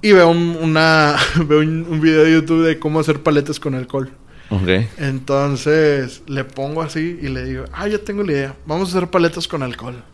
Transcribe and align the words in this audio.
Y 0.00 0.12
veo 0.12 0.28
un, 0.28 0.56
una, 0.62 1.16
veo 1.46 1.58
un, 1.58 1.84
un 1.90 2.00
video 2.00 2.22
de 2.22 2.30
YouTube 2.32 2.64
de 2.64 2.78
cómo 2.78 3.00
hacer 3.00 3.20
paletas 3.20 3.58
con 3.58 3.74
alcohol. 3.74 4.12
Ok. 4.48 4.68
Entonces 4.98 6.22
le 6.28 6.44
pongo 6.44 6.82
así 6.82 7.18
y 7.20 7.26
le 7.26 7.42
digo, 7.44 7.64
ah, 7.72 7.88
ya 7.88 7.98
tengo 7.98 8.22
la 8.22 8.30
idea, 8.32 8.54
vamos 8.64 8.94
a 8.94 8.96
hacer 8.96 9.10
paletas 9.10 9.48
con 9.48 9.64
alcohol. 9.64 10.04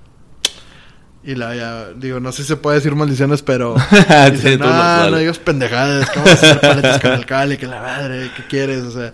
Y 1.22 1.34
la 1.34 1.54
ya, 1.54 1.88
digo, 1.92 2.18
no 2.18 2.32
sé 2.32 2.42
si 2.42 2.48
se 2.48 2.56
puede 2.56 2.76
decir 2.78 2.94
maldiciones, 2.94 3.42
pero. 3.42 3.74
dice, 4.32 4.52
Sí, 4.52 4.56
no, 4.58 4.68
no, 4.68 4.72
dale". 4.72 5.10
no 5.10 5.16
digas 5.18 5.38
pendejadas, 5.38 6.08
que 6.08 6.18
vamos 6.18 6.30
a 6.30 6.46
hacer 6.46 6.60
paletas 6.62 7.00
con 7.02 7.12
alcohol 7.12 7.52
y 7.52 7.56
que 7.58 7.66
la 7.66 7.82
madre, 7.82 8.30
¿qué 8.38 8.42
quieres? 8.48 8.84
O 8.84 8.90
sea. 8.90 9.12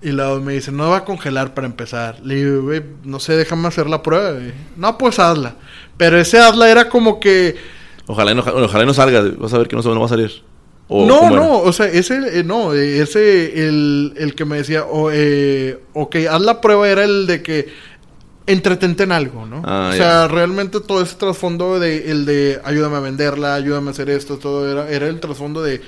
Y 0.00 0.10
luego 0.12 0.40
me 0.42 0.52
dice, 0.52 0.70
no 0.70 0.90
va 0.90 0.98
a 0.98 1.04
congelar 1.04 1.54
para 1.54 1.66
empezar. 1.66 2.20
Le 2.22 2.36
digo, 2.36 2.62
güey, 2.62 2.84
no 3.02 3.18
sé, 3.18 3.32
déjame 3.36 3.66
hacer 3.66 3.88
la 3.88 4.00
prueba. 4.04 4.30
güey". 4.30 4.52
No, 4.76 4.96
pues 4.96 5.18
hazla. 5.18 5.56
Pero 5.96 6.20
ese 6.20 6.38
hazla 6.38 6.70
era 6.70 6.88
como 6.88 7.18
que. 7.18 7.74
Ojalá 8.06 8.34
no, 8.34 8.42
ojalá 8.42 8.84
no 8.84 8.94
salga. 8.94 9.22
Vas 9.38 9.52
a 9.52 9.58
ver 9.58 9.68
que 9.68 9.76
no, 9.76 9.82
no 9.82 10.00
va 10.00 10.06
a 10.06 10.10
salir. 10.10 10.42
O, 10.88 11.04
no, 11.04 11.30
no, 11.30 11.58
o 11.58 11.72
sea, 11.72 11.86
ese, 11.86 12.38
eh, 12.38 12.44
no, 12.44 12.72
ese, 12.72 13.66
el, 13.66 14.14
el 14.16 14.36
que 14.36 14.44
me 14.44 14.58
decía, 14.58 14.84
o, 14.84 15.10
eh, 15.12 15.80
ok, 15.94 16.16
haz 16.30 16.40
la 16.40 16.60
prueba 16.60 16.88
era 16.88 17.02
el 17.02 17.26
de 17.26 17.42
que 17.42 17.68
entretente 18.46 19.02
en 19.02 19.10
algo, 19.10 19.46
¿no? 19.46 19.62
Ah, 19.64 19.90
o 19.92 19.96
sea, 19.96 20.28
realmente 20.28 20.78
todo 20.80 21.02
ese 21.02 21.16
trasfondo 21.16 21.80
de, 21.80 22.08
el 22.12 22.24
de 22.24 22.60
ayúdame 22.62 22.96
a 22.96 23.00
venderla, 23.00 23.54
ayúdame 23.54 23.88
a 23.88 23.90
hacer 23.90 24.08
esto, 24.10 24.38
todo 24.38 24.70
era, 24.70 24.88
era 24.88 25.08
el 25.08 25.18
trasfondo 25.18 25.60
de 25.60 25.80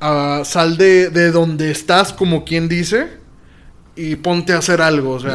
ah, 0.00 0.42
sal 0.44 0.76
de, 0.76 1.10
de 1.10 1.30
donde 1.30 1.70
estás, 1.70 2.12
como 2.12 2.44
quien 2.44 2.68
dice, 2.68 3.10
y 3.94 4.16
ponte 4.16 4.54
a 4.54 4.58
hacer 4.58 4.82
algo, 4.82 5.12
o 5.12 5.20
sea. 5.20 5.34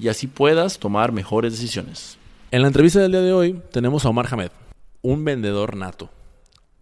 y 0.00 0.08
así 0.08 0.26
puedas 0.26 0.78
tomar 0.78 1.12
mejores 1.12 1.52
decisiones. 1.52 2.16
En 2.50 2.62
la 2.62 2.68
entrevista 2.68 3.00
del 3.00 3.12
día 3.12 3.20
de 3.20 3.32
hoy 3.32 3.60
tenemos 3.70 4.04
a 4.04 4.08
Omar 4.08 4.26
Hamed, 4.30 4.50
un 5.02 5.24
vendedor 5.24 5.76
nato. 5.76 6.10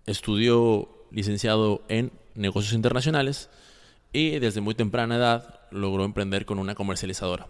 Estudió 0.06 0.88
licenciado 1.11 1.83
en 1.89 2.12
negocios 2.34 2.74
internacionales 2.74 3.50
y 4.12 4.39
desde 4.39 4.61
muy 4.61 4.74
temprana 4.74 5.16
edad 5.16 5.61
logró 5.70 6.05
emprender 6.05 6.46
con 6.46 6.58
una 6.58 6.74
comercializadora. 6.74 7.48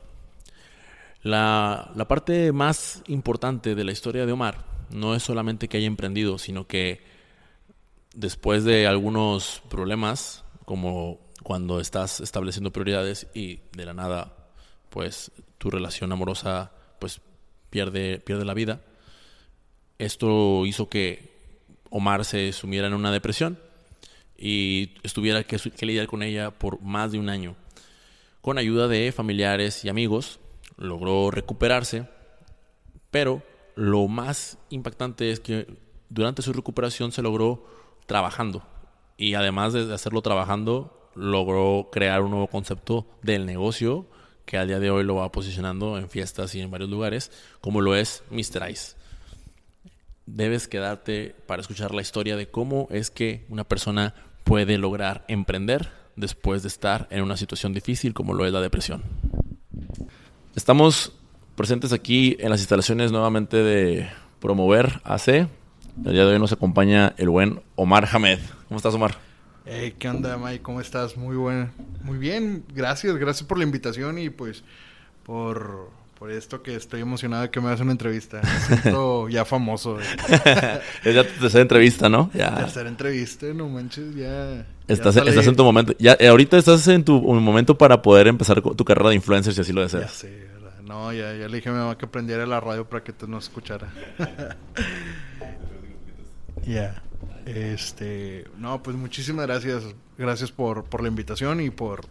La, 1.23 1.93
la 1.95 2.09
parte 2.09 2.53
más 2.53 3.03
importante 3.07 3.75
de 3.75 3.85
la 3.85 3.93
historia 3.93 4.25
de 4.25 4.33
Omar 4.33 4.65
no 4.91 5.15
es 5.15 5.23
solamente 5.23 5.69
que 5.69 5.77
haya 5.77 5.87
emprendido, 5.87 6.39
sino 6.39 6.67
que 6.67 7.03
después 8.15 8.65
de 8.65 8.87
algunos 8.87 9.63
problemas, 9.69 10.45
como 10.65 11.21
cuando 11.43 11.79
estás 11.79 12.21
estableciendo 12.21 12.73
prioridades 12.73 13.27
y 13.35 13.61
de 13.77 13.85
la 13.85 13.95
nada, 13.95 14.38
pues 14.91 15.31
tu 15.59 15.71
relación 15.71 16.13
amorosa 16.13 16.73
pues 16.99 17.21
pierde, 17.71 18.19
pierde 18.21 18.45
la 18.45 18.55
vida. 18.55 18.81
Esto 19.99 20.65
hizo 20.67 20.89
que 20.89 21.37
Omar 21.91 22.25
se 22.25 22.53
sumiera 22.53 22.87
en 22.87 22.95
una 22.95 23.11
depresión 23.11 23.59
y 24.37 24.95
estuviera 25.03 25.43
que, 25.43 25.59
que 25.59 25.87
lidiar 25.87 26.07
con 26.07 26.23
ella 26.23 26.51
por 26.51 26.81
más 26.81 27.13
de 27.13 27.19
un 27.19 27.29
año. 27.29 27.57
Con 28.41 28.59
ayuda 28.59 28.87
de 28.89 29.13
familiares 29.13 29.85
y 29.85 29.89
amigos, 29.89 30.39
logró 30.77 31.31
recuperarse, 31.31 32.09
pero 33.11 33.43
lo 33.75 34.07
más 34.07 34.59
impactante 34.71 35.31
es 35.31 35.41
que 35.41 35.67
durante 36.09 36.43
su 36.43 36.53
recuperación 36.53 37.13
se 37.13 37.23
logró 37.23 37.67
trabajando. 38.07 38.63
Y 39.17 39.35
además 39.35 39.73
de 39.73 39.93
hacerlo 39.93 40.23
trabajando, 40.23 41.11
logró 41.15 41.89
crear 41.91 42.23
un 42.23 42.31
nuevo 42.31 42.47
concepto 42.47 43.07
del 43.23 43.45
negocio 43.45 44.07
que 44.49 44.57
al 44.57 44.67
día 44.67 44.81
de 44.81 44.91
hoy 44.91 45.05
lo 45.05 45.17
va 45.17 45.31
posicionando 45.31 45.99
en 45.99 46.09
fiestas 46.09 46.55
y 46.55 46.61
en 46.63 46.71
varios 46.71 46.89
lugares, 46.89 47.31
como 47.61 47.83
lo 47.83 47.95
es 47.95 48.25
Mr. 48.31 48.71
Ice. 48.71 48.97
Debes 50.25 50.69
quedarte 50.69 51.35
para 51.47 51.61
escuchar 51.61 51.95
la 51.95 52.01
historia 52.01 52.35
de 52.35 52.49
cómo 52.49 52.89
es 52.91 53.11
que 53.11 53.45
una 53.51 53.65
persona 53.65 54.15
puede 54.45 54.79
lograr 54.79 55.27
emprender 55.29 55.91
después 56.17 56.63
de 56.63 56.69
estar 56.69 57.09
en 57.11 57.23
una 57.23 57.37
situación 57.37 57.75
difícil 57.75 58.15
como 58.15 58.33
lo 58.33 58.47
es 58.47 58.53
la 58.55 58.63
depresión. 58.63 59.03
Estamos 60.57 61.13
presentes 61.55 61.93
aquí 61.93 62.39
en 62.41 62.49
las 62.49 62.61
instalaciones 62.61 63.13
nuevamente 63.13 63.59
de 63.59 64.09
Promover 64.41 65.03
AC. 65.05 65.29
El 65.29 66.13
día 66.13 66.25
de 66.25 66.33
hoy 66.33 66.39
nos 66.39 66.53
acompaña 66.53 67.13
el 67.19 67.29
buen 67.29 67.61
Omar 67.77 68.09
Hamed. 68.11 68.39
¿Cómo 68.67 68.79
estás, 68.79 68.95
Omar? 68.95 69.28
Hey, 69.71 69.95
¿qué 69.99 70.09
onda, 70.09 70.39
Mike? 70.39 70.63
¿Cómo 70.63 70.81
estás? 70.81 71.17
Muy 71.17 71.37
bueno. 71.37 71.71
Muy 72.03 72.17
bien, 72.19 72.65
gracias, 72.75 73.15
gracias 73.17 73.47
por 73.47 73.59
la 73.59 73.65
invitación 73.65 74.19
y 74.19 74.31
pues 74.31 74.65
por, 75.25 75.91
por 76.19 76.31
esto 76.31 76.63
que 76.63 76.75
estoy 76.75 77.03
emocionado 77.03 77.43
de 77.43 77.51
que 77.51 77.61
me 77.61 77.67
hagas 77.67 77.81
una 77.81 77.93
entrevista. 77.93 78.41
Me 78.43 78.61
siento 78.61 79.29
ya 79.29 79.45
famoso. 79.45 79.99
Es 80.01 81.15
ya 81.15 81.23
tu 81.27 81.39
tercera 81.41 81.61
entrevista, 81.63 82.09
¿no? 82.09 82.31
Ya. 82.33 82.55
Tercera 82.57 82.89
entrevista, 82.89 83.47
no 83.49 83.69
manches, 83.69 84.15
ya. 84.15 84.55
ya 84.57 84.67
Estás, 84.87 85.17
estás 85.17 85.47
en 85.47 85.57
tu 85.57 85.65
momento. 85.65 85.93
Ya, 85.99 86.17
eh, 86.19 86.29
ahorita 86.29 86.57
estás 86.57 86.89
en 86.89 87.05
tu 87.05 87.21
momento 87.21 87.77
para 87.77 88.01
poder 88.01 88.27
empezar 88.29 88.63
tu 88.63 88.85
carrera 88.87 89.11
de 89.11 89.17
influencer 89.17 89.53
si 89.53 89.61
así 89.61 89.73
lo 89.75 89.83
Ya 89.83 89.85
deseas. 89.85 90.13
sé, 90.13 90.49
¿verdad? 90.55 90.81
No, 90.83 91.13
ya, 91.13 91.35
ya 91.35 91.47
le 91.47 91.57
dije 91.57 91.69
a 91.69 91.73
mi 91.73 91.79
mamá 91.79 91.99
que 91.99 92.07
prendiera 92.07 92.47
la 92.47 92.59
radio 92.61 92.89
para 92.89 93.05
que 93.05 93.13
tú 93.13 93.27
no 93.29 93.37
escuchara. 93.39 93.89
Ya. 96.67 97.03
Este, 97.47 98.45
no, 98.59 98.83
pues 98.83 98.97
muchísimas 98.97 99.47
gracias. 99.47 99.85
Gracias 100.17 100.51
por, 100.53 100.85
por 100.85 101.03
la 101.03 101.09
invitación 101.09 101.61
y 101.61 101.71
por 101.71 102.03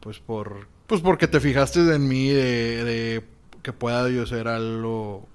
pues 0.00 0.18
por 0.18 0.66
pues 0.86 1.00
porque 1.00 1.28
te 1.28 1.40
fijaste 1.40 1.80
en 1.94 2.08
mí 2.08 2.28
de, 2.28 3.22
que 3.62 3.72
pueda 3.72 4.08
yo 4.10 4.24
ser 4.26 4.48
algo 4.48 5.26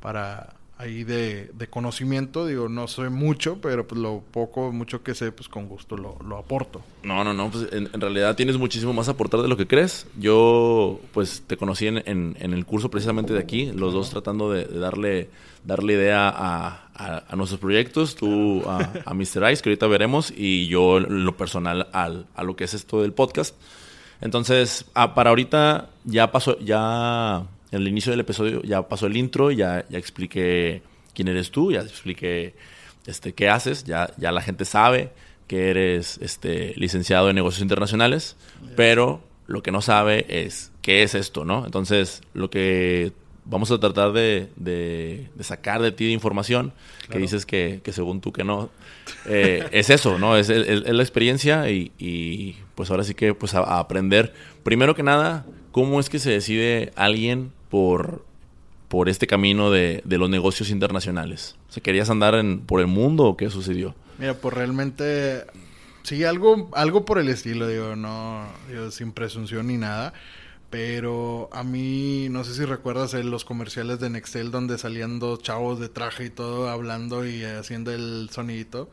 para 0.00 0.54
ahí 0.78 1.04
de, 1.04 1.50
de 1.54 1.68
conocimiento, 1.68 2.46
digo, 2.46 2.68
no 2.68 2.86
soy 2.86 3.08
mucho, 3.10 3.58
pero 3.62 3.86
pues 3.86 3.98
lo 4.00 4.22
poco, 4.30 4.72
mucho 4.72 5.02
que 5.02 5.14
sé, 5.14 5.32
pues 5.32 5.48
con 5.48 5.68
gusto 5.68 5.96
lo, 5.96 6.18
lo 6.26 6.36
aporto. 6.36 6.82
No, 7.02 7.24
no, 7.24 7.32
no, 7.32 7.50
pues 7.50 7.68
en, 7.72 7.88
en 7.92 8.00
realidad 8.00 8.36
tienes 8.36 8.58
muchísimo 8.58 8.92
más 8.92 9.08
a 9.08 9.12
aportar 9.12 9.40
de 9.40 9.48
lo 9.48 9.56
que 9.56 9.66
crees. 9.66 10.06
Yo, 10.18 11.00
pues, 11.12 11.42
te 11.46 11.56
conocí 11.56 11.86
en, 11.86 12.02
en- 12.06 12.36
el 12.38 12.66
curso 12.66 12.90
precisamente 12.90 13.32
de 13.32 13.38
aquí, 13.40 13.72
los 13.72 13.94
dos 13.94 14.10
tratando 14.10 14.50
de 14.52 14.64
darle, 14.66 15.30
darle 15.66 15.94
idea 15.94 16.28
a, 16.28 16.88
a- 16.94 17.24
a 17.28 17.36
nuestros 17.36 17.60
proyectos, 17.60 18.14
tú 18.16 18.62
a, 18.68 18.90
a 19.04 19.12
Mr. 19.14 19.50
Ice, 19.52 19.62
que 19.62 19.68
ahorita 19.70 19.86
veremos, 19.86 20.32
y 20.34 20.66
yo 20.68 21.00
lo 21.00 21.36
personal 21.36 21.88
al, 21.92 22.26
a 22.34 22.42
lo 22.44 22.56
que 22.56 22.64
es 22.64 22.72
esto 22.74 23.02
del 23.02 23.12
podcast. 23.12 23.54
Entonces, 24.20 24.86
ah, 24.94 25.14
para 25.14 25.30
ahorita 25.30 25.90
ya 26.04 26.32
pasó, 26.32 26.58
ya 26.60 27.42
en 27.70 27.82
el 27.82 27.88
inicio 27.88 28.12
del 28.12 28.20
episodio 28.20 28.62
ya 28.62 28.88
pasó 28.88 29.06
el 29.06 29.16
intro, 29.16 29.50
ya, 29.50 29.84
ya 29.90 29.98
expliqué 29.98 30.82
quién 31.14 31.28
eres 31.28 31.50
tú, 31.50 31.70
ya 31.72 31.80
expliqué 31.80 32.54
este, 33.06 33.34
qué 33.34 33.48
haces, 33.50 33.84
ya, 33.84 34.10
ya 34.16 34.32
la 34.32 34.40
gente 34.40 34.64
sabe 34.64 35.10
que 35.48 35.68
eres 35.70 36.18
este, 36.22 36.72
licenciado 36.76 37.28
en 37.28 37.36
negocios 37.36 37.60
internacionales, 37.62 38.36
pero 38.74 39.20
lo 39.46 39.62
que 39.62 39.70
no 39.70 39.80
sabe 39.82 40.24
es 40.28 40.72
qué 40.82 41.02
es 41.02 41.14
esto, 41.14 41.44
¿no? 41.44 41.64
Entonces, 41.66 42.22
lo 42.32 42.48
que 42.50 43.12
vamos 43.48 43.70
a 43.70 43.78
tratar 43.78 44.12
de, 44.12 44.48
de- 44.56 45.28
de 45.34 45.44
sacar 45.44 45.80
de 45.80 45.92
ti 45.92 46.06
de 46.06 46.12
información, 46.12 46.72
que 47.10 47.18
dices 47.18 47.46
que, 47.46 47.80
que 47.84 47.92
según 47.92 48.20
tú 48.20 48.32
que 48.32 48.44
no, 48.44 48.70
eh, 49.26 49.64
es 49.72 49.90
eso, 49.90 50.18
¿no? 50.18 50.36
Es, 50.36 50.48
es- 50.50 50.66
es 50.84 50.92
la 50.94 51.02
experiencia 51.02 51.70
y, 51.70 51.92
y, 51.98 52.56
pues 52.74 52.90
ahora 52.90 53.04
sí 53.04 53.14
que 53.14 53.34
pues 53.34 53.54
a, 53.54 53.60
a 53.60 53.78
aprender. 53.78 54.34
Primero 54.64 54.94
que 54.94 55.02
nada, 55.02 55.46
¿cómo 55.72 56.00
es 56.00 56.10
que 56.10 56.18
se 56.18 56.30
decide 56.30 56.92
alguien 56.96 57.52
por, 57.70 58.24
por 58.88 59.08
este 59.08 59.26
camino 59.26 59.70
de, 59.70 60.02
de 60.04 60.18
los 60.18 60.28
negocios 60.28 60.70
internacionales? 60.70 61.54
O 61.68 61.72
sea, 61.72 61.82
¿Querías 61.82 62.10
andar 62.10 62.34
en, 62.34 62.60
por 62.60 62.80
el 62.80 62.86
mundo 62.88 63.24
o 63.24 63.36
qué 63.36 63.48
sucedió? 63.50 63.94
Mira, 64.18 64.34
pues 64.34 64.54
realmente 64.54 65.44
sí, 66.02 66.24
algo, 66.24 66.68
algo 66.74 67.04
por 67.04 67.18
el 67.18 67.28
estilo, 67.28 67.68
digo, 67.68 67.94
no, 67.96 68.46
digo, 68.70 68.90
sin 68.90 69.12
presunción 69.12 69.66
ni 69.68 69.76
nada. 69.76 70.12
Pero 70.70 71.48
a 71.52 71.62
mí, 71.62 72.28
no 72.30 72.44
sé 72.44 72.54
si 72.54 72.64
recuerdas 72.64 73.14
en 73.14 73.30
los 73.30 73.44
comerciales 73.44 74.00
de 74.00 74.10
Nextel 74.10 74.50
donde 74.50 74.78
salían 74.78 75.18
dos 75.20 75.40
chavos 75.42 75.78
de 75.78 75.88
traje 75.88 76.24
y 76.24 76.30
todo 76.30 76.68
hablando 76.68 77.24
y 77.26 77.44
haciendo 77.44 77.92
el 77.92 78.28
sonidito. 78.32 78.90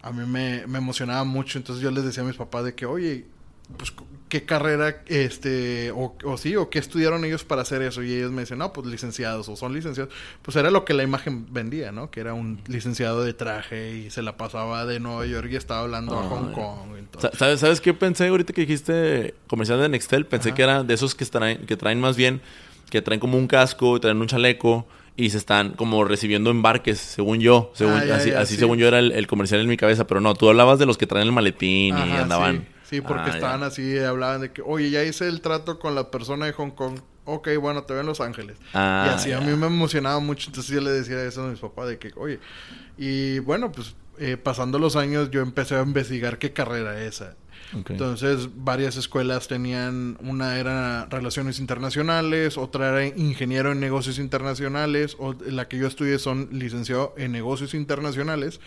A 0.00 0.12
mí 0.12 0.24
me, 0.26 0.66
me 0.68 0.78
emocionaba 0.78 1.24
mucho, 1.24 1.58
entonces 1.58 1.82
yo 1.82 1.90
les 1.90 2.04
decía 2.04 2.22
a 2.22 2.26
mis 2.26 2.36
papás 2.36 2.64
de 2.64 2.74
que, 2.74 2.86
oye, 2.86 3.26
pues, 3.76 3.92
qué 4.28 4.44
carrera, 4.44 5.02
este, 5.06 5.90
o, 5.90 6.14
o, 6.24 6.36
sí, 6.36 6.54
o 6.56 6.68
qué 6.70 6.78
estudiaron 6.78 7.24
ellos 7.24 7.44
para 7.44 7.62
hacer 7.62 7.82
eso. 7.82 8.02
Y 8.02 8.12
ellos 8.12 8.30
me 8.30 8.42
dicen, 8.42 8.58
no, 8.58 8.72
pues 8.72 8.86
licenciados 8.86 9.48
o 9.48 9.56
son 9.56 9.72
licenciados. 9.72 10.12
Pues 10.42 10.56
era 10.56 10.70
lo 10.70 10.84
que 10.84 10.94
la 10.94 11.02
imagen 11.02 11.52
vendía, 11.52 11.92
¿no? 11.92 12.10
Que 12.10 12.20
era 12.20 12.34
un 12.34 12.60
licenciado 12.66 13.24
de 13.24 13.34
traje 13.34 13.96
y 13.96 14.10
se 14.10 14.22
la 14.22 14.36
pasaba 14.36 14.86
de 14.86 15.00
Nueva 15.00 15.26
York 15.26 15.48
y 15.50 15.56
estaba 15.56 15.80
hablando 15.80 16.18
a 16.18 16.22
Hong 16.22 16.52
Kong. 16.52 16.88
¿Sabes, 17.36 17.60
¿Sabes 17.60 17.80
qué 17.80 17.94
pensé 17.94 18.28
ahorita 18.28 18.52
que 18.52 18.62
dijiste 18.62 19.34
comercial 19.46 19.80
de 19.80 19.88
Nextel? 19.88 20.26
Pensé 20.26 20.52
que 20.52 20.62
era 20.62 20.84
de 20.84 20.94
esos 20.94 21.14
que 21.14 21.24
traen, 21.24 21.66
que 21.66 21.76
traen 21.76 22.00
más 22.00 22.16
bien, 22.16 22.40
que 22.90 23.02
traen 23.02 23.20
como 23.20 23.38
un 23.38 23.46
casco 23.46 23.96
y 23.96 24.00
traen 24.00 24.20
un 24.20 24.26
chaleco 24.26 24.86
y 25.16 25.30
se 25.30 25.38
están 25.38 25.72
como 25.72 26.04
recibiendo 26.04 26.50
embarques, 26.50 26.98
según 26.98 27.40
yo. 27.40 27.72
Según, 27.74 27.94
ah, 27.94 28.14
así, 28.14 28.30
así 28.30 28.56
según 28.56 28.78
yo 28.78 28.86
era 28.86 29.00
el, 29.00 29.26
comercial 29.26 29.60
en 29.60 29.68
mi 29.68 29.76
cabeza, 29.76 30.06
pero 30.06 30.20
no, 30.20 30.34
tú 30.34 30.48
hablabas 30.48 30.78
de 30.78 30.86
los 30.86 30.96
que 30.96 31.08
traen 31.08 31.26
el 31.26 31.32
maletín 31.32 31.98
y 31.98 32.12
andaban. 32.12 32.58
Sí, 32.58 32.77
porque 33.06 33.30
ah, 33.30 33.34
estaban 33.34 33.62
así, 33.62 33.98
hablaban 33.98 34.40
de 34.40 34.52
que, 34.52 34.62
oye, 34.62 34.90
ya 34.90 35.04
hice 35.04 35.28
el 35.28 35.40
trato 35.40 35.78
con 35.78 35.94
la 35.94 36.10
persona 36.10 36.46
de 36.46 36.52
Hong 36.52 36.70
Kong. 36.70 37.00
Ok, 37.24 37.48
bueno, 37.60 37.82
te 37.82 37.92
veo 37.92 38.00
en 38.00 38.06
Los 38.06 38.20
Ángeles. 38.20 38.56
Ah, 38.72 39.06
y 39.06 39.14
así 39.14 39.32
a 39.32 39.40
mí 39.40 39.54
me 39.54 39.66
emocionaba 39.66 40.18
mucho. 40.20 40.48
Entonces 40.48 40.74
yo 40.74 40.80
le 40.80 40.90
decía 40.90 41.22
eso 41.22 41.44
a 41.44 41.48
mis 41.48 41.60
papás 41.60 41.88
de 41.88 41.98
que, 41.98 42.12
oye, 42.16 42.40
y 42.96 43.38
bueno, 43.40 43.70
pues 43.70 43.94
eh, 44.18 44.36
pasando 44.36 44.78
los 44.78 44.96
años 44.96 45.30
yo 45.30 45.42
empecé 45.42 45.76
a 45.76 45.82
investigar 45.82 46.38
qué 46.38 46.52
carrera 46.52 47.02
esa. 47.02 47.36
Entonces, 47.74 48.48
varias 48.56 48.96
escuelas 48.96 49.46
tenían, 49.46 50.16
una 50.22 50.58
era 50.58 51.06
relaciones 51.06 51.58
internacionales, 51.58 52.56
otra 52.56 52.88
era 52.88 53.06
ingeniero 53.14 53.72
en 53.72 53.80
negocios 53.80 54.18
internacionales, 54.18 55.16
o 55.18 55.34
la 55.34 55.68
que 55.68 55.76
yo 55.76 55.86
estudié 55.86 56.18
son 56.18 56.48
licenciado 56.50 57.14
en 57.18 57.32
negocios 57.32 57.74
internacionales. 57.74 58.60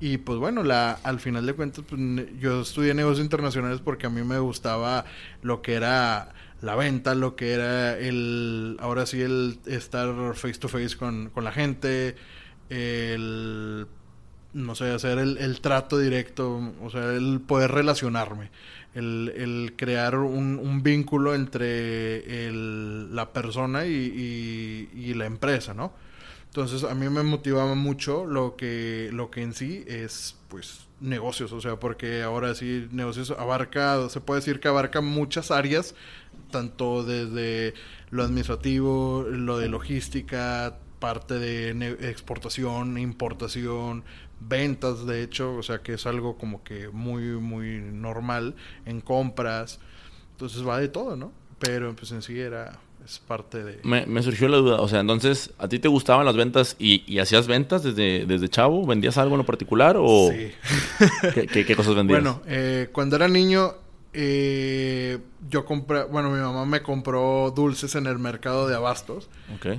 Y 0.00 0.18
pues 0.18 0.38
bueno, 0.38 0.64
la, 0.64 0.92
al 1.04 1.20
final 1.20 1.46
de 1.46 1.54
cuentas, 1.54 1.84
pues, 1.88 2.00
yo 2.40 2.62
estudié 2.62 2.92
negocios 2.94 3.24
internacionales 3.24 3.80
porque 3.80 4.06
a 4.06 4.10
mí 4.10 4.22
me 4.22 4.38
gustaba 4.38 5.04
lo 5.42 5.62
que 5.62 5.74
era 5.74 6.32
la 6.60 6.76
venta, 6.76 7.14
lo 7.14 7.36
que 7.36 7.52
era 7.52 7.98
el, 7.98 8.76
ahora 8.80 9.04
sí, 9.04 9.20
el 9.20 9.58
estar 9.66 10.34
face 10.34 10.58
to 10.58 10.68
face 10.68 10.96
con, 10.96 11.30
con 11.30 11.44
la 11.44 11.52
gente, 11.52 12.16
el, 12.70 13.86
no 14.54 14.74
sé, 14.74 14.90
hacer 14.92 15.18
el, 15.18 15.38
el, 15.38 15.60
trato 15.60 15.98
directo, 15.98 16.72
o 16.82 16.90
sea, 16.90 17.12
el 17.12 17.40
poder 17.40 17.72
relacionarme, 17.72 18.50
el, 18.94 19.32
el 19.36 19.74
crear 19.76 20.16
un, 20.16 20.82
vínculo 20.82 21.34
entre 21.34 22.46
el, 22.46 23.14
la 23.14 23.32
persona 23.32 23.86
y, 23.86 24.88
y 24.94 25.14
la 25.14 25.26
empresa, 25.26 25.74
¿no? 25.74 25.92
Entonces 26.52 26.84
a 26.84 26.94
mí 26.94 27.08
me 27.08 27.22
motivaba 27.22 27.74
mucho 27.74 28.26
lo 28.26 28.56
que, 28.56 29.08
lo 29.10 29.30
que 29.30 29.40
en 29.40 29.54
sí 29.54 29.86
es 29.88 30.36
pues 30.48 30.86
negocios, 31.00 31.50
o 31.52 31.62
sea, 31.62 31.76
porque 31.76 32.22
ahora 32.22 32.54
sí 32.54 32.88
negocios 32.92 33.30
abarca, 33.30 34.06
se 34.10 34.20
puede 34.20 34.40
decir 34.40 34.60
que 34.60 34.68
abarca 34.68 35.00
muchas 35.00 35.50
áreas, 35.50 35.94
tanto 36.50 37.04
desde 37.04 37.72
lo 38.10 38.22
administrativo, 38.22 39.24
lo 39.30 39.56
de 39.56 39.70
logística, 39.70 40.76
parte 40.98 41.38
de 41.38 41.70
exportación, 42.10 42.98
importación, 42.98 44.04
ventas, 44.38 45.06
de 45.06 45.22
hecho, 45.22 45.54
o 45.54 45.62
sea, 45.62 45.78
que 45.78 45.94
es 45.94 46.04
algo 46.04 46.36
como 46.36 46.62
que 46.62 46.90
muy, 46.90 47.22
muy 47.40 47.80
normal 47.80 48.56
en 48.84 49.00
compras. 49.00 49.80
Entonces 50.32 50.68
va 50.68 50.78
de 50.78 50.88
todo, 50.88 51.16
¿no? 51.16 51.32
Pero 51.58 51.96
pues 51.96 52.12
en 52.12 52.20
sí 52.20 52.38
era 52.38 52.78
es 53.04 53.18
parte 53.18 53.62
de... 53.62 53.80
Me, 53.84 54.22
surgió 54.22 54.48
la 54.48 54.58
duda, 54.58 54.80
o 54.80 54.88
sea, 54.88 55.00
entonces, 55.00 55.50
¿a 55.58 55.68
ti 55.68 55.78
te 55.78 55.88
gustaban 55.88 56.24
las 56.26 56.36
ventas 56.36 56.76
y, 56.78 57.18
hacías 57.18 57.46
ventas 57.46 57.82
desde, 57.82 58.26
desde 58.26 58.48
chavo? 58.48 58.86
¿Vendías 58.86 59.18
algo 59.18 59.34
en 59.34 59.38
lo 59.38 59.46
particular 59.46 59.96
o...? 59.98 60.30
Sí. 60.30 60.52
¿Qué, 61.52 61.76
cosas 61.76 61.94
vendías? 61.94 62.22
Bueno, 62.22 62.42
eh, 62.46 62.88
cuando 62.92 63.16
era 63.16 63.28
niño 63.28 63.74
eh, 64.14 65.18
yo 65.48 65.64
compré, 65.64 66.04
bueno, 66.04 66.30
mi 66.30 66.38
mamá 66.38 66.66
me 66.66 66.82
compró 66.82 67.50
dulces 67.54 67.94
en 67.94 68.06
el 68.06 68.18
mercado 68.18 68.68
de 68.68 68.74
abastos. 68.74 69.28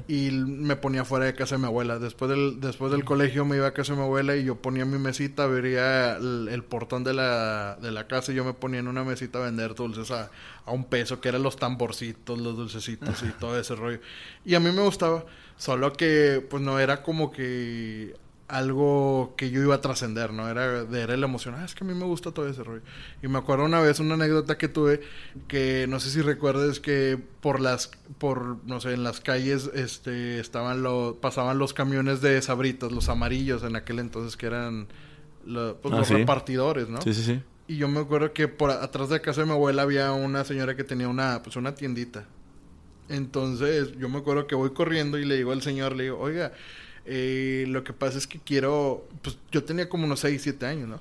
Y 0.08 0.32
me 0.32 0.76
ponía 0.76 1.06
fuera 1.06 1.26
de 1.26 1.36
casa 1.36 1.56
de 1.56 1.60
mi 1.60 1.68
abuela. 1.68 2.00
Después 2.00 2.30
del, 2.30 2.60
después 2.60 2.92
del 2.92 3.06
colegio 3.06 3.46
me 3.46 3.58
iba 3.58 3.68
a 3.68 3.74
casa 3.74 3.94
de 3.94 4.00
mi 4.00 4.06
abuela 4.06 4.36
y 4.36 4.44
yo 4.44 4.56
ponía 4.56 4.86
mi 4.86 4.98
mesita, 4.98 5.46
vería 5.46 6.18
el, 6.18 6.64
portón 6.64 7.04
de 7.04 7.14
la, 7.14 7.78
de 7.82 7.92
la, 7.92 8.08
casa 8.08 8.32
y 8.32 8.36
yo 8.36 8.44
me 8.44 8.54
ponía 8.54 8.80
en 8.80 8.88
una 8.88 9.04
mesita 9.04 9.40
a 9.40 9.44
vender 9.44 9.76
dulces 9.76 10.10
a, 10.12 10.32
a 10.66 10.72
un 10.72 10.86
peso, 10.86 11.22
que 11.22 11.30
eran 11.30 11.44
los 11.44 11.58
tamborcitos, 11.58 12.40
los 12.40 12.56
dulcecitos 12.56 13.22
y 13.24 13.32
todo 13.40 13.60
ese 13.60 13.76
rollo. 13.76 14.00
Y 14.46 14.56
a 14.56 14.60
mí 14.60 14.72
me 14.72 14.82
gustaba, 14.82 15.26
solo 15.58 15.94
que 15.94 16.46
pues 16.50 16.62
no 16.62 16.80
era 16.80 17.04
como 17.04 17.32
que 17.32 18.16
algo 18.54 19.34
que 19.36 19.50
yo 19.50 19.62
iba 19.62 19.76
a 19.76 19.82
trascender, 19.82 20.32
¿no? 20.32 20.48
Era, 20.48 20.86
de, 20.86 21.02
era 21.02 21.18
la 21.18 21.26
emoción, 21.26 21.56
ah, 21.58 21.66
es 21.66 21.74
que 21.74 21.84
a 21.84 21.88
mí 21.88 21.94
me 21.94 22.06
gusta 22.06 22.32
todo 22.32 22.48
ese 22.48 22.64
rollo. 22.64 22.84
Y 23.24 23.28
me 23.28 23.40
acuerdo 23.40 23.66
una 23.66 23.82
vez, 23.82 24.00
una 24.00 24.14
anécdota 24.14 24.58
que 24.58 24.68
tuve, 24.68 25.02
que 25.48 25.88
no 25.90 26.00
sé 26.00 26.12
si 26.12 26.22
recuerdes 26.22 26.80
que 26.80 27.18
por 27.42 27.60
las, 27.60 27.90
por, 28.20 28.64
no 28.66 28.80
sé, 28.80 28.94
en 28.94 29.04
las 29.04 29.22
calles, 29.22 29.72
este, 29.74 30.40
estaban 30.40 30.84
los, 30.84 31.16
pasaban 31.16 31.58
los 31.58 31.74
camiones 31.74 32.22
de 32.22 32.40
sabritas, 32.44 32.92
los 32.92 33.10
amarillos 33.10 33.64
en 33.64 33.76
aquel 33.76 33.98
entonces, 33.98 34.38
que 34.38 34.46
eran 34.46 34.88
pues, 35.44 35.94
ah, 35.94 35.98
los 35.98 36.10
repartidores, 36.10 36.90
¿no? 36.90 37.02
Sí, 37.02 37.14
sí, 37.14 37.24
sí. 37.24 37.42
Y 37.68 37.78
yo 37.78 37.88
me 37.88 38.02
acuerdo 38.02 38.34
que 38.34 38.48
por 38.48 38.70
atrás 38.70 39.10
de 39.10 39.20
casa 39.22 39.42
de 39.42 39.48
mi 39.48 39.54
abuela 39.54 39.82
había 39.82 40.12
una 40.12 40.44
señora 40.44 40.76
que 40.76 40.84
tenía 40.84 41.08
una, 41.08 41.42
pues 41.42 41.56
una 41.56 41.74
tiendita. 41.74 42.26
Entonces, 43.10 43.98
yo 43.98 44.10
me 44.10 44.20
acuerdo 44.20 44.48
que 44.48 44.56
voy 44.56 44.72
corriendo 44.72 45.18
y 45.18 45.26
le 45.26 45.38
digo 45.38 45.52
al 45.52 45.62
señor, 45.62 45.96
le 45.96 46.04
digo, 46.04 46.20
oiga, 46.20 46.54
eh, 47.06 47.66
lo 47.68 47.84
que 47.84 47.94
pasa 47.94 48.18
es 48.18 48.28
que 48.28 48.40
quiero, 48.40 49.08
pues 49.22 49.38
yo 49.52 49.64
tenía 49.64 49.90
como 49.90 50.06
unos 50.06 50.22
6, 50.22 50.42
7 50.42 50.66
años, 50.66 50.90
¿no? 50.90 51.00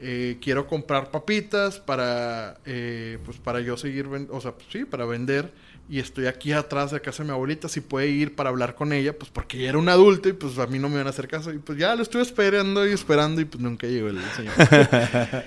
Eh, 0.00 0.38
quiero 0.40 0.66
comprar 0.68 1.10
papitas 1.10 1.80
para, 1.80 2.58
eh, 2.64 3.18
pues 3.24 3.38
para 3.38 3.60
yo 3.60 3.76
seguir, 3.76 4.06
o 4.06 4.40
sea, 4.40 4.52
pues, 4.52 4.66
sí, 4.70 4.84
para 4.84 5.04
vender. 5.06 5.52
Y 5.90 6.00
estoy 6.00 6.26
aquí 6.26 6.52
atrás 6.52 6.90
de 6.90 7.00
casa 7.00 7.22
de 7.22 7.28
mi 7.28 7.32
abuelita, 7.32 7.68
si 7.68 7.80
puede 7.80 8.08
ir 8.08 8.36
para 8.36 8.50
hablar 8.50 8.74
con 8.74 8.92
ella, 8.92 9.16
pues 9.16 9.30
porque 9.30 9.58
ella 9.58 9.70
era 9.70 9.78
un 9.78 9.88
adulto 9.88 10.28
y 10.28 10.34
pues 10.34 10.58
a 10.58 10.66
mí 10.66 10.78
no 10.78 10.88
me 10.88 10.96
iban 10.96 11.06
a 11.06 11.10
hacer 11.10 11.28
caso. 11.28 11.52
Y 11.52 11.58
pues 11.58 11.78
ya 11.78 11.94
lo 11.96 12.02
estuve 12.02 12.22
esperando 12.22 12.86
y 12.86 12.92
esperando 12.92 13.40
y 13.40 13.46
pues 13.46 13.62
nunca 13.62 13.86
llegó 13.86 14.08
el 14.08 14.20
señor. 14.36 14.52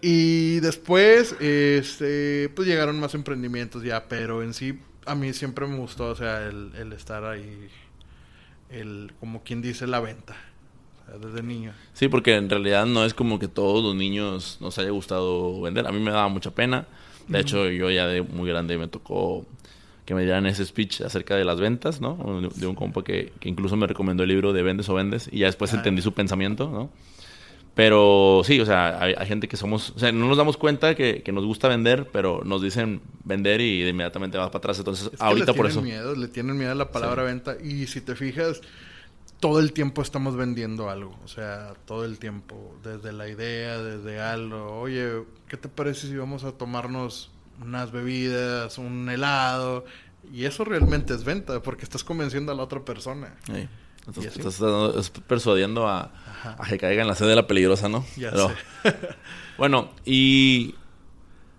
y 0.00 0.60
después, 0.60 1.36
este, 1.40 2.50
pues 2.56 2.66
llegaron 2.66 2.98
más 2.98 3.14
emprendimientos 3.14 3.82
ya, 3.82 4.08
pero 4.08 4.42
en 4.42 4.54
sí 4.54 4.80
a 5.04 5.14
mí 5.14 5.32
siempre 5.34 5.66
me 5.66 5.76
gustó, 5.76 6.08
o 6.08 6.16
sea, 6.16 6.46
el, 6.46 6.72
el 6.74 6.92
estar 6.94 7.22
ahí 7.24 7.68
el, 8.70 9.12
como 9.20 9.42
quien 9.42 9.62
dice, 9.62 9.86
la 9.86 10.00
venta. 10.00 10.36
desde 11.20 11.42
niño. 11.42 11.72
Sí, 11.92 12.08
porque 12.08 12.34
en 12.34 12.50
realidad 12.50 12.86
no 12.86 13.04
es 13.04 13.14
como 13.14 13.38
que 13.38 13.48
todos 13.48 13.82
los 13.82 13.94
niños 13.94 14.58
nos 14.60 14.78
haya 14.78 14.90
gustado 14.90 15.60
vender. 15.60 15.86
A 15.86 15.92
mí 15.92 16.00
me 16.00 16.10
daba 16.10 16.28
mucha 16.28 16.50
pena. 16.50 16.86
De 17.28 17.40
hecho, 17.40 17.68
yo 17.68 17.90
ya 17.90 18.06
de 18.06 18.22
muy 18.22 18.48
grande 18.48 18.78
me 18.78 18.86
tocó 18.86 19.44
que 20.04 20.14
me 20.14 20.22
dieran 20.22 20.46
ese 20.46 20.64
speech 20.64 21.00
acerca 21.00 21.34
de 21.34 21.44
las 21.44 21.58
ventas, 21.58 22.00
¿no? 22.00 22.40
De, 22.54 22.66
un 22.66 22.76
compa 22.76 23.02
que, 23.02 23.32
que, 23.40 23.48
incluso 23.48 23.76
me 23.76 23.88
recomendó 23.88 24.22
el 24.22 24.28
libro 24.28 24.52
de 24.52 24.62
Vendes 24.62 24.88
o 24.88 24.94
Vendes 24.94 25.28
y 25.32 25.40
ya 25.40 25.46
después 25.46 25.74
ah. 25.74 25.78
entendí 25.78 26.00
su 26.00 26.12
pensamiento, 26.12 26.70
¿no? 26.70 26.90
Pero 27.76 28.40
sí, 28.42 28.58
o 28.58 28.64
sea, 28.64 29.02
hay, 29.02 29.26
gente 29.26 29.48
que 29.48 29.58
somos, 29.58 29.90
o 29.90 29.98
sea, 29.98 30.10
no 30.10 30.26
nos 30.28 30.38
damos 30.38 30.56
cuenta 30.56 30.94
que, 30.94 31.22
que, 31.22 31.30
nos 31.30 31.44
gusta 31.44 31.68
vender, 31.68 32.08
pero 32.10 32.40
nos 32.42 32.62
dicen 32.62 33.02
vender 33.22 33.60
y 33.60 33.86
inmediatamente 33.86 34.38
vas 34.38 34.48
para 34.48 34.60
atrás. 34.60 34.78
Entonces, 34.78 35.10
ahorita 35.18 35.52
por 35.52 35.66
eso. 35.66 35.82
Miedo, 35.82 36.14
le 36.14 36.28
tienen 36.28 36.56
miedo 36.56 36.72
a 36.72 36.74
la 36.74 36.90
palabra 36.90 37.22
venta. 37.22 37.58
Y 37.62 37.86
si 37.86 38.00
te 38.00 38.16
fijas, 38.16 38.62
todo 39.40 39.60
el 39.60 39.74
tiempo 39.74 40.00
estamos 40.00 40.36
vendiendo 40.36 40.88
algo. 40.88 41.18
O 41.22 41.28
sea, 41.28 41.74
todo 41.84 42.06
el 42.06 42.18
tiempo. 42.18 42.74
Desde 42.82 43.12
la 43.12 43.28
idea, 43.28 43.76
desde 43.76 44.20
algo. 44.20 44.80
Oye, 44.80 45.24
¿qué 45.46 45.58
te 45.58 45.68
parece 45.68 46.06
si 46.08 46.16
vamos 46.16 46.44
a 46.44 46.52
tomarnos 46.52 47.30
unas 47.60 47.92
bebidas, 47.92 48.78
un 48.78 49.06
helado? 49.10 49.84
Y 50.32 50.46
eso 50.46 50.64
realmente 50.64 51.12
es 51.12 51.24
venta, 51.24 51.60
porque 51.60 51.84
estás 51.84 52.02
convenciendo 52.04 52.52
a 52.52 52.54
la 52.54 52.62
otra 52.62 52.82
persona. 52.86 53.36
Sí. 53.44 53.68
Estás, 54.08 55.10
persuadiendo 55.26 55.88
a, 55.88 56.10
que 56.68 56.78
caiga 56.78 57.02
en 57.02 57.08
la 57.08 57.14
sede 57.14 57.30
de 57.30 57.36
la 57.36 57.46
peligrosa, 57.46 57.88
¿no? 57.88 58.04
Ya 58.16 58.32
bueno, 59.58 59.90
y 60.04 60.74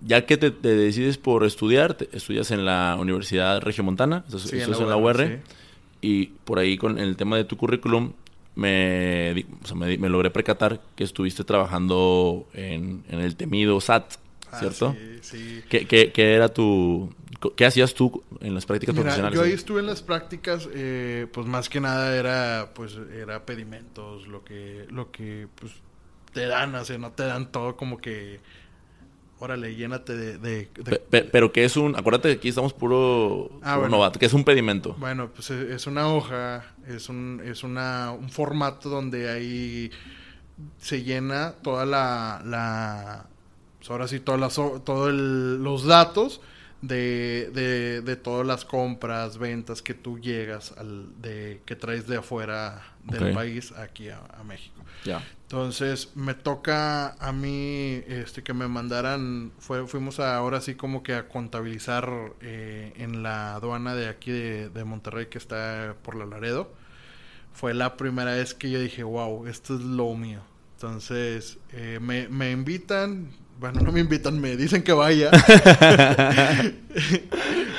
ya 0.01 0.25
que 0.25 0.37
te, 0.37 0.51
decides 0.51 1.17
por 1.17 1.43
estudiar, 1.45 1.97
estudias 2.11 2.51
en 2.51 2.65
la 2.65 2.95
Universidad 2.99 3.61
Regiomontana, 3.61 4.23
eso, 4.27 4.37
en 4.55 4.61
es 4.71 4.79
en 4.79 4.89
la 4.89 4.97
UR, 4.97 5.41
y 6.01 6.27
por 6.45 6.59
ahí 6.59 6.77
con 6.77 6.99
el 6.99 7.17
tema 7.17 7.35
de 7.37 7.43
tu 7.43 7.57
currículum 7.57 8.13
me, 8.55 9.45
me, 9.75 10.09
logré 10.09 10.31
percatar 10.31 10.81
que 10.95 11.03
estuviste 11.03 11.43
trabajando 11.43 12.47
en, 12.53 13.03
el 13.09 13.35
temido 13.35 13.79
SAT, 13.81 14.13
ah, 14.51 14.59
¿cierto? 14.59 14.95
sí, 15.21 15.61
sí. 15.61 15.63
¿Qué, 15.69 16.11
era 16.15 16.49
tu, 16.49 17.13
¿Qué 17.55 17.65
hacías 17.65 17.93
tú 17.93 18.23
en 18.41 18.53
las 18.55 18.65
prácticas 18.65 18.95
profesionales? 18.95 19.37
Yo 19.37 19.45
ahí 19.45 19.51
estuve 19.51 19.81
en 19.81 19.85
las 19.85 20.01
prácticas, 20.01 20.67
eh, 20.73 21.27
pues 21.31 21.45
más 21.45 21.69
que 21.69 21.79
nada 21.79 22.15
era, 22.15 22.71
pues, 22.73 22.97
era 23.15 23.45
pedimentos, 23.45 24.27
lo 24.27 24.43
que, 24.43 24.87
lo 24.89 25.11
que, 25.11 25.47
pues, 25.55 25.73
te 26.33 26.47
dan, 26.47 26.73
o 26.75 26.83
sea, 26.83 26.97
no 26.97 27.11
te 27.11 27.23
dan 27.23 27.51
todo 27.51 27.75
como 27.75 27.99
que, 27.99 28.39
órale, 29.39 29.75
llénate 29.75 30.15
de... 30.15 30.69
pero 31.31 31.51
que 31.51 31.63
es 31.63 31.77
un, 31.77 31.95
acuérdate 31.95 32.29
que 32.29 32.35
aquí 32.35 32.49
estamos 32.49 32.73
puro, 32.73 33.51
ah, 33.61 33.87
novato, 33.89 34.19
que 34.19 34.25
es 34.25 34.33
un 34.33 34.43
pedimento. 34.43 34.95
Bueno, 34.97 35.29
pues 35.31 35.51
es 35.51 35.85
una 35.85 36.07
hoja, 36.07 36.65
es 36.87 37.07
un, 37.07 37.41
es 37.45 37.63
una, 37.63 38.11
un 38.11 38.29
formato 38.29 38.89
donde 38.89 39.29
ahí 39.29 39.91
se 40.79 41.03
llena 41.03 41.53
toda 41.61 41.85
la, 41.85 42.41
la 42.43 43.27
pues 43.77 43.91
ahora 43.91 44.07
sí, 44.07 44.19
todas 44.19 44.39
las, 44.39 44.55
todos 44.55 45.13
los 45.13 45.85
datos 45.85 46.41
de, 46.81 47.49
de, 47.53 48.01
de, 48.01 48.15
todas 48.15 48.45
las 48.45 48.63
compras, 48.63 49.37
ventas 49.37 49.81
que 49.81 49.93
tú 49.93 50.19
llegas 50.19 50.73
al, 50.77 51.19
de, 51.21 51.61
que 51.65 51.75
traes 51.75 52.07
de 52.07 52.17
afuera 52.17 52.83
del 53.03 53.33
país 53.33 53.71
aquí 53.71 54.09
a, 54.09 54.21
México. 54.45 54.81
Ya. 55.03 55.23
Entonces 55.43 56.11
me 56.15 56.33
toca 56.33 57.13
a 57.13 57.31
mí 57.31 58.03
este 58.07 58.43
que 58.43 58.53
me 58.53 58.67
mandaran, 58.67 59.51
fue, 59.59 59.87
fuimos 59.87 60.19
ahora 60.19 60.61
sí 60.61 60.75
como 60.75 61.03
que 61.03 61.15
a 61.15 61.27
contabilizar 61.27 62.11
eh, 62.41 62.93
en 62.97 63.23
la 63.23 63.55
aduana 63.55 63.95
de 63.95 64.07
aquí 64.09 64.31
de, 64.31 64.69
de, 64.69 64.83
Monterrey 64.83 65.27
que 65.27 65.37
está 65.37 65.95
por 66.03 66.15
la 66.15 66.25
Laredo. 66.25 66.71
Fue 67.53 67.73
la 67.73 67.97
primera 67.97 68.35
vez 68.35 68.53
que 68.53 68.69
yo 68.69 68.79
dije, 68.79 69.03
wow, 69.03 69.47
esto 69.47 69.75
es 69.75 69.81
lo 69.81 70.13
mío. 70.15 70.41
Entonces 70.75 71.57
eh, 71.71 71.97
me, 71.99 72.27
me 72.27 72.51
invitan, 72.51 73.31
bueno, 73.59 73.81
no 73.81 73.91
me 73.91 73.99
invitan, 73.99 74.39
me 74.39 74.55
dicen 74.55 74.83
que 74.83 74.93
vaya. 74.93 75.31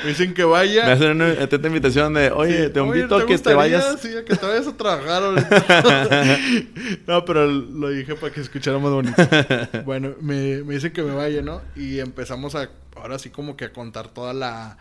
me 0.03 0.09
dicen 0.09 0.33
que 0.33 0.43
vaya. 0.43 0.85
Me 0.85 0.91
hacen 0.91 1.11
una 1.11 1.31
atenta 1.41 1.67
invitación 1.67 2.13
de, 2.13 2.31
oye, 2.31 2.69
te 2.69 2.79
invito 2.81 3.15
a 3.15 3.25
que 3.25 3.37
te 3.37 3.53
vayas. 3.53 3.99
Sí, 4.01 4.15
a 4.15 4.25
que 4.25 4.35
te 4.35 4.45
vayas 4.45 4.67
a 4.67 4.75
trabajar. 4.75 5.23
no, 7.07 7.25
pero 7.25 7.47
lo 7.47 7.89
dije 7.89 8.15
para 8.15 8.33
que 8.33 8.41
escuchara 8.41 8.77
más 8.79 8.91
bonito. 8.91 9.21
bueno, 9.85 10.15
me, 10.19 10.63
me 10.63 10.73
dicen 10.75 10.91
que 10.91 11.01
me 11.01 11.15
vaya, 11.15 11.41
¿no? 11.41 11.61
Y 11.75 11.99
empezamos 11.99 12.55
a, 12.55 12.69
ahora 12.95 13.17
sí 13.17 13.29
como 13.29 13.55
que 13.55 13.65
a 13.65 13.73
contar 13.73 14.09
toda 14.09 14.33
la, 14.33 14.77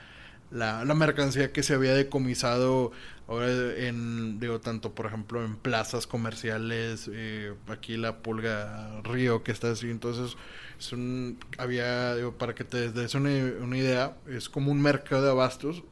la, 0.51 0.85
la 0.85 0.95
mercancía 0.95 1.53
que 1.53 1.63
se 1.63 1.75
había 1.75 1.95
decomisado 1.95 2.93
Ahora 3.29 3.49
en, 3.77 4.41
digo, 4.41 4.59
tanto 4.59 4.95
por 4.95 5.05
ejemplo 5.05 5.45
en 5.45 5.57
plazas 5.57 6.07
comerciales, 6.07 7.11
eh, 7.13 7.53
aquí 7.67 7.99
la 7.99 8.17
Pulga 8.23 9.03
Río 9.05 9.43
que 9.43 9.53
está 9.53 9.73
así, 9.73 9.91
entonces 9.91 10.35
es 10.79 10.93
un, 10.93 11.39
había, 11.59 12.15
digo, 12.15 12.33
para 12.33 12.55
que 12.55 12.65
te 12.65 12.91
des 12.91 13.15
una, 13.15 13.31
una 13.61 13.77
idea, 13.77 14.17
es 14.29 14.49
como 14.49 14.71
un 14.71 14.81
mercado 14.81 15.23
de 15.23 15.31
abastos, 15.31 15.83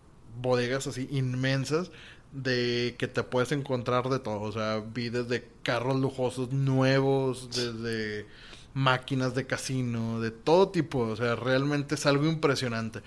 bodegas 0.41 0.87
así 0.87 1.09
inmensas, 1.11 1.91
de 2.33 2.95
que 2.99 3.09
te 3.09 3.23
puedes 3.23 3.53
encontrar 3.53 4.09
de 4.09 4.19
todo, 4.19 4.41
o 4.43 4.53
sea, 4.53 4.83
vi 4.95 5.09
desde 5.09 5.49
carros 5.63 5.99
lujosos 5.99 6.53
nuevos, 6.53 7.49
desde 7.51 8.27
máquinas 8.75 9.35
de 9.35 9.47
casino, 9.47 10.21
de 10.21 10.31
todo 10.31 10.69
tipo, 10.69 10.99
o 10.99 11.17
sea, 11.17 11.35
realmente 11.35 11.95
es 11.95 12.05
algo 12.05 12.27
impresionante. 12.27 13.01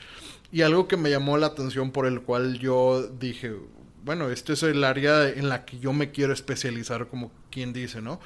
Y 0.51 0.63
algo 0.63 0.87
que 0.87 0.97
me 0.97 1.11
llamó 1.11 1.37
la 1.37 1.47
atención 1.47 1.91
por 1.91 2.07
el 2.07 2.21
cual 2.21 2.57
yo 2.57 3.07
dije, 3.07 3.55
bueno, 4.03 4.31
este 4.31 4.53
es 4.53 4.63
el 4.63 4.83
área 4.83 5.29
en 5.29 5.47
la 5.47 5.65
que 5.65 5.77
yo 5.77 5.93
me 5.93 6.09
quiero 6.09 6.33
especializar, 6.33 7.07
como 7.07 7.31
quien 7.51 7.71
dice, 7.71 8.01
¿no? 8.01 8.19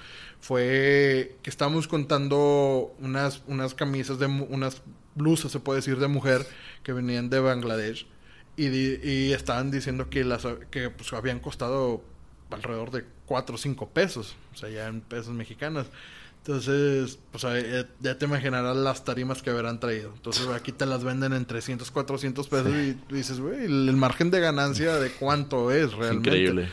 Fue 0.44 1.38
que 1.42 1.50
estábamos 1.50 1.88
contando 1.88 2.94
unas, 3.00 3.44
unas 3.48 3.74
camisas 3.74 4.20
de 4.20 4.26
unas 4.26 4.82
blusas, 5.16 5.54
se 5.54 5.62
puede 5.62 5.78
decir, 5.80 6.00
de 6.00 6.10
mujer 6.10 6.46
que 6.84 6.92
venían 6.92 7.30
de 7.30 7.40
Bangladesh 7.40 8.06
y, 8.58 8.68
y 8.68 9.32
estaban 9.32 9.72
diciendo 9.72 10.10
que 10.10 10.26
las 10.26 10.46
que 10.70 10.90
pues, 10.90 11.14
habían 11.14 11.40
costado 11.40 12.04
alrededor 12.52 12.92
de 12.92 13.06
4 13.26 13.56
o 13.56 13.58
5 13.58 13.90
pesos, 13.92 14.36
o 14.54 14.58
sea, 14.58 14.68
ya 14.68 14.88
en 14.88 15.00
pesos 15.00 15.34
mexicanos. 15.34 15.88
Entonces, 16.40 17.20
pues 17.32 17.46
ya 18.02 18.18
te 18.18 18.26
imaginarás 18.26 18.76
las 18.76 19.06
tarimas 19.06 19.42
que 19.42 19.50
habrán 19.50 19.80
traído. 19.80 20.12
Entonces, 20.14 20.46
aquí 20.50 20.74
te 20.74 20.86
las 20.86 21.06
venden 21.06 21.32
en 21.32 21.46
300, 21.46 21.90
400 21.90 22.50
pesos 22.50 22.74
y 22.76 22.98
dices, 23.14 23.40
güey, 23.40 23.64
el, 23.64 23.94
margen 23.96 24.30
de 24.30 24.42
ganancia 24.42 24.96
de 24.96 25.10
cuánto 25.10 25.72
es 25.72 25.94
realmente. 25.94 26.32
Increíble. 26.32 26.70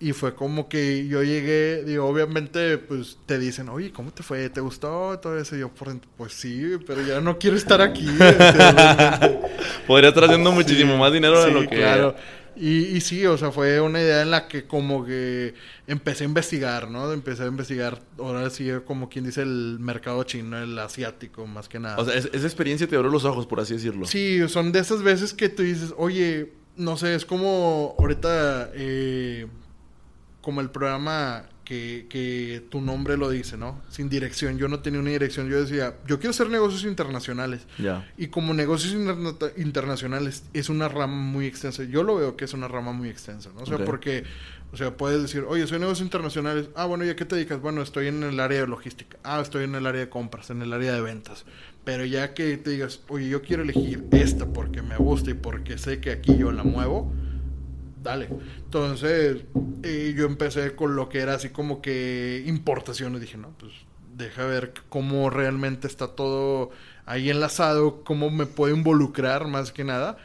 Y 0.00 0.12
fue 0.12 0.34
como 0.34 0.68
que 0.68 1.08
yo 1.08 1.24
llegué, 1.24 1.82
digo, 1.84 2.06
obviamente, 2.06 2.78
pues 2.78 3.18
te 3.26 3.36
dicen, 3.38 3.68
oye, 3.68 3.90
¿cómo 3.90 4.12
te 4.12 4.22
fue? 4.22 4.48
¿Te 4.48 4.60
gustó? 4.60 5.18
Todo 5.18 5.36
eso. 5.38 5.56
Y 5.56 5.60
yo, 5.60 5.70
por 5.70 5.88
pues 6.16 6.34
sí, 6.34 6.76
pero 6.86 7.02
ya 7.02 7.20
no 7.20 7.36
quiero 7.38 7.56
estar 7.56 7.80
aquí. 7.82 8.06
Podría 9.88 10.10
estar 10.10 10.24
haciendo 10.24 10.52
muchísimo 10.52 10.96
más 10.96 11.12
dinero 11.12 11.44
de 11.44 11.50
lo 11.50 11.60
que. 11.62 11.76
Claro. 11.76 12.14
Y, 12.60 12.96
y 12.96 13.00
sí, 13.00 13.24
o 13.26 13.38
sea, 13.38 13.52
fue 13.52 13.80
una 13.80 14.00
idea 14.00 14.22
en 14.22 14.30
la 14.30 14.48
que 14.48 14.66
como 14.66 15.04
que 15.04 15.54
empecé 15.86 16.24
a 16.24 16.26
investigar, 16.26 16.90
¿no? 16.90 17.12
Empecé 17.12 17.44
a 17.44 17.46
investigar, 17.46 18.00
ahora 18.18 18.50
sí, 18.50 18.68
como 18.84 19.08
quien 19.08 19.24
dice, 19.24 19.42
el 19.42 19.78
mercado 19.80 20.22
chino, 20.24 20.58
el 20.58 20.76
asiático, 20.78 21.46
más 21.46 21.68
que 21.68 21.78
nada. 21.78 21.98
O 21.98 22.04
sea, 22.04 22.14
esa 22.14 22.46
experiencia 22.46 22.88
te 22.88 22.96
abrió 22.96 23.10
los 23.12 23.24
ojos, 23.24 23.46
por 23.46 23.60
así 23.60 23.74
decirlo. 23.74 24.06
Sí, 24.06 24.48
son 24.48 24.72
de 24.72 24.80
esas 24.80 25.02
veces 25.02 25.34
que 25.34 25.48
tú 25.48 25.62
dices, 25.62 25.94
oye, 25.96 26.52
no 26.76 26.96
sé, 26.96 27.14
es 27.14 27.24
como 27.24 27.94
ahorita, 27.98 28.70
eh, 28.74 29.46
como 30.48 30.62
el 30.62 30.70
programa 30.70 31.44
que, 31.62 32.06
que, 32.08 32.64
tu 32.70 32.80
nombre 32.80 33.18
lo 33.18 33.28
dice, 33.28 33.58
¿no? 33.58 33.82
Sin 33.90 34.08
dirección. 34.08 34.56
Yo 34.56 34.66
no 34.66 34.80
tenía 34.80 34.98
una 34.98 35.10
dirección. 35.10 35.46
Yo 35.50 35.60
decía, 35.60 35.94
yo 36.06 36.18
quiero 36.18 36.30
hacer 36.30 36.48
negocios 36.48 36.84
internacionales. 36.84 37.66
Ya. 37.76 38.10
Y 38.16 38.28
como 38.28 38.54
negocios 38.54 38.96
internacionales 39.58 40.44
es 40.54 40.70
una 40.70 40.88
rama 40.88 41.16
muy 41.16 41.44
extensa. 41.44 41.84
Yo 41.84 42.02
lo 42.02 42.16
veo 42.16 42.34
que 42.34 42.46
es 42.46 42.54
una 42.54 42.66
rama 42.66 42.94
muy 42.94 43.10
extensa, 43.10 43.50
¿no? 43.54 43.60
O 43.60 43.66
sea, 43.66 43.84
porque, 43.84 44.24
o 44.72 44.78
sea, 44.78 44.96
puedes 44.96 45.20
decir, 45.20 45.44
oye, 45.46 45.66
soy 45.66 45.80
negocios 45.80 46.06
internacionales. 46.06 46.70
Ah, 46.74 46.86
bueno, 46.86 47.04
¿y 47.04 47.10
a 47.10 47.16
qué 47.16 47.26
te 47.26 47.36
dedicas? 47.36 47.60
Bueno, 47.60 47.82
estoy 47.82 48.06
en 48.06 48.22
el 48.22 48.40
área 48.40 48.62
de 48.62 48.66
logística. 48.66 49.18
Ah, 49.24 49.42
estoy 49.42 49.64
en 49.64 49.74
el 49.74 49.86
área 49.86 50.00
de 50.00 50.08
compras, 50.08 50.48
en 50.48 50.62
el 50.62 50.72
área 50.72 50.94
de 50.94 51.02
ventas. 51.02 51.44
Pero 51.84 52.06
ya 52.06 52.32
que 52.32 52.56
te 52.56 52.70
digas, 52.70 53.02
oye, 53.08 53.28
yo 53.28 53.42
quiero 53.42 53.64
elegir 53.64 54.06
esta 54.12 54.46
porque 54.46 54.80
me 54.80 54.96
gusta 54.96 55.30
y 55.30 55.34
porque 55.34 55.76
sé 55.76 56.00
que 56.00 56.10
aquí 56.10 56.38
yo 56.38 56.52
la 56.52 56.64
muevo 56.64 57.12
dale. 58.02 58.28
Entonces, 58.64 59.44
yo 59.82 60.26
empecé 60.26 60.74
con 60.74 60.96
lo 60.96 61.08
que 61.08 61.18
era 61.18 61.34
así 61.34 61.50
como 61.50 61.80
que 61.82 62.44
importaciones. 62.46 63.20
Dije, 63.20 63.36
no, 63.36 63.50
pues 63.58 63.72
deja 64.18 64.44
ver 64.44 64.74
cómo 64.88 65.30
realmente 65.30 65.86
está 65.86 66.08
todo 66.08 66.70
ahí 67.06 67.30
enlazado, 67.30 68.04
cómo 68.04 68.30
me 68.30 68.46
puedo 68.46 68.74
involucrar 68.74 69.46
más 69.46 69.72
que 69.72 69.84
nada. 69.84 70.18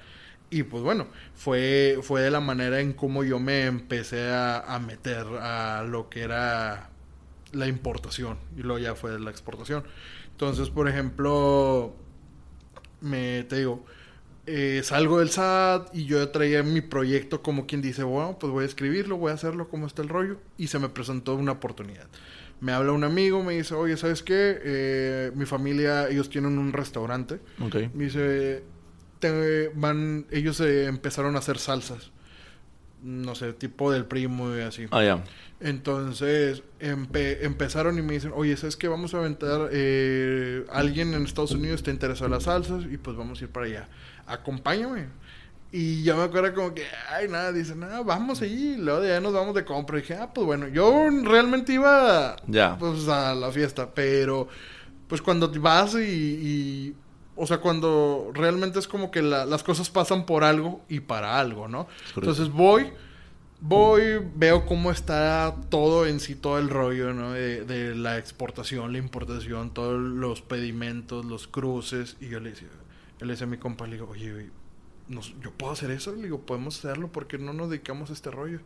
Y 0.49 0.63
pues 0.63 0.83
bueno, 0.83 1.07
fue, 1.33 1.99
fue 2.03 2.21
de 2.21 2.29
la 2.29 2.39
manera 2.39 2.79
en 2.79 2.93
cómo 2.93 3.23
yo 3.23 3.39
me 3.39 3.65
empecé 3.65 4.31
a, 4.31 4.79
meter 4.85 5.25
a 5.41 5.83
lo 5.83 6.09
que 6.09 6.21
era 6.21 6.89
la 7.53 7.67
importación. 7.67 8.37
Y 8.57 8.61
luego 8.61 8.79
ya 8.79 8.95
fue 8.95 9.19
la 9.19 9.31
exportación. 9.31 9.83
Entonces, 10.31 10.69
por 10.69 10.87
ejemplo, 10.87 11.95
me 13.01 13.43
te 13.43 13.57
digo, 13.57 13.83
eh, 14.45 14.81
salgo 14.83 15.19
del 15.19 15.29
SAT 15.29 15.95
y 15.95 16.05
yo 16.05 16.27
traía 16.29 16.63
mi 16.63 16.81
proyecto 16.81 17.41
como 17.41 17.65
quien 17.65 17.81
dice, 17.81 18.03
bueno, 18.03 18.37
pues 18.39 18.51
voy 18.51 18.63
a 18.63 18.67
escribirlo, 18.67 19.17
voy 19.17 19.31
a 19.31 19.35
hacerlo, 19.35 19.69
como 19.69 19.87
está 19.87 20.01
el 20.01 20.09
rollo. 20.09 20.37
Y 20.57 20.67
se 20.67 20.79
me 20.79 20.89
presentó 20.89 21.35
una 21.35 21.53
oportunidad. 21.53 22.07
Me 22.59 22.71
habla 22.71 22.91
un 22.91 23.03
amigo, 23.03 23.43
me 23.43 23.53
dice, 23.53 23.73
oye, 23.73 23.95
¿sabes 23.97 24.21
qué? 24.21 24.59
Eh, 24.63 25.31
mi 25.35 25.45
familia, 25.45 26.09
ellos 26.09 26.29
tienen 26.29 26.57
un 26.57 26.73
restaurante. 26.73 27.39
Me 27.93 28.05
dice, 28.05 28.63
van, 29.75 30.25
ellos 30.31 30.59
empezaron 30.59 31.35
a 31.35 31.39
hacer 31.39 31.57
salsas. 31.57 32.11
No 33.01 33.35
sé, 33.35 33.51
tipo 33.51 33.91
del 33.91 34.05
primo 34.05 34.55
y 34.55 34.61
así. 34.61 34.85
Ah, 34.91 35.03
ya. 35.03 35.23
Entonces 35.59 36.63
empezaron 36.79 37.97
y 37.97 38.01
me 38.01 38.13
dicen, 38.13 38.31
oye, 38.33 38.55
¿sabes 38.55 38.77
qué? 38.77 38.87
Vamos 38.87 39.13
a 39.13 39.17
aventar, 39.19 39.69
eh, 39.71 40.65
alguien 40.69 41.13
en 41.13 41.23
Estados 41.23 41.51
Unidos 41.51 41.81
está 41.81 41.91
interesado 41.91 42.25
en 42.25 42.31
las 42.31 42.43
salsas 42.43 42.83
y 42.89 42.97
pues 42.97 43.15
vamos 43.17 43.41
a 43.41 43.43
ir 43.43 43.49
para 43.49 43.65
allá 43.65 43.89
acompáñame. 44.33 45.07
Y 45.75 46.03
yo 46.03 46.15
me 46.15 46.21
acuerdo 46.21 46.53
como 46.53 46.75
que, 46.75 46.83
ay, 47.09 47.27
nada, 47.27 47.51
dicen, 47.51 47.79
nada, 47.79 48.03
vamos 48.03 48.43
ahí, 48.43 48.75
luego 48.77 49.01
de 49.01 49.11
allá 49.11 49.21
nos 49.21 49.33
vamos 49.33 49.55
de 49.55 49.65
compra. 49.65 49.97
Y 49.97 50.01
dije, 50.01 50.13
ah, 50.13 50.31
pues 50.31 50.45
bueno, 50.45 50.67
yo 50.67 51.09
realmente 51.23 51.73
iba 51.73 52.35
ya. 52.45 52.77
pues 52.77 53.07
a 53.07 53.33
la 53.33 53.51
fiesta, 53.51 53.89
pero 53.91 54.47
pues 55.07 55.19
cuando 55.19 55.51
vas 55.59 55.95
y, 55.95 56.95
o 57.35 57.47
sea, 57.47 57.57
cuando 57.57 58.29
realmente 58.35 58.77
es 58.77 58.87
como 58.87 59.09
que 59.09 59.23
las 59.23 59.63
cosas 59.63 59.89
pasan 59.89 60.27
por 60.27 60.43
algo 60.43 60.81
y 60.89 60.99
para 60.99 61.39
algo, 61.39 61.67
¿no? 61.67 61.87
Entonces 62.15 62.49
voy, 62.51 62.93
voy, 63.59 64.19
veo 64.35 64.67
cómo 64.67 64.91
está 64.91 65.55
todo 65.69 66.05
en 66.05 66.19
sí, 66.19 66.35
todo 66.35 66.59
el 66.59 66.69
rollo, 66.69 67.13
¿no? 67.13 67.31
De, 67.31 67.65
de 67.65 67.95
la 67.95 68.19
exportación, 68.19 68.91
la 68.91 68.99
importación, 68.99 69.73
todos 69.73 69.99
los 69.99 70.43
pedimentos, 70.43 71.25
los 71.25 71.47
cruces, 71.47 72.15
y 72.21 72.29
yo 72.29 72.39
le 72.39 72.51
decía, 72.51 72.67
le 73.19 73.27
decía 73.27 73.45
a 73.45 73.49
mi 73.49 73.57
compa, 73.57 73.87
le 73.87 73.93
digo, 73.93 74.09
oye, 74.09 74.49
¿yo 75.41 75.51
puedo 75.51 75.73
hacer 75.73 75.91
eso? 75.91 76.15
Le 76.15 76.23
digo, 76.23 76.41
podemos 76.41 76.77
hacerlo 76.77 77.11
porque 77.11 77.37
no 77.37 77.53
nos 77.53 77.69
dedicamos 77.69 78.09
a 78.09 78.13
este 78.13 78.31
rollo. 78.31 78.59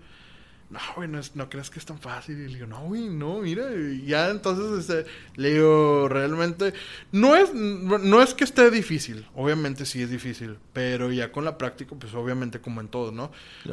No, 0.70 0.80
güey, 0.98 1.08
no, 1.08 1.50
crees 1.50 1.70
que 1.70 1.80
es 1.80 1.86
tan 1.86 1.98
fácil. 1.98 2.38
Y 2.42 2.48
le 2.48 2.56
digo, 2.56 2.68
no, 2.68 2.88
güey, 2.88 3.08
no, 3.08 3.40
mira. 3.40 3.70
ya 4.06 4.30
entonces 4.30 4.90
este, 4.90 5.10
le 5.36 5.54
digo, 5.54 6.10
realmente, 6.10 6.74
no 7.14 7.38
es, 7.38 7.54
no 7.54 8.22
es 8.22 8.34
que 8.34 8.44
esté 8.44 8.70
difícil. 8.70 9.26
Obviamente 9.34 9.86
sí 9.86 10.02
es 10.02 10.10
difícil. 10.10 10.58
Pero 10.74 11.12
ya 11.12 11.32
con 11.32 11.46
la 11.46 11.58
práctica, 11.58 11.96
pues 11.98 12.14
obviamente 12.14 12.60
como 12.60 12.82
en 12.82 12.90
todo, 12.90 13.14
¿no? 13.14 13.32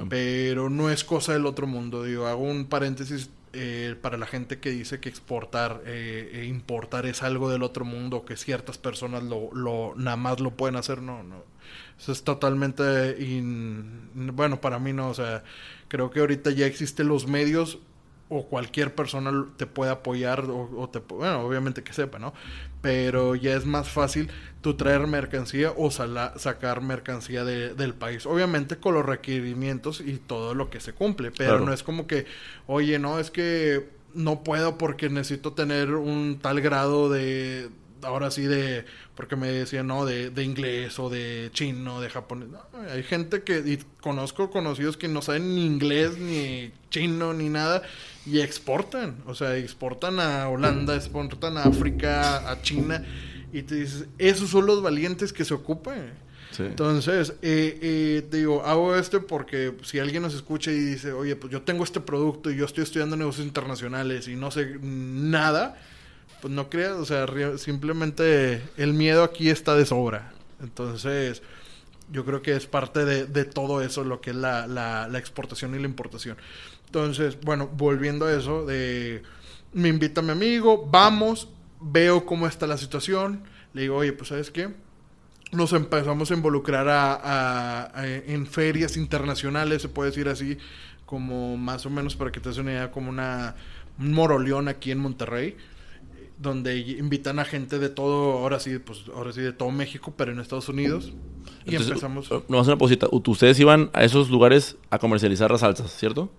Pero 0.08 0.70
no 0.70 0.88
es 0.88 1.02
cosa 1.02 1.32
del 1.32 1.46
otro 1.46 1.66
mundo. 1.66 2.04
Digo, 2.04 2.28
hago 2.28 2.44
un 2.44 2.66
paréntesis 2.66 3.28
eh, 3.54 3.96
para 4.00 4.16
la 4.18 4.26
gente 4.26 4.58
que 4.58 4.70
dice 4.70 5.00
que 5.00 5.08
exportar 5.08 5.82
eh, 5.86 6.30
e 6.34 6.44
importar 6.44 7.06
es 7.06 7.22
algo 7.22 7.50
del 7.50 7.62
otro 7.62 7.84
mundo, 7.84 8.24
que 8.24 8.36
ciertas 8.36 8.78
personas 8.78 9.22
lo, 9.22 9.50
lo 9.52 9.94
nada 9.96 10.16
más 10.16 10.40
lo 10.40 10.52
pueden 10.52 10.76
hacer, 10.76 11.00
no, 11.02 11.22
no. 11.22 11.44
Eso 11.98 12.12
es 12.12 12.24
totalmente, 12.24 13.16
bueno, 14.12 14.60
para 14.60 14.78
mí 14.78 14.92
no, 14.92 15.08
o 15.08 15.14
sea, 15.14 15.44
creo 15.88 16.10
que 16.10 16.20
ahorita 16.20 16.50
ya 16.50 16.66
existen 16.66 17.08
los 17.08 17.26
medios 17.26 17.78
o 18.28 18.46
cualquier 18.46 18.94
persona 18.94 19.46
te 19.56 19.66
puede 19.66 19.90
apoyar 19.90 20.44
o, 20.48 20.88
te 20.90 20.98
bueno 21.00 21.40
obviamente 21.42 21.82
que 21.82 21.92
sepa 21.92 22.18
no 22.18 22.32
pero 22.80 23.34
ya 23.34 23.54
es 23.54 23.66
más 23.66 23.88
fácil 23.88 24.30
tú 24.60 24.74
traer 24.74 25.06
mercancía 25.06 25.72
o 25.76 25.90
sacar 25.90 26.80
mercancía 26.80 27.44
del 27.44 27.94
país. 27.94 28.26
Obviamente 28.26 28.76
con 28.76 28.94
los 28.94 29.04
requerimientos 29.04 30.00
y 30.00 30.18
todo 30.18 30.54
lo 30.54 30.70
que 30.70 30.80
se 30.80 30.92
cumple 30.92 31.30
pero 31.30 31.60
no 31.60 31.72
es 31.72 31.82
como 31.82 32.06
que 32.06 32.26
oye 32.66 32.98
no 32.98 33.18
es 33.18 33.30
que 33.30 33.88
no 34.14 34.44
puedo 34.44 34.78
porque 34.78 35.08
necesito 35.08 35.52
tener 35.52 35.94
un 35.94 36.38
tal 36.40 36.60
grado 36.60 37.10
de 37.10 37.68
ahora 38.04 38.30
sí 38.30 38.42
de, 38.42 38.84
porque 39.14 39.36
me 39.36 39.48
decían, 39.48 39.86
no, 39.86 40.04
de, 40.04 40.30
de 40.30 40.44
inglés 40.44 40.98
o 40.98 41.10
de 41.10 41.50
chino, 41.52 42.00
de 42.00 42.10
japonés. 42.10 42.48
hay 42.90 43.02
gente 43.02 43.42
que, 43.42 43.58
y 43.58 43.78
conozco 44.00 44.50
conocidos 44.50 44.96
que 44.96 45.08
no 45.08 45.22
saben 45.22 45.54
ni 45.54 45.64
inglés, 45.64 46.18
ni 46.18 46.72
chino, 46.90 47.32
ni 47.32 47.48
nada, 47.48 47.82
y 48.26 48.40
exportan. 48.40 49.16
O 49.26 49.34
sea, 49.34 49.56
exportan 49.56 50.20
a 50.20 50.48
Holanda, 50.48 50.94
exportan 50.94 51.58
a 51.58 51.64
África, 51.64 52.50
a 52.50 52.62
China, 52.62 53.04
y 53.52 53.62
te 53.62 53.76
dices, 53.76 54.06
esos 54.18 54.50
son 54.50 54.66
los 54.66 54.82
valientes 54.82 55.32
que 55.32 55.44
se 55.44 55.54
ocupan. 55.54 56.24
Entonces, 56.58 57.34
eh, 57.42 57.78
eh, 57.82 58.26
te 58.30 58.38
digo, 58.38 58.64
hago 58.64 58.94
esto 58.96 59.26
porque 59.26 59.74
si 59.82 59.98
alguien 59.98 60.22
nos 60.22 60.34
escucha 60.34 60.70
y 60.70 60.78
dice, 60.78 61.12
oye, 61.12 61.36
pues 61.36 61.52
yo 61.52 61.62
tengo 61.62 61.84
este 61.84 62.00
producto 62.00 62.50
y 62.50 62.56
yo 62.56 62.64
estoy 62.64 62.84
estudiando 62.84 63.16
negocios 63.16 63.46
internacionales 63.46 64.28
y 64.28 64.36
no 64.36 64.50
sé 64.50 64.78
nada, 64.80 65.76
pues 66.44 66.52
no 66.52 66.68
creas, 66.68 66.92
o 66.92 67.06
sea, 67.06 67.26
simplemente 67.56 68.62
el 68.76 68.92
miedo 68.92 69.24
aquí 69.24 69.48
está 69.48 69.74
de 69.74 69.86
sobra. 69.86 70.34
Entonces, 70.62 71.42
yo 72.12 72.26
creo 72.26 72.42
que 72.42 72.54
es 72.54 72.66
parte 72.66 73.06
de, 73.06 73.44
todo 73.46 73.80
eso, 73.80 74.04
lo 74.04 74.20
que 74.20 74.28
es 74.28 74.36
la, 74.36 74.66
la, 74.66 75.18
exportación 75.18 75.74
y 75.74 75.78
la 75.78 75.86
importación. 75.86 76.36
Entonces, 76.84 77.38
bueno, 77.40 77.70
volviendo 77.74 78.26
a 78.26 78.34
eso, 78.34 78.66
de, 78.66 79.22
me 79.72 79.88
invita 79.88 80.20
mi 80.20 80.32
amigo, 80.32 80.86
vamos, 80.86 81.48
veo 81.80 82.26
cómo 82.26 82.46
está 82.46 82.66
la 82.66 82.76
situación, 82.76 83.42
le 83.72 83.80
digo, 83.80 83.96
oye, 83.96 84.12
pues 84.12 84.28
sabes 84.28 84.50
qué, 84.50 84.68
nos 85.50 85.72
empezamos 85.72 86.30
a 86.30 86.34
involucrar 86.34 86.86
a, 86.90 87.90
en 88.04 88.46
ferias 88.46 88.98
internacionales, 88.98 89.80
se 89.80 89.88
puede 89.88 90.10
decir 90.10 90.28
así, 90.28 90.58
como 91.06 91.56
más 91.56 91.86
o 91.86 91.88
menos 91.88 92.14
para 92.16 92.30
que 92.30 92.40
te 92.40 92.50
des 92.50 92.58
una 92.58 92.72
idea, 92.72 92.90
como 92.90 93.08
una, 93.08 93.56
un 93.98 94.12
moroleón 94.12 94.68
aquí 94.68 94.90
en 94.90 94.98
Monterrey 94.98 95.56
donde 96.44 96.78
invitan 96.78 97.40
a 97.40 97.44
gente 97.44 97.80
de 97.80 97.88
todo, 97.88 98.38
ahora 98.38 98.60
sí, 98.60 98.78
pues 98.78 99.04
ahora 99.14 99.32
sí 99.32 99.40
de 99.40 99.52
todo 99.52 99.70
México, 99.72 100.14
pero 100.16 100.30
en 100.30 100.38
Estados 100.38 100.68
Unidos. 100.68 101.12
Y 101.66 101.74
empezamos. 101.74 102.30
Uh, 102.30 102.42
no, 102.48 102.60
una 102.60 102.78
posita. 102.78 103.08
Ustedes 103.10 103.58
iban 103.58 103.90
a 103.92 104.04
esos 104.04 104.30
lugares 104.30 104.76
a 104.90 104.98
comercializar 104.98 105.50
las 105.50 105.60
salsas, 105.60 105.90
¿cierto? 105.96 106.30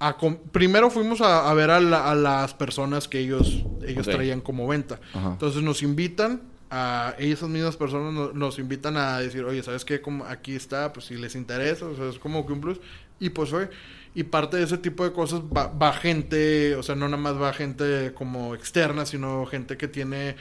primero 0.51 0.89
fuimos 0.89 1.19
a, 1.21 1.53
ver 1.53 1.71
a, 1.71 1.79
las 2.15 2.53
personas 2.53 3.07
que 3.07 3.19
ellos, 3.19 3.65
ellos 3.85 4.05
traían 4.05 4.39
como 4.39 4.67
venta. 4.67 4.99
Entonces 5.13 5.61
nos 5.61 5.83
invitan, 5.83 6.41
a 6.69 7.15
esas 7.19 7.49
mismas 7.49 7.77
personas 7.77 8.33
nos, 8.33 8.59
invitan 8.59 8.97
a 8.97 9.19
decir, 9.19 9.43
oye, 9.43 9.61
¿sabes 9.63 9.85
qué? 9.85 10.01
Como 10.01 10.25
aquí 10.25 10.55
está, 10.55 10.91
pues 10.93 11.05
si 11.05 11.15
les 11.15 11.35
interesa, 11.35 11.85
o 11.85 11.95
sea, 11.95 12.09
es 12.09 12.19
como 12.19 12.45
que 12.45 12.53
un 12.53 12.61
plus. 12.61 12.79
Y 13.19 13.29
pues 13.29 13.49
fue. 13.49 13.69
Y 14.15 14.23
parte 14.23 14.55
de 14.55 14.63
ese 14.63 14.77
tipo 14.77 15.03
de 15.03 15.11
cosas 15.11 15.41
va, 15.41 15.93
gente, 15.93 16.75
o 16.75 16.83
sea, 16.83 16.95
no 16.95 17.09
nada 17.09 17.21
más 17.21 17.39
va 17.39 17.51
gente 17.51 18.13
como 18.13 18.55
externa, 18.55 19.05
sino 19.05 19.45
gente 19.45 19.75
que 19.75 19.89
tiene 19.89 20.37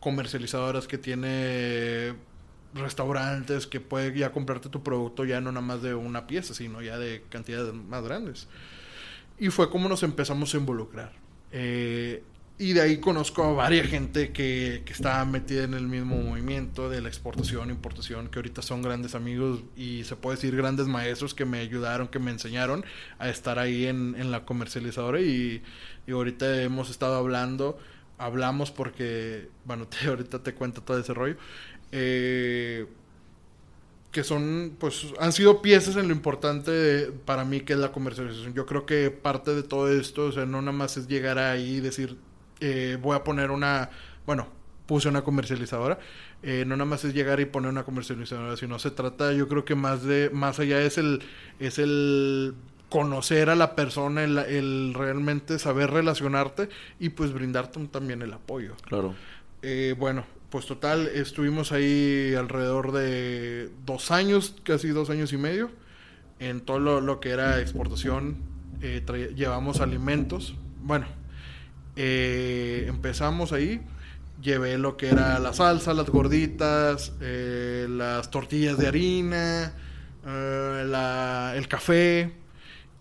comercializadoras, 0.00 0.88
que 0.88 0.96
tiene 0.96 2.14
restaurantes, 2.72 3.66
que 3.66 3.80
puede 3.80 4.18
ya 4.18 4.32
comprarte 4.32 4.70
tu 4.70 4.82
producto 4.82 5.26
ya 5.26 5.42
no 5.42 5.52
nada 5.52 5.64
más 5.64 5.82
de 5.82 5.94
una 5.94 6.26
pieza, 6.26 6.54
sino 6.54 6.80
ya 6.80 6.98
de 6.98 7.22
cantidades 7.28 7.74
más 7.74 8.02
grandes. 8.02 8.48
Y 9.38 9.50
fue 9.50 9.68
como 9.70 9.90
nos 9.90 10.02
empezamos 10.02 10.54
a 10.54 10.56
involucrar. 10.56 11.12
Eh, 11.50 12.22
y 12.58 12.74
de 12.74 12.80
ahí 12.80 12.98
conozco 12.98 13.42
a 13.42 13.52
varias 13.52 13.88
gente 13.88 14.30
que, 14.32 14.82
que 14.84 14.92
está 14.92 15.24
metida 15.24 15.64
en 15.64 15.74
el 15.74 15.88
mismo 15.88 16.16
movimiento 16.16 16.88
de 16.88 17.00
la 17.00 17.08
exportación, 17.08 17.70
importación, 17.70 18.28
que 18.28 18.38
ahorita 18.38 18.62
son 18.62 18.82
grandes 18.82 19.14
amigos 19.14 19.64
y 19.76 20.04
se 20.04 20.16
puede 20.16 20.36
decir 20.36 20.54
grandes 20.54 20.86
maestros 20.86 21.34
que 21.34 21.44
me 21.44 21.58
ayudaron, 21.58 22.08
que 22.08 22.18
me 22.18 22.30
enseñaron 22.30 22.84
a 23.18 23.28
estar 23.28 23.58
ahí 23.58 23.86
en, 23.86 24.14
en 24.16 24.30
la 24.30 24.44
comercializadora 24.44 25.20
y, 25.20 25.62
y, 26.06 26.12
ahorita 26.12 26.62
hemos 26.62 26.90
estado 26.90 27.16
hablando, 27.16 27.78
hablamos 28.18 28.70
porque, 28.70 29.48
bueno, 29.64 29.88
te, 29.88 30.06
ahorita 30.06 30.42
te 30.42 30.54
cuento 30.54 30.82
todo 30.82 30.98
ese 30.98 31.14
rollo, 31.14 31.36
eh, 31.90 32.86
que 34.12 34.22
son, 34.24 34.76
pues, 34.78 35.06
han 35.18 35.32
sido 35.32 35.62
piezas 35.62 35.96
en 35.96 36.06
lo 36.06 36.14
importante 36.14 37.10
para 37.24 37.44
mí 37.46 37.62
que 37.62 37.72
es 37.72 37.78
la 37.78 37.92
comercialización. 37.92 38.52
Yo 38.52 38.66
creo 38.66 38.84
que 38.84 39.10
parte 39.10 39.54
de 39.54 39.62
todo 39.62 39.90
esto, 39.90 40.26
o 40.26 40.32
sea, 40.32 40.44
no 40.44 40.60
nada 40.60 40.76
más 40.76 40.98
es 40.98 41.08
llegar 41.08 41.38
ahí 41.38 41.76
y 41.76 41.80
decir, 41.80 42.18
eh, 42.62 42.96
voy 43.00 43.16
a 43.16 43.24
poner 43.24 43.50
una, 43.50 43.90
bueno, 44.24 44.46
puse 44.86 45.08
una 45.08 45.22
comercializadora. 45.22 45.98
Eh, 46.44 46.64
no 46.64 46.76
nada 46.76 46.88
más 46.88 47.04
es 47.04 47.12
llegar 47.12 47.40
y 47.40 47.44
poner 47.44 47.70
una 47.70 47.82
comercializadora, 47.82 48.56
sino 48.56 48.78
se 48.78 48.92
trata, 48.92 49.32
yo 49.32 49.48
creo 49.48 49.64
que 49.64 49.74
más 49.74 50.04
de, 50.04 50.30
más 50.30 50.60
allá 50.60 50.80
es 50.80 50.96
el, 50.96 51.22
es 51.58 51.78
el 51.78 52.54
conocer 52.88 53.50
a 53.50 53.56
la 53.56 53.74
persona, 53.74 54.22
el, 54.22 54.94
realmente 54.94 55.58
saber 55.58 55.90
relacionarte 55.90 56.68
y 57.00 57.08
pues 57.08 57.32
brindarte 57.32 57.84
también 57.86 58.22
el 58.22 58.32
apoyo. 58.32 58.74
Claro. 58.82 59.14
Eh, 59.62 59.96
bueno, 59.98 60.24
pues 60.50 60.66
total, 60.66 61.08
estuvimos 61.08 61.72
ahí 61.72 62.34
alrededor 62.36 62.92
de 62.92 63.70
dos 63.84 64.12
años, 64.12 64.54
casi 64.62 64.88
dos 64.88 65.10
años 65.10 65.32
y 65.32 65.36
medio, 65.36 65.70
en 66.38 66.60
todo 66.60 66.78
lo, 66.78 67.00
lo 67.00 67.18
que 67.18 67.30
era 67.30 67.60
exportación. 67.60 68.36
llevamos 69.34 69.80
alimentos, 69.80 70.54
bueno, 70.80 71.06
eh, 71.96 72.86
empezamos 72.88 73.52
ahí. 73.52 73.80
Llevé 74.40 74.76
lo 74.78 74.96
que 74.96 75.08
era 75.08 75.38
la 75.38 75.52
salsa, 75.52 75.94
las 75.94 76.08
gorditas, 76.10 77.12
eh, 77.20 77.86
las 77.88 78.30
tortillas 78.30 78.76
de 78.76 78.88
harina, 78.88 79.72
eh, 80.26 81.52
el 81.56 81.68
café. 81.68 82.32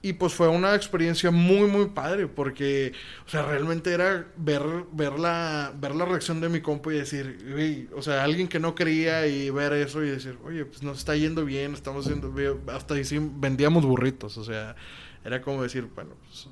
Y 0.04 0.13
pues 0.13 0.34
fue 0.34 0.47
una 0.47 0.73
experiencia 0.75 1.30
muy, 1.30 1.69
muy 1.69 1.89
padre, 1.89 2.27
porque, 2.27 2.91
o 3.27 3.30
sea, 3.30 3.43
realmente 3.43 3.91
era 3.93 4.27
ver, 4.36 4.63
ver, 4.91 5.19
la, 5.19 5.73
ver 5.80 5.93
la 5.95 6.06
reacción 6.06 6.41
de 6.41 6.49
mi 6.49 6.60
compa 6.60 6.91
y 6.91 6.97
decir, 6.97 7.89
o 7.95 8.01
sea, 8.01 8.23
alguien 8.23 8.47
que 8.47 8.60
no 8.60 8.73
creía 8.73 9.27
y 9.27 9.51
ver 9.51 9.73
eso 9.73 10.04
y 10.04 10.10
decir, 10.10 10.39
oye, 10.43 10.65
pues 10.65 10.82
nos 10.82 10.97
está 10.97 11.15
yendo 11.15 11.45
bien, 11.45 11.75
estamos 11.75 12.08
haciendo, 12.08 12.34
hasta 12.73 12.95
ahí 12.95 13.04
vendíamos 13.36 13.86
burritos, 13.86 14.39
o 14.39 14.43
sea, 14.43 14.75
era 15.23 15.39
como 15.43 15.62
decir, 15.62 15.88
bueno, 15.93 16.15
pues 16.25 16.49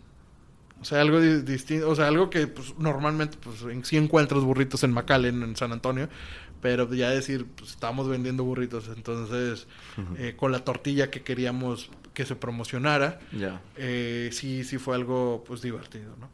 o 0.82 0.86
sea, 0.86 1.02
algo 1.02 1.20
distinto, 1.20 1.90
o 1.90 1.96
sea, 1.96 2.08
algo 2.08 2.30
que 2.30 2.48
pues, 2.48 2.78
normalmente 2.78 3.38
pues 3.42 3.62
en, 3.64 3.84
sí 3.84 3.98
encuentras 3.98 4.44
burritos 4.44 4.84
en 4.84 4.92
McAllen, 4.92 5.44
en 5.44 5.56
San 5.56 5.72
Antonio, 5.72 6.10
pero 6.62 6.92
ya 6.94 7.10
decir, 7.10 7.46
pues 7.56 7.72
estamos 7.72 8.08
vendiendo 8.08 8.44
burritos, 8.44 8.90
entonces 8.96 9.68
eh, 10.18 10.36
con 10.38 10.52
la 10.52 10.60
tortilla 10.60 11.10
que 11.10 11.22
queríamos 11.22 11.90
que 12.14 12.26
se 12.26 12.36
promocionara, 12.36 13.20
eh, 13.78 14.30
sí, 14.32 14.64
sí 14.64 14.78
fue 14.78 14.96
algo 14.96 15.44
pues 15.48 15.62
divertido, 15.62 16.16
¿no? 16.20 16.30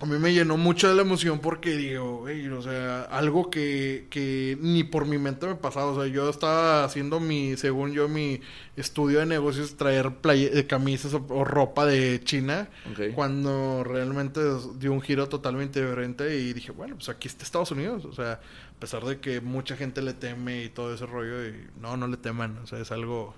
A 0.00 0.06
mí 0.06 0.18
me 0.18 0.32
llenó 0.32 0.56
mucho 0.56 0.88
de 0.88 0.94
la 0.96 1.02
emoción 1.02 1.38
porque 1.38 1.76
digo, 1.76 2.26
o 2.26 2.62
sea, 2.62 3.02
algo 3.02 3.48
que, 3.48 4.06
que 4.10 4.58
ni 4.60 4.82
por 4.82 5.06
mi 5.06 5.18
mente 5.18 5.46
me 5.46 5.54
pasaba. 5.54 5.92
O 5.92 5.94
sea, 6.00 6.12
yo 6.12 6.28
estaba 6.28 6.84
haciendo 6.84 7.20
mi, 7.20 7.56
según 7.56 7.92
yo, 7.92 8.08
mi 8.08 8.40
estudio 8.76 9.20
de 9.20 9.26
negocios, 9.26 9.76
traer 9.76 10.10
de 10.10 10.66
camisas 10.66 11.14
o, 11.14 11.44
ropa 11.44 11.86
de 11.86 12.20
China, 12.24 12.68
cuando 13.14 13.84
realmente 13.84 14.40
dio 14.78 14.92
un 14.92 15.00
giro 15.00 15.28
totalmente 15.28 15.80
diferente 15.80 16.38
y 16.38 16.52
dije, 16.52 16.72
bueno, 16.72 16.96
pues 16.96 17.08
aquí 17.08 17.28
está 17.28 17.44
Estados 17.44 17.70
Unidos. 17.70 18.04
O 18.04 18.12
sea, 18.12 18.32
a 18.32 18.80
pesar 18.80 19.04
de 19.04 19.20
que 19.20 19.40
mucha 19.40 19.76
gente 19.76 20.02
le 20.02 20.12
teme 20.12 20.64
y 20.64 20.68
todo 20.70 20.92
ese 20.92 21.06
rollo, 21.06 21.46
y 21.46 21.54
no, 21.80 21.96
no 21.96 22.08
le 22.08 22.16
teman. 22.16 22.58
O 22.58 22.66
sea, 22.66 22.80
es 22.80 22.90
algo 22.90 23.32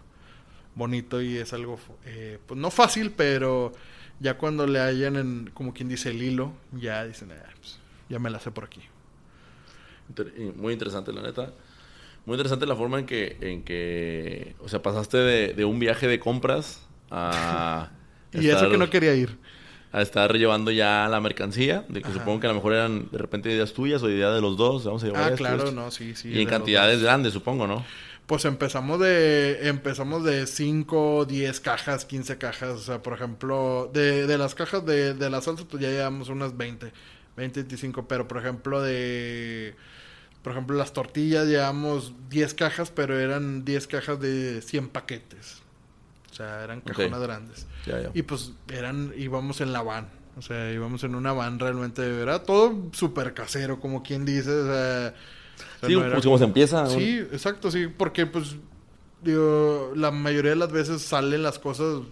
bonito 0.75 1.21
y 1.21 1.37
es 1.37 1.53
algo, 1.53 1.79
eh, 2.07 2.38
pues 2.47 2.59
no 2.59 2.71
fácil, 2.71 3.11
pero 3.11 3.73
ya 4.20 4.38
cuando 4.38 4.66
le 4.66 4.81
hayan, 4.81 5.16
en, 5.16 5.50
como 5.52 5.74
quien 5.74 5.88
dice, 5.88 6.11
el 6.11 6.22
hilo, 6.22 6.52
ya 6.72 7.05
dicen, 7.05 7.31
ah, 7.33 7.50
pues, 7.59 7.79
ya 8.09 8.18
me 8.18 8.31
la 8.31 8.40
sé 8.40 8.50
por 8.50 8.64
aquí. 8.64 8.81
Muy 10.57 10.72
interesante, 10.72 11.12
la 11.12 11.22
neta. 11.22 11.52
Muy 12.24 12.35
interesante 12.35 12.66
la 12.66 12.76
forma 12.76 12.98
en 12.98 13.07
que, 13.07 13.37
en 13.40 13.62
que 13.62 14.57
o 14.61 14.68
sea, 14.68 14.83
pasaste 14.83 15.18
de, 15.18 15.52
de 15.55 15.64
un 15.64 15.79
viaje 15.79 16.09
de 16.09 16.18
compras 16.18 16.87
a... 17.11 17.90
y 18.33 18.48
eso 18.48 18.70
que 18.70 18.79
no 18.79 18.90
quería 18.90 19.14
ir. 19.14 19.38
A 19.92 20.02
estar 20.02 20.33
llevando 20.35 20.70
ya 20.70 21.09
la 21.09 21.20
mercancía, 21.20 21.85
de 21.88 22.02
que 22.02 22.12
supongo 22.12 22.40
que 22.40 22.46
a 22.46 22.50
lo 22.50 22.57
mejor 22.57 22.74
eran 22.74 23.09
de 23.11 23.18
repente 23.18 23.50
ideas 23.50 23.72
tuyas 23.72 24.02
o 24.02 24.11
ideas 24.11 24.35
de 24.35 24.40
los 24.40 24.57
dos, 24.57 24.85
vamos 24.85 25.02
a 25.05 25.07
llevar 25.07 25.33
Ah, 25.33 25.37
claro, 25.37 25.70
no, 25.70 25.90
sí, 25.90 26.14
sí. 26.14 26.29
Y 26.31 26.42
en 26.42 26.48
cantidades 26.48 27.00
grandes, 27.02 27.33
supongo, 27.33 27.66
¿no? 27.66 27.85
Pues 28.27 28.45
empezamos 28.45 29.01
de 29.01 29.69
empezamos 29.69 30.25
de 30.25 30.47
5, 30.47 31.27
10 31.27 31.61
cajas, 31.61 32.05
15 32.05 32.39
cajas, 32.39 32.71
o 32.71 32.79
sea, 32.79 33.03
por 33.03 33.15
ejemplo, 33.15 33.91
de, 33.93 34.27
de 34.27 34.39
las 34.39 34.55
cajas 34.55 34.85
de, 34.85 35.15
de 35.15 35.31
la 35.31 35.41
salsa 35.41 35.65
pues 35.69 35.83
ya 35.83 35.91
llevamos 35.91 36.29
unas 36.29 36.57
20, 36.57 36.93
20, 37.37 37.61
25, 37.61 38.09
pero 38.09 38.27
por 38.27 38.39
ejemplo 38.39 38.83
de 38.83 39.75
por 40.47 40.53
ejemplo, 40.53 40.77
las 40.77 40.93
tortillas 40.93 41.49
llevamos 41.49 42.12
10 42.31 42.55
cajas, 42.55 42.93
pero 42.93 43.19
eran 43.19 43.65
10 43.65 43.89
cajas 43.89 44.21
de 44.21 44.62
100 44.62 44.91
paquetes. 44.91 45.61
O 46.31 46.35
sea, 46.37 46.62
eran 46.62 46.83
cajonas 46.83 47.21
grandes. 47.21 47.67
Y 48.15 48.23
pues 48.23 48.53
eran 48.69 49.12
íbamos 49.17 49.61
en 49.61 49.73
la 49.73 49.83
van. 49.83 50.09
O 50.37 50.43
sea, 50.43 50.71
íbamos 50.71 51.03
en 51.03 51.17
una 51.17 51.33
van 51.33 51.59
realmente, 51.59 52.23
era 52.23 52.45
todo 52.45 52.91
súper 52.93 53.35
casero, 53.35 53.81
como 53.81 54.05
quien 54.05 54.25
dice, 54.25 54.51
o 54.53 54.67
sea... 54.73 55.15
sí, 55.87 55.97
pues 55.97 56.25
como 56.25 56.38
se 56.38 56.45
empieza. 56.45 56.87
Sí, 56.87 57.19
exacto, 57.33 57.71
sí, 57.71 57.87
porque 57.88 58.27
pues, 58.27 58.57
digo, 59.23 59.92
la 59.95 60.11
mayoría 60.11 60.51
de 60.51 60.57
las 60.57 60.73
veces 60.73 61.03
salen 61.03 61.42
las 61.42 61.59
cosas, 61.59 62.03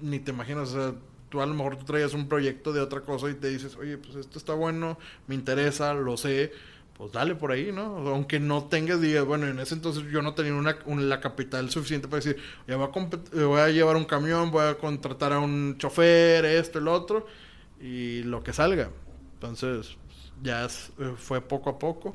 ni 0.00 0.18
te 0.18 0.32
imaginas, 0.32 0.70
o 0.70 0.72
sea, 0.72 0.94
tú 1.28 1.40
a 1.40 1.46
lo 1.46 1.54
mejor 1.54 1.76
tú 1.76 1.84
traías 1.84 2.14
un 2.14 2.28
proyecto 2.28 2.72
de 2.72 2.80
otra 2.80 3.00
cosa 3.00 3.30
y 3.30 3.34
te 3.34 3.48
dices, 3.48 3.76
oye, 3.76 3.96
pues 3.98 4.16
esto 4.16 4.38
está 4.38 4.54
bueno, 4.54 4.98
me 5.26 5.34
interesa, 5.34 5.94
lo 5.94 6.16
sé, 6.16 6.52
pues 6.96 7.10
dale 7.10 7.34
por 7.34 7.52
ahí, 7.52 7.72
¿no? 7.72 7.96
Aunque 8.08 8.38
no 8.38 8.64
tengas, 8.64 9.00
digas, 9.00 9.24
bueno, 9.24 9.46
en 9.46 9.58
ese 9.58 9.74
entonces 9.74 10.04
yo 10.12 10.22
no 10.22 10.34
tenía 10.34 10.54
una, 10.54 10.76
la 10.86 11.20
capital 11.20 11.70
suficiente 11.70 12.06
para 12.06 12.22
decir, 12.22 12.36
ya 12.66 12.76
voy 12.76 12.86
a, 12.86 13.44
voy 13.46 13.60
a 13.60 13.68
llevar 13.68 13.96
un 13.96 14.04
camión, 14.04 14.50
voy 14.50 14.66
a 14.66 14.76
contratar 14.76 15.32
a 15.32 15.38
un 15.38 15.76
chofer, 15.78 16.44
esto, 16.44 16.78
el 16.78 16.88
otro, 16.88 17.26
y 17.80 18.22
lo 18.24 18.42
que 18.42 18.52
salga. 18.52 18.90
Entonces, 19.34 19.96
ya 20.42 20.66
eh, 20.66 21.14
fue 21.16 21.40
poco 21.40 21.70
a 21.70 21.78
poco. 21.78 22.14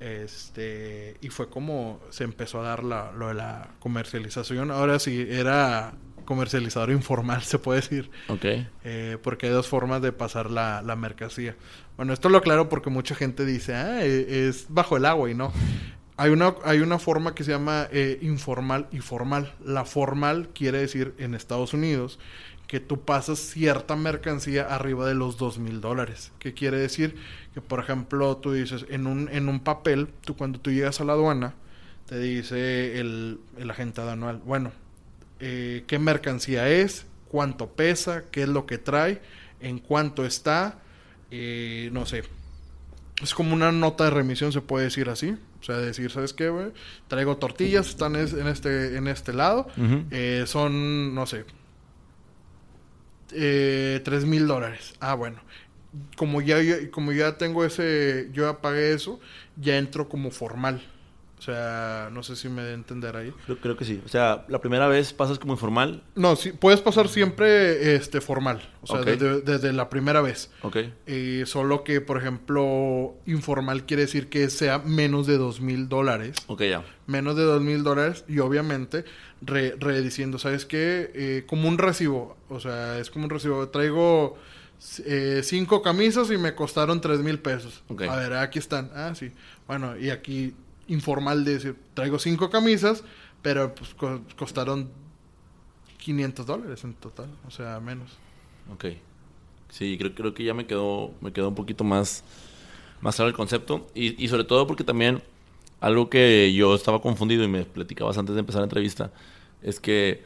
Este, 0.00 1.16
y 1.20 1.28
fue 1.30 1.48
como 1.48 2.00
se 2.10 2.24
empezó 2.24 2.60
a 2.60 2.64
dar 2.64 2.84
la, 2.84 3.12
lo 3.12 3.28
de 3.28 3.34
la 3.34 3.70
comercialización. 3.80 4.70
Ahora 4.70 4.98
sí, 4.98 5.26
era 5.28 5.94
comercializador 6.24 6.90
informal, 6.90 7.42
se 7.44 7.58
puede 7.58 7.80
decir. 7.80 8.10
Ok. 8.28 8.44
Eh, 8.84 9.18
porque 9.22 9.46
hay 9.46 9.52
dos 9.52 9.66
formas 9.66 10.02
de 10.02 10.12
pasar 10.12 10.50
la, 10.50 10.82
la, 10.82 10.94
mercancía. 10.94 11.56
Bueno, 11.96 12.12
esto 12.12 12.28
lo 12.28 12.38
aclaro 12.38 12.68
porque 12.68 12.90
mucha 12.90 13.14
gente 13.14 13.44
dice, 13.44 13.74
ah, 13.74 14.04
e, 14.04 14.48
es 14.48 14.66
bajo 14.68 14.96
el 14.96 15.06
agua 15.06 15.30
y 15.30 15.34
no. 15.34 15.52
Hay 16.16 16.30
una, 16.30 16.54
hay 16.64 16.80
una 16.80 16.98
forma 16.98 17.34
que 17.34 17.44
se 17.44 17.52
llama 17.52 17.88
eh, 17.92 18.18
informal 18.22 18.88
y 18.90 18.98
formal. 18.98 19.54
La 19.64 19.84
formal 19.84 20.48
quiere 20.52 20.78
decir 20.78 21.14
en 21.18 21.34
Estados 21.34 21.72
Unidos 21.74 22.18
que 22.68 22.78
tú 22.78 23.00
pasas 23.00 23.38
cierta 23.38 23.96
mercancía 23.96 24.62
arriba 24.62 25.08
de 25.08 25.14
los 25.14 25.38
dos 25.38 25.58
mil 25.58 25.80
dólares. 25.80 26.30
¿Qué 26.38 26.54
quiere 26.54 26.76
decir? 26.76 27.16
Que 27.54 27.60
por 27.60 27.80
ejemplo 27.80 28.36
tú 28.36 28.52
dices 28.52 28.84
en 28.90 29.08
un, 29.08 29.28
en 29.32 29.48
un 29.48 29.60
papel, 29.60 30.08
tú 30.24 30.36
cuando 30.36 30.60
tú 30.60 30.70
llegas 30.70 31.00
a 31.00 31.04
la 31.04 31.14
aduana, 31.14 31.54
te 32.06 32.18
dice 32.18 33.00
el, 33.00 33.40
el 33.58 33.70
agente 33.70 34.02
aduanal, 34.02 34.40
bueno, 34.44 34.70
eh, 35.40 35.84
qué 35.86 35.98
mercancía 35.98 36.68
es, 36.68 37.06
cuánto 37.28 37.68
pesa, 37.68 38.24
qué 38.30 38.42
es 38.42 38.48
lo 38.48 38.66
que 38.66 38.78
trae, 38.78 39.20
en 39.60 39.78
cuánto 39.78 40.24
está, 40.24 40.78
eh, 41.30 41.88
no 41.92 42.06
sé. 42.06 42.24
Es 43.22 43.34
como 43.34 43.54
una 43.54 43.72
nota 43.72 44.04
de 44.04 44.10
remisión, 44.10 44.52
se 44.52 44.60
puede 44.60 44.84
decir 44.84 45.08
así. 45.08 45.36
O 45.60 45.64
sea, 45.64 45.76
decir, 45.78 46.10
¿sabes 46.10 46.32
qué, 46.32 46.50
güey? 46.50 46.66
Traigo 47.08 47.36
tortillas, 47.36 47.88
están 47.88 48.14
en 48.14 48.46
este, 48.46 48.96
en 48.96 49.08
este 49.08 49.32
lado. 49.32 49.66
Eh, 50.12 50.44
son, 50.46 51.16
no 51.16 51.26
sé, 51.26 51.44
tres 53.28 54.24
mil 54.24 54.46
dólares. 54.46 54.94
Ah, 55.00 55.14
bueno. 55.14 55.40
Como 56.16 56.40
ya, 56.42 56.58
como 56.90 57.12
ya 57.12 57.38
tengo 57.38 57.64
ese, 57.64 58.28
yo 58.32 58.44
ya 58.44 58.60
pagué 58.60 58.92
eso, 58.92 59.20
ya 59.56 59.78
entro 59.78 60.08
como 60.08 60.30
formal. 60.30 60.82
O 61.38 61.42
sea, 61.42 62.10
no 62.12 62.24
sé 62.24 62.34
si 62.34 62.48
me 62.48 62.62
de 62.62 62.74
entender 62.74 63.16
ahí. 63.16 63.32
Creo, 63.44 63.58
creo, 63.58 63.76
que 63.76 63.84
sí. 63.84 64.02
O 64.04 64.08
sea, 64.08 64.44
la 64.48 64.60
primera 64.60 64.88
vez 64.88 65.12
pasas 65.12 65.38
como 65.38 65.52
informal. 65.52 66.02
No, 66.16 66.34
sí, 66.34 66.50
puedes 66.50 66.80
pasar 66.80 67.08
siempre 67.08 67.94
este 67.94 68.20
formal. 68.20 68.68
O 68.82 68.86
sea, 68.88 69.02
desde, 69.02 69.72
la 69.72 69.88
primera 69.88 70.20
vez. 70.20 70.50
Ok. 70.62 70.78
Eh, 71.06 71.44
solo 71.46 71.84
que, 71.84 72.00
por 72.00 72.18
ejemplo, 72.18 73.14
informal 73.24 73.86
quiere 73.86 74.02
decir 74.02 74.28
que 74.28 74.50
sea 74.50 74.80
menos 74.80 75.28
de 75.28 75.38
dos 75.38 75.60
mil 75.60 75.88
dólares. 75.88 76.36
Ok, 76.48 76.62
ya. 76.62 76.84
Menos 77.06 77.36
de 77.36 77.44
dos 77.44 77.62
mil 77.62 77.84
dólares. 77.84 78.24
Y 78.26 78.40
obviamente, 78.40 79.04
rediciendo, 79.40 80.38
¿sabes 80.38 80.64
qué? 80.64 81.10
Eh, 81.14 81.44
como 81.46 81.68
un 81.68 81.78
recibo. 81.78 82.36
O 82.48 82.60
sea, 82.60 82.98
es 82.98 83.10
como 83.10 83.24
un 83.24 83.30
recibo. 83.30 83.68
Traigo 83.68 84.36
eh, 85.04 85.40
cinco 85.44 85.82
camisas 85.82 86.30
y 86.30 86.38
me 86.38 86.54
costaron 86.54 87.00
tres 87.00 87.20
mil 87.20 87.38
pesos. 87.38 87.82
A 88.08 88.16
ver, 88.16 88.34
aquí 88.34 88.58
están. 88.58 88.90
Ah, 88.94 89.14
sí. 89.14 89.32
Bueno, 89.66 89.96
y 89.96 90.10
aquí 90.10 90.54
informal 90.88 91.44
de 91.44 91.54
decir, 91.54 91.76
traigo 91.94 92.18
cinco 92.18 92.50
camisas, 92.50 93.04
pero 93.42 93.74
pues 93.74 93.94
costaron 94.36 94.90
500 95.98 96.46
dólares 96.46 96.84
en 96.84 96.94
total, 96.94 97.28
o 97.46 97.50
sea, 97.50 97.78
menos. 97.80 98.16
Ok. 98.72 98.86
Sí, 99.68 99.96
creo, 99.98 100.14
creo 100.14 100.32
que 100.32 100.44
ya 100.44 100.54
me 100.54 100.66
quedó, 100.66 101.12
me 101.20 101.32
quedó 101.32 101.48
un 101.48 101.54
poquito 101.54 101.84
más, 101.84 102.24
más 103.00 103.16
claro 103.16 103.28
el 103.28 103.36
concepto. 103.36 103.86
Y, 103.94 104.22
y 104.22 104.28
sobre 104.28 104.44
todo 104.44 104.66
porque 104.66 104.84
también 104.84 105.22
algo 105.80 106.10
que 106.10 106.52
yo 106.52 106.74
estaba 106.74 107.00
confundido 107.00 107.44
y 107.44 107.48
me 107.48 107.64
platicabas 107.64 108.18
antes 108.18 108.34
de 108.34 108.40
empezar 108.40 108.60
la 108.60 108.66
entrevista, 108.66 109.10
es 109.62 109.80
que 109.80 110.22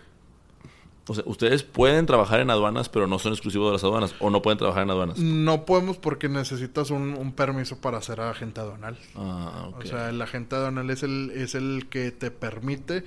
o 1.08 1.14
sea, 1.14 1.24
ustedes 1.26 1.64
pueden 1.64 2.06
trabajar 2.06 2.40
en 2.40 2.50
aduanas, 2.50 2.88
pero 2.88 3.08
no 3.08 3.18
son 3.18 3.32
exclusivos 3.32 3.68
de 3.68 3.72
las 3.72 3.84
aduanas, 3.84 4.14
o 4.20 4.30
no 4.30 4.40
pueden 4.40 4.58
trabajar 4.58 4.84
en 4.84 4.90
aduanas. 4.90 5.18
No 5.18 5.64
podemos 5.64 5.96
porque 5.96 6.28
necesitas 6.28 6.90
un, 6.90 7.32
permiso 7.32 7.78
para 7.78 8.00
ser 8.02 8.20
agente 8.20 8.60
aduanal. 8.60 8.96
Ah, 9.16 9.70
O 9.76 9.84
sea, 9.84 10.10
el 10.10 10.22
agente 10.22 10.54
aduanal 10.54 10.90
es 10.90 11.02
el, 11.02 11.32
es 11.34 11.54
el 11.54 11.86
que 11.90 12.12
te 12.12 12.30
permite 12.30 13.04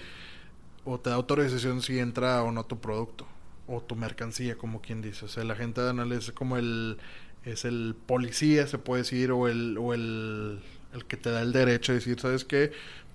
o 0.83 0.99
te 0.99 1.09
da 1.09 1.15
autorización 1.15 1.81
si 1.81 1.99
entra 1.99 2.43
o 2.43 2.51
no 2.51 2.65
tu 2.65 2.79
producto 2.79 3.25
o 3.67 3.81
tu 3.81 3.95
mercancía, 3.95 4.57
como 4.57 4.81
quien 4.81 5.01
dice. 5.01 5.25
O 5.25 5.27
sea, 5.29 5.43
el 5.43 5.51
agente 5.51 5.79
aduanal 5.81 6.11
es 6.11 6.31
como 6.31 6.57
el 6.57 6.97
es 7.45 7.63
el 7.63 7.95
policía, 8.07 8.65
se 8.65 8.79
puede 8.79 9.03
decir, 9.03 9.31
o 9.31 9.47
el 9.47 9.77
o 9.79 9.93
el, 9.93 10.59
el 10.95 11.05
que 11.05 11.17
te 11.17 11.29
da 11.31 11.41
el 11.41 11.51
derecho 11.51 11.91
de 11.91 11.99
decir, 11.99 12.19
¿sabes 12.19 12.45
qué? 12.45 12.71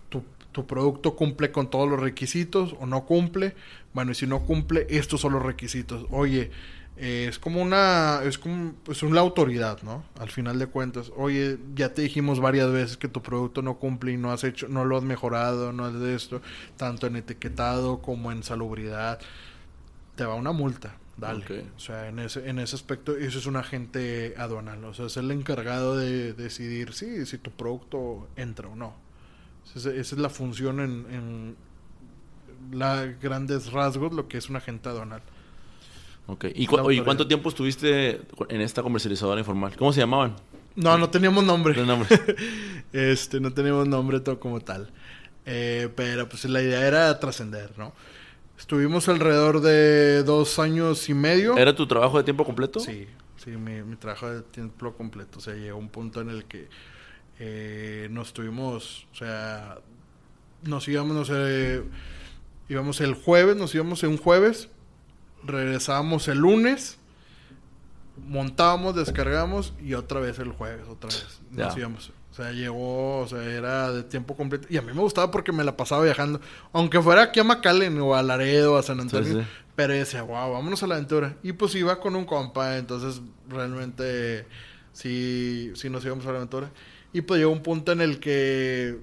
Tu, 0.09 0.23
tu 0.53 0.67
producto 0.67 1.17
cumple 1.17 1.51
con 1.51 1.71
todos 1.71 1.89
los 1.89 2.01
requisitos 2.01 2.75
o 2.79 2.87
no 2.87 3.05
cumple 3.07 3.55
bueno, 3.93 4.13
y 4.13 4.15
si 4.15 4.27
no 4.27 4.41
cumple, 4.41 4.87
estos 4.89 5.21
son 5.21 5.33
los 5.33 5.43
requisitos. 5.43 6.07
Oye, 6.11 6.51
eh, 6.97 7.27
es 7.29 7.39
como 7.39 7.61
una, 7.61 8.21
es 8.25 8.39
como, 8.39 8.75
pues 8.85 9.03
una 9.03 9.21
autoridad, 9.21 9.83
¿no? 9.83 10.05
Al 10.19 10.31
final 10.31 10.59
de 10.59 10.67
cuentas, 10.67 11.11
oye, 11.17 11.59
ya 11.75 11.93
te 11.95 12.03
dijimos 12.03 12.41
varias 12.41 12.71
veces 12.71 12.97
que 12.97 13.09
tu 13.09 13.23
producto 13.23 13.63
no 13.63 13.79
cumple 13.79 14.13
y 14.13 14.17
no 14.17 14.33
has 14.33 14.45
hecho, 14.45 14.69
no 14.69 14.85
lo 14.85 14.97
has 14.97 15.03
mejorado, 15.03 15.73
no 15.73 15.89
es 15.89 15.95
de 15.95 16.15
esto, 16.15 16.41
tanto 16.77 17.07
en 17.07 17.17
etiquetado 17.17 18.01
como 18.01 18.31
en 18.31 18.43
salubridad, 18.45 19.19
te 20.17 20.25
va 20.25 20.35
una 20.35 20.53
multa. 20.53 20.97
Dale. 21.21 21.67
O 21.77 21.81
sea, 21.81 22.09
en 22.09 22.19
ese, 22.19 22.49
en 22.49 22.59
ese 22.59 22.77
aspecto, 22.77 23.17
eso 23.17 23.39
es 23.39 23.47
un 23.47 23.57
agente 23.57 24.35
aduanal. 24.37 24.85
O 24.85 24.95
sea, 24.95 25.07
es 25.07 25.17
el 25.17 25.31
encargado 25.31 25.97
de 25.97 26.33
decidir 26.33 26.93
sí, 26.93 27.27
si 27.27 27.39
tu 27.39 27.51
producto 27.51 28.29
entra 28.37 28.69
o 28.69 28.77
no. 28.77 28.95
Esa, 29.75 29.91
es 29.91 30.13
la 30.13 30.31
función 30.31 30.81
en 30.81 31.57
la, 32.73 33.07
grandes 33.21 33.73
rasgos 33.73 34.13
lo 34.13 34.29
que 34.29 34.39
es 34.39 34.49
un 34.49 34.57
agente 34.57 34.89
aduanal. 34.89 35.23
Ok. 36.27 36.47
¿Y, 36.55 36.67
cuánto 36.67 37.27
tiempo 37.27 37.49
estuviste 37.49 38.21
en 38.49 38.61
esta 38.61 38.83
comercializadora 38.83 39.41
informal? 39.41 39.77
¿Cómo 39.77 39.93
se 39.93 40.01
llamaban? 40.01 40.37
No, 40.77 40.97
no 40.97 41.11
teníamos 41.11 41.43
nombre. 41.45 41.75
No, 41.77 41.85
nombre. 41.85 42.09
este, 42.93 43.41
no 43.41 43.53
teníamos 43.53 43.89
nombre 43.89 44.21
todo 44.21 44.39
como 44.39 44.61
tal. 44.61 44.91
Eh, 45.47 45.89
pero 45.97 46.29
pues 46.29 46.45
la 46.45 46.63
idea 46.63 46.87
era 46.87 47.19
trascender, 47.19 47.73
¿no? 47.77 47.93
Estuvimos 48.61 49.09
alrededor 49.09 49.63
de 49.63 50.23
dos 50.23 50.59
años 50.59 51.09
y 51.09 51.15
medio. 51.15 51.57
¿Era 51.57 51.75
tu 51.75 51.87
trabajo 51.87 52.19
de 52.19 52.25
tiempo 52.25 52.45
completo? 52.45 52.79
Sí, 52.79 53.09
sí, 53.43 53.53
mi, 53.53 53.83
mi 53.83 53.97
trabajo 53.97 54.29
de 54.29 54.43
tiempo 54.43 54.93
completo. 54.93 55.39
O 55.39 55.41
sea, 55.41 55.55
llegó 55.55 55.79
un 55.79 55.89
punto 55.89 56.21
en 56.21 56.29
el 56.29 56.45
que 56.45 56.69
eh, 57.39 58.09
nos 58.11 58.35
tuvimos, 58.35 59.07
o 59.13 59.17
sea, 59.17 59.79
nos 60.63 60.87
íbamos, 60.87 61.17
no 61.17 61.25
sé 61.25 61.83
Íbamos 62.69 63.01
el 63.01 63.15
jueves, 63.15 63.57
nos 63.57 63.75
íbamos 63.75 64.03
un 64.03 64.19
jueves, 64.19 64.69
regresábamos 65.43 66.29
el 66.29 66.39
lunes, 66.39 66.99
montábamos, 68.29 68.95
descargamos 68.95 69.73
y 69.83 69.95
otra 69.95 70.21
vez 70.21 70.39
el 70.39 70.53
jueves, 70.53 70.87
otra 70.87 71.09
vez. 71.09 71.41
Nos 71.51 71.77
íbamos. 71.79 72.13
O 72.41 72.43
sea, 72.43 72.53
llegó, 72.53 73.19
o 73.19 73.29
sea, 73.29 73.43
era 73.43 73.93
de 73.93 74.03
tiempo 74.03 74.35
completo. 74.35 74.67
Y 74.71 74.79
a 74.79 74.83
mí 74.83 74.93
me 74.95 75.01
gustaba 75.01 75.31
porque 75.31 75.53
me 75.53 75.63
la 75.63 75.77
pasaba 75.77 76.05
viajando. 76.05 76.41
Aunque 76.73 77.01
fuera 77.03 77.25
aquí 77.25 77.39
a 77.39 77.45
McAllen 77.45 78.01
o 78.01 78.15
a 78.15 78.23
Laredo, 78.23 78.79
a 78.79 78.83
San 78.83 78.99
Antonio. 78.99 79.45
Pero 79.77 79.93
decía, 79.93 80.23
wow, 80.23 80.53
vámonos 80.53 80.83
a 80.83 80.87
la 80.87 80.95
aventura. 80.95 81.37
Y 81.43 81.53
pues 81.53 81.75
iba 81.75 82.01
con 82.01 82.17
un 82.17 82.25
compa, 82.25 82.79
entonces 82.79 83.21
realmente 83.47 84.47
sí, 84.95 85.71
sí 85.75 85.91
nos 85.91 86.03
íbamos 86.03 86.25
a 86.25 86.31
la 86.31 86.37
aventura. 86.37 86.71
Y 87.13 87.21
pues 87.21 87.41
llegó 87.41 87.53
un 87.53 87.63
punto 87.63 87.93
en 87.93 88.01
el 88.01 88.21
que 88.21 88.99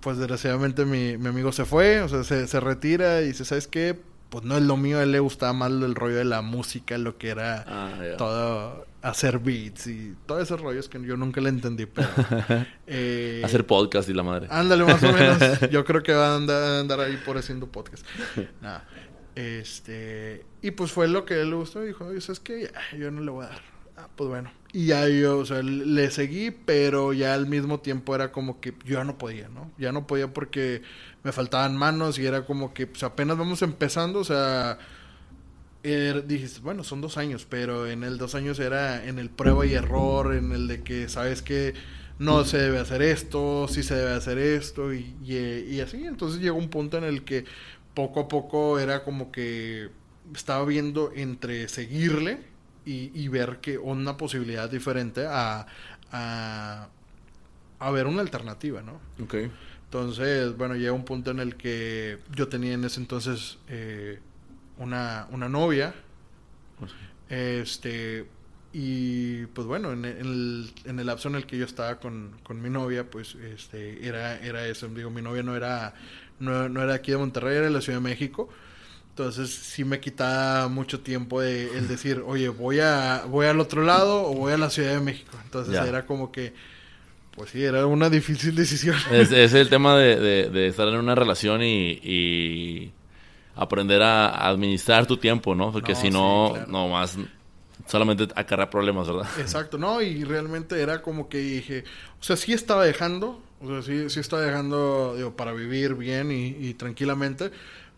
pues 0.00 0.18
desgraciadamente 0.18 0.84
mi, 0.84 1.16
mi 1.16 1.28
amigo 1.28 1.50
se 1.52 1.64
fue, 1.64 2.00
o 2.00 2.08
sea, 2.08 2.24
se, 2.24 2.46
se, 2.48 2.60
retira 2.60 3.22
y 3.22 3.28
dice, 3.28 3.44
¿sabes 3.44 3.68
qué? 3.68 3.96
Pues 4.30 4.44
no 4.44 4.56
es 4.56 4.62
lo 4.62 4.76
mío, 4.76 4.98
a 4.98 5.04
él 5.04 5.12
le 5.12 5.20
gustaba 5.20 5.52
más 5.52 5.70
el 5.70 5.94
rollo 5.94 6.16
de 6.16 6.24
la 6.24 6.42
música, 6.42 6.98
lo 6.98 7.18
que 7.18 7.30
era 7.30 7.64
ah, 7.68 7.94
todo 8.18 8.84
hacer 9.02 9.38
beats 9.40 9.88
y 9.88 10.14
todos 10.26 10.42
esos 10.42 10.60
rollos 10.60 10.88
que 10.88 11.02
yo 11.02 11.16
nunca 11.16 11.40
le 11.40 11.48
entendí, 11.48 11.86
pero... 11.86 12.08
eh, 12.86 13.42
hacer 13.44 13.66
podcast 13.66 14.08
y 14.08 14.14
la 14.14 14.22
madre. 14.22 14.46
Ándale, 14.50 14.84
más 14.84 15.02
o 15.02 15.12
menos. 15.12 15.38
yo 15.70 15.84
creo 15.84 16.02
que 16.02 16.12
va 16.12 16.32
a 16.32 16.36
andar, 16.36 16.80
andar 16.80 17.00
ahí 17.00 17.20
por 17.24 17.36
haciendo 17.36 17.66
podcast. 17.66 18.06
Nada. 18.60 18.86
Este... 19.34 20.44
Y 20.62 20.70
pues 20.70 20.92
fue 20.92 21.08
lo 21.08 21.24
que 21.24 21.40
él 21.40 21.50
le 21.50 21.56
gustó 21.56 21.82
y 21.82 21.88
dijo, 21.88 22.08
¿sabes 22.20 22.40
qué? 22.40 22.70
Yo 22.98 23.10
no 23.10 23.20
le 23.20 23.30
voy 23.30 23.44
a 23.44 23.48
dar. 23.48 23.72
Ah, 23.96 24.08
pues 24.14 24.30
bueno. 24.30 24.50
Y 24.72 24.86
ya 24.86 25.06
yo, 25.08 25.38
o 25.38 25.44
sea, 25.44 25.62
le 25.62 26.10
seguí, 26.10 26.50
pero 26.50 27.12
ya 27.12 27.34
al 27.34 27.46
mismo 27.46 27.80
tiempo 27.80 28.14
era 28.14 28.32
como 28.32 28.60
que 28.60 28.74
yo 28.84 28.98
ya 28.98 29.04
no 29.04 29.18
podía, 29.18 29.48
¿no? 29.48 29.70
Ya 29.76 29.92
no 29.92 30.06
podía 30.06 30.32
porque 30.32 30.82
me 31.22 31.32
faltaban 31.32 31.76
manos 31.76 32.18
y 32.18 32.26
era 32.26 32.46
como 32.46 32.72
que 32.72 32.86
pues, 32.86 33.02
apenas 33.02 33.36
vamos 33.36 33.60
empezando, 33.62 34.20
o 34.20 34.24
sea, 34.24 34.78
er, 35.82 36.26
dijiste, 36.26 36.60
bueno, 36.60 36.84
son 36.84 37.00
dos 37.00 37.16
años, 37.16 37.46
pero 37.48 37.86
en 37.86 38.04
el 38.04 38.18
dos 38.18 38.34
años 38.34 38.58
era 38.58 39.04
en 39.06 39.18
el 39.18 39.30
prueba 39.30 39.66
y 39.66 39.74
error, 39.74 40.34
en 40.34 40.52
el 40.52 40.68
de 40.68 40.82
que 40.82 41.08
sabes 41.08 41.42
que 41.42 41.74
no 42.18 42.44
se 42.44 42.58
debe 42.58 42.78
hacer 42.78 43.02
esto, 43.02 43.66
sí 43.68 43.82
se 43.82 43.94
debe 43.94 44.12
hacer 44.12 44.38
esto, 44.38 44.94
y, 44.94 45.14
y, 45.24 45.80
así. 45.80 46.04
Entonces 46.04 46.40
llegó 46.40 46.56
un 46.56 46.68
punto 46.68 46.98
en 46.98 47.04
el 47.04 47.24
que 47.24 47.44
poco 47.94 48.20
a 48.20 48.28
poco 48.28 48.78
era 48.78 49.04
como 49.04 49.32
que 49.32 49.90
estaba 50.34 50.64
viendo 50.64 51.12
entre 51.14 51.68
seguirle 51.68 52.38
y, 52.84 53.10
y 53.14 53.28
ver 53.28 53.58
que 53.60 53.78
una 53.78 54.16
posibilidad 54.16 54.70
diferente 54.70 55.26
a, 55.26 55.66
a, 56.12 56.88
a 57.78 57.90
ver 57.90 58.06
una 58.06 58.20
alternativa, 58.22 58.82
¿no? 58.82 59.00
Ok. 59.22 59.34
Entonces, 59.84 60.56
bueno, 60.56 60.74
llega 60.74 60.92
un 60.92 61.04
punto 61.04 61.32
en 61.32 61.40
el 61.40 61.56
que 61.56 62.18
yo 62.34 62.48
tenía 62.48 62.72
en 62.74 62.84
ese 62.84 63.00
entonces 63.00 63.58
eh, 63.68 64.20
una, 64.78 65.26
una 65.30 65.48
novia. 65.48 65.94
Este, 67.28 68.26
y 68.72 69.46
pues 69.46 69.66
bueno, 69.66 69.92
en, 69.92 70.04
el, 70.04 70.70
en 70.84 70.98
el 70.98 71.06
lapso 71.06 71.28
en 71.28 71.36
el 71.36 71.46
que 71.46 71.58
yo 71.58 71.64
estaba 71.64 71.98
con, 71.98 72.32
con 72.42 72.60
mi 72.60 72.70
novia, 72.70 73.08
pues 73.10 73.34
este, 73.34 74.06
era, 74.06 74.38
era 74.40 74.66
eso. 74.66 74.88
Digo, 74.88 75.10
mi 75.10 75.22
novia 75.22 75.42
no 75.42 75.56
era, 75.56 75.94
no, 76.38 76.68
no 76.68 76.82
era 76.82 76.94
aquí 76.94 77.12
de 77.12 77.18
Monterrey, 77.18 77.56
era 77.56 77.66
de 77.66 77.72
la 77.72 77.80
Ciudad 77.80 77.98
de 77.98 78.04
México. 78.04 78.48
Entonces 79.10 79.50
sí 79.50 79.84
me 79.84 80.00
quitaba 80.00 80.68
mucho 80.68 81.00
tiempo 81.00 81.42
de, 81.42 81.76
el 81.76 81.86
decir, 81.86 82.22
oye, 82.26 82.48
voy 82.48 82.80
a 82.80 83.24
voy 83.28 83.46
al 83.46 83.60
otro 83.60 83.82
lado 83.82 84.26
o 84.26 84.34
voy 84.34 84.52
a 84.54 84.58
la 84.58 84.70
Ciudad 84.70 84.94
de 84.94 85.00
México. 85.00 85.36
Entonces 85.44 85.74
era 85.74 86.06
como 86.06 86.32
que 86.32 86.54
pues 87.34 87.50
sí, 87.50 87.62
era 87.64 87.86
una 87.86 88.10
difícil 88.10 88.54
decisión. 88.54 88.96
Es, 89.10 89.32
es 89.32 89.54
el 89.54 89.68
tema 89.70 89.96
de, 89.96 90.48
de, 90.50 90.66
estar 90.66 90.88
en 90.88 90.96
una 90.96 91.14
relación 91.14 91.62
y, 91.62 91.98
y 92.02 92.92
aprender 93.54 94.02
a 94.02 94.48
administrar 94.48 95.06
tu 95.06 95.16
tiempo, 95.16 95.54
¿no? 95.54 95.72
Porque 95.72 95.94
si 95.94 96.10
no, 96.10 96.54
no 96.66 96.88
más 96.88 97.18
solamente 97.86 98.28
acarrea 98.34 98.70
problemas, 98.70 99.08
¿verdad? 99.08 99.26
Exacto, 99.38 99.78
no, 99.78 100.00
y 100.00 100.24
realmente 100.24 100.80
era 100.80 101.02
como 101.02 101.28
que 101.28 101.38
dije, 101.38 101.84
o 102.20 102.22
sea, 102.22 102.36
sí 102.36 102.52
estaba 102.52 102.84
dejando, 102.84 103.40
o 103.60 103.68
sea, 103.68 103.82
sí, 103.82 104.08
sí 104.10 104.20
estaba 104.20 104.42
dejando 104.42 105.14
digo, 105.16 105.36
para 105.36 105.52
vivir 105.52 105.94
bien 105.94 106.30
y, 106.30 106.48
y 106.48 106.74
tranquilamente, 106.74 107.50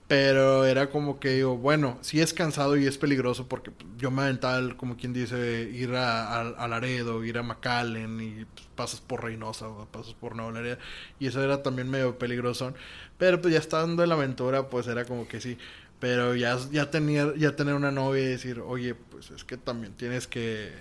pero 0.06 0.66
era 0.66 0.90
como 0.90 1.18
que 1.18 1.30
digo, 1.30 1.56
bueno, 1.56 1.98
sí 2.02 2.20
es 2.20 2.34
cansado 2.34 2.76
y 2.76 2.86
es 2.86 2.98
peligroso 2.98 3.48
porque 3.48 3.70
yo 3.96 4.10
me 4.10 4.22
aventaba, 4.22 4.76
como 4.76 4.96
quien 4.98 5.14
dice, 5.14 5.70
ir 5.72 5.94
a, 5.94 6.40
a, 6.40 6.68
Laredo, 6.68 7.24
ir 7.24 7.38
a 7.38 7.42
McAllen 7.42 8.20
y 8.20 8.44
pues, 8.44 8.68
pasas 8.74 9.00
por 9.00 9.24
Reynosa 9.24 9.66
o 9.68 9.86
pasas 9.86 10.12
por 10.14 10.36
Nueva 10.36 10.52
Laredo. 10.52 10.78
Y 11.18 11.28
eso 11.28 11.42
era 11.42 11.62
también 11.62 11.88
medio 11.88 12.18
peligroso. 12.18 12.74
Pero 13.16 13.40
pues 13.40 13.54
ya 13.54 13.60
estando 13.60 14.02
en 14.02 14.10
la 14.10 14.14
aventura, 14.16 14.68
pues 14.68 14.86
era 14.88 15.06
como 15.06 15.26
que 15.26 15.40
sí. 15.40 15.56
Pero 16.00 16.34
ya, 16.36 16.58
ya, 16.70 16.90
tenía, 16.90 17.32
ya 17.36 17.56
tener 17.56 17.74
una 17.74 17.90
novia 17.90 18.22
y 18.24 18.26
decir, 18.26 18.60
oye, 18.60 18.94
pues 18.94 19.30
es 19.30 19.42
que 19.44 19.56
también 19.56 19.94
tienes 19.94 20.26
que 20.26 20.72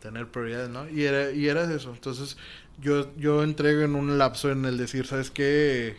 tener 0.00 0.28
prioridades, 0.28 0.70
¿no? 0.70 0.88
Y 0.88 1.04
era, 1.04 1.30
y 1.30 1.46
era 1.46 1.70
eso. 1.70 1.92
Entonces 1.92 2.38
yo, 2.80 3.14
yo 3.16 3.42
entrego 3.42 3.82
en 3.82 3.96
un 3.96 4.16
lapso 4.16 4.50
en 4.50 4.64
el 4.64 4.78
decir, 4.78 5.06
¿sabes 5.06 5.30
qué? 5.30 5.96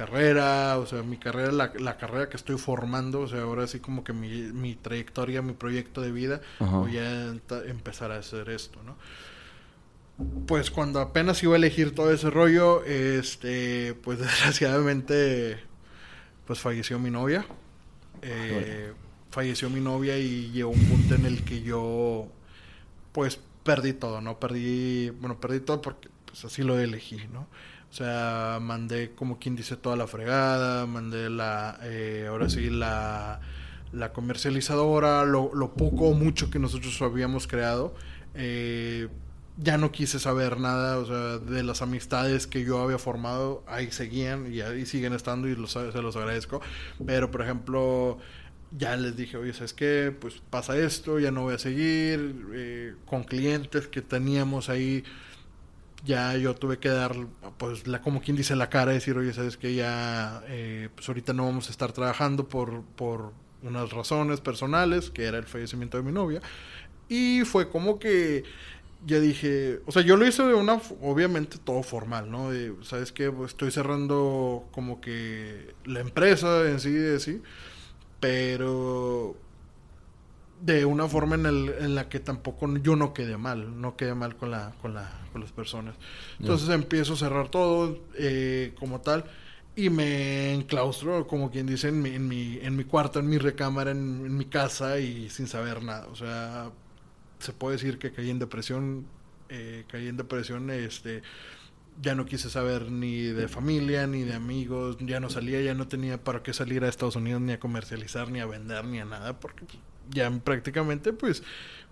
Carrera, 0.00 0.78
o 0.78 0.86
sea, 0.86 1.02
mi 1.02 1.18
carrera, 1.18 1.52
la, 1.52 1.72
la, 1.78 1.98
carrera 1.98 2.30
que 2.30 2.38
estoy 2.38 2.56
formando, 2.56 3.20
o 3.20 3.28
sea, 3.28 3.42
ahora 3.42 3.66
sí 3.66 3.80
como 3.80 4.02
que 4.02 4.14
mi, 4.14 4.28
mi 4.28 4.74
trayectoria, 4.74 5.42
mi 5.42 5.52
proyecto 5.52 6.00
de 6.00 6.10
vida, 6.10 6.40
voy 6.58 6.96
a 6.96 7.34
empezar 7.66 8.10
a 8.10 8.16
hacer 8.16 8.48
esto, 8.48 8.80
¿no? 8.82 8.96
Pues 10.46 10.70
cuando 10.70 11.00
apenas 11.00 11.42
iba 11.42 11.52
a 11.52 11.58
elegir 11.58 11.94
todo 11.94 12.10
ese 12.12 12.30
rollo, 12.30 12.82
este, 12.84 13.92
pues 14.02 14.18
desgraciadamente, 14.26 15.58
pues 16.46 16.60
falleció 16.60 16.98
mi 16.98 17.10
novia. 17.10 17.44
Eh, 18.22 18.94
falleció 19.30 19.68
mi 19.68 19.80
novia 19.80 20.16
y 20.16 20.50
llegó 20.50 20.70
un 20.70 20.84
punto 20.86 21.14
en 21.14 21.26
el 21.26 21.44
que 21.44 21.60
yo, 21.60 22.26
pues, 23.12 23.38
perdí 23.64 23.92
todo, 23.92 24.22
¿no? 24.22 24.40
Perdí, 24.40 25.10
bueno, 25.10 25.38
perdí 25.38 25.60
todo 25.60 25.82
porque, 25.82 26.08
pues, 26.24 26.42
así 26.46 26.62
lo 26.62 26.78
elegí, 26.78 27.18
¿no? 27.30 27.48
O 27.90 27.92
sea, 27.92 28.58
mandé 28.60 29.10
como 29.12 29.38
quien 29.38 29.56
dice 29.56 29.76
toda 29.76 29.96
la 29.96 30.06
fregada, 30.06 30.86
mandé 30.86 31.28
la, 31.28 31.78
eh, 31.82 32.26
ahora 32.28 32.48
sí, 32.48 32.70
la, 32.70 33.40
la 33.92 34.12
comercializadora, 34.12 35.24
lo, 35.24 35.50
lo, 35.54 35.74
poco 35.74 36.08
o 36.08 36.14
mucho 36.14 36.50
que 36.50 36.60
nosotros 36.60 37.00
habíamos 37.02 37.48
creado. 37.48 37.94
Eh, 38.34 39.08
ya 39.56 39.76
no 39.76 39.92
quise 39.92 40.18
saber 40.18 40.58
nada, 40.58 40.98
o 40.98 41.06
sea, 41.06 41.38
de 41.38 41.62
las 41.62 41.82
amistades 41.82 42.46
que 42.46 42.64
yo 42.64 42.80
había 42.80 42.98
formado, 42.98 43.62
ahí 43.66 43.90
seguían 43.90 44.52
y 44.52 44.60
ahí 44.60 44.86
siguen 44.86 45.12
estando 45.12 45.48
y 45.48 45.56
los, 45.56 45.72
se 45.72 46.00
los 46.00 46.16
agradezco. 46.16 46.62
Pero, 47.04 47.30
por 47.30 47.42
ejemplo, 47.42 48.18
ya 48.76 48.96
les 48.96 49.16
dije, 49.16 49.36
oye, 49.36 49.52
¿sabes 49.52 49.74
qué? 49.74 50.14
Pues 50.18 50.40
pasa 50.48 50.78
esto, 50.78 51.18
ya 51.18 51.30
no 51.30 51.42
voy 51.42 51.54
a 51.54 51.58
seguir. 51.58 52.36
Eh, 52.54 52.94
con 53.04 53.24
clientes 53.24 53.88
que 53.88 54.00
teníamos 54.00 54.68
ahí 54.68 55.04
ya 56.04 56.36
yo 56.36 56.54
tuve 56.54 56.78
que 56.78 56.88
dar, 56.88 57.14
pues, 57.58 57.86
la, 57.86 58.00
como 58.00 58.20
quien 58.22 58.36
dice, 58.36 58.56
la 58.56 58.70
cara, 58.70 58.92
decir, 58.92 59.16
oye, 59.16 59.32
sabes 59.32 59.56
que 59.56 59.74
ya, 59.74 60.42
eh, 60.48 60.88
pues 60.94 61.08
ahorita 61.08 61.32
no 61.32 61.46
vamos 61.46 61.68
a 61.68 61.70
estar 61.70 61.92
trabajando 61.92 62.48
por, 62.48 62.82
por 62.96 63.32
unas 63.62 63.90
razones 63.90 64.40
personales, 64.40 65.10
que 65.10 65.24
era 65.24 65.38
el 65.38 65.44
fallecimiento 65.44 65.96
de 65.96 66.02
mi 66.02 66.12
novia. 66.12 66.40
Y 67.08 67.42
fue 67.44 67.68
como 67.68 67.98
que 67.98 68.44
ya 69.06 69.18
dije, 69.18 69.80
o 69.86 69.92
sea, 69.92 70.02
yo 70.02 70.16
lo 70.16 70.26
hice 70.26 70.42
de 70.42 70.54
una, 70.54 70.80
obviamente 71.00 71.58
todo 71.58 71.82
formal, 71.82 72.30
¿no? 72.30 72.50
¿Sabes 72.82 73.12
qué? 73.12 73.30
Pues 73.30 73.52
estoy 73.52 73.70
cerrando 73.70 74.66
como 74.72 75.00
que 75.00 75.74
la 75.84 76.00
empresa 76.00 76.68
en 76.68 76.80
sí, 76.80 76.92
de 76.92 77.18
sí, 77.18 77.42
pero 78.20 79.36
de 80.60 80.84
una 80.84 81.08
forma 81.08 81.34
en, 81.36 81.46
el, 81.46 81.74
en 81.78 81.94
la 81.94 82.08
que 82.08 82.20
tampoco 82.20 82.68
yo 82.78 82.96
no 82.96 83.14
quede 83.14 83.36
mal, 83.36 83.80
no 83.80 83.96
quede 83.96 84.14
mal 84.14 84.36
con, 84.36 84.50
la, 84.50 84.72
con, 84.82 84.94
la, 84.94 85.10
con 85.32 85.40
las 85.40 85.52
personas. 85.52 85.94
Entonces 86.38 86.68
empiezo 86.68 87.14
a 87.14 87.16
cerrar 87.16 87.48
todo 87.48 87.98
eh, 88.16 88.74
como 88.78 89.00
tal 89.00 89.24
y 89.76 89.88
me 89.88 90.52
enclaustro, 90.52 91.26
como 91.26 91.50
quien 91.50 91.66
dice, 91.66 91.88
en 91.88 92.02
mi, 92.02 92.10
en 92.10 92.28
mi, 92.28 92.58
en 92.60 92.76
mi 92.76 92.84
cuarto, 92.84 93.20
en 93.20 93.28
mi 93.28 93.38
recámara, 93.38 93.92
en, 93.92 94.36
mi 94.36 94.44
casa 94.44 94.98
y 94.98 95.30
sin 95.30 95.46
saber 95.46 95.82
nada. 95.82 96.06
O 96.08 96.16
sea, 96.16 96.70
se 97.38 97.52
puede 97.52 97.76
decir 97.76 97.98
que 97.98 98.12
caí 98.12 98.30
en 98.30 98.38
depresión, 98.38 99.06
eh, 99.48 99.84
caí 99.88 100.08
en 100.08 100.16
depresión, 100.16 100.70
este 100.70 101.22
ya 102.02 102.14
no 102.14 102.24
quise 102.24 102.48
saber 102.48 102.90
ni 102.90 103.24
de 103.24 103.48
familia, 103.48 104.06
ni 104.06 104.22
de 104.22 104.34
amigos, 104.34 104.96
ya 105.00 105.20
no 105.20 105.28
salía, 105.28 105.60
ya 105.60 105.74
no 105.74 105.86
tenía 105.86 106.22
para 106.22 106.42
qué 106.42 106.52
salir 106.52 106.84
a 106.84 106.88
Estados 106.88 107.16
Unidos 107.16 107.42
ni 107.42 107.52
a 107.52 107.60
comercializar, 107.60 108.30
ni 108.30 108.40
a 108.40 108.46
vender, 108.46 108.84
ni 108.86 109.00
a 109.00 109.04
nada, 109.04 109.38
porque 109.38 109.66
ya 110.10 110.30
prácticamente 110.30 111.12
pues 111.12 111.42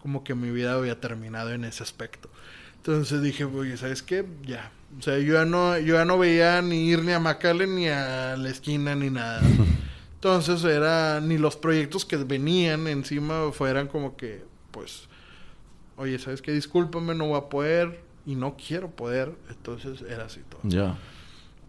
como 0.02 0.24
que 0.24 0.34
mi 0.34 0.50
vida 0.50 0.74
había 0.74 1.00
terminado 1.00 1.50
en 1.52 1.64
ese 1.64 1.82
aspecto. 1.82 2.28
Entonces 2.76 3.22
dije, 3.22 3.44
oye, 3.44 3.76
¿sabes 3.76 4.02
qué? 4.02 4.24
Ya. 4.46 4.70
O 4.98 5.02
sea, 5.02 5.18
yo 5.18 5.34
ya 5.34 5.44
no, 5.44 5.78
yo 5.78 5.96
ya 5.96 6.04
no 6.04 6.18
veía 6.18 6.62
ni 6.62 6.88
ir 6.88 7.04
ni 7.04 7.12
a 7.12 7.20
McAllen 7.20 7.74
ni 7.74 7.88
a 7.88 8.36
la 8.36 8.48
esquina 8.48 8.94
ni 8.94 9.10
nada. 9.10 9.42
Entonces 10.14 10.64
era, 10.64 11.20
ni 11.20 11.38
los 11.38 11.56
proyectos 11.56 12.04
que 12.04 12.16
venían 12.16 12.88
encima 12.88 13.52
fueran 13.52 13.86
como 13.88 14.16
que, 14.16 14.44
pues, 14.70 15.08
oye, 15.96 16.18
¿sabes 16.18 16.42
qué? 16.42 16.52
Discúlpame, 16.52 17.14
no 17.14 17.28
voy 17.28 17.38
a 17.38 17.48
poder 17.48 18.00
y 18.26 18.34
no 18.34 18.56
quiero 18.56 18.90
poder. 18.90 19.32
Entonces 19.50 20.02
era 20.08 20.24
así 20.24 20.40
todo. 20.48 20.60
Ya. 20.64 20.96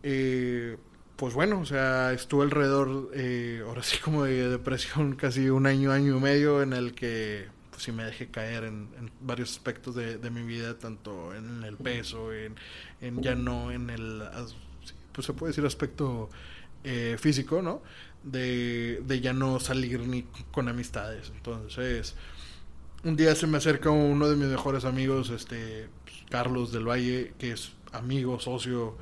Eh, 0.03 0.77
pues 1.19 1.33
bueno, 1.33 1.59
o 1.59 1.65
sea, 1.65 2.13
estuve 2.13 2.45
alrededor, 2.45 3.11
eh, 3.13 3.61
ahora 3.67 3.83
sí 3.83 3.97
como 3.97 4.23
de 4.23 4.47
depresión, 4.47 5.15
casi 5.17 5.49
un 5.49 5.67
año, 5.67 5.91
año 5.91 6.15
y 6.15 6.19
medio 6.21 6.63
en 6.63 6.71
el 6.71 6.95
que 6.95 7.47
pues 7.71 7.83
sí 7.83 7.91
me 7.91 8.05
dejé 8.05 8.27
caer 8.27 8.63
en, 8.63 8.87
varios 9.19 9.51
aspectos 9.51 9.95
de, 9.95 10.17
mi 10.29 10.43
vida, 10.43 10.79
tanto 10.79 11.35
en 11.35 11.65
el 11.65 11.75
peso, 11.75 12.31
en, 12.31 12.55
ya 13.21 13.35
no 13.35 13.69
en 13.69 13.89
el, 13.89 14.23
pues 15.11 15.27
se 15.27 15.33
puede 15.33 15.51
decir 15.51 15.65
aspecto 15.65 16.29
eh, 16.85 17.17
físico, 17.19 17.61
¿no? 17.61 17.81
De, 18.23 19.01
de 19.05 19.19
ya 19.19 19.33
no 19.33 19.59
salir 19.59 19.99
ni 20.07 20.23
con 20.51 20.69
amistades. 20.69 21.33
Entonces, 21.35 22.15
un 23.03 23.17
día 23.17 23.35
se 23.35 23.45
me 23.45 23.57
acerca 23.57 23.89
uno 23.89 24.29
de 24.29 24.37
mis 24.37 24.47
mejores 24.47 24.85
amigos, 24.85 25.31
este, 25.31 25.89
Carlos 26.29 26.71
del 26.71 26.87
Valle, 26.87 27.33
que 27.37 27.51
es 27.51 27.73
amigo, 27.91 28.39
socio, 28.39 28.95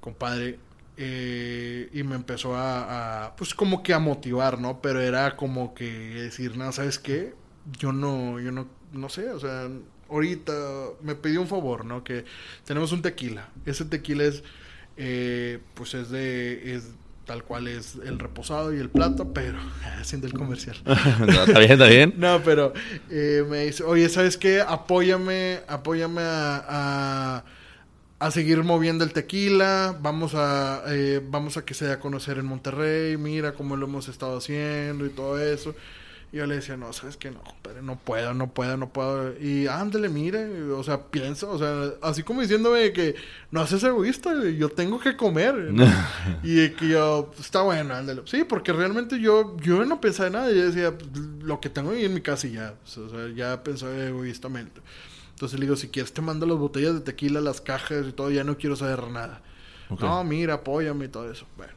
compadre, 0.00 0.60
eh, 1.00 1.88
y 1.92 2.02
me 2.02 2.16
empezó 2.16 2.56
a, 2.56 3.32
pues 3.36 3.54
como 3.54 3.84
que 3.84 3.94
a 3.94 4.00
motivar, 4.00 4.58
¿no? 4.58 4.82
Pero 4.82 5.00
era 5.00 5.36
como 5.36 5.72
que 5.72 5.88
decir, 5.88 6.56
no, 6.56 6.72
¿sabes 6.72 6.98
qué? 6.98 7.34
Yo 7.78 7.92
no, 7.92 8.40
yo 8.40 8.50
no, 8.50 8.66
no 8.92 9.08
sé, 9.08 9.30
o 9.30 9.38
sea, 9.38 9.68
ahorita 10.10 10.52
me 11.00 11.14
pidió 11.14 11.40
un 11.40 11.46
favor, 11.46 11.84
¿no? 11.84 12.02
Que 12.02 12.24
tenemos 12.64 12.90
un 12.90 13.02
tequila. 13.02 13.48
Ese 13.64 13.84
tequila 13.84 14.24
es, 14.24 14.42
eh, 14.96 15.60
pues 15.74 15.94
es 15.94 16.10
de, 16.10 16.74
es 16.74 16.88
tal 17.26 17.44
cual 17.44 17.68
es 17.68 17.94
el 18.04 18.18
reposado 18.18 18.74
y 18.74 18.80
el 18.80 18.90
plato, 18.90 19.32
pero 19.32 19.56
haciendo 20.00 20.26
el 20.26 20.32
comercial. 20.32 20.78
está 20.84 21.60
bien, 21.60 21.72
está 21.72 21.86
bien. 21.86 22.14
no, 22.18 22.42
pero 22.42 22.72
eh, 23.08 23.44
me 23.48 23.66
dice, 23.66 23.84
oye, 23.84 24.08
¿sabes 24.08 24.36
qué? 24.36 24.62
Apóyame, 24.62 25.60
apóyame 25.68 26.22
a 26.22 26.64
a 26.68 27.44
seguir 28.30 28.64
moviendo 28.64 29.04
el 29.04 29.12
tequila, 29.12 29.96
vamos 30.00 30.34
a, 30.34 30.82
eh, 30.88 31.20
vamos 31.24 31.56
a 31.56 31.64
que 31.64 31.74
se 31.74 31.86
dé 31.86 31.92
a 31.92 32.00
conocer 32.00 32.38
en 32.38 32.46
Monterrey, 32.46 33.16
mira 33.16 33.52
cómo 33.52 33.76
lo 33.76 33.86
hemos 33.86 34.08
estado 34.08 34.38
haciendo 34.38 35.06
y 35.06 35.10
todo 35.10 35.38
eso. 35.40 35.74
Y 36.30 36.36
yo 36.36 36.46
le 36.46 36.56
decía, 36.56 36.76
no, 36.76 36.92
sabes 36.92 37.16
que 37.16 37.30
no, 37.30 37.42
compadre, 37.42 37.80
no 37.80 37.96
puedo, 37.96 38.34
no 38.34 38.52
puedo, 38.52 38.76
no 38.76 38.90
puedo. 38.90 39.32
Y 39.40 39.66
ándale, 39.66 40.10
mire, 40.10 40.62
o 40.72 40.82
sea, 40.82 41.04
pienso, 41.04 41.50
o 41.50 41.58
sea, 41.58 41.94
así 42.02 42.22
como 42.22 42.42
diciéndome 42.42 42.92
que 42.92 43.14
no 43.50 43.62
haces 43.62 43.82
egoísta, 43.82 44.34
yo 44.44 44.68
tengo 44.68 45.00
que 45.00 45.16
comer. 45.16 45.72
y 46.42 46.68
que 46.70 46.88
yo, 46.88 47.30
está 47.38 47.62
bueno, 47.62 47.94
ándale. 47.94 48.22
Sí, 48.26 48.44
porque 48.44 48.74
realmente 48.74 49.18
yo, 49.18 49.56
yo 49.58 49.82
no 49.86 50.02
pensaba 50.02 50.26
en 50.26 50.32
nada, 50.34 50.50
yo 50.50 50.66
decía, 50.66 50.98
pues, 50.98 51.10
lo 51.40 51.60
que 51.60 51.70
tengo 51.70 51.92
ahí 51.92 52.04
en 52.04 52.12
mi 52.12 52.20
casa 52.20 52.46
y 52.46 52.52
ya, 52.52 52.74
o 52.84 53.08
sea, 53.08 53.28
ya 53.34 53.62
pensaba 53.62 53.96
egoístamente. 53.96 54.82
Entonces 55.38 55.60
le 55.60 55.66
digo, 55.66 55.76
si 55.76 55.86
quieres 55.86 56.12
te 56.12 56.20
mando 56.20 56.46
las 56.46 56.58
botellas 56.58 56.94
de 56.94 57.00
tequila, 57.00 57.40
las 57.40 57.60
cajas 57.60 58.04
y 58.08 58.10
todo, 58.10 58.28
ya 58.28 58.42
no 58.42 58.58
quiero 58.58 58.74
saber 58.74 59.06
nada. 59.06 59.40
No, 60.00 60.24
mira, 60.24 60.54
apóyame 60.54 61.04
y 61.04 61.08
todo 61.08 61.30
eso. 61.30 61.46
Bueno. 61.56 61.72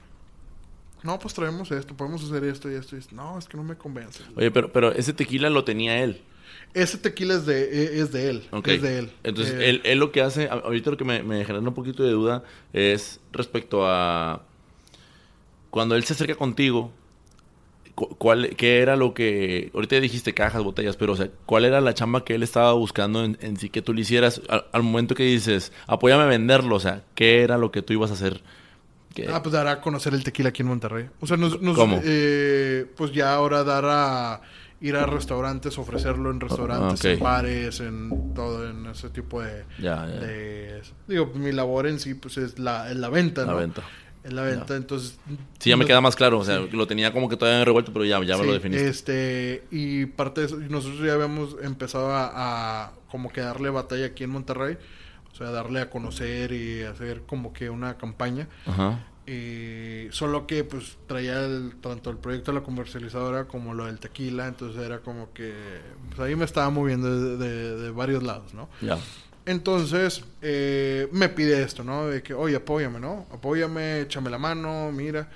No, 1.04 1.20
pues 1.20 1.36
traemos 1.36 1.70
esto, 1.70 1.96
podemos 1.96 2.24
hacer 2.24 2.44
esto 2.44 2.72
y 2.72 2.74
esto. 2.74 2.96
Y 2.96 3.00
esto. 3.00 3.16
No, 3.16 3.38
es 3.38 3.48
que 3.48 3.58
no 3.58 3.64
me 3.64 3.76
convence. 3.76 4.24
Oye, 4.36 4.50
pero, 4.50 4.72
pero 4.72 4.92
ese 4.92 5.14
tequila 5.14 5.52
lo 5.52 5.64
tenía 5.64 6.04
él. 6.04 6.24
Ese 6.74 6.98
tequila 6.98 7.36
es 7.36 7.46
de, 7.46 7.66
e, 7.66 8.00
es 8.00 8.12
de 8.12 8.32
él. 8.32 8.50
Es 8.66 8.82
de 8.82 8.98
él. 8.98 9.12
Entonces, 9.22 9.54
eh, 9.54 9.70
él, 9.70 9.82
él, 9.84 10.00
lo 10.00 10.12
que 10.12 10.24
hace, 10.24 10.50
ahorita 10.50 10.90
lo 10.90 10.98
que 10.98 11.06
me, 11.06 11.22
me 11.22 11.46
genera 11.46 11.60
un 11.60 11.76
poquito 11.76 12.02
de 12.02 12.14
duda 12.14 12.44
es 12.74 13.20
respecto 13.32 13.86
a 13.86 14.42
cuando 15.70 15.96
él 15.96 16.04
se 16.04 16.14
acerca 16.14 16.34
contigo, 16.34 16.92
¿cuál, 17.96 18.56
¿qué 18.56 18.82
era 18.82 18.96
lo 18.96 19.14
que, 19.14 19.72
ahorita 19.74 20.00
dijiste 20.00 20.34
cajas, 20.34 20.64
botellas, 20.64 20.96
pero 20.98 21.14
o 21.14 21.16
sea, 21.16 21.30
cuál 21.46 21.66
era 21.66 21.82
la 21.82 21.94
chamba 21.94 22.24
que 22.24 22.36
él 22.36 22.44
estaba 22.44 22.74
buscando 22.74 23.24
en, 23.24 23.58
sí 23.58 23.70
que 23.70 23.82
tú 23.82 23.94
le 23.94 24.02
hicieras 24.02 24.42
al, 24.50 24.84
momento 24.84 25.16
que 25.16 25.24
dices, 25.24 25.72
apóyame 25.88 26.24
a 26.24 26.28
venderlo, 26.28 26.76
o 26.76 26.80
sea, 26.80 27.04
qué 27.16 27.42
era 27.42 27.58
lo 27.58 27.72
que 27.72 27.82
tú 27.82 27.94
ibas 27.94 28.12
a 28.12 28.16
hacer? 28.16 28.42
Ah, 29.32 29.42
pues 29.42 29.54
dar 29.54 29.68
a 29.68 29.82
conocer 29.82 30.14
el 30.14 30.24
tequila 30.24 30.50
aquí 30.50 30.62
en 30.62 30.70
Monterrey. 30.70 31.10
O 31.20 31.28
sea, 31.28 31.36
nos, 31.36 31.58
¿Cómo? 31.58 32.00
Eh, 32.04 32.86
pues 32.96 33.12
ya 33.12 33.34
ahora 33.34 33.64
dar 33.64 33.84
a 33.86 34.42
ir 34.80 34.96
a 34.96 35.06
restaurantes, 35.06 35.78
ofrecerlo 35.78 36.32
en 36.32 36.40
restaurantes, 36.40 37.04
en 37.06 37.20
bares, 37.20 37.80
en 37.82 38.34
todo, 38.34 38.68
en 38.68 38.88
ese 38.88 39.10
tipo 39.10 39.42
de, 39.42 39.64
ya, 39.80 40.08
ya. 40.08 40.82
Digo, 41.08 41.32
mi 41.36 41.52
labor 41.52 41.88
en 41.88 42.00
sí, 42.00 42.16
pues 42.16 42.38
es 42.38 42.58
la, 42.58 42.92
la 42.94 43.10
venta, 43.10 43.46
¿no? 43.46 43.54
La 43.54 43.60
venta. 43.60 43.84
En 44.24 44.36
la 44.36 44.44
venta, 44.44 44.76
entonces... 44.76 45.18
Sí, 45.60 45.72
ya 45.72 45.78
me 45.78 45.86
queda 45.86 46.00
más 46.00 46.16
claro, 46.16 46.40
o 46.40 46.46
sea, 46.46 46.60
lo 46.60 46.86
tenía 46.86 47.12
como 47.12 47.28
que 47.28 47.38
todavía 47.38 47.66
revuelto, 47.66 47.92
pero 47.92 48.06
ya, 48.06 48.24
ya 48.24 48.38
me 48.38 48.46
lo 48.46 48.54
definiste. 48.54 48.88
Este, 48.88 49.64
y 49.72 50.06
parte 50.06 50.42
de 50.42 50.48
eso, 50.48 50.58
nosotros 50.58 51.02
ya 51.04 51.14
habíamos 51.14 51.56
empezado 51.64 52.12
a, 52.12 52.32
a 52.86 52.92
como 53.10 53.32
que 53.32 53.42
darle 53.42 53.70
batalla 53.70 54.06
aquí 54.06 54.24
en 54.24 54.30
Monterrey 54.30 54.78
o 55.32 55.36
sea, 55.36 55.52
darle 55.52 55.82
a 55.82 55.90
conocer 55.90 56.52
y 56.52 56.84
hacer 56.84 57.24
como 57.24 57.54
que 57.54 57.70
una 57.70 57.98
campaña. 57.98 58.48
Ajá. 58.66 59.00
Y 59.26 60.08
solo 60.12 60.46
que 60.48 60.64
pues 60.64 60.98
traía 61.08 61.46
el, 61.46 61.76
tanto 61.80 62.10
el 62.10 62.18
proyecto 62.18 62.52
de 62.52 62.60
la 62.60 62.64
comercializadora 62.64 63.46
como 63.46 63.74
lo 63.74 63.86
del 63.86 64.00
tequila, 64.00 64.48
entonces 64.48 64.84
era 64.84 65.00
como 65.00 65.32
que 65.32 65.54
pues 66.10 66.20
ahí 66.20 66.36
me 66.36 66.44
estaba 66.44 66.70
moviendo 66.70 67.38
de, 67.38 67.78
de, 67.78 67.92
varios 67.92 68.24
lados, 68.24 68.54
¿no? 68.54 68.68
Ya. 68.82 68.98
Entonces 69.46 70.24
eh, 70.42 71.08
me 71.12 71.30
pide 71.30 71.64
esto, 71.64 71.84
¿no? 71.84 72.08
De 72.08 72.22
que, 72.22 72.34
oye, 72.34 72.56
apóyame, 72.56 73.00
¿no? 73.00 73.26
Apóyame, 73.32 74.02
échame 74.02 74.30
la 74.30 74.38
mano, 74.38 74.92
mira. 74.92 75.30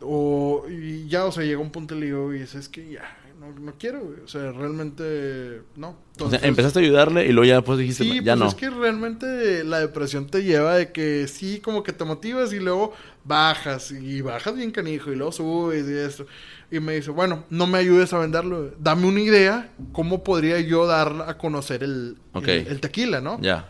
O, 0.00 0.64
y 0.68 1.08
ya, 1.08 1.24
o 1.24 1.32
sea, 1.32 1.44
llega 1.44 1.60
un 1.60 1.70
punto 1.70 1.94
y 1.96 2.00
le 2.00 2.06
digo, 2.06 2.34
y 2.34 2.40
es 2.40 2.68
que 2.68 2.90
ya, 2.90 3.16
no, 3.38 3.74
quiero, 3.78 4.00
O 4.24 4.28
sea, 4.28 4.52
realmente 4.52 5.62
no. 5.76 5.96
o 6.20 6.30
sea, 6.30 6.40
empezaste 6.42 6.78
a 6.78 6.82
ayudarle 6.82 7.26
y 7.26 7.32
luego 7.32 7.46
ya 7.46 7.56
después 7.56 7.78
dijiste, 7.78 8.04
sí, 8.04 8.14
ya 8.22 8.32
pues 8.32 8.38
no. 8.38 8.48
es 8.48 8.54
que 8.54 8.70
realmente 8.70 9.62
la 9.64 9.80
depresión 9.80 10.26
te 10.26 10.42
lleva 10.42 10.76
de 10.76 10.92
que 10.92 11.28
sí, 11.28 11.60
como 11.60 11.82
que 11.82 11.92
te 11.92 12.04
motivas 12.04 12.52
y 12.52 12.60
luego 12.60 12.94
bajas 13.24 13.90
y 13.90 14.22
bajas 14.22 14.54
bien 14.56 14.70
canijo 14.70 15.12
y 15.12 15.16
luego 15.16 15.32
subes 15.32 15.86
y 15.86 15.92
esto. 15.92 16.26
Y 16.70 16.80
me 16.80 16.96
dice, 16.96 17.10
bueno, 17.10 17.44
no 17.50 17.66
me 17.66 17.78
ayudes 17.78 18.12
a 18.12 18.18
venderlo. 18.18 18.72
Dame 18.78 19.06
una 19.06 19.20
idea, 19.20 19.70
¿cómo 19.92 20.24
podría 20.24 20.58
yo 20.60 20.86
dar 20.86 21.26
a 21.26 21.36
conocer 21.36 21.82
el, 21.82 22.16
el, 22.34 22.80
tequila, 22.80 23.20
no? 23.20 23.40
Ya. 23.40 23.68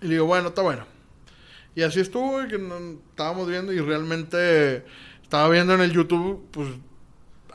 Y 0.00 0.06
le 0.06 0.14
digo, 0.14 0.26
bueno, 0.26 0.48
está 0.48 0.62
bueno. 0.62 0.84
Y 1.74 1.82
así 1.82 2.00
estuvo, 2.00 2.42
y 2.42 2.48
que 2.48 2.56
estábamos 3.10 3.46
viendo 3.48 3.72
y 3.72 3.80
realmente 3.80 4.84
estaba 5.22 5.48
viendo 5.50 5.74
en 5.74 5.82
el 5.82 5.92
YouTube, 5.92 6.46
pues 6.50 6.68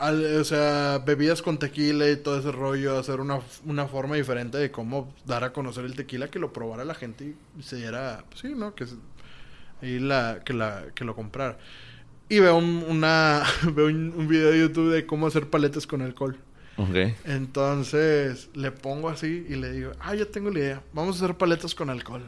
o 0.09 0.43
sea, 0.43 0.99
bebidas 1.05 1.41
con 1.41 1.59
tequila 1.59 2.09
y 2.09 2.15
todo 2.17 2.39
ese 2.39 2.51
rollo, 2.51 2.97
hacer 2.97 3.19
una, 3.19 3.39
una, 3.65 3.87
forma 3.87 4.15
diferente 4.15 4.57
de 4.57 4.71
cómo 4.71 5.13
dar 5.25 5.43
a 5.43 5.53
conocer 5.53 5.85
el 5.85 5.95
tequila, 5.95 6.29
que 6.29 6.39
lo 6.39 6.51
probara 6.51 6.83
la 6.85 6.95
gente 6.95 7.35
y 7.59 7.63
se 7.63 7.75
diera, 7.75 8.23
pues 8.29 8.41
sí, 8.41 8.53
¿no? 8.55 8.73
Que, 8.73 8.85
y 9.81 9.99
la, 9.99 10.41
que, 10.43 10.53
la, 10.53 10.85
que 10.95 11.05
lo 11.05 11.15
comprara. 11.15 11.57
Y 12.29 12.39
veo, 12.39 12.57
un, 12.57 12.83
una, 12.87 13.43
veo 13.73 13.87
un, 13.87 14.27
video 14.27 14.51
de 14.51 14.59
YouTube 14.59 14.91
de 14.91 15.05
cómo 15.05 15.27
hacer 15.27 15.49
paletas 15.49 15.85
con 15.85 16.01
alcohol. 16.01 16.37
Okay. 16.77 17.15
Entonces 17.25 18.49
le 18.55 18.71
pongo 18.71 19.09
así 19.09 19.45
y 19.49 19.55
le 19.55 19.71
digo, 19.71 19.91
ah, 19.99 20.15
ya 20.15 20.25
tengo 20.25 20.49
la 20.49 20.59
idea, 20.59 20.83
vamos 20.93 21.21
a 21.21 21.25
hacer 21.25 21.37
paletas 21.37 21.75
con 21.75 21.89
alcohol. 21.91 22.23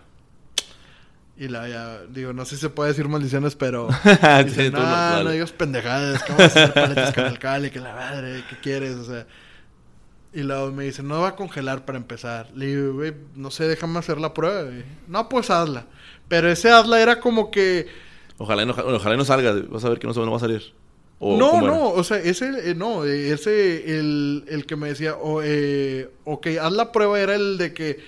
Y 1.35 1.47
la 1.47 1.67
ya, 1.67 2.01
digo, 2.09 2.31
no 2.31 2.45
sé 2.45 2.55
si 2.55 2.61
se 2.61 2.69
puede 2.69 2.89
decir 2.89 3.07
maldiciones, 3.07 3.55
pero. 3.55 3.87
dice, 4.45 4.69
no, 4.69 5.23
no, 5.23 5.31
digas 5.31 5.51
pendejadas, 5.51 6.21
que 6.21 6.31
vamos 6.31 6.43
a 6.43 6.45
hacer 6.45 6.73
paletas 6.73 7.13
con 7.13 7.23
alcalde, 7.25 7.71
que 7.71 7.79
la 7.79 7.95
madre, 7.95 8.43
¿qué 8.49 8.57
quieres? 8.61 8.95
O 8.95 9.03
sea. 9.03 9.25
Y 10.31 10.41
luego 10.41 10.71
me 10.71 10.85
dice, 10.85 11.03
no 11.03 11.21
va 11.21 11.29
a 11.29 11.35
congelar 11.35 11.85
para 11.85 11.97
empezar. 11.97 12.49
Le 12.55 12.67
digo, 12.67 12.93
güey, 12.93 13.13
no 13.35 13.51
sé, 13.51 13.67
déjame 13.67 13.99
hacer 13.99 14.19
la 14.19 14.33
prueba. 14.33 14.69
No, 15.07 15.29
pues 15.29 15.49
hazla. 15.49 15.85
Pero 16.27 16.49
ese 16.49 16.71
hazla 16.71 17.01
era 17.01 17.19
como 17.19 17.49
que. 17.49 17.87
Ojalá 18.37 18.65
no, 18.65 18.73
ojalá 18.73 19.15
no 19.15 19.25
salga, 19.25 19.53
vas 19.69 19.85
a 19.85 19.89
ver 19.89 19.99
que 19.99 20.07
no, 20.07 20.13
no 20.13 20.31
va 20.31 20.37
a 20.37 20.39
salir. 20.39 20.73
no, 21.19 21.61
no, 21.61 21.89
o 21.89 22.03
sea, 22.03 22.17
ese, 22.17 22.71
eh, 22.71 22.75
no, 22.75 23.05
ese, 23.05 23.99
el, 23.99 24.43
el 24.47 24.65
que 24.65 24.75
me 24.75 24.89
decía, 24.89 25.15
o, 25.15 25.41
eh, 25.43 26.09
ok, 26.25 26.47
haz 26.61 26.71
la 26.73 26.91
prueba 26.91 27.19
era 27.19 27.35
el 27.35 27.57
de 27.57 27.73
que 27.73 27.99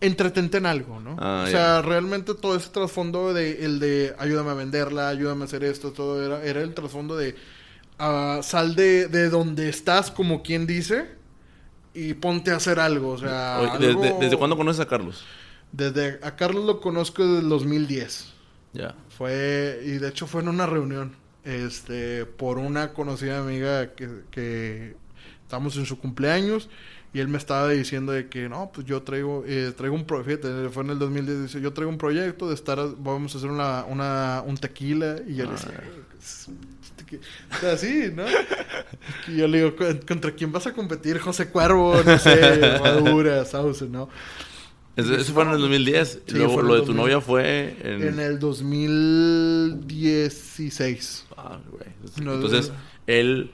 entretente 0.00 0.58
en 0.58 0.66
algo, 0.66 1.00
¿no? 1.00 1.16
Ah, 1.18 1.44
o 1.46 1.50
sea, 1.50 1.82
realmente 1.82 2.34
todo 2.34 2.56
ese 2.56 2.70
trasfondo 2.70 3.32
de 3.32 3.64
el 3.64 3.78
de 3.78 4.14
ayúdame 4.18 4.50
a 4.50 4.54
venderla, 4.54 5.08
ayúdame 5.08 5.42
a 5.42 5.44
hacer 5.44 5.64
esto, 5.64 5.92
todo 5.92 6.24
era, 6.24 6.44
era 6.44 6.60
el 6.60 6.74
trasfondo 6.74 7.16
de 7.16 7.34
uh, 7.98 8.42
sal 8.42 8.74
de, 8.74 9.08
de 9.08 9.28
donde 9.30 9.68
estás, 9.68 10.10
como 10.10 10.42
quien 10.42 10.66
dice, 10.66 11.06
y 11.94 12.14
ponte 12.14 12.50
a 12.50 12.56
hacer 12.56 12.78
algo, 12.78 13.10
o 13.10 13.18
sea... 13.18 13.78
¿Desde, 13.78 14.36
cuándo 14.36 14.56
conoces 14.56 14.80
a 14.80 14.86
Carlos? 14.86 15.24
Desde 15.72 16.18
a 16.22 16.36
Carlos 16.36 16.64
lo 16.64 16.80
conozco 16.80 17.26
desde 17.26 17.40
el 17.40 17.48
2010. 17.48 18.32
Ya. 18.74 18.94
Fue, 19.08 19.80
y 19.84 19.92
de 19.92 20.08
hecho 20.08 20.26
fue 20.26 20.42
en 20.42 20.48
una 20.48 20.66
reunión, 20.66 21.16
este, 21.44 22.26
por 22.26 22.58
una 22.58 22.92
conocida 22.92 23.38
amiga 23.38 23.94
que, 23.94 24.08
que 24.30 24.96
estamos 25.42 25.76
en 25.76 25.86
su 25.86 25.98
cumpleaños 25.98 26.68
y 27.16 27.20
él 27.20 27.28
me 27.28 27.38
estaba 27.38 27.70
diciendo 27.70 28.12
de 28.12 28.28
que, 28.28 28.46
no, 28.46 28.70
pues 28.74 28.86
yo 28.86 29.00
traigo, 29.00 29.42
eh, 29.46 29.72
traigo 29.74 29.96
un 29.96 30.04
proyecto, 30.04 30.70
fue 30.70 30.84
en 30.84 30.90
el 30.90 30.98
2010, 30.98 31.42
dice, 31.44 31.62
yo 31.62 31.72
traigo 31.72 31.90
un 31.90 31.96
proyecto 31.96 32.46
de 32.46 32.54
estar, 32.54 32.78
vamos 32.98 33.34
a 33.34 33.38
hacer 33.38 33.48
una, 33.48 33.86
una, 33.86 34.42
un 34.44 34.58
tequila. 34.58 35.16
Y 35.26 35.36
yo 35.36 35.46
le 35.46 35.52
decía, 35.52 35.82
ah. 37.62 37.70
así, 37.72 38.12
¿no? 38.14 38.24
Y 39.28 39.36
yo 39.38 39.48
le 39.48 39.62
digo, 39.62 39.74
¿contra 40.06 40.32
quién 40.32 40.52
vas 40.52 40.66
a 40.66 40.74
competir? 40.74 41.18
José 41.18 41.48
Cuervo, 41.48 42.02
no 42.04 42.18
sé, 42.18 42.78
Madura, 42.82 43.46
Sauce, 43.46 43.88
¿no? 43.88 44.10
Eso, 44.94 45.32
fue 45.32 45.44
en 45.44 45.52
el 45.52 45.58
2010. 45.58 46.20
Sí, 46.26 46.34
Luego, 46.34 46.60
lo 46.60 46.74
de 46.74 46.82
tu 46.82 46.92
novia 46.92 47.22
fue 47.22 47.78
en... 47.82 48.02
En 48.02 48.20
el 48.20 48.38
2016. 48.38 51.24
Ah, 51.38 51.58
güey. 51.70 51.86
Entonces, 52.18 52.72
él 53.06 53.52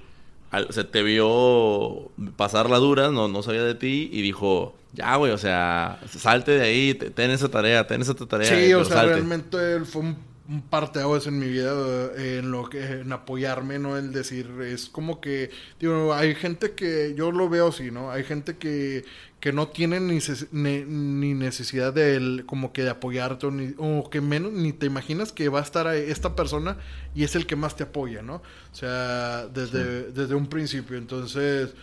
o 0.53 0.73
sea, 0.73 0.91
te 0.91 1.03
vio 1.03 2.11
pasar 2.37 2.69
la 2.69 2.79
dura, 2.79 3.11
no, 3.11 3.29
no 3.29 3.43
sabía 3.43 3.65
de 3.65 3.75
ti 3.75 4.11
y 4.12 4.23
dijo, 4.23 4.75
ya, 4.93 5.17
güey, 5.17 5.33
o 5.33 5.38
sea, 5.38 6.01
salte 6.09 6.53
de 6.53 6.62
ahí, 6.62 6.95
ten 6.95 7.31
esa 7.31 7.49
tarea, 7.49 7.87
ten 7.87 8.03
esa 8.03 8.15
tarea. 8.15 8.49
Sí, 8.49 8.75
o 8.75 8.85
sea, 8.85 9.05
realmente 9.05 9.81
fue 9.85 10.03
un, 10.03 10.17
un 10.53 10.62
parteaguas 10.62 11.27
en 11.27 11.38
mi 11.38 11.49
vida 11.49 11.73
en 12.17 12.51
lo 12.51 12.69
que, 12.69 12.85
en 12.85 13.12
apoyarme, 13.12 13.79
¿no? 13.79 13.97
El 13.97 14.12
decir, 14.12 14.51
es 14.61 14.88
como 14.88 15.21
que, 15.21 15.51
digo, 15.81 16.12
hay 16.12 16.35
gente 16.35 16.73
que, 16.73 17.15
yo 17.17 17.33
lo 17.33 17.49
veo 17.49 17.69
así, 17.69 17.91
¿no? 17.91 18.11
Hay 18.11 18.23
gente 18.23 18.59
que, 18.59 19.05
que 19.41 19.53
no 19.53 19.69
tiene 19.69 19.99
ni, 19.99 20.19
ni, 20.53 21.35
necesidad 21.35 21.95
de 21.95 22.45
como 22.45 22.73
que 22.73 22.83
de 22.85 22.91
apoyarte 22.91 23.46
o, 23.79 24.11
que 24.11 24.21
menos 24.21 24.53
ni 24.53 24.73
te 24.73 24.87
imaginas 24.87 25.33
que 25.33 25.48
va 25.48 25.61
a 25.61 25.63
estar 25.63 25.87
esta 25.94 26.37
persona 26.37 26.77
y 27.15 27.25
es 27.25 27.35
el 27.35 27.46
que 27.46 27.57
más 27.57 27.75
te 27.75 27.85
apoya, 27.85 28.21
¿no? 28.23 28.37
O 28.37 28.75
sea, 28.75 29.46
desde, 29.46 30.13
desde 30.13 30.35
un 30.35 30.48
principio. 30.48 30.98
Entonces, 30.98 31.75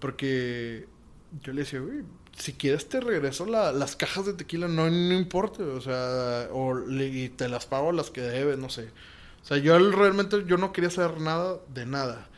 porque 0.00 0.86
yo 1.42 1.52
le 1.52 1.60
decía, 1.62 1.80
uy, 1.80 2.04
si 2.36 2.52
quieres 2.52 2.88
te 2.88 3.00
regreso 3.00 3.46
las 3.46 3.96
cajas 3.96 4.26
de 4.26 4.34
tequila, 4.34 4.68
no, 4.68 4.90
no 4.90 5.14
importa, 5.14 5.62
o 5.62 5.80
sea, 5.80 6.48
o 6.52 6.78
y 6.90 7.30
te 7.30 7.48
las 7.48 7.66
pago 7.66 7.92
las 7.92 8.10
que 8.10 8.20
debes, 8.20 8.58
no 8.58 8.68
sé. 8.68 8.90
O 9.42 9.46
sea, 9.46 9.58
yo 9.58 9.78
realmente 9.92 10.44
yo 10.46 10.56
no 10.58 10.72
quería 10.72 10.90
saber 10.90 11.20
nada 11.20 11.58
de 11.72 11.86
nada. 11.86 12.28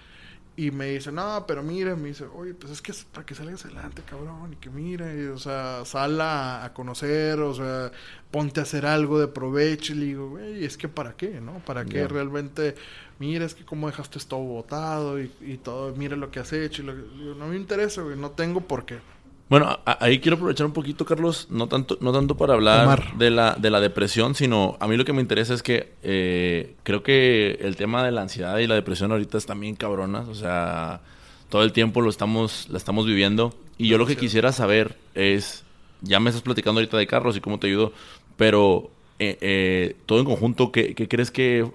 y 0.56 0.72
me 0.72 0.86
dice, 0.90 1.12
no, 1.12 1.44
pero 1.46 1.62
mira, 1.62 1.94
me 1.96 2.08
dice, 2.08 2.24
oye, 2.24 2.52
pues 2.54 2.72
es 2.72 2.82
que 2.82 2.92
es 2.92 3.04
para 3.04 3.24
que 3.24 3.34
salgas 3.34 3.64
adelante, 3.64 4.02
cabrón, 4.02 4.54
y 4.54 4.56
que 4.56 4.70
mire, 4.70 5.30
o 5.30 5.38
sea, 5.38 5.84
sal 5.84 6.20
a, 6.20 6.72
conocer, 6.74 7.38
o 7.40 7.54
sea, 7.54 7.92
ponte 8.32 8.60
a 8.60 8.64
hacer 8.64 8.84
algo 8.86 9.20
de 9.20 9.28
provecho, 9.28 9.92
y 9.92 9.96
le 9.96 10.06
digo, 10.06 10.30
güey, 10.30 10.64
es 10.64 10.76
que 10.76 10.88
para 10.88 11.16
qué, 11.16 11.40
¿no? 11.40 11.60
¿Para 11.64 11.84
qué 11.84 12.08
realmente, 12.08 12.74
mira, 13.20 13.44
es 13.46 13.54
que 13.54 13.64
cómo 13.64 13.86
dejaste 13.88 14.18
todo 14.28 14.40
botado 14.40 15.20
y, 15.20 15.32
y 15.42 15.58
todo, 15.58 15.94
mira 15.94 16.16
lo 16.16 16.30
que 16.32 16.40
has 16.40 16.52
hecho, 16.52 16.82
y 16.82 16.86
lo 16.86 16.94
no 17.36 17.46
me 17.48 17.56
interesa, 17.56 18.02
güey, 18.02 18.16
no 18.16 18.32
tengo 18.32 18.60
por 18.60 18.84
qué. 18.84 18.98
Bueno, 19.48 19.78
ahí 19.86 20.18
quiero 20.18 20.36
aprovechar 20.36 20.66
un 20.66 20.74
poquito, 20.74 21.06
Carlos, 21.06 21.46
no 21.48 21.68
tanto, 21.68 21.96
no 22.02 22.12
tanto 22.12 22.36
para 22.36 22.52
hablar 22.52 23.16
de 23.16 23.30
la, 23.30 23.54
de 23.54 23.70
la 23.70 23.80
depresión, 23.80 24.34
sino 24.34 24.76
a 24.78 24.86
mí 24.86 24.96
lo 24.98 25.06
que 25.06 25.14
me 25.14 25.22
interesa 25.22 25.54
es 25.54 25.62
que 25.62 25.94
eh, 26.02 26.74
creo 26.82 27.02
que 27.02 27.58
el 27.62 27.74
tema 27.76 28.04
de 28.04 28.12
la 28.12 28.20
ansiedad 28.20 28.58
y 28.58 28.66
la 28.66 28.74
depresión 28.74 29.10
ahorita 29.10 29.38
están 29.38 29.58
bien 29.60 29.74
cabronas, 29.74 30.28
o 30.28 30.34
sea, 30.34 31.00
todo 31.48 31.62
el 31.62 31.72
tiempo 31.72 32.02
lo 32.02 32.10
estamos, 32.10 32.68
la 32.68 32.76
estamos 32.76 33.06
viviendo. 33.06 33.54
Y 33.78 33.88
yo 33.88 33.96
lo 33.96 34.06
que 34.06 34.16
quisiera 34.16 34.52
saber 34.52 34.98
es, 35.14 35.64
ya 36.02 36.20
me 36.20 36.28
estás 36.28 36.42
platicando 36.42 36.80
ahorita 36.80 36.98
de 36.98 37.06
Carlos 37.06 37.34
y 37.36 37.40
cómo 37.40 37.58
te 37.58 37.68
ayudó, 37.68 37.94
pero 38.36 38.90
eh, 39.18 39.38
eh, 39.40 39.96
todo 40.04 40.18
en 40.18 40.26
conjunto, 40.26 40.72
¿qué, 40.72 40.94
qué 40.94 41.08
crees 41.08 41.30
que, 41.30 41.66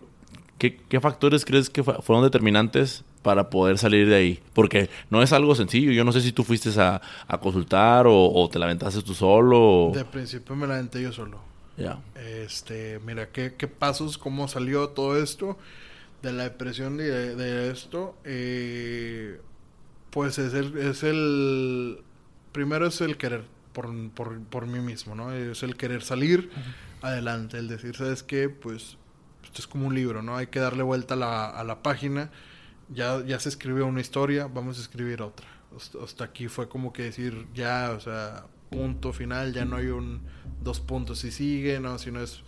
qué, 0.60 0.78
qué 0.78 1.00
factores 1.00 1.44
crees 1.44 1.72
que 1.72 1.84
fueron 1.84 2.24
determinantes 2.24 3.04
para 3.24 3.50
poder 3.50 3.78
salir 3.80 4.08
de 4.08 4.16
ahí. 4.16 4.40
Porque 4.54 4.90
no 5.10 5.24
es 5.24 5.34
algo 5.34 5.56
sencillo. 5.56 5.92
Yo 5.92 6.04
no 6.04 6.12
sé 6.12 6.22
si 6.22 6.32
tú 6.32 6.44
fuiste 6.44 6.70
a, 6.80 7.02
consultar 7.42 8.06
o, 8.08 8.50
te 8.52 8.60
la 8.60 8.66
aventaste 8.66 9.02
tú 9.02 9.16
solo. 9.16 9.92
De 9.94 10.06
principio 10.06 10.56
me 10.56 10.68
la 10.68 10.76
aventé 10.76 11.02
yo 11.02 11.12
solo. 11.12 11.40
Ya. 11.78 12.00
Este, 12.16 13.00
mira, 13.04 13.30
¿qué, 13.32 13.50
pasos, 13.68 14.20
cómo 14.20 14.48
salió 14.48 14.90
todo 14.90 15.18
esto 15.18 15.58
de 16.22 16.34
la 16.34 16.44
depresión 16.44 16.98
de, 16.98 17.36
de 17.36 17.72
esto. 17.72 18.16
Eh, 18.24 19.40
pues 20.12 20.38
es 20.38 20.54
el, 20.54 20.78
es 20.78 21.04
el... 21.04 22.04
Primero 22.52 22.86
es 22.86 23.02
el 23.02 23.18
querer 23.18 23.46
por, 23.74 23.90
por, 24.12 24.40
por 24.44 24.68
mí 24.68 24.80
mismo, 24.80 25.16
¿no? 25.16 25.34
Es 25.34 25.64
el 25.64 25.76
querer 25.76 26.04
salir 26.04 26.52
adelante, 27.02 27.58
el 27.58 27.68
decir, 27.68 27.96
¿sabes 27.96 28.22
qué? 28.22 28.48
Pues 28.48 28.98
esto 29.44 29.62
es 29.62 29.68
como 29.68 29.88
un 29.88 29.96
libro, 29.96 30.22
¿no? 30.22 30.38
Hay 30.38 30.48
que 30.48 30.60
darle 30.60 30.84
vuelta 30.84 31.16
a 31.16 31.18
la, 31.18 31.50
a 31.50 31.64
la 31.64 31.82
página 31.82 32.30
ya, 32.94 33.24
ya 33.26 33.40
se 33.40 33.50
escribió 33.50 33.86
una 33.86 34.02
historia, 34.02 34.48
vamos 34.48 34.78
a 34.78 34.82
escribir 34.82 35.22
otra. 35.22 35.48
Hasta 36.04 36.24
aquí 36.24 36.48
fue 36.48 36.70
como 36.70 36.94
que 36.94 37.04
decir, 37.04 37.48
ya, 37.54 37.92
o 37.96 38.00
sea, 38.00 38.46
punto 38.70 39.14
final, 39.14 39.54
ya 39.54 39.66
no 39.66 39.78
hay 39.78 39.88
un 39.88 40.22
dos 40.62 40.80
puntos 40.80 41.24
y 41.24 41.32
sigue, 41.32 41.80
no, 41.80 41.98
sino 41.98 42.22
es 42.22 42.44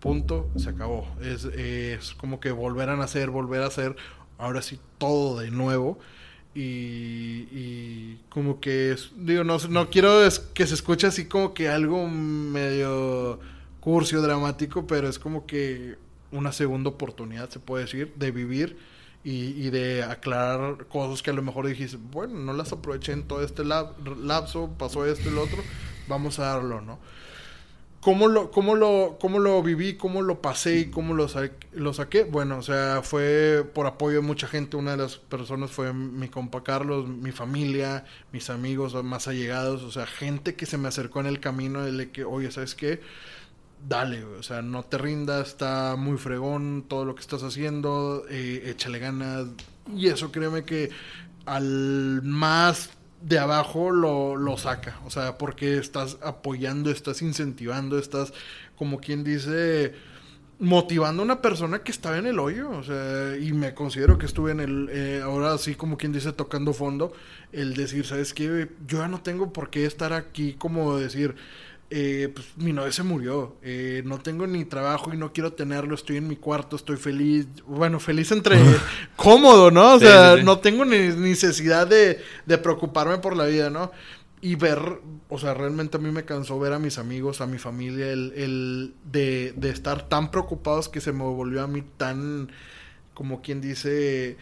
punto, 0.00 0.50
se 0.56 0.70
acabó. 0.70 1.06
Es, 1.22 1.44
es 1.44 2.14
como 2.14 2.40
que 2.40 2.50
volver 2.52 2.88
a 2.88 2.96
nacer, 2.96 3.30
volver 3.30 3.62
a 3.62 3.66
hacer, 3.66 3.96
ahora 4.38 4.62
sí, 4.62 4.80
todo 4.98 5.40
de 5.40 5.50
nuevo. 5.50 5.98
Y, 6.54 7.46
y 7.52 8.20
como 8.28 8.60
que, 8.60 8.96
digo, 9.16 9.44
no, 9.44 9.58
no 9.68 9.88
quiero 9.90 10.20
que 10.52 10.66
se 10.66 10.74
escuche 10.74 11.06
así 11.06 11.26
como 11.26 11.54
que 11.54 11.68
algo 11.68 12.08
medio 12.08 13.38
curcio, 13.78 14.20
dramático, 14.20 14.86
pero 14.86 15.08
es 15.08 15.18
como 15.18 15.46
que 15.46 15.96
una 16.32 16.52
segunda 16.52 16.90
oportunidad, 16.90 17.50
se 17.50 17.60
puede 17.60 17.84
decir, 17.84 18.12
de 18.16 18.30
vivir 18.30 18.76
y, 19.22 19.68
de 19.70 20.02
aclarar 20.02 20.86
cosas 20.86 21.22
que 21.22 21.30
a 21.30 21.34
lo 21.34 21.42
mejor 21.42 21.66
dijiste, 21.66 21.98
bueno, 22.10 22.38
no 22.38 22.52
las 22.52 22.72
aproveché 22.72 23.12
en 23.12 23.24
todo 23.24 23.42
este 23.44 23.64
lapso, 23.64 24.70
pasó 24.78 25.04
esto 25.04 25.28
y 25.28 25.32
lo 25.32 25.42
otro, 25.42 25.62
vamos 26.08 26.38
a 26.38 26.44
darlo, 26.44 26.80
¿no? 26.80 26.98
¿Cómo 28.00 28.28
lo, 28.28 28.50
cómo 28.50 28.76
lo, 28.76 29.18
cómo 29.20 29.38
lo 29.40 29.62
viví, 29.62 29.96
cómo 29.98 30.22
lo 30.22 30.40
pasé 30.40 30.78
y 30.78 30.84
cómo 30.86 31.12
lo, 31.12 31.26
lo 31.72 31.92
saqué? 31.92 32.24
Bueno, 32.24 32.56
o 32.56 32.62
sea, 32.62 33.02
fue 33.02 33.62
por 33.74 33.86
apoyo 33.86 34.22
de 34.22 34.26
mucha 34.26 34.46
gente. 34.46 34.78
Una 34.78 34.92
de 34.92 34.96
las 34.96 35.16
personas 35.18 35.70
fue 35.70 35.92
mi 35.92 36.28
compa 36.28 36.64
Carlos, 36.64 37.06
mi 37.06 37.30
familia, 37.30 38.06
mis 38.32 38.48
amigos 38.48 38.94
más 39.04 39.28
allegados, 39.28 39.82
o 39.82 39.90
sea, 39.92 40.06
gente 40.06 40.54
que 40.54 40.64
se 40.64 40.78
me 40.78 40.88
acercó 40.88 41.20
en 41.20 41.26
el 41.26 41.40
camino 41.40 41.82
de 41.82 42.10
que, 42.10 42.24
oye, 42.24 42.50
¿sabes 42.50 42.74
qué? 42.74 43.00
Dale, 43.88 44.24
o 44.24 44.42
sea, 44.42 44.62
no 44.62 44.82
te 44.82 44.98
rindas, 44.98 45.48
está 45.48 45.96
muy 45.96 46.18
fregón 46.18 46.84
todo 46.88 47.04
lo 47.04 47.14
que 47.14 47.20
estás 47.20 47.42
haciendo, 47.42 48.24
eh, 48.28 48.62
échale 48.66 48.98
ganas. 48.98 49.46
Y 49.94 50.08
eso 50.08 50.30
créeme 50.30 50.64
que 50.64 50.90
al 51.46 52.22
más 52.22 52.90
de 53.22 53.38
abajo 53.38 53.90
lo, 53.90 54.36
lo 54.36 54.56
saca, 54.56 54.98
o 55.04 55.10
sea, 55.10 55.36
porque 55.36 55.78
estás 55.78 56.18
apoyando, 56.22 56.90
estás 56.90 57.22
incentivando, 57.22 57.98
estás, 57.98 58.32
como 58.76 58.98
quien 58.98 59.24
dice, 59.24 59.94
motivando 60.58 61.22
a 61.22 61.24
una 61.24 61.42
persona 61.42 61.80
que 61.82 61.90
estaba 61.90 62.18
en 62.18 62.26
el 62.26 62.38
hoyo, 62.38 62.70
o 62.70 62.82
sea, 62.82 63.36
y 63.36 63.52
me 63.52 63.74
considero 63.74 64.18
que 64.18 64.26
estuve 64.26 64.52
en 64.52 64.60
el, 64.60 64.88
eh, 64.90 65.20
ahora 65.22 65.56
sí 65.58 65.74
como 65.74 65.96
quien 65.96 66.12
dice, 66.12 66.32
tocando 66.32 66.72
fondo, 66.72 67.12
el 67.52 67.74
decir, 67.74 68.06
¿sabes 68.06 68.34
qué? 68.34 68.68
Yo 68.86 68.98
ya 68.98 69.08
no 69.08 69.20
tengo 69.22 69.52
por 69.52 69.70
qué 69.70 69.86
estar 69.86 70.12
aquí 70.12 70.54
como 70.54 70.96
decir, 70.96 71.34
eh, 71.92 72.30
pues 72.32 72.46
mi 72.56 72.72
novia 72.72 72.92
se 72.92 73.02
murió, 73.02 73.56
eh, 73.62 74.02
no 74.04 74.20
tengo 74.20 74.46
ni 74.46 74.64
trabajo 74.64 75.12
y 75.12 75.16
no 75.16 75.32
quiero 75.32 75.54
tenerlo, 75.54 75.96
estoy 75.96 76.18
en 76.18 76.28
mi 76.28 76.36
cuarto, 76.36 76.76
estoy 76.76 76.96
feliz, 76.96 77.48
bueno, 77.66 77.98
feliz 77.98 78.30
entre 78.30 78.60
cómodo, 79.16 79.72
¿no? 79.72 79.94
O 79.94 79.98
sea, 79.98 80.36
no 80.36 80.60
tengo 80.60 80.84
ni 80.84 80.98
necesidad 81.08 81.88
de, 81.88 82.20
de, 82.46 82.58
preocuparme 82.58 83.18
por 83.18 83.36
la 83.36 83.46
vida, 83.46 83.70
¿no? 83.70 83.90
Y 84.40 84.54
ver, 84.54 85.00
o 85.28 85.38
sea, 85.40 85.52
realmente 85.52 85.96
a 85.96 86.00
mí 86.00 86.12
me 86.12 86.24
cansó 86.24 86.60
ver 86.60 86.74
a 86.74 86.78
mis 86.78 86.96
amigos, 86.96 87.40
a 87.40 87.48
mi 87.48 87.58
familia, 87.58 88.12
el, 88.12 88.34
el 88.36 88.94
de, 89.10 89.52
de 89.56 89.70
estar 89.70 90.08
tan 90.08 90.30
preocupados 90.30 90.88
que 90.88 91.00
se 91.00 91.10
me 91.10 91.24
volvió 91.24 91.60
a 91.60 91.66
mí 91.66 91.82
tan, 91.96 92.52
como 93.14 93.42
quien 93.42 93.60
dice, 93.60 94.36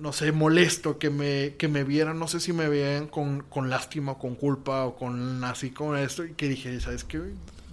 no 0.00 0.12
sé, 0.12 0.32
molesto 0.32 0.98
que 0.98 1.10
me, 1.10 1.54
que 1.56 1.68
me 1.68 1.84
vieran, 1.84 2.18
no 2.18 2.28
sé 2.28 2.40
si 2.40 2.52
me 2.52 2.68
veían 2.68 3.06
con, 3.06 3.42
con 3.42 3.70
lástima 3.70 4.12
o 4.12 4.18
con 4.18 4.34
culpa 4.34 4.84
o 4.84 4.96
con 4.96 5.42
así 5.44 5.70
con 5.70 5.96
esto, 5.96 6.24
y 6.24 6.32
que 6.32 6.48
dije, 6.48 6.80
¿sabes 6.80 7.04
qué? 7.04 7.20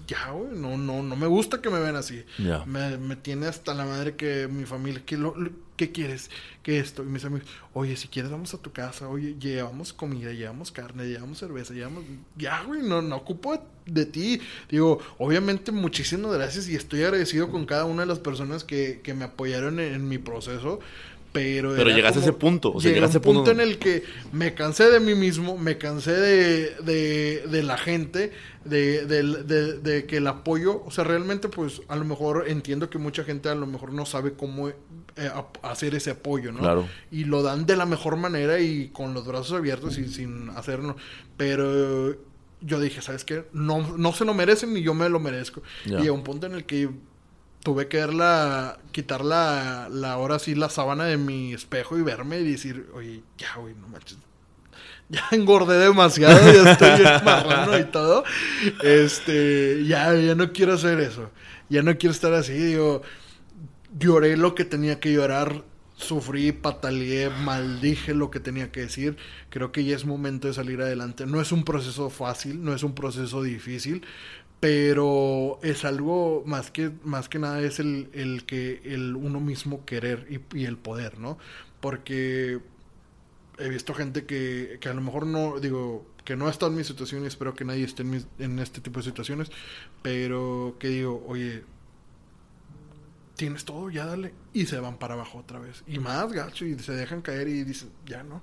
Ya, 0.08 0.32
güey, 0.32 0.58
no, 0.58 0.78
no, 0.78 1.04
no 1.04 1.16
me 1.18 1.28
gusta 1.28 1.62
que 1.62 1.70
me 1.70 1.80
vean 1.80 1.98
así. 1.98 2.24
Me, 2.66 2.98
me, 2.98 3.18
tiene 3.18 3.48
hasta 3.48 3.74
la 3.74 3.86
madre 3.86 4.16
que 4.16 4.48
mi 4.48 4.66
familia, 4.66 5.04
¿qué, 5.06 5.18
lo, 5.18 5.36
¿qué 5.76 5.92
quieres? 5.92 6.30
¿Qué 6.64 6.80
esto? 6.80 7.04
Y 7.04 7.08
mis 7.08 7.26
amigos, 7.26 7.48
oye, 7.74 7.98
si 7.98 8.08
quieres 8.08 8.32
vamos 8.32 8.54
a 8.54 8.58
tu 8.58 8.72
casa, 8.72 9.10
oye, 9.10 9.36
llevamos 9.38 9.92
comida, 9.92 10.32
llevamos 10.32 10.72
carne, 10.72 11.06
llevamos 11.06 11.40
cerveza, 11.40 11.74
llevamos... 11.74 12.06
Ya, 12.38 12.64
güey, 12.64 12.84
no, 12.84 13.02
no 13.02 13.18
ocupo 13.18 13.62
de, 13.86 14.06
ti. 14.06 14.40
Digo, 14.70 15.00
obviamente 15.18 15.74
muchísimas 15.74 16.34
gracias 16.34 16.70
y 16.70 16.76
estoy 16.76 17.04
agradecido 17.04 17.52
con 17.52 17.66
cada 17.66 17.84
una 17.84 18.04
de 18.04 18.08
las 18.08 18.20
personas 18.20 18.64
que, 18.64 19.02
que 19.04 19.14
me 19.14 19.26
apoyaron 19.26 19.80
en 19.82 20.08
mi 20.08 20.18
proceso 20.18 20.80
pero, 21.38 21.76
pero 21.76 21.92
llegaste 21.92 22.20
a 22.20 22.22
ese 22.24 22.34
punto. 22.34 22.74
O 22.74 22.82
sea, 22.82 22.92
llegaste 22.92 23.18
a 23.18 23.20
ese 23.20 23.32
punto, 23.32 23.52
en 23.52 23.60
el 23.60 23.78
que 23.78 24.04
me 24.32 24.56
cansé 24.56 24.90
de 24.90 25.00
mí 25.00 25.14
mismo, 25.14 25.56
me 25.56 25.78
cansé 25.78 26.14
de, 26.14 26.76
de, 26.82 27.44
de 27.48 27.64
la 27.64 27.78
gente, 27.78 28.32
de, 28.66 29.06
de, 29.06 30.06
que 30.06 30.18
el 30.18 30.26
apoyo, 30.26 30.84
o 30.84 30.90
sea, 30.90 31.04
realmente 31.04 31.48
pues 31.48 31.82
a 31.88 31.96
lo 31.96 32.06
mejor 32.06 32.46
entiendo 32.48 32.90
que 32.90 32.98
mucha 32.98 33.24
gente 33.24 33.50
a 33.50 33.56
lo 33.56 33.68
mejor 33.68 33.94
no 33.94 34.08
sabe 34.08 34.34
cómo 34.34 34.70
eh, 34.70 34.76
hacer 35.62 35.94
ese 35.94 36.10
apoyo, 36.10 36.52
¿no? 36.52 36.60
Claro. 36.60 36.88
Y 37.12 37.26
lo 37.26 37.44
dan 37.44 37.68
de 37.68 37.76
la 37.76 37.86
mejor 37.86 38.18
manera 38.18 38.60
y 38.60 38.90
con 38.90 39.14
los 39.14 39.28
brazos 39.28 39.54
abiertos 39.54 40.00
y 40.00 40.08
sin 40.08 40.50
hacerlo. 40.50 40.96
Pero 41.38 42.16
yo 42.62 42.80
dije, 42.80 43.04
¿sabes 43.04 43.24
qué? 43.24 43.46
No, 43.54 43.96
no 43.96 44.12
se 44.12 44.26
lo 44.26 44.34
merecen 44.34 44.74
ni 44.74 44.82
yo 44.82 44.96
me 44.96 45.08
lo 45.08 45.20
merezco. 45.20 45.62
Y 45.86 46.08
a 46.08 46.12
un 46.12 46.24
punto 46.24 46.48
en 46.48 46.54
el 46.54 46.66
que 46.66 46.90
tuve 47.64 47.88
que 47.88 47.98
verla, 47.98 48.80
quitar 48.92 49.24
la, 49.24 49.90
la, 49.92 50.14
ahora 50.14 50.40
sí, 50.40 50.56
la 50.56 50.70
sábana 50.70 51.06
de 51.06 51.18
mi 51.18 51.54
espejo 51.54 51.98
y 51.98 52.02
verme 52.02 52.40
y 52.40 52.52
decir, 52.52 52.88
oye, 52.94 53.24
ya, 53.38 53.56
güey, 53.56 53.74
no 53.76 53.88
manches. 53.88 54.18
Ya 55.10 55.24
engordé 55.32 55.78
demasiado, 55.78 56.38
ya 56.52 56.72
estoy 56.72 57.02
marrano 57.24 57.80
y 57.80 57.86
todo. 57.86 58.26
Este, 58.84 59.86
ya, 59.86 60.14
ya 60.14 60.36
no 60.36 60.52
quiero 60.52 60.74
hacer 60.74 61.00
eso. 61.00 61.32
Ya 61.70 61.82
no 61.82 61.98
quiero 61.98 62.12
estar 62.12 62.34
así, 62.34 62.54
digo, 62.54 63.02
lloré 63.98 64.36
lo 64.38 64.54
que 64.56 64.66
tenía 64.66 65.00
que 65.00 65.14
llorar, 65.14 65.64
sufrí, 65.96 66.52
pataleé, 66.52 67.30
maldije 67.30 68.14
lo 68.14 68.32
que 68.32 68.40
tenía 68.40 68.72
que 68.72 68.82
decir. 68.82 69.18
Creo 69.50 69.72
que 69.72 69.84
ya 69.84 69.96
es 69.96 70.06
momento 70.06 70.48
de 70.48 70.54
salir 70.54 70.82
adelante. 70.82 71.26
No 71.26 71.42
es 71.42 71.52
un 71.52 71.64
proceso 71.64 72.10
fácil, 72.10 72.64
no 72.64 72.74
es 72.74 72.84
un 72.84 72.94
proceso 72.94 73.42
difícil, 73.42 74.06
pero 74.60 75.60
es 75.62 75.86
algo 75.86 76.44
más 76.46 76.72
que 76.72 76.92
más 77.04 77.30
que 77.30 77.40
nada 77.40 77.62
es 77.62 77.80
el, 77.80 78.10
el 78.14 78.46
que 78.46 78.82
el 78.86 79.16
uno 79.16 79.40
mismo 79.40 79.86
querer 79.86 80.28
y, 80.54 80.66
el 80.66 80.78
poder 80.78 81.20
no 81.20 81.38
porque 81.80 82.60
he 83.60 83.70
visto 83.70 83.94
gente 83.94 84.26
que, 84.26 84.78
que, 84.82 84.90
a 84.90 84.94
lo 84.94 85.02
mejor 85.02 85.26
no 85.28 85.60
digo 85.60 86.08
que 86.26 86.36
no 86.36 86.48
ha 86.48 86.50
estado 86.50 86.72
en 86.72 86.78
mi 86.78 86.84
situación 86.84 87.24
y 87.24 87.28
espero 87.28 87.54
que 87.54 87.66
nadie 87.66 87.84
esté 87.84 88.04
en, 88.04 88.26
en 88.40 88.60
este 88.60 88.82
tipo 88.82 89.00
de 89.00 89.06
situaciones 89.06 89.52
pero 90.02 90.76
que 90.80 90.88
digo 90.90 91.24
oye 91.28 91.64
tienes 93.38 93.64
todo 93.64 93.90
ya 93.90 94.06
dale 94.06 94.34
y 94.52 94.66
se 94.66 94.80
van 94.80 94.98
para 94.98 95.14
abajo 95.14 95.38
otra 95.38 95.60
vez. 95.60 95.84
Y 95.88 96.00
más 96.00 96.34
gacho 96.34 96.66
y 96.66 96.78
se 96.80 96.94
dejan 96.94 97.22
caer 97.22 97.48
y 97.48 97.64
dicen 97.64 97.92
ya 98.06 98.24
no 98.24 98.42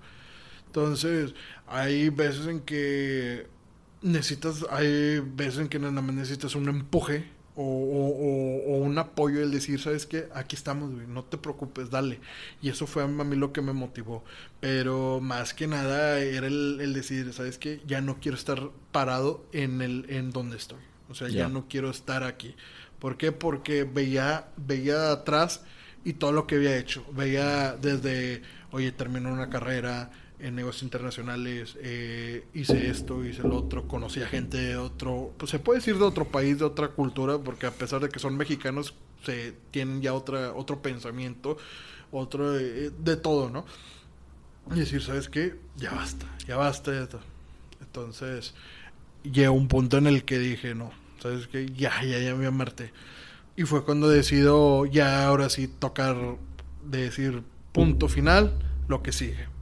entonces 0.66 1.34
hay 1.66 2.08
veces 2.08 2.46
en 2.46 2.60
que 2.60 3.46
necesitas, 4.04 4.64
hay 4.70 5.20
veces 5.20 5.60
en 5.60 5.68
que 5.68 5.78
nada 5.78 6.00
más 6.02 6.14
necesitas 6.14 6.54
un 6.54 6.68
empuje 6.68 7.24
o, 7.56 8.80
un 8.84 8.98
apoyo, 8.98 9.40
el 9.40 9.50
decir, 9.50 9.80
¿sabes 9.80 10.06
qué? 10.06 10.28
Aquí 10.34 10.56
estamos, 10.56 10.92
güey, 10.92 11.06
no 11.06 11.24
te 11.24 11.38
preocupes, 11.38 11.90
dale. 11.90 12.20
Y 12.60 12.68
eso 12.68 12.86
fue 12.86 13.04
a 13.04 13.06
mí 13.06 13.36
lo 13.36 13.52
que 13.52 13.62
me 13.62 13.72
motivó. 13.72 14.24
Pero 14.60 15.20
más 15.20 15.54
que 15.54 15.66
nada 15.66 16.18
era 16.20 16.46
el, 16.46 16.92
decir, 16.92 17.32
¿sabes 17.32 17.58
qué? 17.58 17.80
Ya 17.86 18.00
no 18.00 18.20
quiero 18.20 18.36
estar 18.36 18.70
parado 18.92 19.46
en, 19.52 19.82
el, 19.82 20.06
en 20.08 20.30
donde 20.30 20.56
estoy. 20.56 20.80
O 21.08 21.14
sea, 21.14 21.28
ya 21.28 21.48
no 21.48 21.66
quiero 21.68 21.90
estar 21.90 22.24
aquí. 22.24 22.54
¿Por 22.98 23.16
qué? 23.16 23.32
Porque 23.32 23.84
veía, 23.84 24.48
veía 24.56 25.12
atrás 25.12 25.62
y 26.04 26.14
todo 26.14 26.32
lo 26.32 26.46
que 26.46 26.56
había 26.56 26.76
hecho. 26.76 27.04
Veía 27.12 27.76
desde, 27.76 28.42
oye, 28.72 28.90
terminó 28.92 29.32
una 29.32 29.48
carrera, 29.48 30.10
en 30.44 30.54
negocios 30.54 30.82
internacionales, 30.82 31.74
eh, 31.80 32.44
hice 32.52 32.90
esto, 32.90 33.24
hice 33.24 33.42
lo 33.42 33.56
otro, 33.56 33.88
conocí 33.88 34.20
a 34.20 34.26
gente 34.26 34.58
de 34.58 34.76
otro, 34.76 35.32
pues 35.38 35.50
se 35.50 35.58
puede 35.58 35.78
decir 35.78 35.96
de 35.96 36.04
otro 36.04 36.26
país, 36.26 36.58
de 36.58 36.66
otra 36.66 36.88
cultura, 36.88 37.38
porque 37.38 37.64
a 37.64 37.70
pesar 37.70 38.02
de 38.02 38.10
que 38.10 38.18
son 38.18 38.36
mexicanos, 38.36 38.94
se 39.24 39.54
tienen 39.70 40.02
ya 40.02 40.12
otra, 40.12 40.52
otro 40.52 40.82
pensamiento, 40.82 41.56
otro 42.12 42.58
eh, 42.58 42.90
de 42.90 43.16
todo, 43.16 43.48
¿no? 43.48 43.64
Y 44.70 44.80
decir, 44.80 45.02
¿sabes 45.02 45.30
qué? 45.30 45.56
Ya 45.76 45.92
basta, 45.92 46.26
ya 46.46 46.58
basta 46.58 46.90
de 46.90 47.04
esto. 47.04 47.20
Entonces, 47.80 48.54
llegó 49.22 49.54
un 49.54 49.68
punto 49.68 49.96
en 49.96 50.06
el 50.06 50.24
que 50.24 50.38
dije, 50.38 50.74
no, 50.74 50.92
¿sabes 51.20 51.46
qué? 51.46 51.72
Ya, 51.74 52.02
ya, 52.02 52.18
ya 52.18 52.34
me 52.34 52.44
amarté. 52.44 52.92
Y 53.56 53.62
fue 53.62 53.82
cuando 53.82 54.10
decido 54.10 54.84
ya 54.84 55.26
ahora 55.26 55.48
sí 55.48 55.68
tocar, 55.68 56.36
de 56.84 56.98
decir 57.00 57.42
punto 57.72 58.08
final, 58.08 58.52
lo 58.88 59.02
que 59.02 59.10
sigue 59.12 59.53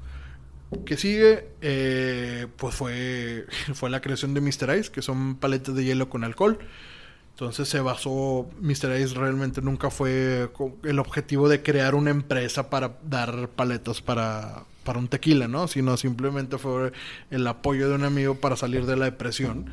que 0.84 0.96
sigue, 0.96 1.48
eh, 1.60 2.46
pues 2.56 2.74
fue, 2.74 3.46
fue 3.74 3.90
la 3.90 4.00
creación 4.00 4.34
de 4.34 4.40
Mr. 4.40 4.76
Ice, 4.78 4.90
que 4.90 5.02
son 5.02 5.36
paletas 5.36 5.74
de 5.74 5.84
hielo 5.84 6.08
con 6.08 6.24
alcohol. 6.24 6.58
Entonces 7.30 7.68
se 7.68 7.80
basó, 7.80 8.48
Mr. 8.60 9.00
Ice 9.00 9.14
realmente 9.14 9.62
nunca 9.62 9.90
fue 9.90 10.50
el 10.84 10.98
objetivo 10.98 11.48
de 11.48 11.62
crear 11.62 11.94
una 11.94 12.10
empresa 12.10 12.68
para 12.68 12.98
dar 13.02 13.48
paletas 13.48 14.02
para, 14.02 14.64
para 14.84 14.98
un 14.98 15.08
tequila, 15.08 15.48
¿no? 15.48 15.66
Sino 15.66 15.96
simplemente 15.96 16.58
fue 16.58 16.92
el 17.30 17.46
apoyo 17.46 17.88
de 17.88 17.94
un 17.94 18.04
amigo 18.04 18.34
para 18.34 18.56
salir 18.56 18.84
de 18.84 18.96
la 18.96 19.06
depresión. 19.06 19.70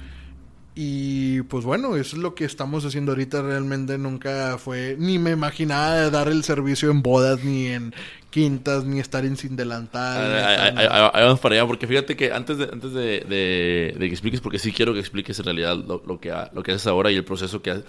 Y 0.82 1.42
pues 1.42 1.66
bueno, 1.66 1.98
eso 1.98 2.16
es 2.16 2.22
lo 2.22 2.36
que 2.36 2.46
estamos 2.46 2.86
haciendo 2.86 3.12
ahorita. 3.12 3.42
Realmente 3.42 3.98
nunca 3.98 4.58
fue, 4.58 4.96
ni 4.98 5.20
me 5.20 5.32
imaginaba 5.32 6.10
dar 6.10 6.30
el 6.30 6.42
servicio 6.46 6.90
en 6.90 7.02
bodas, 7.02 7.44
ni 7.44 7.68
en 7.68 7.94
quintas, 8.30 8.86
ni 8.86 9.02
estar 9.02 9.26
en 9.26 9.36
sin 9.36 9.58
delantal. 9.58 10.78
Ahí 10.78 11.12
vamos 11.22 11.42
para 11.42 11.56
allá, 11.56 11.68
porque 11.68 11.86
fíjate 11.86 12.16
que 12.16 12.32
antes 12.32 12.60
de, 12.60 12.70
antes 12.72 12.94
de, 12.94 13.26
de, 13.28 13.94
que 14.00 14.06
expliques, 14.06 14.40
porque 14.40 14.58
sí 14.58 14.72
quiero 14.72 14.94
que 14.94 15.02
expliques 15.02 15.38
en 15.40 15.44
realidad 15.44 15.76
lo, 15.76 16.18
que, 16.22 16.34
lo 16.54 16.64
que 16.64 16.72
haces 16.72 16.88
ahora 16.88 17.12
y 17.12 17.18
el 17.18 17.26
proceso 17.26 17.62
que 17.62 17.72
has, 17.72 17.82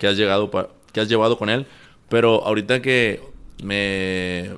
que 0.00 0.04
has, 0.08 0.16
llegado 0.16 0.50
que 0.92 1.00
has 1.00 1.08
llevado 1.08 1.38
con 1.38 1.50
él. 1.50 1.66
Pero 2.08 2.44
ahorita 2.44 2.82
que 2.82 3.22
me 3.62 4.50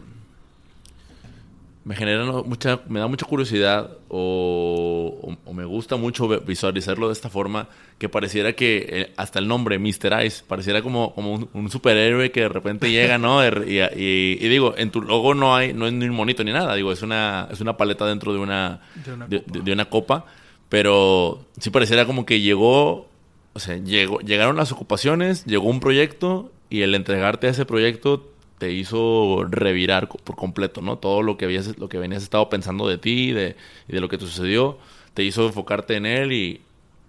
me 1.86 1.94
genera 1.94 2.24
mucha, 2.24 2.80
me 2.88 2.98
da 2.98 3.06
mucha 3.06 3.24
curiosidad 3.26 3.88
o, 4.08 5.36
me 5.54 5.64
gusta 5.64 5.94
mucho 5.94 6.26
visualizarlo 6.40 7.06
de 7.06 7.12
esta 7.12 7.30
forma 7.30 7.68
que 7.96 8.08
pareciera 8.08 8.54
que 8.54 8.86
eh, 8.88 9.12
hasta 9.16 9.38
el 9.38 9.46
nombre 9.46 9.78
Mr. 9.78 10.24
Ice 10.26 10.42
pareciera 10.44 10.82
como, 10.82 11.14
como 11.14 11.48
un, 11.52 11.70
superhéroe 11.70 12.32
que 12.32 12.40
de 12.40 12.48
repente 12.48 12.90
llega, 12.90 13.18
¿no? 13.18 13.40
Y, 13.46 14.48
digo, 14.48 14.74
en 14.76 14.90
tu 14.90 15.00
logo 15.00 15.34
no 15.34 15.54
hay, 15.54 15.74
no 15.74 15.86
es 15.86 15.92
ni 15.92 16.06
un 16.06 16.16
monito 16.16 16.42
ni 16.42 16.52
nada, 16.52 16.74
digo, 16.74 16.90
es 16.90 17.02
una, 17.02 17.46
es 17.52 17.60
una 17.60 17.76
paleta 17.76 18.04
dentro 18.04 18.32
de 18.32 18.40
una, 18.40 18.80
de 19.28 19.72
una, 19.72 19.84
copa. 19.84 20.26
pero 20.68 21.46
sí 21.60 21.70
pareciera 21.70 22.04
como 22.04 22.26
que 22.26 22.40
llegó, 22.40 23.06
o 23.52 23.60
sea, 23.60 23.76
llegó, 23.76 24.18
llegaron 24.18 24.56
las 24.56 24.72
ocupaciones, 24.72 25.44
llegó 25.44 25.68
un 25.68 25.78
proyecto 25.78 26.50
y 26.68 26.82
el 26.82 26.96
entregarte 26.96 27.46
a 27.46 27.50
ese 27.50 27.64
proyecto 27.64 28.32
te 28.58 28.72
hizo 28.72 29.44
revirar 29.48 30.08
por 30.08 30.36
completo, 30.36 30.80
¿no? 30.80 30.98
Todo 30.98 31.22
lo 31.22 31.36
que 31.36 31.44
habías, 31.44 31.78
lo 31.78 31.88
que 31.88 31.98
venías 31.98 32.22
estado 32.22 32.48
pensando 32.48 32.88
de 32.88 32.98
ti 32.98 33.32
de, 33.32 33.56
y 33.88 33.92
de 33.92 34.00
lo 34.00 34.08
que 34.08 34.18
te 34.18 34.24
sucedió, 34.24 34.78
te 35.14 35.22
hizo 35.24 35.46
enfocarte 35.46 35.96
en 35.96 36.06
él 36.06 36.32
y... 36.32 36.62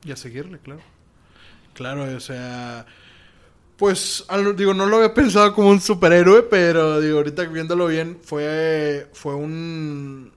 Y 0.06 0.12
a 0.12 0.16
seguirle, 0.16 0.60
claro. 0.60 0.82
Claro, 1.74 2.04
o 2.04 2.20
sea... 2.20 2.86
Pues, 3.78 4.26
digo, 4.56 4.74
no 4.74 4.88
lo 4.88 4.98
había 4.98 5.14
pensado 5.14 5.54
como 5.54 5.70
un 5.70 5.80
superhéroe, 5.80 6.44
pero, 6.44 7.00
digo, 7.00 7.18
ahorita 7.18 7.44
viéndolo 7.44 7.88
bien, 7.88 8.18
fue, 8.24 9.08
fue 9.14 9.36
un... 9.36 10.32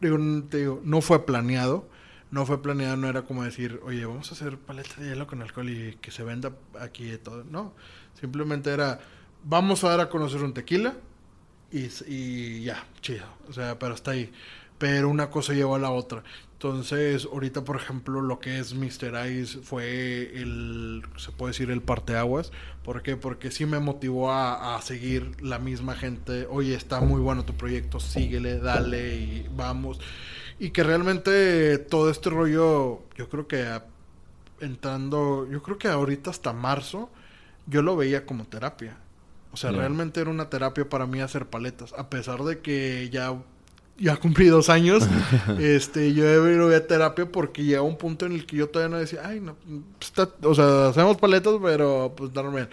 Digo, 0.00 0.18
te 0.50 0.58
digo, 0.58 0.80
no 0.84 1.00
fue 1.00 1.24
planeado. 1.24 1.88
No 2.30 2.44
fue 2.44 2.60
planeado, 2.60 2.96
no 2.98 3.08
era 3.08 3.22
como 3.22 3.42
decir, 3.42 3.80
oye, 3.84 4.04
vamos 4.04 4.30
a 4.30 4.34
hacer 4.34 4.58
paleta 4.58 5.00
de 5.00 5.08
hielo 5.08 5.26
con 5.26 5.40
alcohol 5.40 5.70
y 5.70 5.96
que 6.02 6.10
se 6.10 6.22
venda 6.22 6.52
aquí 6.78 7.10
y 7.10 7.16
todo. 7.16 7.42
No, 7.44 7.72
simplemente 8.20 8.68
era 8.68 9.00
vamos 9.48 9.82
a 9.82 9.88
dar 9.88 10.00
a 10.00 10.08
conocer 10.10 10.42
un 10.42 10.52
tequila 10.52 10.94
y, 11.72 12.62
ya, 12.62 12.84
chido. 13.00 13.26
O 13.48 13.52
sea, 13.52 13.78
pero 13.78 13.94
hasta 13.94 14.12
ahí. 14.12 14.30
Pero 14.78 15.08
una 15.08 15.30
cosa 15.30 15.54
llevó 15.54 15.74
a 15.74 15.78
la 15.78 15.90
otra. 15.90 16.22
Entonces, 16.52 17.26
ahorita, 17.30 17.64
por 17.64 17.76
ejemplo, 17.76 18.20
lo 18.20 18.40
que 18.40 18.58
es 18.58 18.74
Mr. 18.74 19.30
Ice 19.30 19.58
fue 19.60 20.32
el, 20.34 21.02
se 21.16 21.32
puede 21.32 21.52
decir, 21.52 21.70
el 21.70 21.82
parteaguas. 21.82 22.52
¿Por 22.84 23.02
qué? 23.02 23.16
Porque 23.16 23.50
sí 23.50 23.66
me 23.66 23.80
motivó 23.80 24.30
a, 24.30 24.76
a, 24.76 24.82
seguir 24.82 25.42
la 25.42 25.58
misma 25.58 25.94
gente. 25.94 26.46
Oye, 26.50 26.74
está 26.74 27.00
muy 27.00 27.20
bueno 27.20 27.44
tu 27.44 27.54
proyecto, 27.54 28.00
síguele, 28.00 28.58
dale 28.58 29.16
y 29.16 29.50
vamos. 29.54 30.00
Y 30.58 30.70
que 30.70 30.82
realmente 30.82 31.78
todo 31.78 32.10
este 32.10 32.30
rollo, 32.30 33.02
yo 33.16 33.28
creo 33.28 33.46
que 33.46 33.80
entrando, 34.60 35.48
yo 35.50 35.62
creo 35.62 35.78
que 35.78 35.88
ahorita 35.88 36.30
hasta 36.30 36.52
marzo, 36.52 37.10
yo 37.66 37.82
lo 37.82 37.96
veía 37.96 38.26
como 38.26 38.44
terapia. 38.46 38.96
O 39.52 39.56
sea, 39.56 39.70
realmente 39.70 40.20
era 40.20 40.30
una 40.30 40.50
terapia 40.50 40.88
para 40.88 41.06
mí 41.06 41.20
hacer 41.20 41.46
paletas. 41.46 41.92
A 41.96 42.10
pesar 42.10 42.42
de 42.44 42.60
que 42.60 43.08
ya, 43.10 43.34
ya 43.98 44.16
cumplí 44.16 44.46
dos 44.46 44.68
años, 44.68 45.08
este, 45.58 46.12
yo 46.12 46.24
ido 46.50 46.74
a 46.74 46.80
terapia 46.80 47.30
porque 47.30 47.64
llega 47.64 47.82
un 47.82 47.96
punto 47.96 48.26
en 48.26 48.32
el 48.32 48.46
que 48.46 48.56
yo 48.56 48.68
todavía 48.68 48.94
no 48.94 49.00
decía, 49.00 49.22
ay, 49.24 49.40
no, 49.40 49.56
o 50.42 50.54
sea, 50.54 50.88
hacemos 50.88 51.16
paletas, 51.16 51.54
pero 51.62 52.12
pues 52.16 52.32
normal. 52.34 52.68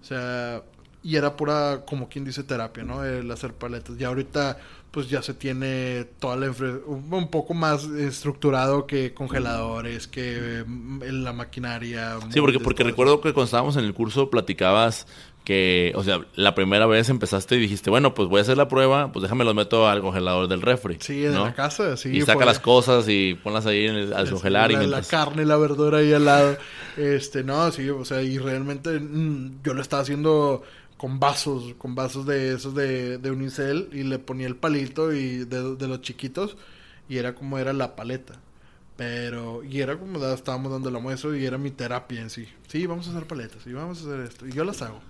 O 0.00 0.04
sea, 0.04 0.62
y 1.02 1.16
era 1.16 1.36
pura, 1.36 1.84
como 1.86 2.08
quien 2.08 2.24
dice, 2.24 2.42
terapia, 2.42 2.84
¿no? 2.84 3.04
El 3.04 3.30
hacer 3.30 3.54
paletas. 3.54 3.96
Y 3.98 4.04
ahorita, 4.04 4.58
pues 4.90 5.08
ya 5.08 5.22
se 5.22 5.32
tiene 5.32 6.04
toda 6.18 6.36
la 6.36 6.52
un 6.86 7.28
poco 7.30 7.54
más 7.54 7.84
estructurado 7.84 8.86
que 8.86 9.14
congeladores, 9.14 10.08
que 10.08 10.64
mm, 10.66 11.02
la 11.04 11.32
maquinaria. 11.32 12.18
Sí, 12.30 12.40
porque, 12.40 12.60
porque 12.60 12.84
recuerdo 12.84 13.20
que 13.20 13.32
cuando 13.32 13.46
estábamos 13.46 13.76
en 13.76 13.84
el 13.84 13.94
curso 13.94 14.28
platicabas 14.28 15.06
que, 15.48 15.92
o 15.94 16.04
sea, 16.04 16.20
la 16.34 16.54
primera 16.54 16.84
vez 16.84 17.08
empezaste 17.08 17.56
y 17.56 17.58
dijiste, 17.58 17.88
bueno, 17.88 18.12
pues 18.12 18.28
voy 18.28 18.40
a 18.40 18.42
hacer 18.42 18.58
la 18.58 18.68
prueba, 18.68 19.10
pues 19.12 19.22
déjame 19.22 19.46
los 19.46 19.54
meto 19.54 19.88
al 19.88 20.02
congelador 20.02 20.46
del 20.46 20.60
refri. 20.60 20.98
Sí, 21.00 21.24
en 21.24 21.42
la 21.42 21.54
casa, 21.54 21.96
sí. 21.96 22.10
Y 22.10 22.20
saca 22.20 22.44
las 22.44 22.60
cosas 22.60 23.06
y 23.08 23.32
ponlas 23.32 23.64
ahí 23.64 23.86
en 23.86 23.96
el, 23.96 24.12
al 24.12 24.28
congelar. 24.28 24.70
La, 24.70 24.84
y 24.84 24.86
la 24.86 25.00
carne 25.00 25.46
la 25.46 25.56
verdura 25.56 26.00
ahí 26.00 26.12
al 26.12 26.26
lado. 26.26 26.58
este, 26.98 27.44
no, 27.44 27.72
sí, 27.72 27.88
o 27.88 28.04
sea, 28.04 28.20
y 28.20 28.36
realmente 28.36 29.00
mm, 29.00 29.62
yo 29.64 29.72
lo 29.72 29.80
estaba 29.80 30.02
haciendo 30.02 30.64
con 30.98 31.18
vasos, 31.18 31.72
con 31.78 31.94
vasos 31.94 32.26
de 32.26 32.52
esos 32.52 32.74
de, 32.74 33.16
de 33.16 33.30
unicel 33.30 33.88
y 33.90 34.02
le 34.02 34.18
ponía 34.18 34.48
el 34.48 34.56
palito 34.56 35.14
y 35.14 35.46
de, 35.46 35.76
de 35.76 35.88
los 35.88 36.02
chiquitos 36.02 36.58
y 37.08 37.16
era 37.16 37.34
como 37.34 37.56
era 37.56 37.72
la 37.72 37.96
paleta. 37.96 38.34
Pero, 38.98 39.64
y 39.64 39.80
era 39.80 39.96
como 39.96 40.22
estábamos 40.26 40.72
dando 40.72 40.90
la 40.90 40.98
muestra 40.98 41.34
y 41.34 41.46
era 41.46 41.56
mi 41.56 41.70
terapia 41.70 42.20
en 42.20 42.28
sí. 42.28 42.46
Sí, 42.66 42.84
vamos 42.84 43.06
a 43.06 43.12
hacer 43.12 43.26
paletas 43.26 43.66
y 43.66 43.72
vamos 43.72 43.98
a 43.98 44.00
hacer 44.02 44.20
esto. 44.20 44.46
Y 44.46 44.52
yo 44.52 44.62
las 44.64 44.82
hago. 44.82 45.00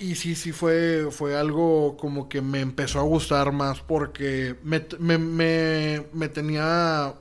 Y 0.00 0.14
sí, 0.14 0.34
sí 0.34 0.50
fue, 0.50 1.08
fue 1.10 1.36
algo 1.36 1.98
como 1.98 2.26
que 2.26 2.40
me 2.40 2.60
empezó 2.60 3.00
a 3.00 3.02
gustar 3.02 3.52
más 3.52 3.80
porque 3.80 4.56
me, 4.64 4.82
me, 4.98 6.06
me, 6.10 6.28
tenía, 6.30 7.14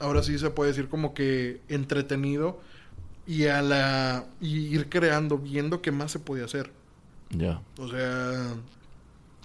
ahora 0.00 0.22
sí 0.24 0.36
se 0.36 0.50
puede 0.50 0.72
decir 0.72 0.88
como 0.88 1.14
que 1.14 1.60
entretenido 1.68 2.60
y 3.28 3.46
a 3.46 3.62
la 3.62 4.26
y 4.40 4.74
ir 4.74 4.88
creando, 4.88 5.38
viendo 5.38 5.82
qué 5.82 5.92
más 5.92 6.10
se 6.10 6.18
podía 6.18 6.46
hacer. 6.46 6.72
Ya. 7.30 7.62
O 7.78 7.86
sea, 7.86 8.54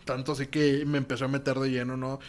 tanto 0.03 0.31
así 0.31 0.47
que 0.47 0.83
me 0.87 0.97
empezó 0.97 1.25
a 1.25 1.27
meter 1.27 1.59
de 1.59 1.69
lleno, 1.69 1.97
¿no? 1.97 2.19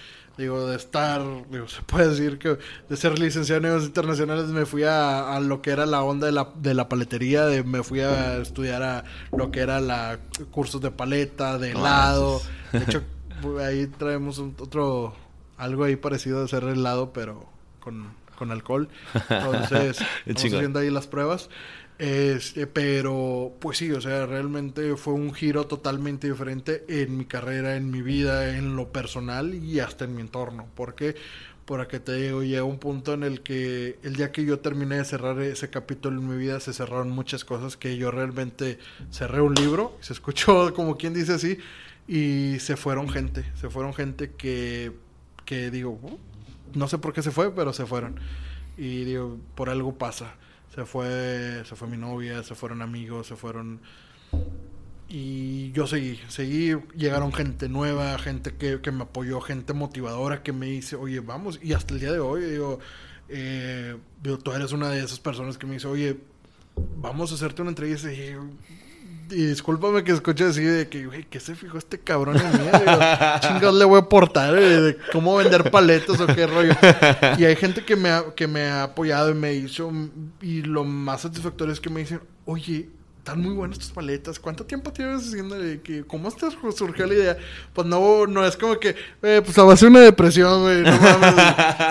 Digo, 0.41 0.66
de 0.66 0.76
estar, 0.76 1.22
digo, 1.51 1.68
se 1.68 1.82
puede 1.82 2.09
decir 2.09 2.38
que 2.38 2.59
de 2.88 2.97
ser 2.97 3.18
licenciado 3.18 3.59
en 3.59 3.64
negocios 3.64 3.88
internacionales 3.88 4.47
me 4.47 4.64
fui 4.64 4.84
a, 4.84 5.38
lo 5.41 5.61
que 5.61 5.70
era 5.70 5.84
la 5.86 6.03
onda 6.03 6.26
de 6.26 6.32
la, 6.32 6.49
de 6.57 6.74
la 6.74 6.88
paletería, 6.88 7.45
de, 7.45 7.62
me 7.62 7.82
fui 7.82 8.01
a 8.01 8.38
estudiar 8.38 8.82
a 8.82 9.05
lo 9.36 9.51
que 9.51 9.61
era 9.61 9.80
la 9.80 10.18
cursos 10.51 10.80
de 10.80 10.91
paleta, 10.91 11.59
de 11.59 11.72
helado. 11.72 12.41
De 12.72 12.78
hecho, 12.78 13.03
ahí 13.61 13.86
traemos 13.86 14.38
otro, 14.38 15.14
algo 15.59 15.84
ahí 15.84 15.97
parecido 15.97 16.41
de 16.41 16.49
ser 16.49 16.64
helado, 16.64 17.12
pero 17.12 17.47
con, 17.78 18.09
con 18.38 18.51
alcohol. 18.51 18.88
Entonces, 19.28 19.99
estamos 20.24 20.55
haciendo 20.55 20.78
ahí 20.78 20.91
las 20.91 21.07
pruebas. 21.07 21.51
Este, 22.01 22.66
pero, 22.66 23.53
pues 23.61 23.76
sí, 23.76 23.92
o 23.92 24.01
sea, 24.01 24.24
realmente 24.24 24.96
fue 24.96 25.12
un 25.12 25.34
giro 25.34 25.66
totalmente 25.66 26.30
diferente 26.30 26.82
en 26.88 27.18
mi 27.18 27.26
carrera, 27.26 27.76
en 27.76 27.90
mi 27.90 28.01
vida, 28.01 28.57
en 28.57 28.74
lo 28.74 28.90
personal 28.90 29.55
y 29.55 29.80
hasta 29.80 30.07
en 30.07 30.14
mi 30.14 30.22
entorno. 30.22 30.66
¿Por 30.74 30.94
qué? 30.94 31.14
por 31.66 31.86
que 31.86 32.01
te 32.01 32.14
digo, 32.14 32.42
llega 32.42 32.64
un 32.64 32.78
punto 32.78 33.12
en 33.12 33.22
el 33.22 33.42
que 33.42 33.98
el 34.03 34.16
día 34.16 34.32
que 34.32 34.44
yo 34.44 34.59
terminé 34.59 34.96
de 34.96 35.05
cerrar 35.05 35.38
ese 35.40 35.70
capítulo 35.70 36.18
en 36.18 36.26
mi 36.26 36.36
vida, 36.36 36.59
se 36.59 36.72
cerraron 36.72 37.11
muchas 37.11 37.44
cosas 37.44 37.76
que 37.76 37.96
yo 37.96 38.11
realmente 38.11 38.78
cerré 39.12 39.40
un 39.40 39.55
libro, 39.55 39.96
se 40.01 40.14
escuchó 40.14 40.74
como 40.74 40.96
quien 40.96 41.14
dice 41.14 41.34
así, 41.34 41.59
y 42.09 42.59
se 42.61 42.76
fueron 42.76 43.09
gente, 43.09 43.44
se 43.55 43.68
fueron 43.70 43.94
gente 43.94 44.32
que, 44.32 44.90
que 45.44 45.70
digo, 45.70 45.90
uh, 45.90 46.18
no 46.74 46.88
sé 46.88 46.98
por 46.98 47.12
qué 47.12 47.22
se 47.22 47.30
fue, 47.30 47.55
pero 47.55 47.72
se 47.72 47.86
fueron. 47.86 48.18
Y 48.76 49.05
digo, 49.05 49.38
por 49.55 49.68
algo 49.70 49.94
pasa. 49.96 50.34
Se 50.75 50.85
fue, 50.85 51.62
se 51.64 51.77
fue 51.77 51.89
mi 51.89 51.97
novia, 51.97 52.43
se 52.43 52.55
fueron 52.55 52.83
amigos, 52.83 53.27
se 53.27 53.37
fueron 53.37 53.81
y 55.12 55.73
yo 55.73 55.89
seguí, 55.89 56.21
seguí, 56.29 56.73
llegaron 56.97 57.33
gente 57.33 57.68
nueva, 57.68 58.16
gente 58.18 58.55
que, 58.55 58.81
que, 58.81 58.93
me 58.93 59.03
apoyó, 59.03 59.41
gente 59.41 59.73
motivadora 59.73 60.45
que 60.45 60.53
me 60.53 60.66
dice, 60.66 60.95
oye, 60.95 61.18
vamos, 61.18 61.59
y 61.61 61.73
hasta 61.73 61.95
el 61.95 62.01
día 62.01 62.12
de 62.12 62.21
hoy, 62.21 62.43
digo, 62.43 62.79
eh, 63.29 63.97
tú 64.23 64.53
eres 64.53 64.71
una 64.71 64.89
de 64.89 65.01
esas 65.01 65.18
personas 65.18 65.59
que 65.59 65.66
me 65.66 65.75
dice, 65.75 65.89
oye, 65.89 66.16
vamos 66.97 67.33
a 67.33 67.35
hacerte 67.35 67.61
una 67.61 67.73
entrevista, 67.73 68.12
y, 68.12 68.37
y 69.31 69.47
discúlpame 69.47 70.05
que 70.05 70.12
escuche 70.12 70.45
así 70.45 70.62
de 70.62 70.89
que, 70.89 71.07
güey, 71.07 71.24
¿qué 71.24 71.41
se 71.41 71.55
fijó 71.55 71.78
este 71.78 71.99
cabrón 71.99 72.37
en 72.37 72.53
mí? 72.53 72.68
Digo, 73.55 73.72
le 73.72 73.85
voy 73.85 73.97
a 73.97 74.01
aportar 74.01 74.57
eh, 74.57 74.81
de 74.81 74.99
cómo 75.12 75.37
vender 75.37 75.70
paletas 75.70 76.20
o 76.20 76.26
qué 76.26 76.47
rollo. 76.47 76.74
Y 77.39 77.45
hay 77.45 77.57
gente 77.57 77.85
que 77.85 77.97
me, 77.97 78.11
ha, 78.11 78.24
que 78.35 78.47
me 78.47 78.62
ha 78.66 78.85
apoyado 78.85 79.31
y 79.31 79.35
me 79.35 79.55
hizo, 79.55 79.93
y 80.41 80.62
lo 80.62 80.85
más 80.85 81.22
satisfactorio 81.22 81.72
es 81.72 81.81
que 81.81 81.91
me 81.91 82.01
dicen, 82.01 82.20
oye, 82.45 82.89
están 83.20 83.41
muy 83.41 83.53
buenas 83.53 83.78
tus 83.78 83.91
paletas. 83.91 84.39
¿Cuánto 84.41 84.64
tiempo 84.64 84.93
tienes 84.93 85.26
haciendo 85.26 85.57
que 85.83 86.05
cómo 86.07 86.31
te 86.33 86.51
surgió 86.72 87.07
la 87.07 87.14
idea? 87.14 87.37
Pues 87.72 87.87
no, 87.87 88.26
no 88.26 88.47
es 88.47 88.57
como 88.57 88.78
que, 88.78 88.97
eh, 89.22 89.43
pues 89.45 89.57
a 89.59 89.62
base 89.62 89.87
una 89.87 90.01
depresión, 90.01 90.62
güey, 90.62 90.83
no 90.83 90.99
mames. 90.99 91.35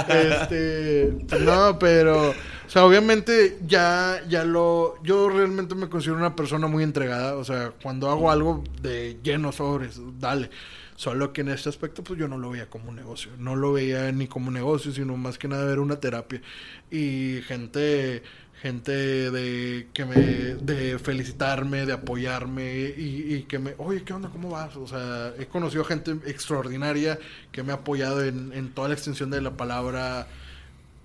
este, 0.41 1.13
no, 1.41 1.77
pero, 1.77 2.33
o 2.69 2.71
sea, 2.71 2.85
obviamente 2.85 3.57
ya, 3.65 4.21
ya 4.29 4.45
lo, 4.45 5.01
yo 5.01 5.27
realmente 5.27 5.73
me 5.73 5.89
considero 5.89 6.19
una 6.19 6.35
persona 6.35 6.67
muy 6.67 6.83
entregada. 6.83 7.35
O 7.35 7.43
sea, 7.43 7.73
cuando 7.81 8.11
hago 8.11 8.29
algo 8.29 8.63
de 8.79 9.17
lleno 9.23 9.51
sobres, 9.51 9.99
dale. 10.19 10.51
Solo 10.95 11.33
que 11.33 11.41
en 11.41 11.49
este 11.49 11.69
aspecto, 11.69 12.03
pues 12.03 12.19
yo 12.19 12.27
no 12.27 12.37
lo 12.37 12.51
veía 12.51 12.69
como 12.69 12.89
un 12.89 12.95
negocio. 12.95 13.31
No 13.39 13.55
lo 13.55 13.73
veía 13.73 14.11
ni 14.11 14.27
como 14.27 14.51
negocio, 14.51 14.91
sino 14.91 15.17
más 15.17 15.39
que 15.39 15.47
nada 15.47 15.71
era 15.71 15.81
una 15.81 15.99
terapia. 15.99 16.43
Y 16.91 17.41
gente 17.47 18.21
gente 18.61 18.91
de 19.31 19.87
que 19.91 20.05
me 20.05 20.15
de 20.15 20.99
felicitarme, 20.99 21.87
de 21.87 21.93
apoyarme 21.93 22.93
y, 22.95 23.45
que 23.47 23.57
me, 23.57 23.73
oye, 23.79 24.03
¿qué 24.03 24.13
onda? 24.13 24.29
¿Cómo 24.29 24.51
vas? 24.51 24.75
O 24.75 24.85
sea, 24.85 25.33
he 25.39 25.47
conocido 25.47 25.83
gente 25.85 26.11
extraordinaria 26.27 27.17
que 27.51 27.63
me 27.63 27.71
ha 27.71 27.75
apoyado 27.77 28.23
en, 28.23 28.53
en 28.53 28.69
toda 28.75 28.89
la 28.89 28.93
extensión 28.93 29.31
de 29.31 29.41
la 29.41 29.57
palabra 29.57 30.27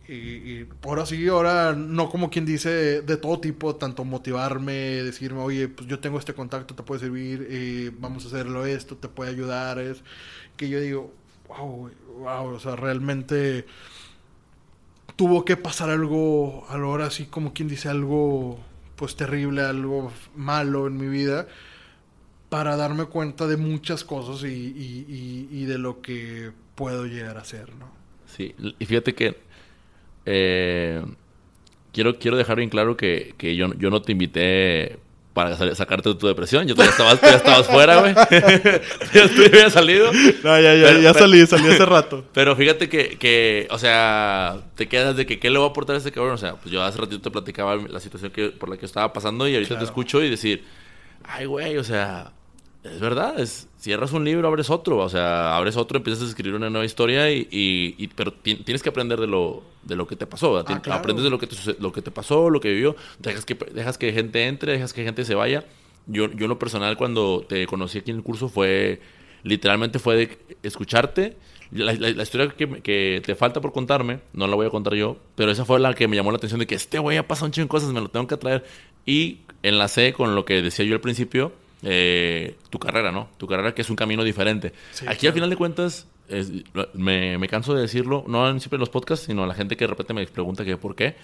y, 0.07 0.13
y 0.15 0.65
por 0.65 1.01
así 1.01 1.27
ahora 1.29 1.73
no 1.73 2.11
como 2.11 2.31
quien 2.31 2.45
dice 2.45 3.01
de, 3.03 3.17
todo 3.17 3.41
tipo, 3.41 3.77
tanto 3.77 4.05
motivarme, 4.05 4.73
decirme, 4.73 5.41
oye, 5.41 5.69
pues 5.69 5.89
yo 5.89 5.99
tengo 5.99 6.19
este 6.19 6.35
contacto, 6.35 6.75
te 6.75 6.83
puede 6.83 7.01
servir, 7.01 7.95
vamos 7.99 8.25
a 8.25 8.29
hacerlo 8.29 8.67
esto, 8.67 8.97
te 8.97 9.09
puede 9.09 9.31
ayudar, 9.31 9.79
es 9.79 10.03
que 10.57 10.69
yo 10.69 10.81
digo, 10.81 11.13
wow, 11.49 11.91
wow, 12.19 12.47
o 12.55 12.61
sea, 12.61 12.77
realmente 12.77 13.67
tuvo 15.17 15.45
que 15.45 15.57
pasar 15.57 15.91
algo, 15.91 16.67
ahora 16.69 17.07
así 17.07 17.27
como 17.27 17.53
quien 17.55 17.69
dice 17.69 17.89
algo 17.89 18.59
pues 18.97 19.17
terrible, 19.17 19.63
algo 19.63 20.13
malo 20.37 20.87
en 20.87 20.97
mi 20.97 21.09
vida, 21.09 21.49
para 22.49 22.77
darme 22.77 23.07
cuenta 23.07 23.47
de 23.47 23.57
muchas 23.57 24.05
cosas 24.05 24.45
y, 24.45 24.47
y, 24.47 25.49
y, 25.51 25.65
de 25.65 25.79
lo 25.79 26.01
que 26.01 26.53
puedo 26.77 27.07
llegar 27.07 27.37
a 27.37 27.41
hacer, 27.41 27.75
¿no? 27.75 27.91
Sí, 28.27 28.55
y 28.79 28.87
fíjate 28.87 29.15
que 29.15 29.37
eh, 30.27 31.03
quiero, 31.93 32.19
quiero 32.19 32.37
dejar 32.37 32.57
bien 32.57 32.71
claro 32.71 32.97
que, 32.97 33.35
que 33.39 33.57
yo, 33.57 33.73
yo 33.75 33.91
no 33.91 34.03
te 34.03 34.13
invité 34.13 34.99
para 35.35 35.57
sacarte 35.75 36.11
de 36.11 36.15
tu 36.15 36.29
depresión. 36.29 36.67
Yo 36.67 36.77
ya 36.77 36.85
estabas, 36.85 37.21
ya 37.21 37.37
estabas 37.37 37.67
fuera, 37.67 38.01
güey. 38.01 38.15
ya 39.15 39.47
había 39.47 39.69
salido. 39.69 40.13
No, 40.45 40.61
ya, 40.61 40.75
ya, 40.77 40.99
ya 40.99 41.13
salí, 41.13 41.45
salí 41.47 41.69
hace 41.69 41.85
rato. 41.85 42.25
Pero 42.33 42.55
fíjate 42.55 42.89
que, 42.89 43.19
que, 43.19 43.67
o 43.71 43.79
sea, 43.79 44.61
te 44.77 44.89
quedas 44.89 45.17
de 45.17 45.27
que 45.27 45.41
qué 45.41 45.51
le 45.51 45.59
va 45.59 45.67
a 45.67 45.69
aportar 45.69 45.97
a 45.97 45.99
este 45.99 46.13
cabrón. 46.13 46.35
O 46.35 46.39
sea, 46.39 46.55
pues 46.55 46.73
yo 46.73 46.83
hace 46.83 46.99
ratito 46.99 47.21
te 47.21 47.31
platicaba 47.33 47.77
la 47.77 48.01
situación 48.01 48.31
que, 48.31 48.51
por 48.51 48.69
la 48.69 48.77
que 48.77 48.87
estaba 48.87 49.13
pasando 49.13 49.49
y 49.49 49.55
ahorita 49.55 49.77
te 49.77 49.85
escucho 49.85 50.23
y 50.23 50.31
decir, 50.31 50.65
ay, 51.25 51.47
güey, 51.47 51.77
o 51.79 51.85
sea, 51.85 52.33
es 52.85 53.01
verdad, 53.01 53.41
es, 53.41 53.67
cierras 53.79 54.13
un 54.13 54.25
libro, 54.25 54.47
abres 54.47 54.69
otro, 54.69 54.99
o 54.99 55.09
sea, 55.09 55.57
abres 55.57 55.77
otro, 55.79 55.97
empiezas 55.97 56.23
a 56.23 56.27
escribir 56.27 56.55
una 56.55 56.69
nueva 56.69 56.85
historia 56.85 57.31
y, 57.33 57.49
y, 57.51 58.09
pero 58.09 58.31
tienes 58.33 58.83
que 58.83 58.91
aprender 58.91 59.19
de 59.19 59.27
lo, 59.27 59.63
de 59.83 59.97
lo 59.97 60.07
que 60.07 60.17
te 60.17 60.27
pasó, 60.27 60.59
ah, 60.59 60.83
aprendes 60.91 61.25
de 61.25 61.31
lo 61.31 61.39
que 61.39 61.47
te, 61.47 61.57
lo 61.79 61.93
que 61.93 62.03
te 62.03 62.11
pasó, 62.11 62.51
lo 62.51 62.61
que 62.61 62.71
vivió, 62.71 62.95
dejas 63.21 63.47
que, 63.47 63.55
dejas 63.55 63.97
que 63.97 64.13
gente 64.13 64.47
entre, 64.47 64.73
dejas 64.73 64.93
que 64.93 65.03
gente 65.03 65.25
se 65.25 65.35
vaya. 65.35 65.65
Yo, 66.07 66.31
yo 66.31 66.45
en 66.45 66.49
lo 66.51 66.59
personal 66.59 66.99
cuando 66.99 67.47
te 67.49 67.67
conocí 67.67 67.99
aquí 67.99 68.11
en 68.11 68.19
el 68.19 68.23
curso 68.23 68.51
fue, 68.51 69.01
literalmente 69.43 69.99
fue 69.99 70.17
de 70.17 70.39
escucharte. 70.63 71.39
La, 71.71 71.95
la, 71.95 72.23
historia 72.23 72.51
que, 72.51 72.83
que, 72.83 73.23
te 73.25 73.35
falta 73.35 73.63
por 73.63 73.73
contarme, 73.73 74.21
no 74.35 74.47
la 74.47 74.55
voy 74.55 74.67
a 74.67 74.71
contar 74.71 74.95
yo, 74.95 75.17
pero 75.35 75.51
esa 75.51 75.65
fue 75.65 75.81
la 75.81 75.95
que 75.95 76.07
me 76.07 76.15
llamó 76.17 76.31
la 76.31 76.37
atención 76.37 76.61
de 76.61 76.67
que 76.67 76.75
este 76.75 76.99
güey 76.99 77.17
ha 77.17 77.27
pasado 77.27 77.47
un 77.47 77.53
chingo 77.53 77.65
de 77.65 77.71
cosas, 77.71 77.93
me 77.93 78.01
lo 78.03 78.09
tengo 78.09 78.27
que 78.27 78.37
traer. 78.37 78.65
Y 79.07 79.39
enlacé 79.63 80.13
con 80.13 80.35
lo 80.35 80.45
que 80.45 80.61
decía 80.61 80.85
yo 80.85 80.95
al 80.95 81.01
principio, 81.01 81.53
eh, 81.85 82.57
tu 82.71 82.79
carrera, 82.79 83.13
¿no? 83.13 83.29
Tu 83.37 83.47
carrera 83.47 83.75
que 83.75 83.83
es 83.83 83.91
un 83.91 83.97
camino 83.97 84.25
diferente. 84.25 84.73
Aquí 85.07 85.27
al 85.27 85.33
final 85.33 85.51
de 85.51 85.57
cuentas, 85.57 86.09
me, 86.95 87.39
me, 87.39 87.49
canso 87.49 87.75
de 87.75 87.83
decirlo, 87.83 88.25
no 88.27 88.47
siempre 88.59 88.77
en 88.77 88.81
los 88.81 88.91
podcasts, 88.91 89.27
sino 89.27 89.45
a 89.45 89.47
la 89.47 89.55
gente 89.55 89.77
que 89.77 89.85
de 89.85 89.89
repente 89.89 90.15
me 90.15 90.27
pregunta 90.27 90.65
que 90.65 90.77
por 90.77 90.95
qué. 90.97 91.17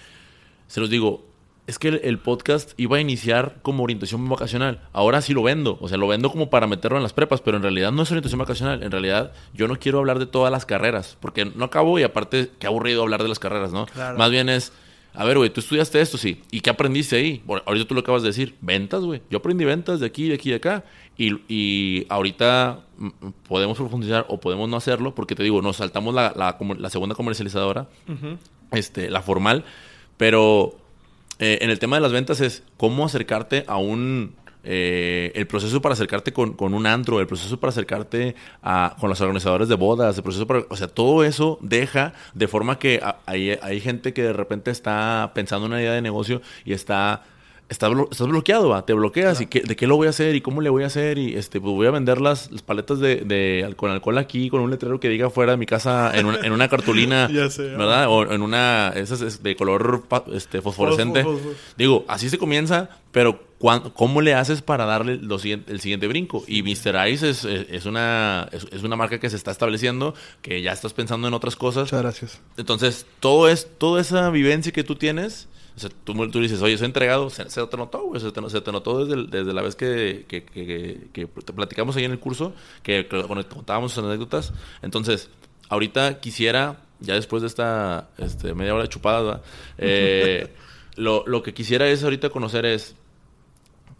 Se 0.67 0.79
los 0.79 0.89
digo, 0.89 1.25
es 1.67 1.79
que 1.79 1.87
el, 1.87 2.19
podcast 2.19 2.73
iba 2.77 2.97
a 2.97 2.99
iniciar 2.99 3.57
como 3.61 3.83
orientación 3.83 4.27
vocacional. 4.27 4.81
Ahora 4.93 5.21
sí 5.21 5.33
lo 5.33 5.43
vendo. 5.43 5.77
O 5.79 5.87
sea, 5.87 5.97
lo 5.97 6.07
vendo 6.07 6.29
como 6.31 6.49
para 6.49 6.67
meterlo 6.67 6.97
en 6.97 7.03
las 7.03 7.13
prepas, 7.13 7.41
pero 7.41 7.57
en 7.57 7.63
realidad 7.63 7.91
no 7.91 8.03
es 8.03 8.11
orientación 8.11 8.39
vocacional. 8.39 8.83
En 8.83 8.91
realidad 8.91 9.31
yo 9.53 9.67
no 9.67 9.77
quiero 9.77 9.99
hablar 9.99 10.19
de 10.19 10.25
todas 10.25 10.51
las 10.51 10.65
carreras, 10.65 11.17
porque 11.19 11.45
no 11.45 11.65
acabo 11.65 11.99
y 11.99 12.03
aparte, 12.03 12.51
qué 12.59 12.67
aburrido 12.67 13.03
hablar 13.03 13.21
de 13.21 13.29
las 13.29 13.39
carreras, 13.39 13.71
¿no? 13.71 13.85
Más 14.17 14.31
bien 14.31 14.49
es 14.49 14.73
a 15.13 15.25
ver, 15.25 15.37
güey, 15.37 15.49
tú 15.49 15.59
estudiaste 15.59 15.99
esto, 15.99 16.17
sí. 16.17 16.41
¿Y 16.51 16.61
qué 16.61 16.69
aprendiste 16.69 17.17
ahí? 17.17 17.41
Bueno, 17.45 17.63
ahorita 17.65 17.85
tú 17.85 17.93
lo 17.93 17.99
acabas 17.99 18.21
de 18.21 18.29
decir. 18.29 18.55
Ventas, 18.61 19.01
güey. 19.03 19.21
Yo 19.29 19.39
aprendí 19.39 19.65
ventas 19.65 19.99
de 19.99 20.05
aquí, 20.05 20.29
de 20.29 20.35
aquí, 20.35 20.49
de 20.51 20.55
acá. 20.55 20.85
Y, 21.17 21.33
y 21.49 22.05
ahorita 22.07 22.85
mm, 22.97 23.09
podemos 23.47 23.77
profundizar 23.77 24.25
o 24.29 24.39
podemos 24.39 24.69
no 24.69 24.77
hacerlo 24.77 25.13
porque 25.13 25.35
te 25.35 25.43
digo, 25.43 25.61
nos 25.61 25.77
saltamos 25.77 26.13
la, 26.15 26.33
la, 26.35 26.89
segunda 26.89 27.15
comercializadora, 27.15 27.87
este, 28.71 29.09
la 29.09 29.21
formal. 29.21 29.65
Pero 30.15 30.77
eh, 31.39 31.59
en 31.61 31.69
el 31.69 31.79
tema 31.79 31.97
de 31.97 32.01
las 32.01 32.13
ventas 32.13 32.39
es 32.39 32.63
cómo 32.77 33.05
acercarte 33.05 33.65
a 33.67 33.77
un 33.77 34.35
eh, 34.63 35.31
el 35.35 35.47
proceso 35.47 35.81
para 35.81 35.93
acercarte 35.93 36.33
con, 36.33 36.55
un 36.59 36.87
antro, 36.87 37.19
el 37.19 37.27
proceso 37.27 37.59
para 37.59 37.71
acercarte 37.71 38.35
a, 38.61 38.95
con 38.99 39.09
los 39.09 39.19
organizadores 39.21 39.67
de 39.67 39.75
bodas, 39.75 40.17
el 40.17 40.23
proceso 40.23 40.47
para, 40.47 40.63
o 40.69 40.75
sea, 40.75 40.87
todo 40.87 41.23
eso 41.23 41.57
deja 41.61 42.13
de 42.33 42.47
forma 42.47 42.79
que 42.79 43.01
hay, 43.25 43.57
hay 43.61 43.79
gente 43.81 44.13
que 44.13 44.23
de 44.23 44.33
repente 44.33 44.71
está 44.71 45.31
pensando 45.33 45.65
en 45.65 45.73
una 45.73 45.81
idea 45.81 45.93
de 45.93 46.01
negocio 46.01 46.41
y 46.65 46.73
está 46.73 47.23
estás, 47.71 47.89
bloqueado, 48.27 48.83
te 48.83 48.93
bloqueas 48.93 49.39
y 49.39 49.45
de 49.45 49.75
qué 49.75 49.87
lo 49.87 49.95
voy 49.95 50.07
a 50.07 50.09
hacer 50.09 50.35
y 50.35 50.41
cómo 50.41 50.59
le 50.59 50.69
voy 50.69 50.83
a 50.83 50.87
hacer 50.87 51.17
y 51.17 51.37
este 51.37 51.61
pues 51.61 51.73
voy 51.73 51.87
a 51.87 51.91
vender 51.91 52.19
las, 52.19 52.49
paletas 52.65 52.99
de, 52.99 53.73
con 53.77 53.89
alcohol 53.89 54.17
aquí 54.17 54.49
con 54.49 54.59
un 54.59 54.69
letrero 54.69 54.99
que 54.99 55.07
diga 55.07 55.29
fuera 55.29 55.53
de 55.53 55.57
mi 55.57 55.65
casa 55.65 56.11
en, 56.13 56.27
en 56.43 56.51
una 56.51 56.67
cartulina, 56.67 57.27
¿verdad? 57.57 58.07
O 58.09 58.29
en 58.29 58.41
una 58.41 58.89
esas 58.89 59.41
de 59.41 59.55
color 59.55 60.03
este 60.33 60.61
fosforescente. 60.61 61.25
Digo, 61.77 62.03
así 62.09 62.29
se 62.29 62.37
comienza, 62.37 62.89
pero 63.11 63.50
¿cómo 63.93 64.21
le 64.21 64.33
haces 64.33 64.61
para 64.61 64.85
darle 64.85 65.19
el 65.21 65.79
siguiente 65.79 66.07
brinco? 66.07 66.43
Y 66.47 66.63
Mr. 66.63 67.07
Ice 67.09 67.29
es, 67.29 67.45
es 67.45 67.85
una, 67.85 68.49
es, 68.51 68.83
una 68.83 68.95
marca 68.95 69.19
que 69.19 69.29
se 69.29 69.35
está 69.35 69.51
estableciendo, 69.51 70.13
que 70.41 70.61
ya 70.61 70.71
estás 70.71 70.93
pensando 70.93 71.27
en 71.27 71.33
otras 71.33 71.55
cosas. 71.55 71.83
Muchas 71.83 72.01
gracias. 72.01 72.41
Entonces, 72.57 73.05
todo 73.19 73.47
es, 73.49 73.67
toda 73.77 74.01
esa 74.01 74.29
vivencia 74.29 74.71
que 74.71 74.83
tú 74.83 74.95
tienes 74.95 75.47
o 75.75 75.79
sea, 75.79 75.89
tú, 76.03 76.13
tú 76.29 76.41
dices, 76.41 76.61
oye, 76.61 76.77
soy 76.77 76.85
entregado, 76.85 77.29
se, 77.29 77.45
te 77.45 77.77
notó, 77.77 78.03
güey, 78.03 78.19
se 78.19 78.31
te, 78.31 78.49
se 78.49 78.61
te 78.61 78.71
notó 78.71 79.05
desde, 79.05 79.25
desde, 79.27 79.53
la 79.53 79.61
vez 79.61 79.75
que, 79.75 80.25
que, 80.27 80.43
que, 80.43 81.27
te 81.27 81.53
platicamos 81.53 81.95
ahí 81.95 82.03
en 82.03 82.11
el 82.11 82.19
curso, 82.19 82.53
que, 82.83 83.07
bueno, 83.27 83.47
contábamos 83.47 83.93
sus 83.93 84.03
anécdotas. 84.03 84.51
Entonces, 84.81 85.29
ahorita 85.69 86.19
quisiera, 86.19 86.81
ya 86.99 87.13
después 87.13 87.41
de 87.41 87.47
esta 87.47 88.09
este, 88.17 88.53
media 88.53 88.73
hora 88.73 88.83
de 88.83 88.89
chupada, 88.89 89.41
eh, 89.77 90.53
lo, 90.97 91.23
lo 91.25 91.41
que 91.41 91.53
quisiera 91.53 91.87
es 91.87 92.03
ahorita 92.03 92.29
conocer 92.29 92.65
es 92.65 92.95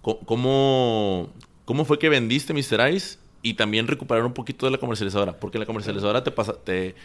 cómo, 0.02 1.30
cómo 1.66 1.86
fue 1.86 2.00
que 2.00 2.10
vendiste 2.10 2.54
Mr. 2.54 2.94
Ice 2.94 3.18
y 3.42 3.56
también 3.56 3.88
recuperar 3.88 4.26
un 4.26 4.34
poquito 4.34 4.66
de 4.66 4.72
la 4.72 4.78
comercializadora, 4.78 5.40
porque 5.40 5.60
la 5.60 5.66
comercializadora 5.66 6.24
te 6.24 6.32
pasa, 6.32 6.54
te 6.54 6.96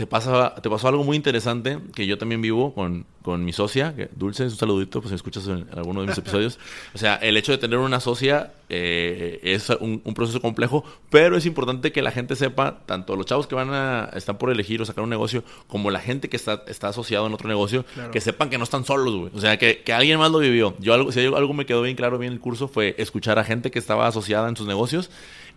te, 0.00 0.06
pasa, 0.06 0.54
te 0.54 0.70
pasó 0.70 0.88
algo 0.88 1.04
muy 1.04 1.14
interesante 1.14 1.78
que 1.94 2.06
yo 2.06 2.16
también 2.16 2.40
vivo 2.40 2.72
con, 2.72 3.04
con 3.22 3.44
mi 3.44 3.52
socia, 3.52 3.94
que, 3.94 4.08
Dulce, 4.14 4.44
un 4.44 4.50
saludito, 4.50 5.00
pues 5.00 5.10
si 5.10 5.14
escuchas 5.16 5.46
en 5.46 5.66
alguno 5.76 6.00
de 6.00 6.08
mis 6.08 6.18
episodios. 6.18 6.58
O 6.94 6.98
sea, 6.98 7.16
el 7.16 7.36
hecho 7.36 7.52
de 7.52 7.58
tener 7.58 7.78
una 7.78 8.00
socia 8.00 8.52
eh, 8.68 9.40
es 9.42 9.68
un, 9.68 10.00
proceso 10.14 10.40
complejo, 10.40 10.84
pero 11.10 11.36
es 11.36 11.44
importante 11.44 11.92
que 11.92 12.02
la 12.02 12.10
gente 12.10 12.36
sepa, 12.36 12.80
tanto 12.86 13.16
los 13.16 13.26
chavos 13.26 13.46
que 13.46 13.54
van 13.54 13.72
a 13.72 14.10
están 14.14 14.38
por 14.38 14.50
elegir 14.50 14.80
o 14.80 14.86
sacar 14.86 15.04
un 15.04 15.10
negocio, 15.10 15.44
como 15.66 15.90
la 15.90 16.00
gente 16.00 16.28
que 16.28 16.36
está, 16.36 16.62
está 16.66 16.88
asociado 16.88 17.26
en 17.26 17.34
otro 17.34 17.48
negocio, 17.48 17.84
que 18.12 18.20
sepan 18.20 18.48
que 18.48 18.58
no 18.58 18.64
están 18.64 18.84
solos, 18.84 19.14
güey. 19.14 19.30
O 19.34 19.40
sea, 19.40 19.58
que, 19.58 19.82
que, 19.82 19.92
alguien 19.92 20.18
más 20.18 20.30
lo 20.30 20.38
vivió. 20.38 20.74
Yo 20.78 20.94
algo, 20.94 21.12
si 21.12 21.20
algo 21.20 21.52
me 21.52 21.66
quedó 21.66 21.82
bien 21.82 21.96
claro 21.96 22.18
bien 22.18 22.32
el 22.32 22.40
curso 22.40 22.68
fue 22.68 22.94
escuchar 22.98 23.38
a 23.38 23.44
gente 23.44 23.70
que 23.70 23.78
estaba 23.78 24.06
asociada 24.06 24.48
en 24.48 24.56
sus 24.56 24.66
negocios 24.66 25.10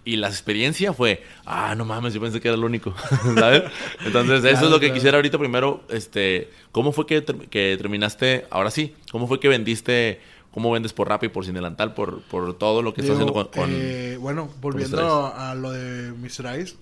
y 0.05 0.18
la 0.18 0.28
experiencia 0.28 0.91
fue, 0.93 1.24
ah, 1.45 1.76
no 1.76 1.86
mames, 1.86 2.14
yo 2.14 2.20
pensé 2.20 2.41
que 2.41 2.49
era 2.49 2.57
el 2.57 2.64
único, 2.64 2.93
¿sabes? 3.36 3.64
Entonces, 4.05 4.43
eso 4.43 4.66
es 4.66 4.72
lo 4.72 4.80
que 4.80 4.91
quisiera 4.91 5.18
ahorita 5.18 5.38
primero, 5.38 5.84
este, 5.89 6.49
¿cómo 6.72 6.91
fue 6.91 7.05
que, 7.05 7.24
que, 7.54 7.78
terminaste, 7.78 8.47
ahora 8.49 8.72
sí, 8.72 8.95
cómo 9.12 9.28
fue 9.28 9.39
que 9.39 9.47
vendiste, 9.47 10.20
cómo 10.49 10.72
vendes 10.72 10.91
por 10.91 11.08
Rappi, 11.08 11.28
por 11.28 11.45
Sin 11.45 11.54
Delantal, 11.54 11.93
por, 11.93 12.24
por 12.24 12.58
todo 12.58 12.82
lo 12.82 12.95
que 12.95 13.01
estás 13.01 13.16
haciendo 13.16 13.32
con... 13.32 13.70
Eh, 13.70 14.18
bueno, 14.20 14.49
volviendo 14.60 15.32
a 15.32 15.54
lo 15.54 15.72
de 15.72 16.14
Mr. 16.14 16.60
Ice 16.60 16.78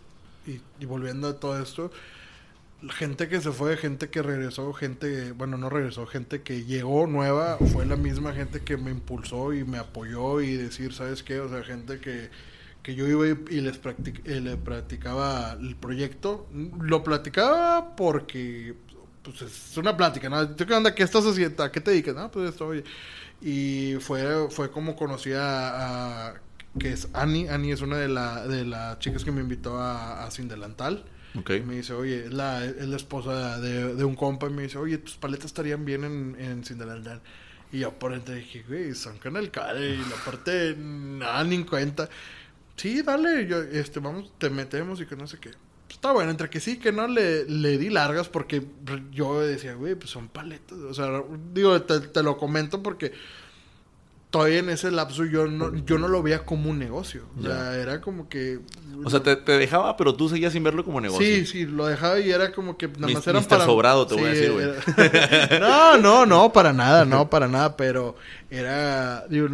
y, 0.48 0.62
y 0.80 0.86
volviendo 0.86 1.28
a 1.28 1.38
todo 1.42 1.62
esto, 1.62 1.92
gente 2.90 3.28
que 3.28 3.42
se 3.42 3.52
fue, 3.52 3.76
gente 3.76 4.10
que 4.10 4.22
regresó, 4.22 4.72
gente, 4.72 5.34
bueno, 5.34 5.58
no 5.58 5.70
regresó, 5.70 6.08
gente 6.08 6.42
que 6.42 6.64
llegó 6.64 7.06
nueva, 7.06 7.58
fue 7.74 7.86
la 7.86 7.98
misma 7.98 8.32
gente 8.32 8.62
que 8.62 8.78
me 8.78 8.92
impulsó 8.92 9.52
y 9.52 9.66
me 9.66 9.78
apoyó 9.78 10.40
y 10.40 10.56
decir, 10.56 10.94
¿sabes 10.94 11.22
qué? 11.22 11.42
O 11.42 11.50
sea, 11.50 11.66
gente 11.66 12.00
que 12.00 12.30
que 12.84 12.96
yo 12.96 13.08
iba 13.08 13.28
y 13.28 13.62
les 13.62 13.80
eh, 14.26 14.40
le 14.42 14.58
practicaba 14.58 15.54
el 15.60 15.76
proyecto. 15.76 16.48
Lo 16.80 17.04
platicaba 17.04 17.96
porque 17.96 18.74
pues 19.24 19.42
es 19.42 19.78
una 19.78 19.96
plática, 19.96 20.30
¿no? 20.30 20.56
¿Qué 20.56 20.74
onda? 20.74 20.94
¿Qué 20.94 21.04
estás 21.04 21.26
haciendo? 21.26 21.64
¿A 21.64 21.72
qué 21.72 21.82
te 21.82 21.92
dedicas? 21.92 22.16
No, 22.16 22.32
pues 22.32 22.50
estoy... 22.50 22.84
Y 23.42 23.96
fue, 24.00 24.50
fue 24.52 24.70
como 24.70 24.96
conocí 24.96 25.32
a, 25.36 26.36
que 26.78 26.92
es 26.94 27.08
Annie. 27.14 27.50
Annie 27.50 27.72
es 27.72 27.82
una 27.82 27.98
de, 27.98 28.08
la, 28.08 28.46
de 28.46 28.66
las 28.66 29.00
chicas 29.00 29.24
que 29.24 29.32
me 29.32 29.42
invitó 29.42 29.80
a, 29.80 30.26
a 30.26 30.32
Sin 30.32 30.48
Delantal. 30.48 31.04
Okay. 31.40 31.62
me 31.62 31.76
dice, 31.76 31.94
oye, 31.94 32.26
es 32.26 32.34
la, 32.34 32.64
es 32.66 32.88
la 32.88 32.98
esposa 32.98 33.60
de, 33.60 33.96
de, 33.96 34.04
un 34.04 34.16
compa. 34.16 34.48
Y 34.48 34.52
me 34.52 34.64
dice, 34.64 34.78
oye, 34.78 35.00
tus 35.00 35.16
paletas 35.16 35.46
estarían 35.46 35.86
bien 35.86 36.04
en, 36.04 36.36
en 36.40 36.64
Sin 36.64 36.78
Delantal. 36.78 37.22
Y 37.72 37.80
yo 37.80 37.98
por 37.98 38.12
dentro 38.12 38.36
dije, 38.36 38.64
güey, 38.68 38.94
son 38.94 39.18
Canal 39.18 39.50
Care. 39.50 39.96
Y 39.96 39.98
la 39.98 40.16
parte, 40.24 40.76
nada, 40.78 41.44
ni 41.44 41.56
en 41.56 41.64
cuenta 41.64 42.10
sí, 42.82 43.02
dale, 43.04 43.46
yo, 43.46 43.62
este, 43.62 44.00
vamos, 44.00 44.34
te 44.40 44.50
metemos 44.50 45.00
y 45.02 45.06
que 45.06 45.16
no 45.16 45.28
sé 45.28 45.38
qué. 45.40 45.52
Está 45.92 46.14
bueno, 46.14 46.32
entre 46.32 46.50
que 46.50 46.60
sí, 46.60 46.78
que 46.78 46.92
no, 46.92 47.08
le, 47.08 47.46
le 47.46 47.78
di 47.78 47.90
largas 47.90 48.30
porque 48.30 48.64
yo 49.12 49.42
decía, 49.42 49.76
güey, 49.76 49.96
pues 49.96 50.10
son 50.10 50.30
paletas. 50.30 50.78
O 50.80 50.94
sea, 50.94 51.22
digo, 51.54 51.80
te, 51.82 52.24
lo 52.24 52.38
comento 52.38 52.82
porque 52.82 53.12
todavía 54.30 54.60
en 54.60 54.70
ese 54.70 54.90
lapso 54.90 55.26
yo 55.26 55.48
no, 55.48 55.76
yo 55.86 56.00
no 56.00 56.08
lo 56.08 56.24
veía 56.24 56.46
como 56.46 56.70
un 56.70 56.80
negocio. 56.80 57.26
O 57.38 57.44
sea, 57.44 57.76
era 57.76 58.00
como 58.00 58.30
que... 58.30 58.62
O 59.04 59.10
sea, 59.10 59.22
te, 59.22 59.36
dejaba, 59.36 59.98
pero 59.98 60.16
tú 60.16 60.30
seguías 60.30 60.54
sin 60.54 60.64
verlo 60.64 60.86
como 60.86 61.02
negocio. 61.02 61.26
Sí, 61.26 61.46
sí, 61.46 61.66
lo 61.66 61.86
dejaba 61.86 62.20
y 62.20 62.32
era 62.32 62.54
como 62.54 62.78
que 62.78 62.88
nada 62.88 63.14
más 63.14 63.28
era 63.28 63.42
para... 63.42 63.66
sobrado, 63.66 64.08
te 64.08 64.16
voy 64.16 64.24
a 64.24 64.30
decir, 64.30 64.52
güey. 64.54 64.70
no, 65.60 65.98
no, 65.98 66.26
no, 66.26 66.54
para 66.54 66.72
nada, 66.72 67.04
no, 67.04 67.30
para 67.30 67.50
nada, 67.50 67.76
pero 67.76 68.16
era... 68.50 69.28
Digo, 69.28 69.50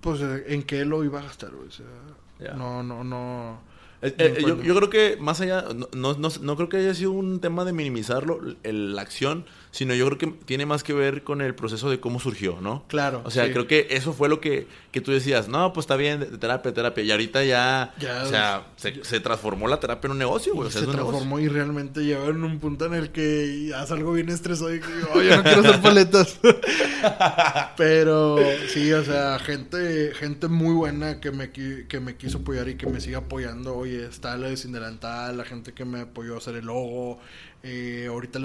pues, 0.00 0.20
¿en 0.46 0.62
qué 0.62 0.84
lo 0.84 1.02
iba 1.02 1.18
a 1.18 1.24
gastar, 1.24 1.50
güey? 1.50 1.68
O 1.68 1.72
sea... 1.72 2.54
No, 2.56 2.82
no, 2.82 3.02
no. 3.02 3.73
Eh, 4.04 4.14
eh, 4.18 4.36
yo, 4.46 4.62
yo, 4.62 4.74
creo 4.74 4.90
que 4.90 5.16
más 5.18 5.40
allá, 5.40 5.64
no, 5.74 5.88
no, 6.14 6.28
no, 6.28 6.56
creo 6.56 6.68
que 6.68 6.76
haya 6.76 6.92
sido 6.92 7.12
un 7.12 7.40
tema 7.40 7.64
de 7.64 7.72
minimizarlo, 7.72 8.38
la 8.62 9.00
acción, 9.00 9.46
sino 9.74 9.92
yo 9.92 10.06
creo 10.06 10.18
que 10.18 10.26
tiene 10.44 10.66
más 10.66 10.84
que 10.84 10.92
ver 10.92 11.24
con 11.24 11.40
el 11.40 11.52
proceso 11.56 11.90
de 11.90 11.98
cómo 11.98 12.20
surgió, 12.20 12.60
¿no? 12.60 12.84
Claro. 12.86 13.22
O 13.24 13.30
sea, 13.32 13.50
creo 13.50 13.66
que 13.66 13.88
eso 13.90 14.12
fue 14.12 14.28
lo 14.28 14.40
que, 14.40 14.68
que 14.92 15.00
tú 15.00 15.10
decías, 15.10 15.48
no, 15.48 15.72
pues 15.72 15.82
está 15.82 15.96
bien, 15.96 16.38
terapia, 16.38 16.72
terapia. 16.72 17.02
Y 17.02 17.10
ahorita 17.10 17.42
ya, 17.42 17.92
o 18.22 18.28
sea, 18.28 18.68
se, 18.76 19.18
transformó 19.18 19.66
la 19.66 19.80
terapia 19.80 20.06
en 20.06 20.12
un 20.12 20.18
negocio, 20.18 20.54
güey. 20.54 20.70
se 20.70 20.86
transformó 20.86 21.40
y 21.40 21.48
realmente 21.48 22.04
llegó 22.04 22.28
en 22.28 22.44
un 22.44 22.60
punto 22.60 22.86
en 22.86 22.94
el 22.94 23.10
que 23.10 23.66
ya 23.70 23.84
salgo 23.84 24.12
bien 24.12 24.28
estresado 24.28 24.72
y 24.72 24.78
digo, 24.78 25.20
yo 25.20 25.38
no 25.38 25.42
quiero 25.42 25.60
hacer 25.62 25.82
paletas. 25.82 26.38
Pero 27.76 28.38
sí, 28.68 28.92
o 28.92 29.02
sea, 29.02 29.40
gente, 29.40 30.12
gente 30.14 30.46
muy 30.46 30.72
buena 30.72 31.18
que 31.18 31.32
me, 31.32 31.50
que 31.50 31.98
me 31.98 32.14
quiso 32.14 32.38
apoyar 32.38 32.68
y 32.68 32.76
que 32.76 32.86
me 32.86 33.00
sigue 33.00 33.16
apoyando. 33.16 33.74
Oye, 33.74 34.06
está 34.06 34.36
la 34.36 34.50
de 34.50 34.56
Sindelantal, 34.56 35.36
la 35.36 35.44
gente 35.44 35.72
que 35.72 35.84
me 35.84 36.02
apoyó 36.02 36.36
a 36.36 36.38
hacer 36.38 36.54
el 36.54 36.66
logo, 36.66 37.18
eh, 37.66 38.08
ahorita 38.10 38.38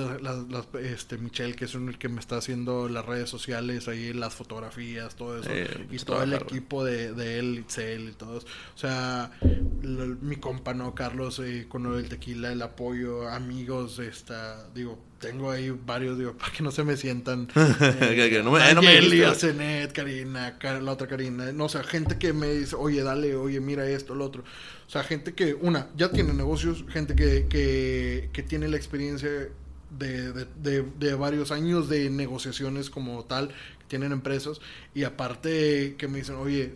este 0.82 1.18
Michelle, 1.18 1.54
que 1.54 1.66
es 1.66 1.76
el 1.76 1.98
que 1.98 2.08
me 2.08 2.22
está 2.22 2.38
haciendo 2.38 2.88
las 2.88 3.06
redes 3.06 3.30
sociales, 3.30 3.90
ahí 3.90 4.14
las 4.14 4.34
fotografías, 4.34 5.16
todo 5.16 5.38
eso. 5.38 5.50
Eh, 5.52 5.88
y 5.92 5.98
todo 5.98 6.24
el 6.24 6.32
equipo 6.32 6.86
de, 6.86 7.12
de 7.12 7.38
él, 7.38 7.60
Itzel 7.60 8.08
y 8.08 8.12
todos. 8.14 8.46
O 8.76 8.78
sea, 8.78 9.32
mi 9.42 10.38
compa, 10.38 10.74
¿no? 10.74 10.96
Carlos, 10.96 11.40
eh, 11.40 11.66
con 11.68 11.86
el 11.94 12.08
tequila, 12.08 12.54
el 12.54 12.62
apoyo, 12.62 13.28
amigos, 13.28 14.00
esta, 14.00 14.70
digo, 14.70 14.98
tengo 15.20 15.52
ahí 15.52 15.70
varios, 15.70 16.18
digo, 16.18 16.34
para 16.38 16.52
que 16.52 16.64
no 16.64 16.72
se 16.72 16.84
me 16.84 16.98
sientan. 16.98 17.48
Eh, 18.02 18.42
no 18.44 18.52
me, 18.52 18.74
no 18.74 18.82
me 18.82 19.88
Karina, 19.94 20.58
la 20.82 20.92
otra 20.92 21.08
Karina. 21.08 21.52
No, 21.52 21.66
o 21.66 21.70
sea, 21.70 21.84
gente 21.84 22.18
que 22.18 22.34
me 22.34 22.50
dice, 22.50 22.76
oye, 22.76 23.04
dale, 23.04 23.36
oye, 23.36 23.60
mira 23.60 23.88
esto, 23.88 24.16
lo 24.16 24.26
otro. 24.26 24.44
O 24.88 24.90
sea, 24.90 25.04
gente 25.04 25.34
que, 25.34 25.54
una, 25.54 25.90
ya 25.96 26.12
tiene 26.12 26.34
negocios, 26.34 26.86
gente 26.90 27.16
que, 27.16 27.48
que, 27.48 28.30
que 28.34 28.44
tiene 28.44 28.68
la 28.68 28.78
experiencia 28.78 29.30
de, 29.30 30.34
de, 30.34 30.84
de, 30.84 31.14
varios 31.16 31.52
años 31.52 31.90
de 31.90 32.10
negociaciones 32.10 32.90
como 32.90 33.24
tal, 33.26 33.50
que 33.50 33.86
tienen 33.88 34.12
empresas, 34.12 34.60
y 34.94 35.04
aparte 35.04 35.96
que 35.98 36.08
me 36.08 36.20
dicen, 36.20 36.36
oye, 36.36 36.76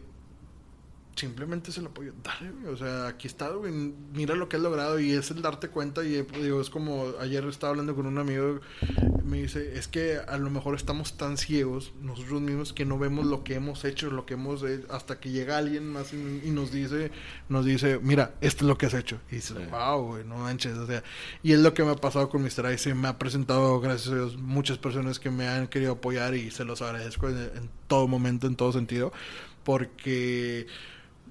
simplemente 1.15 1.71
se 1.71 1.81
lo 1.81 1.89
apoyo. 1.89 2.13
Dale, 2.23 2.51
O 2.69 2.77
sea, 2.77 3.07
aquí 3.07 3.27
está, 3.27 3.49
güey. 3.49 3.71
Mira 4.13 4.35
lo 4.35 4.49
que 4.49 4.57
has 4.57 4.61
logrado. 4.61 4.99
Y 4.99 5.11
es 5.11 5.31
el 5.31 5.41
darte 5.41 5.69
cuenta. 5.69 6.03
Y 6.03 6.21
digo, 6.41 6.61
es 6.61 6.69
como 6.69 7.13
ayer 7.19 7.43
estaba 7.45 7.71
hablando 7.71 7.95
con 7.95 8.05
un 8.05 8.17
amigo. 8.17 8.59
Me 9.23 9.41
dice, 9.41 9.77
es 9.77 9.87
que 9.87 10.17
a 10.17 10.37
lo 10.37 10.49
mejor 10.49 10.75
estamos 10.75 11.17
tan 11.17 11.37
ciegos 11.37 11.93
nosotros 12.01 12.41
mismos 12.41 12.73
que 12.73 12.85
no 12.85 12.99
vemos 12.99 13.25
lo 13.25 13.43
que 13.43 13.55
hemos 13.55 13.85
hecho, 13.85 14.11
lo 14.11 14.25
que 14.25 14.33
hemos 14.33 14.63
hecho, 14.63 14.85
hasta 14.91 15.19
que 15.19 15.31
llega 15.31 15.57
alguien 15.57 15.87
más 15.91 16.13
y, 16.13 16.51
nos 16.51 16.71
dice, 16.71 17.11
nos 17.49 17.65
dice, 17.65 17.99
mira, 18.01 18.33
esto 18.41 18.65
es 18.65 18.67
lo 18.67 18.77
que 18.77 18.87
has 18.87 18.93
hecho. 18.93 19.19
Y 19.31 19.35
dice 19.35 19.53
wow, 19.53 20.01
güey, 20.03 20.25
no 20.25 20.37
manches. 20.37 20.77
O 20.77 20.87
sea, 20.87 21.03
y 21.41 21.53
es 21.53 21.59
lo 21.59 21.73
que 21.73 21.83
me 21.83 21.91
ha 21.91 21.95
pasado 21.95 22.29
con 22.29 22.43
Mr. 22.43 22.71
Ice. 22.73 22.93
Me 22.93 23.07
ha 23.07 23.17
presentado, 23.17 23.79
gracias 23.79 24.11
a 24.11 24.15
Dios, 24.15 24.37
muchas 24.37 24.77
personas 24.77 25.19
que 25.19 25.29
me 25.29 25.47
han 25.47 25.67
querido 25.67 25.93
apoyar 25.93 26.35
y 26.35 26.51
se 26.51 26.65
los 26.65 26.81
agradezco 26.81 27.29
en 27.29 27.69
todo 27.87 28.07
momento, 28.07 28.47
en 28.47 28.55
todo 28.55 28.71
sentido. 28.71 29.13
Porque 29.63 30.67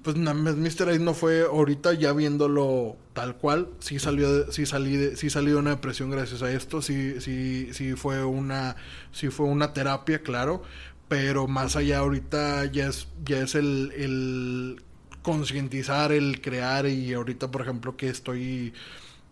pues 0.03 0.17
Mr. 0.17 0.91
Ice 0.91 0.99
no 0.99 1.13
fue 1.13 1.43
ahorita 1.43 1.93
ya 1.93 2.11
viéndolo 2.11 2.97
tal 3.13 3.37
cual, 3.37 3.69
sí 3.79 3.99
salió 3.99 4.51
sí 4.51 4.65
salí 4.65 4.97
de, 4.97 5.15
sí 5.15 5.29
salí 5.29 5.53
una 5.53 5.71
depresión 5.71 6.11
gracias 6.11 6.41
a 6.43 6.51
esto, 6.51 6.81
sí 6.81 7.21
sí 7.21 7.69
sí 7.71 7.93
fue 7.93 8.23
una 8.25 8.75
sí 9.13 9.29
fue 9.29 9.45
una 9.45 9.71
terapia, 9.73 10.19
claro, 10.21 10.61
pero 11.07 11.47
más 11.47 11.77
allá 11.77 11.99
ahorita 11.99 12.65
ya 12.65 12.87
es 12.87 13.07
ya 13.23 13.39
es 13.39 13.55
el, 13.55 13.93
el 13.95 14.83
concientizar, 15.21 16.11
el 16.11 16.41
crear 16.41 16.85
y 16.85 17.13
ahorita 17.13 17.49
por 17.49 17.61
ejemplo 17.61 17.95
que 17.95 18.09
estoy 18.09 18.73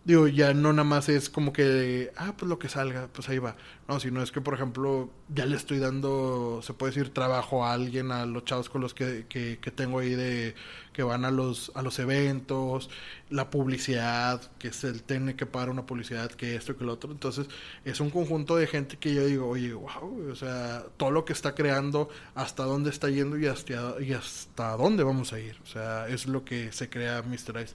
Digo, 0.04 0.26
ya 0.26 0.52
no 0.52 0.72
nada 0.72 0.82
más 0.82 1.08
es 1.08 1.30
como 1.30 1.52
que, 1.52 2.12
ah, 2.16 2.34
pues 2.36 2.48
lo 2.48 2.58
que 2.58 2.68
salga, 2.68 3.08
pues 3.12 3.28
ahí 3.28 3.38
va. 3.38 3.56
No, 3.86 4.00
sino 4.00 4.20
es 4.20 4.32
que, 4.32 4.40
por 4.40 4.54
ejemplo, 4.54 5.10
ya 5.28 5.46
le 5.46 5.56
estoy 5.56 5.78
dando, 5.78 6.60
se 6.62 6.74
puede 6.74 6.92
decir, 6.92 7.14
trabajo 7.14 7.64
a 7.64 7.72
alguien, 7.72 8.10
a 8.10 8.26
los 8.26 8.44
chavos 8.44 8.68
con 8.68 8.80
los 8.80 8.94
que, 8.94 9.26
que, 9.28 9.70
tengo 9.70 10.00
ahí 10.00 10.16
de, 10.16 10.56
que 10.92 11.04
van 11.04 11.24
a 11.24 11.30
los, 11.30 11.70
a 11.76 11.82
los 11.82 12.00
eventos, 12.00 12.90
la 13.30 13.48
publicidad, 13.48 14.40
que 14.58 14.72
se 14.72 14.92
tiene 14.92 15.36
que 15.36 15.46
pagar 15.46 15.70
una 15.70 15.86
publicidad, 15.86 16.32
que 16.32 16.56
esto, 16.56 16.76
que 16.76 16.84
lo 16.84 16.94
otro. 16.94 17.12
Entonces, 17.12 17.46
es 17.84 18.00
un 18.00 18.10
conjunto 18.10 18.56
de 18.56 18.66
gente 18.66 18.96
que 18.96 19.14
yo 19.14 19.24
digo, 19.24 19.48
oye, 19.48 19.72
wow, 19.72 20.30
o 20.32 20.34
sea, 20.34 20.84
todo 20.96 21.12
lo 21.12 21.24
que 21.24 21.32
está 21.32 21.54
creando, 21.54 22.08
hasta 22.34 22.64
dónde 22.64 22.90
está 22.90 23.08
yendo 23.08 23.38
y 23.38 23.46
hasta, 23.46 24.00
y 24.00 24.14
hasta 24.14 24.76
dónde 24.76 25.04
vamos 25.04 25.32
a 25.32 25.38
ir. 25.38 25.60
O 25.62 25.66
sea, 25.66 26.08
es 26.08 26.26
lo 26.26 26.44
que 26.44 26.72
se 26.72 26.90
crea 26.90 27.22
Mr. 27.22 27.62
Ice. 27.62 27.74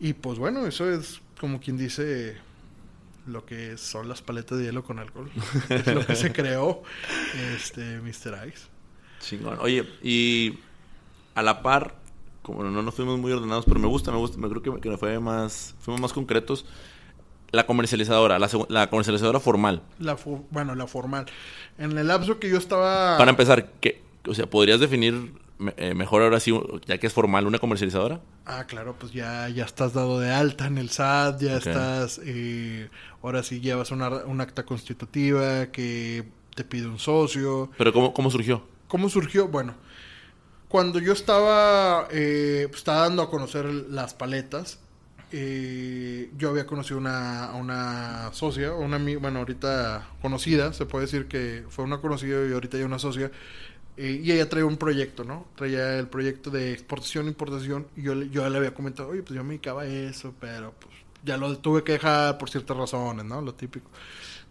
Y 0.00 0.14
pues 0.14 0.38
bueno, 0.38 0.66
eso 0.66 0.90
es 0.90 1.20
como 1.42 1.58
quien 1.58 1.76
dice 1.76 2.36
lo 3.26 3.44
que 3.44 3.76
son 3.76 4.08
las 4.08 4.22
paletas 4.22 4.58
de 4.58 4.66
hielo 4.66 4.84
con 4.84 5.00
alcohol. 5.00 5.28
es 5.68 5.86
lo 5.88 6.06
que 6.06 6.14
se 6.14 6.32
creó 6.32 6.84
este 7.56 8.00
Mr. 8.00 8.46
Ice. 8.46 8.68
Chingón. 9.18 9.58
Oye, 9.60 9.84
y 10.04 10.60
a 11.34 11.42
la 11.42 11.60
par, 11.60 11.96
como 12.42 12.62
no 12.62 12.80
nos 12.80 12.94
fuimos 12.94 13.18
muy 13.18 13.32
ordenados, 13.32 13.64
pero 13.64 13.80
me 13.80 13.88
gusta, 13.88 14.12
me 14.12 14.18
gusta, 14.18 14.38
me 14.38 14.48
creo 14.48 14.62
que, 14.62 14.80
que 14.80 14.96
fue 14.96 15.18
más, 15.18 15.74
fuimos 15.80 16.00
más 16.00 16.12
concretos. 16.12 16.64
La 17.50 17.66
comercializadora, 17.66 18.38
la, 18.38 18.48
la 18.68 18.88
comercializadora 18.88 19.40
formal. 19.40 19.82
La 19.98 20.16
bueno, 20.50 20.76
la 20.76 20.86
formal. 20.86 21.26
En 21.76 21.98
el 21.98 22.06
lapso 22.06 22.38
que 22.38 22.50
yo 22.50 22.56
estaba... 22.56 23.18
Para 23.18 23.32
empezar, 23.32 23.68
¿qué, 23.80 24.00
o 24.28 24.32
sea, 24.32 24.48
¿podrías 24.48 24.78
definir 24.78 25.32
eh, 25.76 25.94
mejor 25.94 26.22
ahora 26.22 26.40
sí, 26.40 26.52
ya 26.86 26.98
que 26.98 27.06
es 27.06 27.12
formal, 27.12 27.46
una 27.46 27.58
comercializadora? 27.58 28.20
Ah, 28.46 28.64
claro, 28.66 28.96
pues 28.98 29.12
ya, 29.12 29.48
ya 29.48 29.64
estás 29.64 29.92
dado 29.92 30.20
de 30.20 30.30
alta 30.30 30.66
en 30.66 30.78
el 30.78 30.90
SAT, 30.90 31.40
ya 31.40 31.56
estás, 31.56 32.20
eh, 32.24 32.88
ahora 33.22 33.42
sí 33.42 33.60
llevas 33.60 33.90
una, 33.90 34.08
un 34.08 34.40
acta 34.40 34.64
constitutiva 34.64 35.66
que 35.66 36.24
te 36.54 36.64
pide 36.64 36.86
un 36.86 36.98
socio. 36.98 37.70
¿Pero 37.78 37.92
cómo, 37.92 38.12
cómo 38.12 38.30
surgió? 38.30 38.62
¿Cómo 38.88 39.08
surgió? 39.08 39.48
Bueno, 39.48 39.74
cuando 40.68 40.98
yo 40.98 41.12
estaba, 41.12 42.08
eh, 42.10 42.66
pues, 42.68 42.78
estaba 42.78 43.02
dando 43.02 43.22
a 43.22 43.30
conocer 43.30 43.66
las 43.66 44.14
paletas, 44.14 44.80
eh, 45.32 46.30
yo 46.36 46.50
había 46.50 46.66
conocido 46.66 46.98
una, 46.98 47.52
una 47.54 48.30
socia, 48.32 48.74
una 48.74 48.98
bueno, 49.18 49.38
ahorita 49.38 50.10
conocida, 50.20 50.72
se 50.74 50.84
puede 50.84 51.06
decir 51.06 51.26
que 51.26 51.64
fue 51.70 51.84
una 51.84 52.02
conocida 52.02 52.46
y 52.46 52.52
ahorita 52.52 52.78
ya 52.78 52.84
una 52.84 52.98
socia, 52.98 53.30
eh, 53.96 54.20
y 54.22 54.30
ella 54.30 54.48
traía 54.48 54.66
un 54.66 54.76
proyecto, 54.76 55.24
¿no? 55.24 55.46
Traía 55.56 55.98
el 55.98 56.08
proyecto 56.08 56.50
de 56.50 56.72
exportación 56.72 57.28
importación, 57.28 57.86
y 57.96 58.02
yo, 58.02 58.14
yo 58.22 58.48
le 58.48 58.58
había 58.58 58.74
comentado, 58.74 59.08
oye, 59.08 59.22
pues 59.22 59.34
yo 59.34 59.42
me 59.42 59.50
dedicaba 59.50 59.86
eso, 59.86 60.34
pero 60.38 60.74
pues 60.78 60.94
ya 61.24 61.36
lo 61.38 61.56
tuve 61.58 61.82
que 61.82 61.92
dejar 61.92 62.36
por 62.36 62.50
ciertas 62.50 62.76
razones, 62.76 63.24
¿no? 63.24 63.40
Lo 63.40 63.54
típico. 63.54 63.90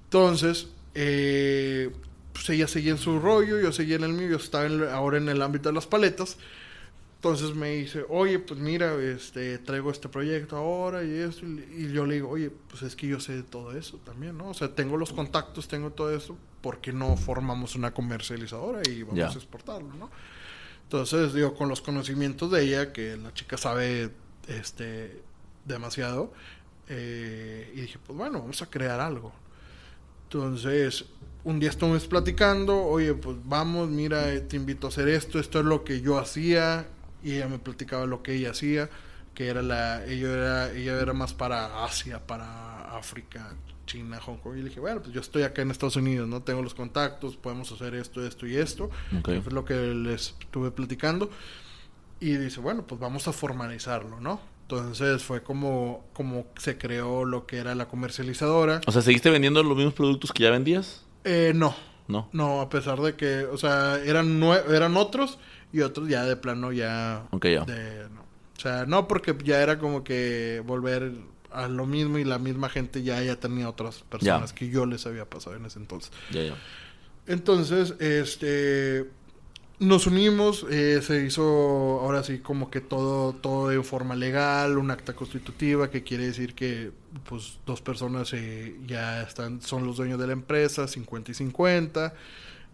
Entonces, 0.05 0.67
eh, 0.95 1.91
pues 2.33 2.49
ella 2.49 2.67
seguía 2.67 2.91
en 2.91 2.97
su 2.97 3.19
rollo, 3.19 3.59
yo 3.59 3.71
seguía 3.71 3.97
en 3.97 4.03
el 4.03 4.13
mío, 4.13 4.29
yo 4.29 4.37
estaba 4.37 4.67
ahora 4.93 5.17
en 5.17 5.29
el 5.29 5.41
ámbito 5.41 5.69
de 5.69 5.75
las 5.75 5.85
paletas. 5.85 6.37
Entonces 7.23 7.53
me 7.53 7.69
dice, 7.69 8.03
oye, 8.09 8.39
pues 8.39 8.59
mira, 8.59 8.95
este, 8.95 9.59
traigo 9.59 9.91
este 9.91 10.09
proyecto 10.09 10.57
ahora 10.57 11.03
y 11.03 11.19
eso. 11.19 11.45
Y 11.45 11.91
yo 11.93 12.07
le 12.07 12.15
digo, 12.15 12.29
oye, 12.29 12.49
pues 12.49 12.81
es 12.81 12.95
que 12.95 13.05
yo 13.05 13.19
sé 13.19 13.33
de 13.33 13.43
todo 13.43 13.77
eso 13.77 13.97
también, 13.97 14.39
¿no? 14.39 14.49
O 14.49 14.53
sea, 14.55 14.73
tengo 14.73 14.97
los 14.97 15.13
contactos, 15.13 15.67
tengo 15.67 15.91
todo 15.91 16.15
eso. 16.15 16.35
¿Por 16.61 16.81
qué 16.81 16.91
no 16.91 17.15
formamos 17.17 17.75
una 17.75 17.93
comercializadora 17.93 18.81
y 18.89 19.03
vamos 19.03 19.35
a 19.35 19.37
exportarlo, 19.37 19.93
¿no? 19.93 20.09
Entonces, 20.81 21.35
digo, 21.35 21.53
con 21.53 21.69
los 21.69 21.79
conocimientos 21.79 22.49
de 22.49 22.63
ella, 22.63 22.91
que 22.91 23.15
la 23.17 23.31
chica 23.35 23.55
sabe 23.55 24.09
este, 24.47 25.21
demasiado, 25.63 26.33
eh, 26.89 27.71
y 27.75 27.81
dije, 27.81 27.99
pues 28.03 28.17
bueno, 28.17 28.39
vamos 28.39 28.63
a 28.63 28.65
crear 28.65 28.99
algo. 28.99 29.31
Entonces, 30.23 31.05
un 31.43 31.59
día 31.59 31.69
estuvimos 31.69 32.07
platicando, 32.07 32.83
oye, 32.83 33.13
pues 33.13 33.37
vamos, 33.43 33.89
mira, 33.89 34.25
te 34.47 34.55
invito 34.55 34.87
a 34.87 34.89
hacer 34.89 35.07
esto, 35.07 35.37
esto 35.37 35.59
es 35.59 35.65
lo 35.65 35.83
que 35.83 36.01
yo 36.01 36.17
hacía, 36.17 36.87
y 37.23 37.35
ella 37.35 37.47
me 37.47 37.59
platicaba 37.59 38.05
lo 38.05 38.23
que 38.23 38.33
ella 38.35 38.51
hacía, 38.51 38.89
que 39.33 39.47
era 39.47 39.61
la, 39.61 40.05
ella 40.05 40.31
era, 40.31 40.71
ella 40.71 40.99
era 40.99 41.13
más 41.13 41.33
para 41.33 41.83
Asia, 41.83 42.25
para 42.25 42.97
África, 42.97 43.55
China, 43.85 44.19
Hong 44.21 44.37
Kong. 44.37 44.57
Y 44.57 44.61
le 44.61 44.69
dije, 44.69 44.79
bueno, 44.79 45.01
pues 45.01 45.13
yo 45.13 45.21
estoy 45.21 45.43
acá 45.43 45.61
en 45.61 45.71
Estados 45.71 45.95
Unidos, 45.95 46.27
no 46.27 46.41
tengo 46.41 46.61
los 46.61 46.73
contactos, 46.73 47.37
podemos 47.37 47.71
hacer 47.71 47.95
esto, 47.95 48.25
esto 48.25 48.47
y 48.47 48.57
esto. 48.57 48.89
Okay. 49.19 49.41
Fue 49.41 49.51
lo 49.53 49.65
que 49.65 49.75
les 49.75 50.35
estuve 50.39 50.71
platicando. 50.71 51.29
Y 52.19 52.37
dice, 52.37 52.59
bueno, 52.59 52.85
pues 52.85 53.01
vamos 53.01 53.27
a 53.27 53.33
formalizarlo, 53.33 54.19
¿no? 54.19 54.39
Entonces 54.63 55.21
fue 55.23 55.43
como, 55.43 56.05
como 56.13 56.45
se 56.57 56.77
creó 56.77 57.25
lo 57.25 57.45
que 57.45 57.57
era 57.57 57.75
la 57.75 57.87
comercializadora. 57.87 58.79
O 58.87 58.91
sea, 58.91 59.01
¿seguiste 59.01 59.29
vendiendo 59.29 59.61
los 59.63 59.75
mismos 59.75 59.93
productos 59.93 60.31
que 60.31 60.43
ya 60.43 60.51
vendías? 60.51 61.03
Eh, 61.25 61.51
no. 61.53 61.75
No. 62.07 62.29
No, 62.31 62.61
a 62.61 62.69
pesar 62.69 62.99
de 63.01 63.15
que, 63.15 63.45
o 63.45 63.57
sea, 63.57 63.97
eran, 64.03 64.41
eran 64.69 64.95
otros, 64.97 65.39
y 65.73 65.81
otros 65.81 66.07
ya 66.07 66.23
de 66.25 66.35
plano 66.35 66.71
ya... 66.71 67.27
Ya. 67.41 67.63
O 67.63 68.59
sea, 68.61 68.85
no 68.85 69.07
porque 69.07 69.35
ya 69.43 69.61
era 69.61 69.79
como 69.79 70.03
que 70.03 70.61
volver 70.65 71.13
a 71.51 71.67
lo 71.67 71.85
mismo 71.85 72.19
y 72.19 72.23
la 72.23 72.37
misma 72.37 72.69
gente 72.69 73.01
ya 73.03 73.21
ya 73.23 73.35
tenía 73.39 73.67
otras 73.67 74.03
personas 74.03 74.53
que 74.53 74.69
yo 74.69 74.85
les 74.85 75.05
había 75.05 75.25
pasado 75.25 75.55
en 75.55 75.65
ese 75.65 75.79
entonces. 75.79 76.11
Ya, 76.31 76.43
ya. 76.43 76.55
Entonces, 77.25 77.95
este 77.99 79.09
nos 79.81 80.05
unimos, 80.05 80.63
eh, 80.69 81.01
se 81.01 81.25
hizo 81.25 81.41
ahora 81.41 82.23
sí 82.23 82.37
como 82.37 82.69
que 82.69 82.81
todo, 82.81 83.33
todo 83.33 83.69
de 83.69 83.81
forma 83.81 84.15
legal, 84.15 84.77
un 84.77 84.91
acta 84.91 85.13
constitutiva 85.13 85.89
que 85.89 86.03
quiere 86.03 86.27
decir 86.27 86.53
que 86.53 86.91
pues 87.27 87.57
dos 87.65 87.81
personas 87.81 88.31
eh, 88.33 88.75
ya 88.85 89.23
están, 89.23 89.59
son 89.59 89.87
los 89.87 89.97
dueños 89.97 90.19
de 90.19 90.27
la 90.27 90.33
empresa, 90.33 90.87
50 90.87 91.31
y 91.31 91.33
50. 91.33 92.13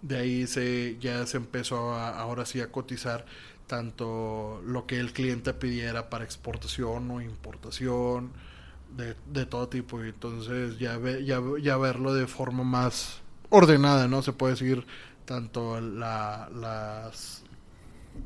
De 0.01 0.17
ahí 0.17 0.47
se, 0.47 0.97
ya 0.99 1.25
se 1.25 1.37
empezó 1.37 1.93
a, 1.93 2.19
ahora 2.19 2.45
sí 2.45 2.61
a 2.61 2.71
cotizar 2.71 3.25
tanto 3.67 4.61
lo 4.65 4.85
que 4.85 4.99
el 4.99 5.11
cliente 5.11 5.53
pidiera 5.53 6.09
para 6.09 6.23
exportación 6.23 7.11
o 7.11 7.21
importación, 7.21 8.31
de, 8.95 9.15
de 9.31 9.45
todo 9.45 9.67
tipo. 9.67 10.03
Y 10.03 10.09
entonces 10.09 10.79
ya, 10.79 10.99
ya, 11.23 11.41
ya 11.61 11.77
verlo 11.77 12.13
de 12.13 12.27
forma 12.27 12.63
más 12.63 13.21
ordenada, 13.49 14.07
¿no? 14.07 14.21
Se 14.21 14.33
puede 14.33 14.53
decir 14.53 14.85
tanto 15.25 15.81
la, 15.81 16.49
las... 16.55 17.43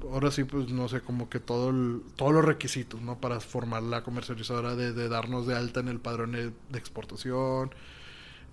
Ahora 0.03 0.31
sí, 0.31 0.45
pues 0.45 0.69
no 0.69 0.87
sé, 0.87 1.01
como 1.01 1.29
que 1.29 1.39
todo 1.39 1.73
todos 2.15 2.33
los 2.33 2.45
requisitos, 2.45 3.01
¿no? 3.01 3.19
Para 3.19 3.39
formar 3.41 3.83
la 3.83 4.03
comercializadora, 4.03 4.75
de, 4.75 4.93
de 4.93 5.09
darnos 5.09 5.47
de 5.47 5.55
alta 5.55 5.81
en 5.81 5.89
el 5.89 5.99
padrón 5.99 6.31
de 6.31 6.53
exportación, 6.77 7.73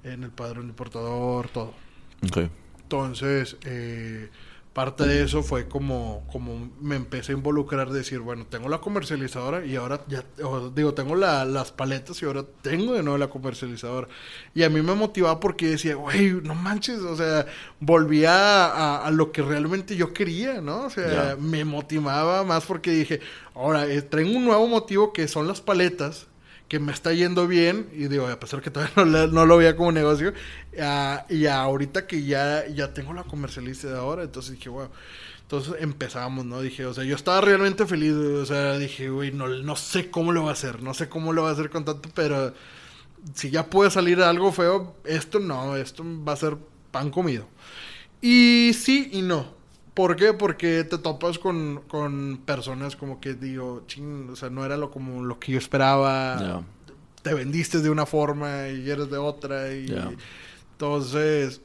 en 0.03 0.25
el 0.25 0.31
padrón 0.31 0.69
importador, 0.69 1.49
todo. 1.49 1.75
Entonces, 2.89 3.59
eh, 3.67 4.31
parte 4.73 5.07
de 5.07 5.23
eso 5.23 5.43
fue 5.43 5.69
como, 5.69 6.27
como 6.33 6.71
me 6.81 6.97
empecé 6.97 7.33
a 7.33 7.35
involucrar, 7.35 7.91
decir, 7.91 8.21
bueno, 8.21 8.47
tengo 8.47 8.71
la 8.71 8.79
comercializadora 8.79 9.67
y 9.67 9.77
ahora 9.77 10.01
ya, 10.09 10.25
digo, 10.75 10.95
tengo 10.95 11.15
las 11.15 11.71
paletas 11.73 12.23
y 12.23 12.25
ahora 12.25 12.47
tengo 12.63 12.95
de 12.95 13.03
nuevo 13.03 13.19
la 13.19 13.29
comercializadora. 13.29 14.09
Y 14.55 14.63
a 14.63 14.71
mí 14.71 14.81
me 14.81 14.95
motivaba 14.95 15.39
porque 15.39 15.67
decía, 15.67 15.97
güey, 15.97 16.31
no 16.43 16.55
manches, 16.55 17.01
o 17.01 17.15
sea, 17.15 17.45
volvía 17.79 19.05
a, 19.05 19.11
lo 19.11 19.31
que 19.31 19.43
realmente 19.43 19.95
yo 19.95 20.15
quería, 20.15 20.63
¿no? 20.63 20.87
O 20.87 20.91
sea, 20.91 21.37
me 21.39 21.67
motivaba 21.67 22.43
más 22.43 22.65
porque 22.65 22.91
dije, 22.93 23.21
ahora, 23.55 23.87
eh, 23.87 24.01
tengo 24.01 24.35
un 24.35 24.47
nuevo 24.47 24.67
motivo 24.67 25.13
que 25.13 25.29
son 25.29 25.47
las 25.47 25.61
paletas 25.61 26.27
que 26.69 26.79
me 26.79 26.93
está 26.93 27.13
yendo 27.13 27.47
bien, 27.47 27.89
y 27.93 28.09
digo, 28.09 28.27
a 28.27 28.39
pesar 28.39 28.61
que 28.61 28.71
todavía 28.71 29.27
no, 29.27 29.47
lo 29.47 29.57
veía 29.57 29.77
como 29.77 29.93
negocio, 29.93 30.33
uh, 30.77 31.33
y 31.33 31.47
ahorita 31.47 32.07
que 32.07 32.23
ya, 32.23 32.67
ya 32.69 32.93
tengo 32.93 33.15
la 33.15 33.25
comercialista 33.25 33.89
de 33.89 33.97
ahora, 33.97 34.23
entonces 34.23 34.53
dije, 34.53 34.69
wow. 34.69 34.89
Entonces 35.43 35.77
empezamos, 35.81 36.45
¿no? 36.45 36.61
Dije, 36.61 36.85
o 36.85 36.93
sea, 36.93 37.05
yo 37.05 37.17
estaba 37.17 37.41
realmente 37.41 37.87
feliz, 37.87 38.13
o 38.13 38.45
sea, 38.45 38.77
dije, 38.77 39.09
güey, 39.09 39.33
no, 39.33 39.49
no 39.49 39.77
sé 39.77 40.11
cómo 40.11 40.31
lo 40.31 40.45
va 40.45 40.51
a 40.51 40.53
hacer, 40.53 40.83
no 40.83 40.93
sé 40.93 41.09
cómo 41.09 41.33
lo 41.33 41.45
va 41.45 41.49
a 41.49 41.53
hacer 41.55 41.71
con 41.71 41.87
tanto, 41.87 42.11
pero 42.15 42.53
si 43.35 43.49
ya 43.49 43.71
puede 43.71 43.91
salir 43.91 44.21
algo 44.21 44.53
feo, 44.53 44.97
esto 45.05 45.41
no, 45.41 45.75
esto 45.75 46.05
va 46.23 46.35
a 46.35 46.37
ser 46.37 46.59
pan 46.91 47.11
comido. 47.11 47.47
Y 48.21 48.73
sí 48.75 49.09
y 49.13 49.23
no. 49.23 49.58
¿Por 49.99 50.15
qué? 50.15 50.33
Porque 50.33 50.85
te 50.85 50.97
topas 50.97 51.41
con, 51.41 51.83
con 51.89 52.41
personas 52.47 52.95
como 52.95 53.21
que 53.21 53.35
digo, 53.35 53.83
ching, 53.89 54.31
o 54.31 54.37
sea, 54.37 54.49
no 54.49 54.65
era 54.65 54.77
lo 54.77 54.93
como 54.93 55.25
lo 55.25 55.41
que 55.41 55.51
yo 55.51 55.59
esperaba. 55.59 56.63
Te 57.21 57.35
vendiste 57.35 57.81
de 57.81 57.91
una 57.91 58.07
forma 58.07 58.69
y 58.69 58.89
eres 58.89 59.11
de 59.11 59.17
otra. 59.17 59.75
Y 59.75 59.93
entonces, 60.71 61.63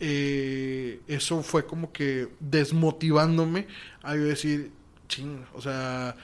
eh, 0.00 1.02
eso 1.06 1.42
fue 1.42 1.66
como 1.66 1.92
que 1.92 2.28
desmotivándome 2.40 3.66
a 4.02 4.16
yo 4.16 4.24
decir, 4.24 4.70
ching, 5.08 5.44
o 5.52 5.60
sea, 5.60 6.16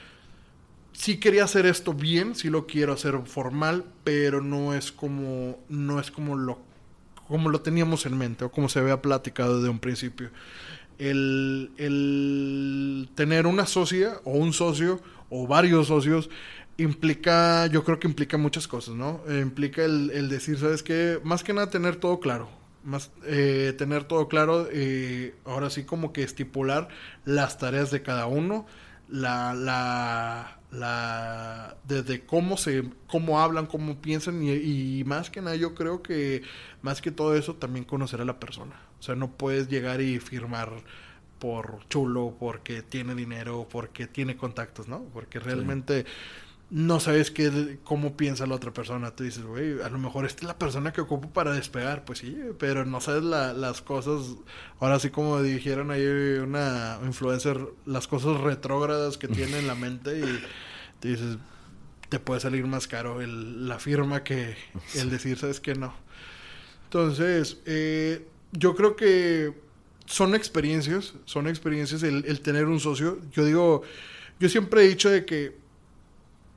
sí 0.91 1.19
quería 1.19 1.43
hacer 1.43 1.67
esto 1.67 1.93
bien, 1.93 2.33
sí 2.33 2.49
lo 2.49 2.65
quiero 2.65 2.93
hacer 2.93 3.15
formal, 3.25 3.85
pero 4.03 4.41
no 4.41 4.73
es 4.73 4.91
como, 4.91 5.59
no 5.69 5.99
es 5.99 6.09
como 6.09 6.35
lo, 6.35 6.57
como 7.27 7.49
lo 7.49 7.61
teníamos 7.61 8.07
en 8.07 8.17
mente 8.17 8.43
o 8.43 8.51
como 8.51 8.69
se 8.69 8.79
había 8.79 9.03
platicado 9.03 9.57
desde 9.57 9.69
un 9.69 9.77
principio 9.77 10.31
el, 11.09 11.69
tener 13.15 13.47
una 13.47 13.65
socia 13.65 14.19
o 14.23 14.31
un 14.31 14.53
socio 14.53 15.01
o 15.29 15.47
varios 15.47 15.87
socios 15.87 16.29
implica, 16.77 17.67
yo 17.67 17.83
creo 17.83 17.99
que 17.99 18.07
implica 18.07 18.37
muchas 18.37 18.67
cosas, 18.67 18.95
¿no? 18.95 19.21
Eh, 19.27 19.39
implica 19.41 19.83
el, 19.83 20.11
el, 20.11 20.29
decir, 20.29 20.57
¿sabes 20.57 20.83
qué? 20.83 21.19
Más 21.23 21.43
que 21.43 21.53
nada 21.53 21.69
tener 21.69 21.97
todo 21.97 22.19
claro. 22.19 22.49
Más 22.83 23.11
eh, 23.25 23.73
tener 23.77 24.03
todo 24.05 24.27
claro, 24.27 24.67
eh, 24.71 25.35
ahora 25.45 25.69
sí 25.69 25.83
como 25.83 26.11
que 26.11 26.23
estipular 26.23 26.89
las 27.25 27.57
tareas 27.57 27.91
de 27.91 28.01
cada 28.01 28.25
uno, 28.25 28.65
la, 29.07 29.53
la, 29.53 30.59
la, 30.71 31.77
desde 31.87 32.25
cómo 32.25 32.57
se, 32.57 32.83
cómo 33.07 33.39
hablan, 33.39 33.67
cómo 33.67 34.01
piensan 34.01 34.43
y, 34.43 34.51
y, 34.51 35.03
más 35.05 35.29
que 35.29 35.41
nada 35.41 35.55
yo 35.55 35.75
creo 35.75 36.01
que 36.03 36.41
más 36.81 37.01
que 37.01 37.11
todo 37.11 37.35
eso 37.35 37.55
también 37.55 37.85
conocer 37.85 38.19
a 38.21 38.25
la 38.25 38.39
persona. 38.39 38.75
O 39.03 39.05
sea, 39.05 39.15
no 39.15 39.31
puedes 39.31 39.67
llegar 39.67 39.99
y 39.99 40.17
firmar 40.21 40.71
por 41.37 41.85
chulo, 41.89 42.37
porque 42.39 42.83
tiene 42.83 43.15
dinero, 43.15 43.67
porque 43.69 44.07
tiene 44.07 44.37
contactos, 44.37 44.87
¿no? 44.87 45.03
Porque 45.13 45.41
realmente 45.41 46.05
no 46.69 47.01
sabes 47.01 47.29
qué, 47.29 47.79
cómo 47.83 48.15
piensa 48.15 48.47
la 48.47 48.55
otra 48.55 48.71
persona. 48.71 49.11
Tú 49.11 49.25
dices, 49.25 49.43
güey, 49.43 49.81
a 49.81 49.89
lo 49.89 49.97
mejor 49.97 50.25
esta 50.25 50.43
es 50.43 50.47
la 50.47 50.57
persona 50.57 50.93
que 50.93 51.01
ocupo 51.01 51.29
para 51.31 51.51
despegar. 51.51 52.05
Pues 52.05 52.19
sí, 52.19 52.33
pero 52.57 52.85
no 52.85 53.01
sabes 53.01 53.23
las 53.23 53.81
cosas. 53.81 54.37
Ahora 54.79 54.99
sí, 54.99 55.09
como 55.09 55.41
dijeron 55.41 55.91
ahí 55.91 56.05
una 56.41 56.97
influencer, 57.05 57.59
las 57.85 58.07
cosas 58.07 58.39
retrógradas 58.39 59.17
que 59.17 59.27
tiene 59.27 59.59
en 59.59 59.67
la 59.67 59.75
mente 59.75 60.17
y 60.17 60.43
te 61.01 61.09
dices, 61.09 61.39
te 62.07 62.19
puede 62.19 62.39
salir 62.39 62.65
más 62.67 62.87
caro 62.87 63.19
el, 63.19 63.67
la 63.67 63.79
firma 63.79 64.23
que 64.23 64.55
el 64.95 65.09
decir, 65.09 65.37
sabes 65.37 65.59
que 65.59 65.75
no. 65.75 65.93
Entonces, 66.85 67.57
eh, 67.65 68.25
yo 68.53 68.75
creo 68.75 68.95
que 68.95 69.53
son 70.05 70.35
experiencias, 70.35 71.13
son 71.25 71.47
experiencias 71.47 72.03
el, 72.03 72.25
el 72.25 72.41
tener 72.41 72.65
un 72.65 72.79
socio. 72.79 73.19
Yo 73.31 73.45
digo, 73.45 73.83
yo 74.39 74.49
siempre 74.49 74.83
he 74.83 74.87
dicho 74.87 75.09
de 75.09 75.25
que 75.25 75.55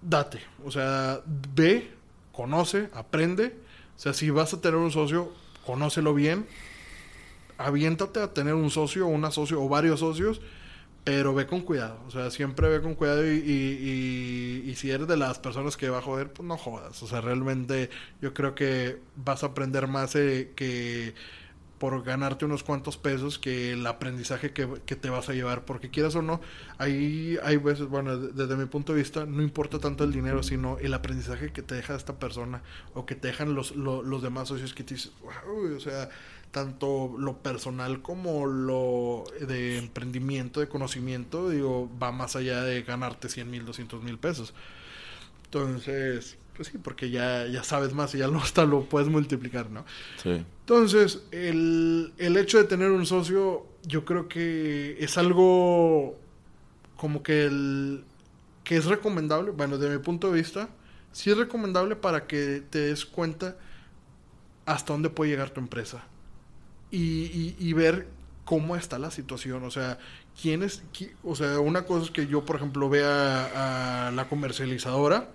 date, 0.03 0.41
o 0.65 0.71
sea, 0.71 1.21
ve, 1.55 1.91
conoce, 2.33 2.91
aprende. 2.93 3.57
O 3.97 3.99
sea, 3.99 4.13
si 4.13 4.31
vas 4.31 4.53
a 4.55 4.61
tener 4.61 4.77
un 4.77 4.91
socio, 4.91 5.33
conócelo 5.65 6.15
bien, 6.15 6.47
aviéntate 7.59 8.21
a 8.21 8.33
tener 8.33 8.55
un 8.55 8.71
socio, 8.71 9.07
una 9.07 9.31
socio 9.31 9.63
o 9.63 9.69
varios 9.69 10.01
socios, 10.01 10.41
pero 11.05 11.35
ve 11.35 11.47
con 11.47 11.61
cuidado. 11.61 12.01
O 12.07 12.11
sea, 12.11 12.31
siempre 12.31 12.69
ve 12.69 12.83
con 12.83 12.95
cuidado 12.95 13.27
y, 13.27 14.65
y, 14.67 14.75
si 14.75 14.91
eres 14.91 15.09
de 15.09 15.17
las 15.17 15.39
personas 15.39 15.77
que 15.77 15.89
va 15.89 15.99
a 15.99 16.03
joder, 16.03 16.33
pues 16.33 16.47
no 16.47 16.59
jodas. 16.59 17.03
O 17.03 17.07
sea, 17.07 17.21
realmente 17.21 17.91
yo 18.21 18.35
creo 18.35 18.55
que 18.55 18.99
vas 19.17 19.43
a 19.43 19.47
aprender 19.49 19.87
más 19.87 20.15
eh, 20.17 20.53
que 20.55 21.15
por 21.79 22.03
ganarte 22.03 22.45
unos 22.45 22.63
cuantos 22.63 22.97
pesos 22.97 23.39
que 23.39 23.73
el 23.73 23.87
aprendizaje 23.87 24.53
que, 24.53 24.69
que, 24.87 24.97
te 24.97 25.11
vas 25.11 25.29
a 25.29 25.35
llevar, 25.35 25.65
porque 25.65 25.91
quieras 25.91 26.15
o 26.17 26.23
no, 26.23 26.41
ahí 26.79 27.39
hay 27.43 27.59
veces, 27.59 27.87
bueno, 27.87 28.17
desde 28.17 28.57
mi 28.57 28.67
punto 28.67 28.93
de 28.93 29.01
vista, 29.01 29.27
no 29.27 29.43
importa 29.43 29.79
tanto 29.79 30.05
el 30.05 30.13
dinero, 30.13 30.43
sino 30.43 30.79
el 30.79 30.95
aprendizaje 30.95 31.53
que 31.53 31.63
te 31.63 31.75
deja 31.75 31.95
esta 31.95 32.19
persona 32.19 32.63
o 32.95 33.05
que 33.05 33.15
te 33.15 33.29
dejan 33.29 33.55
los, 33.55 33.77
los, 33.77 34.05
los 34.05 34.23
demás 34.23 34.49
socios 34.49 34.73
que 34.73 34.85
te 34.85 34.95
dices, 34.95 35.13
wow, 35.23 35.77
o 35.77 35.81
sea, 35.81 36.09
tanto 36.51 37.15
lo 37.19 37.39
personal 37.43 38.01
como 38.01 38.47
lo 38.47 39.25
de 39.47 39.77
emprendimiento, 39.77 40.61
de 40.61 40.69
conocimiento, 40.69 41.51
digo, 41.51 41.91
va 42.03 42.13
más 42.13 42.37
allá 42.37 42.63
de 42.63 42.83
ganarte 42.83 43.29
100 43.29 43.51
mil, 43.51 43.67
200 43.67 44.03
mil 44.03 44.19
pesos. 44.19 44.55
Entonces, 45.45 46.39
pues 46.57 46.69
sí, 46.69 46.79
porque 46.79 47.11
ya, 47.11 47.47
ya 47.47 47.63
sabes 47.63 47.93
más 47.93 48.15
y 48.15 48.19
ya 48.19 48.29
lo, 48.29 48.39
hasta 48.43 48.65
lo 48.65 48.85
puedes 48.85 49.09
multiplicar, 49.09 49.71
¿no? 49.71 49.85
Sí. 50.23 50.45
Entonces, 50.61 51.23
el, 51.31 52.13
el 52.19 52.37
hecho 52.37 52.59
de 52.59 52.65
tener 52.65 52.91
un 52.91 53.07
socio, 53.07 53.67
yo 53.85 54.05
creo 54.05 54.29
que 54.29 54.97
es 54.99 55.19
algo 55.19 56.19
como 56.97 57.23
que 57.23 57.45
el 57.45 58.05
que 58.65 58.77
es 58.77 58.87
recomendable, 58.87 59.53
bueno, 59.53 59.79
desde 59.79 59.97
mi 59.97 60.03
punto 60.03 60.33
de 60.33 60.41
vista, 60.41 60.69
sí 61.13 61.31
es 61.31 61.37
recomendable 61.37 61.95
para 61.95 62.27
que 62.27 62.65
te 62.69 62.81
des 62.81 63.07
cuenta 63.07 63.57
hasta 64.65 64.93
dónde 64.93 65.09
puede 65.09 65.31
llegar 65.31 65.51
tu 65.51 65.61
empresa 65.61 66.05
y, 66.91 66.99
y, 66.99 67.57
y 67.61 67.73
ver 67.75 68.09
cómo 68.45 68.75
está 68.75 68.99
la 68.99 69.13
situación, 69.13 69.63
o 69.65 69.71
sea, 69.71 69.99
quién 70.41 70.63
es, 70.63 70.83
qui, 70.93 71.11
o 71.23 71.35
sea, 71.35 71.61
una 71.61 71.85
cosa 71.85 72.07
es 72.07 72.11
que 72.11 72.27
yo, 72.27 72.45
por 72.45 72.57
ejemplo, 72.57 72.89
vea 72.89 74.09
a 74.09 74.11
la 74.11 74.29
comercializadora, 74.29 75.29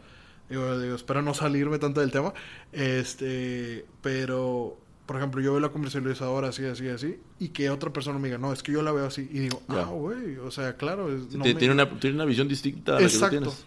digo, 0.51 0.79
digo, 0.79 0.95
espero 0.95 1.21
no 1.23 1.33
salirme 1.33 1.79
tanto 1.79 2.01
del 2.01 2.11
tema, 2.11 2.33
este, 2.71 3.85
pero 4.01 4.77
por 5.05 5.17
ejemplo, 5.17 5.41
yo 5.41 5.51
veo 5.51 5.59
la 5.59 5.69
comercializadora 5.69 6.49
así, 6.49 6.63
así, 6.65 6.87
así, 6.87 7.19
y 7.37 7.49
que 7.49 7.69
otra 7.69 7.91
persona 7.91 8.17
me 8.17 8.29
diga, 8.29 8.37
no, 8.37 8.53
es 8.53 8.63
que 8.63 8.71
yo 8.71 8.81
la 8.81 8.93
veo 8.93 9.05
así, 9.07 9.27
y 9.29 9.39
digo, 9.39 9.61
ah, 9.67 9.85
güey, 9.91 10.37
o 10.37 10.51
sea, 10.51 10.77
claro. 10.77 11.13
Es, 11.13 11.33
no 11.35 11.43
tiene, 11.43 11.59
me- 11.67 11.83
una, 11.83 11.99
tiene 11.99 12.15
una 12.15 12.25
visión 12.25 12.47
distinta 12.47 12.93
a 12.95 12.95
la 12.95 13.01
que 13.01 13.07
tú 13.09 13.15
Exacto. 13.15 13.37
tienes. 13.39 13.65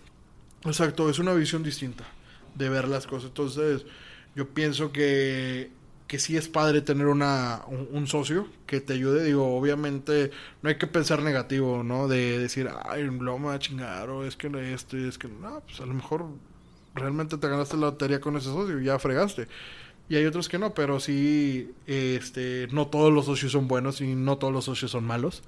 Exacto, 0.64 1.10
es 1.10 1.18
una 1.18 1.34
visión 1.34 1.62
distinta 1.62 2.04
de 2.54 2.68
ver 2.70 2.88
las 2.88 3.06
cosas. 3.06 3.28
Entonces, 3.28 3.84
yo 4.34 4.48
pienso 4.48 4.90
que, 4.90 5.70
que 6.06 6.18
sí 6.18 6.36
es 6.38 6.48
padre 6.48 6.80
tener 6.80 7.08
una, 7.08 7.60
un, 7.66 7.88
un 7.92 8.06
socio 8.06 8.48
que 8.66 8.80
te 8.80 8.94
ayude. 8.94 9.22
Digo, 9.22 9.54
obviamente, 9.54 10.30
no 10.62 10.70
hay 10.70 10.76
que 10.78 10.86
pensar 10.86 11.20
negativo, 11.22 11.82
¿no? 11.82 12.08
De 12.08 12.38
decir, 12.38 12.70
ay, 12.88 13.02
luego 13.04 13.38
me 13.38 13.46
va 13.48 13.54
a 13.54 13.58
chingar, 13.58 14.08
o 14.08 14.24
es 14.24 14.36
que 14.36 14.46
esto, 14.72 14.96
y 14.96 15.04
es 15.06 15.18
que 15.18 15.28
no, 15.28 15.60
pues 15.66 15.78
a 15.80 15.84
lo 15.86 15.92
mejor 15.92 16.26
realmente 16.94 17.38
te 17.38 17.48
ganaste 17.48 17.76
la 17.76 17.86
lotería 17.86 18.20
con 18.20 18.36
ese 18.36 18.46
socio 18.46 18.80
y 18.80 18.84
ya 18.84 18.98
fregaste. 18.98 19.48
Y 20.08 20.16
hay 20.16 20.26
otros 20.26 20.48
que 20.48 20.58
no, 20.58 20.74
pero 20.74 21.00
sí, 21.00 21.72
este, 21.86 22.68
no 22.70 22.88
todos 22.88 23.12
los 23.12 23.24
socios 23.24 23.52
son 23.52 23.68
buenos 23.68 24.00
y 24.00 24.14
no 24.14 24.36
todos 24.36 24.52
los 24.52 24.64
socios 24.64 24.90
son 24.90 25.04
malos. 25.04 25.42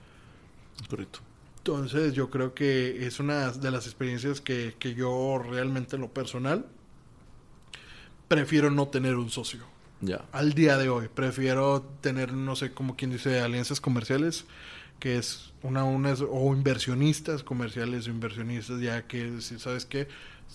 Correcto. 0.89 1.21
Entonces 1.59 2.15
yo 2.15 2.31
creo 2.31 2.55
que 2.55 3.07
es 3.07 3.21
una 3.21 3.51
de 3.51 3.71
las 3.71 3.87
experiencias 3.87 4.41
que, 4.41 4.75
que 4.79 4.95
yo 4.95 5.39
realmente 5.39 5.97
en 5.97 6.03
lo 6.03 6.09
personal 6.09 6.65
prefiero 8.29 8.71
no 8.71 8.89
tener 8.89 9.17
un 9.17 9.31
socio. 9.31 9.65
Ya. 10.01 10.25
Al 10.33 10.53
día 10.53 10.77
de 10.77 10.89
hoy 10.89 11.09
prefiero 11.09 11.83
tener, 12.01 12.33
no 12.33 12.55
sé, 12.57 12.73
como 12.73 12.97
quien 12.97 13.11
dice, 13.11 13.41
alianzas 13.41 13.81
comerciales, 13.81 14.45
que 15.01 15.19
es 15.19 15.53
una, 15.63 15.85
una 15.85 16.15
o 16.31 16.55
inversionistas 16.55 17.43
comerciales 17.43 18.07
o 18.07 18.11
inversionistas, 18.11 18.81
ya 18.81 19.07
que 19.07 19.41
si 19.41 19.59
sabes 19.59 19.87
que 19.87 20.09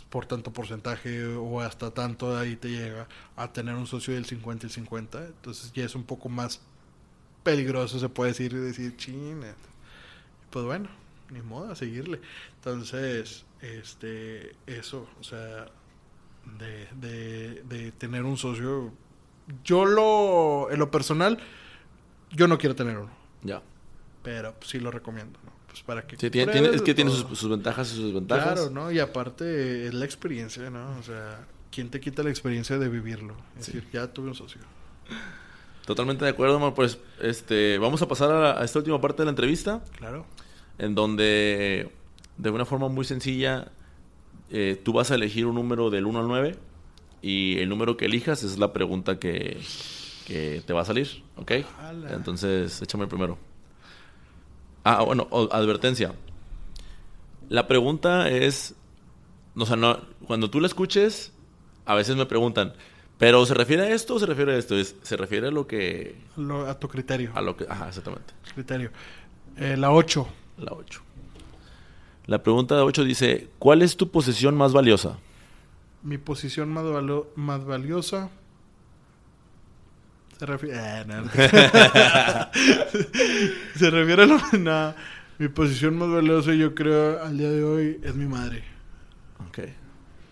por 0.09 0.25
tanto 0.25 0.51
porcentaje 0.51 1.23
o 1.35 1.61
hasta 1.61 1.91
tanto 1.91 2.37
ahí 2.37 2.55
te 2.55 2.69
llega 2.69 3.07
a 3.35 3.51
tener 3.53 3.75
un 3.75 3.87
socio 3.87 4.13
del 4.13 4.25
50 4.25 4.67
y 4.67 4.69
50, 4.69 5.25
entonces 5.27 5.71
ya 5.73 5.85
es 5.85 5.95
un 5.95 6.03
poco 6.03 6.27
más 6.29 6.59
peligroso, 7.43 7.99
se 7.99 8.09
puede 8.09 8.31
decir, 8.31 8.51
y 8.53 8.57
decir, 8.57 8.95
china. 8.97 9.55
Pues 10.49 10.65
bueno, 10.65 10.89
ni 11.29 11.41
modo, 11.41 11.71
a 11.71 11.75
seguirle. 11.75 12.19
Entonces, 12.55 13.45
este, 13.61 14.55
eso, 14.67 15.07
o 15.19 15.23
sea, 15.23 15.67
de, 16.59 16.87
de, 16.99 17.63
de 17.63 17.91
tener 17.93 18.23
un 18.23 18.37
socio, 18.37 18.91
yo 19.63 19.85
lo, 19.85 20.69
en 20.71 20.79
lo 20.79 20.91
personal, 20.91 21.39
yo 22.31 22.47
no 22.47 22.57
quiero 22.57 22.75
tener 22.75 22.97
uno, 22.97 23.11
Ya. 23.43 23.61
pero 24.23 24.55
sí 24.61 24.79
lo 24.79 24.91
recomiendo, 24.91 25.39
¿no? 25.45 25.50
Pues 25.71 25.83
para 25.83 26.05
que... 26.05 26.17
Sí, 26.17 26.29
tiene, 26.29 26.51
pruebes 26.51 26.61
tiene- 26.61 26.75
es 26.75 26.81
que 26.83 26.93
tiene 26.93 27.11
sus, 27.11 27.37
sus 27.39 27.49
ventajas 27.49 27.91
y 27.93 27.95
sus 27.95 28.05
desventajas. 28.05 28.53
Claro, 28.53 28.69
¿no? 28.69 28.91
Y 28.91 28.99
aparte 28.99 29.87
es 29.87 29.93
la 29.93 30.03
experiencia, 30.05 30.69
¿no? 30.69 30.97
O 30.99 31.03
sea, 31.03 31.45
¿quién 31.71 31.89
te 31.89 31.99
quita 32.01 32.23
la 32.23 32.29
experiencia 32.29 32.77
de 32.77 32.89
vivirlo? 32.89 33.35
Es 33.57 33.65
Sí. 33.67 33.71
decir, 33.73 33.89
ya 33.93 34.07
tuve 34.07 34.27
un 34.27 34.35
socio. 34.35 34.61
Totalmente 35.85 36.25
de 36.25 36.31
acuerdo, 36.31 36.57
Omar. 36.57 36.73
Pues 36.73 36.99
este, 37.21 37.77
vamos 37.77 38.01
a 38.01 38.07
pasar 38.07 38.31
a, 38.31 38.61
a 38.61 38.63
esta 38.65 38.79
última 38.79 38.99
parte 39.01 39.21
de 39.21 39.25
la 39.25 39.31
entrevista, 39.31 39.83
Claro. 39.97 40.25
en 40.77 40.93
donde 40.95 41.89
de 42.37 42.49
una 42.49 42.65
forma 42.65 42.87
muy 42.87 43.05
sencilla 43.05 43.71
eh, 44.49 44.79
tú 44.83 44.93
vas 44.93 45.11
a 45.11 45.15
elegir 45.15 45.45
un 45.45 45.55
número 45.55 45.89
del 45.89 46.05
1 46.05 46.19
al 46.19 46.27
9 46.27 46.55
y 47.21 47.57
el 47.59 47.69
número 47.69 47.97
que 47.97 48.05
elijas 48.05 48.43
es 48.43 48.57
la 48.57 48.73
pregunta 48.73 49.19
que, 49.19 49.59
que 50.27 50.61
te 50.65 50.73
va 50.73 50.81
a 50.81 50.85
salir, 50.85 51.23
¿ok? 51.37 51.51
Entonces, 52.11 52.81
échame 52.81 53.03
el 53.05 53.09
primero. 53.09 53.37
Ah, 54.83 55.03
bueno, 55.03 55.27
advertencia. 55.51 56.13
La 57.49 57.67
pregunta 57.67 58.29
es, 58.29 58.75
o 59.55 59.65
sea, 59.65 59.75
no, 59.75 59.99
cuando 60.25 60.49
tú 60.49 60.59
la 60.59 60.67
escuches, 60.67 61.31
a 61.85 61.95
veces 61.95 62.15
me 62.15 62.25
preguntan, 62.25 62.73
¿pero 63.17 63.45
se 63.45 63.53
refiere 63.53 63.83
a 63.83 63.89
esto 63.93 64.15
o 64.15 64.19
se 64.19 64.25
refiere 64.25 64.53
a 64.53 64.57
esto? 64.57 64.75
Es, 64.77 64.95
se 65.01 65.17
refiere 65.17 65.47
a 65.47 65.51
lo 65.51 65.67
que, 65.67 66.15
Lo- 66.37 66.67
a 66.67 66.79
tu 66.79 66.87
criterio. 66.87 67.31
a 67.35 67.41
lo 67.41 67.55
que, 67.57 67.65
ajá, 67.69 67.89
exactamente. 67.89 68.33
Criterio. 68.53 68.91
Eh, 69.57 69.75
la 69.77 69.91
8. 69.91 70.27
La 70.57 70.71
8. 70.73 71.01
La 72.27 72.41
pregunta 72.41 72.83
8 72.83 73.03
dice, 73.03 73.49
¿cuál 73.59 73.81
es 73.81 73.97
tu 73.97 74.09
posesión 74.09 74.55
más 74.55 74.71
valiosa? 74.73 75.17
Mi 76.03 76.17
posición 76.17 76.69
más, 76.69 76.83
valo- 76.85 77.27
más 77.35 77.65
valiosa. 77.65 78.29
Se 80.41 80.47
refiere. 80.47 81.05
No. 81.05 81.29
se 83.75 83.89
refiere 83.91 84.23
a 84.23 84.25
lo. 84.25 84.39
no. 84.57 84.95
Mi 85.37 85.49
posición 85.49 85.95
más 85.99 86.09
valiosa, 86.09 86.55
yo 86.55 86.73
creo, 86.73 87.23
al 87.23 87.37
día 87.37 87.51
de 87.51 87.63
hoy, 87.63 88.01
es 88.01 88.15
mi 88.15 88.25
madre. 88.25 88.63
Ok. 89.47 89.59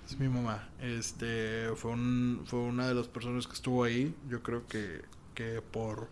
Es 0.08 0.18
mi 0.18 0.28
mamá. 0.28 0.68
Este 0.82 1.70
fue 1.76 1.92
un, 1.92 2.42
fue 2.48 2.58
una 2.58 2.88
de 2.88 2.96
las 2.96 3.08
personas 3.08 3.46
que 3.46 3.54
estuvo 3.54 3.84
ahí. 3.84 4.16
Yo 4.28 4.42
creo 4.42 4.66
que, 4.66 5.04
que 5.36 5.62
por, 5.62 6.08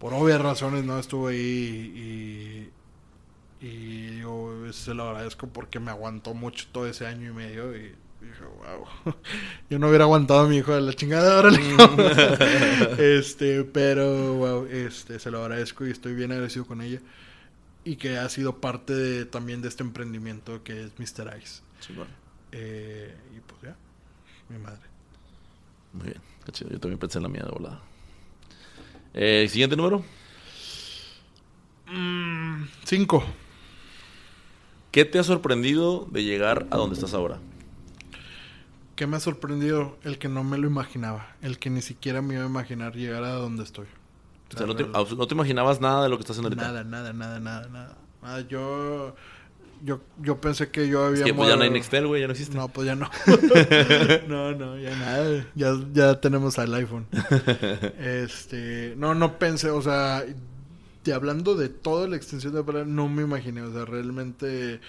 por 0.00 0.12
obvias 0.12 0.40
razones 0.40 0.82
no 0.82 0.98
estuvo 0.98 1.28
ahí 1.28 2.68
y, 3.60 3.64
y 3.64 4.18
yo 4.18 4.72
se 4.72 4.92
lo 4.92 5.04
agradezco 5.08 5.46
porque 5.46 5.78
me 5.78 5.92
aguantó 5.92 6.34
mucho 6.34 6.66
todo 6.72 6.88
ese 6.88 7.06
año 7.06 7.30
y 7.30 7.32
medio 7.32 7.76
y 7.76 7.94
dije, 8.26 8.42
wow. 8.44 9.14
Yo 9.70 9.78
no 9.78 9.88
hubiera 9.88 10.04
aguantado 10.04 10.40
a 10.40 10.48
mi 10.48 10.58
hijo 10.58 10.74
de 10.74 10.80
la 10.80 10.92
chingada 10.92 11.36
ahora. 11.36 11.50
este, 12.98 13.64
pero 13.64 14.34
wow, 14.34 14.66
este 14.66 15.18
se 15.18 15.30
lo 15.30 15.42
agradezco 15.42 15.86
y 15.86 15.90
estoy 15.90 16.14
bien 16.14 16.32
agradecido 16.32 16.66
con 16.66 16.80
ella. 16.82 17.00
Y 17.84 17.96
que 17.96 18.18
ha 18.18 18.28
sido 18.28 18.60
parte 18.60 18.94
de, 18.94 19.24
también 19.24 19.62
de 19.62 19.68
este 19.68 19.82
emprendimiento 19.82 20.62
que 20.62 20.84
es 20.84 20.92
Mr. 20.98 21.36
Ice. 21.40 21.62
Chingón. 21.80 22.08
Eh, 22.52 23.14
y 23.36 23.40
pues 23.40 23.62
ya, 23.62 23.76
mi 24.48 24.58
madre. 24.58 24.82
Muy 25.92 26.06
bien. 26.06 26.20
Yo 26.70 26.80
también 26.80 26.98
pensé 26.98 27.18
en 27.18 27.22
la 27.22 27.28
mía 27.28 27.42
de 27.44 27.50
volada. 27.50 27.80
Eh, 29.14 29.46
Siguiente 29.48 29.76
número. 29.76 30.04
Mm, 31.86 32.64
cinco. 32.84 33.24
¿Qué 34.90 35.04
te 35.04 35.18
ha 35.18 35.24
sorprendido 35.24 36.06
de 36.10 36.24
llegar 36.24 36.66
a 36.70 36.76
donde 36.76 36.94
estás 36.94 37.14
ahora? 37.14 37.38
¿Qué 39.00 39.06
me 39.06 39.16
ha 39.16 39.20
sorprendido? 39.20 39.96
El 40.04 40.18
que 40.18 40.28
no 40.28 40.44
me 40.44 40.58
lo 40.58 40.66
imaginaba. 40.66 41.34
El 41.40 41.58
que 41.58 41.70
ni 41.70 41.80
siquiera 41.80 42.20
me 42.20 42.34
iba 42.34 42.42
a 42.42 42.46
imaginar 42.46 42.94
llegar 42.94 43.24
a 43.24 43.30
donde 43.30 43.62
estoy. 43.62 43.86
O 44.54 44.58
sea, 44.58 44.66
no 44.66 44.76
te, 44.76 44.84
abs- 44.84 45.16
no 45.16 45.26
te 45.26 45.32
imaginabas 45.32 45.80
nada 45.80 46.02
de 46.02 46.10
lo 46.10 46.18
que 46.18 46.20
estás 46.20 46.36
haciendo 46.36 46.48
ahorita. 46.48 46.66
Nada, 46.66 46.84
nada, 46.84 47.14
nada, 47.14 47.40
nada, 47.40 47.68
nada. 47.70 47.96
Nada, 48.22 48.40
yo, 48.46 49.16
yo, 49.82 50.02
yo 50.20 50.38
pensé 50.38 50.68
que 50.68 50.86
yo 50.86 51.02
había... 51.06 51.20
Es 51.20 51.24
que 51.24 51.32
pues 51.32 51.48
ya 51.48 51.56
no 51.56 51.62
hay 51.62 51.70
muerto- 51.70 51.78
Nextel, 51.78 52.06
güey, 52.08 52.20
ya 52.20 52.26
no 52.26 52.32
existe. 52.34 52.54
No, 52.54 52.68
pues 52.68 52.86
ya 52.88 52.94
no. 52.94 53.08
no, 54.28 54.52
no, 54.52 54.78
ya 54.78 54.94
nada. 54.94 55.46
Ya, 55.54 55.72
ya 55.94 56.20
tenemos 56.20 56.58
al 56.58 56.74
iPhone. 56.74 57.06
Este, 57.98 58.92
no, 58.98 59.14
no 59.14 59.38
pensé, 59.38 59.70
o 59.70 59.80
sea, 59.80 60.24
de 61.04 61.12
hablando 61.14 61.54
de 61.54 61.70
toda 61.70 62.06
la 62.06 62.16
extensión 62.16 62.52
de 62.52 62.58
la 62.60 62.66
palabra, 62.66 62.86
no 62.86 63.08
me 63.08 63.22
imaginé. 63.22 63.62
O 63.62 63.72
sea, 63.72 63.86
realmente 63.86 64.80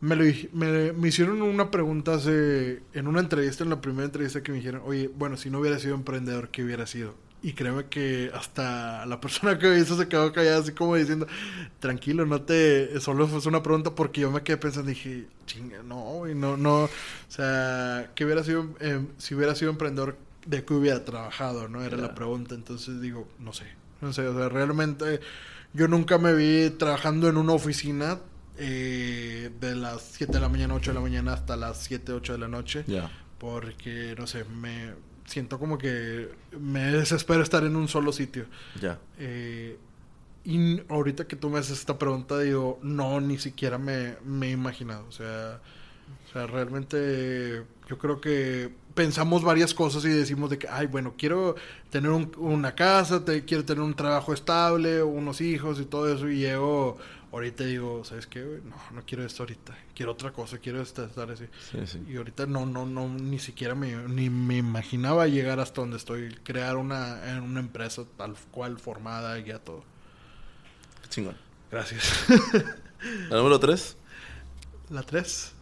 me, 0.00 0.16
lo, 0.16 0.24
me, 0.52 0.92
me, 0.92 1.08
hicieron 1.08 1.42
una 1.42 1.70
pregunta 1.70 2.14
hace, 2.14 2.82
en 2.94 3.06
una 3.06 3.20
entrevista, 3.20 3.64
en 3.64 3.70
la 3.70 3.80
primera 3.80 4.04
entrevista 4.04 4.42
que 4.42 4.52
me 4.52 4.58
dijeron, 4.58 4.82
oye, 4.84 5.10
bueno, 5.14 5.36
si 5.36 5.50
no 5.50 5.60
hubiera 5.60 5.78
sido 5.78 5.94
emprendedor, 5.94 6.48
¿qué 6.48 6.64
hubiera 6.64 6.86
sido? 6.86 7.14
Y 7.42 7.52
créeme 7.52 7.86
que 7.86 8.30
hasta 8.34 9.06
la 9.06 9.20
persona 9.20 9.58
que 9.58 9.68
me 9.68 9.78
hizo 9.78 9.96
se 9.96 10.08
quedó 10.08 10.32
callada 10.32 10.58
así 10.58 10.72
como 10.72 10.96
diciendo, 10.96 11.26
tranquilo, 11.78 12.26
no 12.26 12.42
te, 12.42 12.98
solo 13.00 13.26
fue 13.26 13.40
una 13.46 13.62
pregunta 13.62 13.94
porque 13.94 14.22
yo 14.22 14.30
me 14.30 14.42
quedé 14.42 14.56
pensando, 14.56 14.88
dije, 14.88 15.26
chinga, 15.46 15.82
no, 15.82 16.28
y 16.28 16.34
no, 16.34 16.56
no, 16.56 16.84
o 16.84 16.90
sea, 17.28 18.10
¿qué 18.14 18.24
hubiera 18.24 18.42
sido, 18.42 18.68
eh, 18.80 19.00
si 19.18 19.34
hubiera 19.34 19.54
sido 19.54 19.70
emprendedor, 19.70 20.16
de 20.46 20.64
qué 20.64 20.72
hubiera 20.72 21.04
trabajado, 21.04 21.68
no? 21.68 21.82
Era 21.82 21.98
la 21.98 22.14
pregunta, 22.14 22.54
entonces 22.54 23.00
digo, 23.02 23.28
no 23.38 23.52
sé, 23.52 23.66
no 24.00 24.12
sé, 24.14 24.26
o 24.26 24.36
sea, 24.36 24.48
realmente 24.48 25.20
yo 25.74 25.86
nunca 25.86 26.18
me 26.18 26.34
vi 26.34 26.70
trabajando 26.70 27.28
en 27.28 27.36
una 27.36 27.52
oficina 27.52 28.18
eh, 28.62 29.50
de 29.58 29.74
las 29.74 30.02
7 30.02 30.34
de 30.34 30.40
la 30.40 30.50
mañana, 30.50 30.74
8 30.74 30.90
de 30.90 30.94
la 30.94 31.00
mañana 31.00 31.32
hasta 31.32 31.56
las 31.56 31.78
7, 31.78 32.12
8 32.12 32.34
de 32.34 32.38
la 32.38 32.48
noche. 32.48 32.84
Porque, 33.38 34.14
no 34.18 34.26
sé, 34.26 34.44
me 34.44 34.92
siento 35.24 35.58
como 35.58 35.78
que 35.78 36.28
me 36.58 36.92
desespero 36.92 37.42
estar 37.42 37.64
en 37.64 37.74
un 37.74 37.88
solo 37.88 38.12
sitio. 38.12 38.44
Ya. 38.80 38.98
Eh, 39.18 39.78
y 40.44 40.80
ahorita 40.90 41.26
que 41.26 41.36
tú 41.36 41.48
me 41.48 41.58
haces 41.58 41.78
esta 41.78 41.98
pregunta, 41.98 42.38
digo, 42.38 42.78
no, 42.82 43.20
ni 43.20 43.38
siquiera 43.38 43.78
me, 43.78 44.16
me 44.24 44.48
he 44.48 44.50
imaginado. 44.50 45.06
O 45.08 45.12
sea, 45.12 45.60
o 46.28 46.32
sea, 46.32 46.46
realmente 46.46 47.64
yo 47.88 47.98
creo 47.98 48.20
que 48.20 48.70
pensamos 48.94 49.42
varias 49.42 49.74
cosas 49.74 50.04
y 50.04 50.08
decimos 50.08 50.50
de 50.50 50.58
que, 50.58 50.68
ay, 50.68 50.86
bueno, 50.86 51.14
quiero 51.16 51.56
tener 51.90 52.10
una 52.10 52.74
casa, 52.74 53.24
te, 53.24 53.44
quiero 53.44 53.64
tener 53.64 53.82
un 53.82 53.94
trabajo 53.94 54.32
estable, 54.32 55.02
unos 55.02 55.40
hijos 55.40 55.80
y 55.80 55.86
todo 55.86 56.12
eso. 56.12 56.28
Y 56.28 56.38
llego 56.38 56.98
ahorita 57.32 57.64
digo, 57.64 58.04
¿sabes 58.04 58.26
qué? 58.26 58.40
No, 58.40 58.76
no 58.92 59.02
quiero 59.06 59.24
esto 59.24 59.42
ahorita. 59.42 59.76
Quiero 59.94 60.12
otra 60.12 60.32
cosa, 60.32 60.58
quiero 60.58 60.82
estar, 60.82 61.08
así. 61.30 61.44
Y 62.08 62.16
ahorita 62.16 62.46
no, 62.46 62.66
no, 62.66 62.86
no, 62.86 63.08
ni 63.08 63.38
siquiera 63.38 63.74
me, 63.74 63.94
ni 64.08 64.30
me 64.30 64.56
imaginaba 64.56 65.26
llegar 65.26 65.60
hasta 65.60 65.80
donde 65.80 65.96
estoy. 65.96 66.34
Crear 66.42 66.76
una, 66.76 67.20
una 67.42 67.60
empresa 67.60 68.02
tal 68.16 68.34
cual 68.50 68.78
formada 68.78 69.38
y 69.38 69.44
ya 69.44 69.58
todo. 69.58 69.84
Chingón. 71.08 71.36
Gracias. 71.70 72.24
¿La 73.28 73.36
número 73.36 73.60
3? 73.60 73.96
La 74.90 75.02
3. 75.02 75.52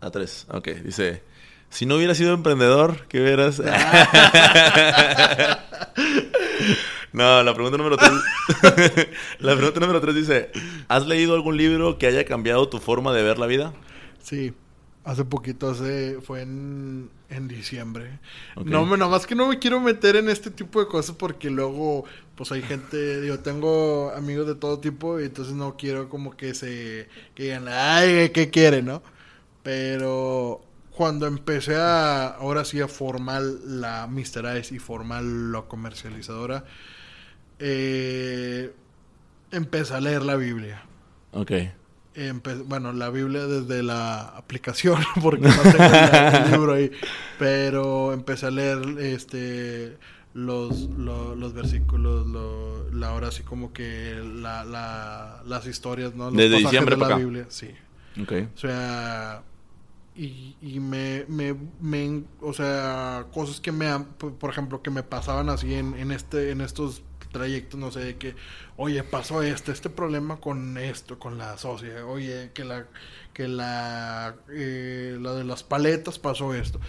La 0.00 0.10
3, 0.10 0.46
ok. 0.50 0.68
Dice, 0.84 1.22
si 1.70 1.86
no 1.86 1.96
hubiera 1.96 2.14
sido 2.14 2.32
emprendedor, 2.32 3.06
¿qué 3.08 3.20
hubieras? 3.20 3.60
No, 7.12 7.42
la 7.42 7.54
pregunta 7.54 7.78
número 7.78 7.96
tres. 7.96 8.10
la 9.38 9.56
pregunta 9.56 9.80
número 9.80 10.00
tres 10.00 10.14
dice: 10.14 10.50
¿Has 10.88 11.06
leído 11.06 11.34
algún 11.34 11.56
libro 11.56 11.98
que 11.98 12.06
haya 12.06 12.24
cambiado 12.24 12.68
tu 12.68 12.78
forma 12.78 13.12
de 13.12 13.22
ver 13.22 13.38
la 13.38 13.46
vida? 13.46 13.72
Sí. 14.22 14.54
Hace 15.04 15.24
poquito, 15.24 15.70
hace, 15.70 16.20
fue 16.20 16.42
en, 16.42 17.08
en 17.30 17.48
diciembre. 17.48 18.18
No, 18.62 18.84
nada 18.84 19.10
más 19.10 19.26
que 19.26 19.34
no 19.34 19.48
me 19.48 19.58
quiero 19.58 19.80
meter 19.80 20.16
en 20.16 20.28
este 20.28 20.50
tipo 20.50 20.80
de 20.80 20.86
cosas 20.86 21.16
porque 21.16 21.48
luego, 21.48 22.04
pues 22.34 22.52
hay 22.52 22.60
gente, 22.60 23.26
yo 23.26 23.38
tengo 23.40 24.10
amigos 24.14 24.46
de 24.46 24.54
todo 24.54 24.80
tipo 24.80 25.18
y 25.18 25.24
entonces 25.24 25.54
no 25.54 25.78
quiero 25.78 26.10
como 26.10 26.36
que 26.36 26.52
se, 26.52 27.08
que 27.34 27.44
digan, 27.44 27.68
ay, 27.68 28.28
¿qué 28.34 28.50
quiere, 28.50 28.82
no? 28.82 29.02
Pero 29.62 30.60
cuando 30.90 31.26
empecé 31.26 31.76
a, 31.76 32.26
ahora 32.26 32.64
sí, 32.66 32.80
a 32.80 32.88
formar 32.88 33.40
la 33.42 34.06
Mr. 34.08 34.58
Ice 34.58 34.74
y 34.74 34.78
formar 34.78 35.22
la 35.22 35.62
comercializadora, 35.62 36.64
eh, 37.58 38.72
empecé 39.50 39.94
a 39.94 40.00
leer 40.00 40.22
la 40.22 40.36
Biblia. 40.36 40.82
Ok. 41.32 41.52
bueno, 42.66 42.92
la 42.92 43.10
Biblia 43.10 43.46
desde 43.46 43.82
la 43.82 44.20
aplicación, 44.20 45.02
porque 45.22 45.48
no 45.48 45.62
tengo 45.62 45.84
el, 45.84 46.50
libro 46.50 46.74
ahí. 46.74 46.90
Pero 47.38 48.12
empecé 48.12 48.46
a 48.46 48.50
leer 48.50 48.78
este 48.98 49.96
los, 50.34 50.88
los, 50.90 51.52
versículos, 51.52 52.26
la 52.92 53.12
hora 53.12 53.28
así 53.28 53.42
como 53.42 53.72
que 53.72 54.20
la, 54.22 54.64
la, 54.64 55.42
las 55.46 55.66
historias, 55.66 56.14
¿no? 56.14 56.26
Los 56.26 56.36
desde 56.36 56.58
diciembre 56.58 56.96
de 56.96 57.00
la 57.00 57.16
Biblia, 57.16 57.46
sí. 57.48 57.70
Ok. 58.20 58.32
O 58.54 58.58
sea, 58.58 59.42
y, 60.14 60.56
y 60.60 60.80
me, 60.80 61.24
me, 61.28 61.54
me, 61.80 62.22
o 62.40 62.52
sea, 62.52 63.26
cosas 63.32 63.60
que 63.60 63.72
me, 63.72 63.86
por 64.18 64.50
ejemplo, 64.50 64.82
que 64.82 64.90
me 64.90 65.02
pasaban 65.02 65.48
así 65.48 65.74
en, 65.74 65.94
en 65.94 66.12
este, 66.12 66.50
en 66.50 66.60
estos 66.60 67.02
trayectos, 67.30 67.78
no 67.78 67.90
sé, 67.90 68.00
de 68.00 68.16
que, 68.16 68.34
oye, 68.76 69.02
pasó 69.02 69.42
este, 69.42 69.72
este 69.72 69.90
problema 69.90 70.40
con 70.40 70.78
esto, 70.78 71.18
con 71.18 71.38
la 71.38 71.56
socia, 71.58 72.06
oye, 72.06 72.50
que 72.54 72.64
la, 72.64 72.86
que 73.32 73.48
la, 73.48 74.34
eh, 74.50 75.18
la 75.20 75.34
de 75.34 75.44
las 75.44 75.62
paletas 75.62 76.18
pasó 76.18 76.54
esto. 76.54 76.80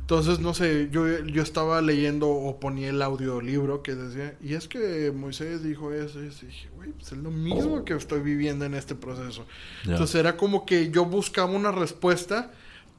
Entonces, 0.00 0.40
no 0.40 0.54
sé, 0.54 0.88
yo, 0.90 1.06
yo 1.26 1.42
estaba 1.42 1.82
leyendo 1.82 2.30
o 2.30 2.58
ponía 2.58 2.88
el 2.88 3.02
audiolibro 3.02 3.82
que 3.82 3.94
decía, 3.94 4.38
y 4.42 4.54
es 4.54 4.66
que 4.66 5.12
Moisés 5.14 5.62
dijo 5.62 5.92
eso, 5.92 6.20
y 6.20 6.30
dije, 6.30 6.70
güey, 6.76 6.92
pues 6.92 7.12
es 7.12 7.18
lo 7.18 7.30
mismo 7.30 7.84
que 7.84 7.92
estoy 7.92 8.20
viviendo 8.20 8.64
en 8.64 8.72
este 8.72 8.94
proceso. 8.94 9.44
Entonces 9.84 10.14
era 10.14 10.38
como 10.38 10.64
que 10.64 10.90
yo 10.90 11.04
buscaba 11.04 11.50
una 11.50 11.72
respuesta 11.72 12.52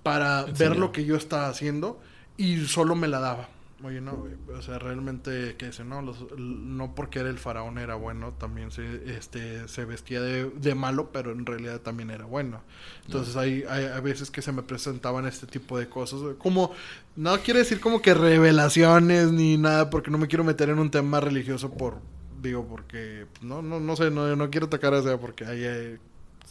para 0.04 0.43
ver 0.43 0.78
lo 0.78 0.91
que 0.91 1.04
yo 1.04 1.16
estaba 1.16 1.50
haciendo 1.50 2.00
y 2.38 2.66
solo 2.68 2.93
me 2.93 3.08
la 3.08 3.20
daba. 3.20 3.50
Oye, 3.82 4.02
no, 4.02 4.28
o 4.54 4.62
sea, 4.62 4.78
realmente, 4.78 5.56
que 5.58 5.68
dice, 5.68 5.86
no, 5.86 6.02
no 6.02 6.96
porque 6.96 7.20
era 7.20 7.30
el 7.30 7.38
faraón 7.38 7.78
era 7.78 7.96
bueno, 7.96 8.34
también 8.34 8.72
se, 8.72 9.10
este, 9.16 9.70
se 9.70 9.86
vestía 9.86 10.22
de, 10.22 10.76
malo, 10.76 11.12
pero 11.14 11.32
en 11.32 11.46
realidad 11.46 11.80
también 11.80 12.12
era 12.12 12.26
bueno. 12.26 12.62
Entonces 13.06 13.38
hay, 13.38 13.64
hay 13.70 13.86
a 13.86 14.02
veces 14.02 14.32
que 14.32 14.42
se 14.42 14.52
me 14.52 14.64
presentaban 14.64 15.26
este 15.26 15.48
tipo 15.48 15.80
de 15.80 15.88
cosas, 15.88 16.20
como, 16.40 16.74
no 17.16 17.40
quiere 17.40 17.60
decir 17.60 17.80
como 17.80 18.02
que 18.02 18.14
revelaciones 18.14 19.32
ni 19.32 19.58
nada, 19.58 19.90
porque 19.90 20.12
no 20.12 20.18
me 20.18 20.28
quiero 20.28 20.44
meter 20.44 20.68
en 20.68 20.80
un 20.80 20.92
tema 20.92 21.22
religioso 21.22 21.72
por, 21.72 22.00
digo, 22.42 22.68
porque, 22.68 23.28
no, 23.42 23.62
no, 23.62 23.80
no 23.80 23.96
sé, 23.96 24.12
no, 24.12 24.36
no 24.36 24.50
quiero 24.50 24.66
atacar 24.66 24.94
a 24.94 25.02
sea, 25.02 25.18
porque 25.18 25.46
hay, 25.46 25.98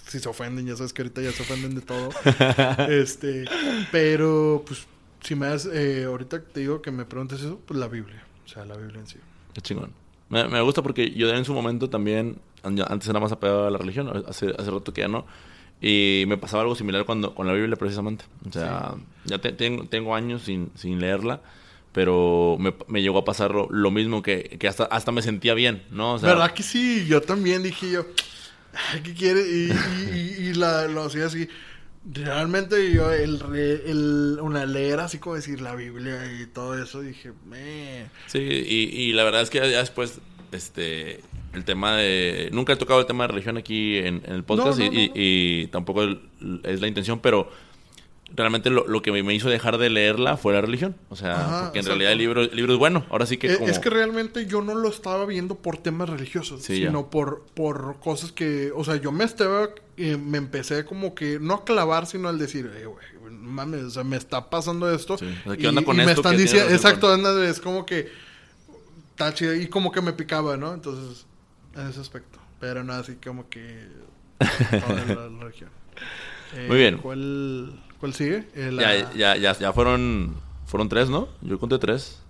si 0.06 0.18
se 0.18 0.28
ofenden, 0.30 0.66
ya 0.66 0.76
sabes 0.76 0.94
que 0.94 1.02
ahorita 1.02 1.20
ya 1.20 1.32
se 1.32 1.42
ofenden 1.42 1.74
de 1.74 1.82
todo. 1.82 2.08
este, 2.88 3.44
pero, 3.92 4.64
pues 4.66 4.86
si 5.20 5.34
me 5.34 5.46
das, 5.46 5.66
eh, 5.66 6.04
ahorita 6.04 6.42
te 6.42 6.60
digo 6.60 6.82
que 6.82 6.90
me 6.90 7.04
preguntes 7.04 7.40
eso, 7.40 7.60
pues 7.66 7.78
la 7.78 7.88
Biblia. 7.88 8.22
O 8.44 8.48
sea, 8.48 8.64
la 8.64 8.76
Biblia 8.76 9.00
en 9.00 9.06
sí. 9.06 9.18
Qué 9.52 9.60
chingón. 9.60 9.92
Me, 10.28 10.46
me 10.48 10.60
gusta 10.60 10.82
porque 10.82 11.10
yo 11.10 11.28
en 11.30 11.44
su 11.44 11.54
momento 11.54 11.88
también, 11.88 12.38
antes 12.62 13.08
era 13.08 13.20
más 13.20 13.32
apegado 13.32 13.66
a 13.66 13.70
la 13.70 13.78
religión, 13.78 14.24
hace, 14.26 14.54
hace 14.58 14.70
rato 14.70 14.92
que 14.92 15.02
ya 15.02 15.08
no. 15.08 15.26
Y 15.80 16.24
me 16.26 16.36
pasaba 16.36 16.62
algo 16.62 16.74
similar 16.74 17.04
cuando, 17.04 17.34
con 17.34 17.46
la 17.46 17.52
Biblia 17.52 17.76
precisamente. 17.76 18.24
O 18.48 18.52
sea, 18.52 18.94
ya 19.24 19.38
tengo, 19.38 19.84
tengo 19.84 20.14
años 20.14 20.42
sin, 20.42 20.70
sin 20.74 21.00
leerla 21.00 21.40
pero 21.92 22.56
me, 22.60 22.74
me, 22.86 23.02
llegó 23.02 23.18
a 23.18 23.24
pasar 23.24 23.52
lo, 23.52 23.90
mismo 23.90 24.22
que, 24.22 24.56
que, 24.60 24.68
hasta, 24.68 24.84
hasta 24.84 25.10
me 25.10 25.22
sentía 25.22 25.54
bien, 25.54 25.82
¿no? 25.90 26.14
O 26.14 26.18
sea, 26.18 26.28
¿Verdad 26.28 26.52
que 26.52 26.62
sí? 26.62 27.06
Yo 27.08 27.22
también 27.22 27.62
dije 27.62 27.90
yo, 27.90 28.06
¿qué 29.02 29.14
quiere? 29.14 29.40
Y, 29.40 29.72
y, 30.12 30.48
y, 30.48 30.54
la, 30.54 30.86
lo 30.86 31.02
hacía 31.02 31.26
así. 31.26 31.48
Realmente 32.04 32.92
yo, 32.92 33.12
el, 33.12 33.40
el, 33.54 34.38
una 34.40 34.64
leer 34.66 35.00
así 35.00 35.18
como 35.18 35.34
decir 35.34 35.60
la 35.60 35.74
Biblia 35.74 36.20
y 36.40 36.46
todo 36.46 36.80
eso, 36.82 37.00
dije, 37.00 37.32
me... 37.46 38.06
Sí, 38.26 38.38
y, 38.38 39.02
y 39.02 39.12
la 39.12 39.24
verdad 39.24 39.42
es 39.42 39.50
que 39.50 39.58
ya 39.58 39.78
después, 39.78 40.20
este, 40.52 41.20
el 41.52 41.64
tema 41.64 41.96
de... 41.96 42.48
Nunca 42.52 42.72
he 42.72 42.76
tocado 42.76 43.00
el 43.00 43.06
tema 43.06 43.24
de 43.24 43.28
religión 43.28 43.56
aquí 43.56 43.98
en, 43.98 44.22
el 44.26 44.44
podcast 44.44 44.80
y, 44.80 45.10
y, 45.14 45.66
tampoco 45.68 46.04
es 46.04 46.80
la 46.80 46.86
intención, 46.86 47.20
pero 47.20 47.50
realmente 48.34 48.70
lo, 48.70 48.86
lo, 48.86 49.02
que 49.02 49.10
me 49.10 49.34
hizo 49.34 49.48
dejar 49.48 49.78
de 49.78 49.90
leerla 49.90 50.36
fue 50.36 50.52
la 50.52 50.60
religión. 50.60 50.96
O 51.08 51.16
sea, 51.16 51.62
porque 51.64 51.78
en 51.80 51.86
realidad 51.86 52.12
el 52.12 52.18
libro, 52.18 52.42
el 52.42 52.54
libro 52.54 52.72
es 52.72 52.78
bueno. 52.78 53.04
Ahora 53.10 53.26
sí 53.26 53.36
que. 53.36 53.52
Eh, 53.52 53.58
es 53.62 53.78
que 53.78 53.90
realmente 53.90 54.46
yo 54.46 54.62
no 54.62 54.74
lo 54.74 54.88
estaba 54.88 55.24
viendo 55.26 55.56
por 55.56 55.78
temas 55.78 56.08
religiosos, 56.08 56.62
sino 56.62 57.10
por, 57.10 57.44
por 57.54 57.98
cosas 58.00 58.32
que. 58.32 58.70
O 58.74 58.84
sea, 58.84 58.96
yo 58.96 59.12
me 59.12 59.24
estaba. 59.24 59.70
Eh, 59.96 60.16
me 60.16 60.38
empecé 60.38 60.84
como 60.84 61.14
que. 61.14 61.38
No 61.40 61.54
a 61.54 61.64
clavar, 61.64 62.06
sino 62.06 62.28
al 62.28 62.38
decir, 62.38 62.70
eh, 62.76 62.86
güey, 62.86 63.30
mames, 63.30 63.82
o 63.82 63.90
sea, 63.90 64.04
me 64.04 64.16
está 64.16 64.50
pasando 64.50 64.92
esto. 64.92 65.16
¿Qué 65.16 65.68
onda 65.68 65.82
con 65.82 65.96
y, 65.96 66.00
esto? 66.00 66.06
Me 66.06 66.12
están 66.12 66.36
diciendo. 66.36 66.72
Exacto, 66.72 67.42
es 67.42 67.60
como 67.60 67.86
que. 67.86 68.08
Está 69.10 69.34
chido. 69.34 69.54
Y 69.54 69.66
como 69.68 69.90
que 69.90 70.00
me 70.00 70.12
picaba, 70.12 70.56
¿no? 70.56 70.74
Entonces, 70.74 71.26
en 71.74 71.88
ese 71.88 72.00
aspecto. 72.00 72.38
Pero 72.60 72.84
no 72.84 72.92
así 72.92 73.16
como 73.16 73.48
que. 73.48 73.86
Toda 74.38 75.04
la, 75.04 75.14
la 75.14 75.28
religión. 75.40 75.70
Muy 76.68 76.76
bien. 76.76 76.98
¿Cuál.? 76.98 77.87
¿Cuál 78.00 78.14
sigue? 78.14 78.48
Eh, 78.54 78.70
ya, 78.78 79.12
ya, 79.12 79.36
ya, 79.36 79.58
ya 79.58 79.72
fueron, 79.72 80.34
fueron 80.66 80.88
tres, 80.88 81.10
¿no? 81.10 81.28
Yo 81.42 81.58
conté 81.58 81.78
tres. 81.78 82.22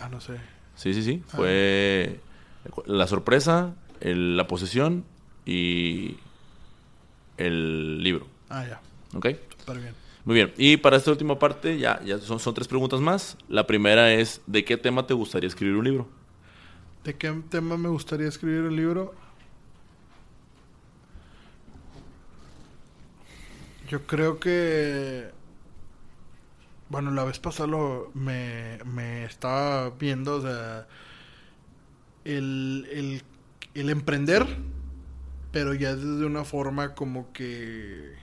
Ah, 0.00 0.08
no 0.08 0.20
sé. 0.20 0.34
Sí, 0.74 0.94
sí, 0.94 1.02
sí. 1.02 1.22
Ah. 1.28 1.36
Fue 1.36 2.20
la 2.86 3.06
sorpresa, 3.06 3.74
la 4.00 4.46
posesión 4.48 5.04
y 5.46 6.16
el 7.36 8.02
libro. 8.02 8.26
Ah, 8.48 8.64
ya. 8.66 8.80
¿Ok? 9.16 9.26
Está 9.26 9.74
bien. 9.74 9.94
Muy 10.24 10.34
bien. 10.34 10.52
Y 10.56 10.76
para 10.76 10.96
esta 10.96 11.10
última 11.10 11.38
parte, 11.38 11.78
ya, 11.78 12.00
ya 12.04 12.18
son, 12.18 12.38
son 12.38 12.54
tres 12.54 12.68
preguntas 12.68 13.00
más. 13.00 13.36
La 13.48 13.66
primera 13.66 14.12
es, 14.12 14.40
¿de 14.46 14.64
qué 14.64 14.76
tema 14.76 15.06
te 15.06 15.14
gustaría 15.14 15.48
escribir 15.48 15.76
un 15.76 15.84
libro? 15.84 16.08
¿De 17.04 17.14
qué 17.14 17.32
tema 17.48 17.76
me 17.76 17.88
gustaría 17.88 18.28
escribir 18.28 18.64
el 18.64 18.76
libro? 18.76 19.14
Yo 23.92 24.06
creo 24.06 24.40
que... 24.40 25.30
Bueno, 26.88 27.10
la 27.10 27.24
vez 27.24 27.38
pasada 27.38 27.68
me, 28.14 28.78
me 28.86 29.26
estaba 29.26 29.90
viendo, 29.90 30.36
o 30.36 30.40
sea, 30.40 30.86
el, 32.24 32.88
el, 32.90 33.22
el 33.74 33.90
emprender, 33.90 34.46
pero 35.52 35.74
ya 35.74 35.94
desde 35.94 36.24
una 36.24 36.42
forma 36.44 36.94
como 36.94 37.34
que 37.34 38.14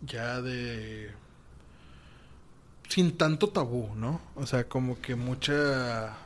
ya 0.00 0.40
de 0.40 1.10
sin 2.88 3.18
tanto 3.18 3.50
tabú, 3.50 3.94
¿no? 3.94 4.22
O 4.36 4.46
sea, 4.46 4.70
como 4.70 5.02
que 5.02 5.16
mucha 5.16 6.16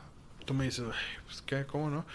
tú 0.45 0.53
me 0.53 0.63
dices, 0.63 0.85
pues 1.25 1.41
qué, 1.41 1.65
¿cómo 1.65 1.89
no? 1.89 2.05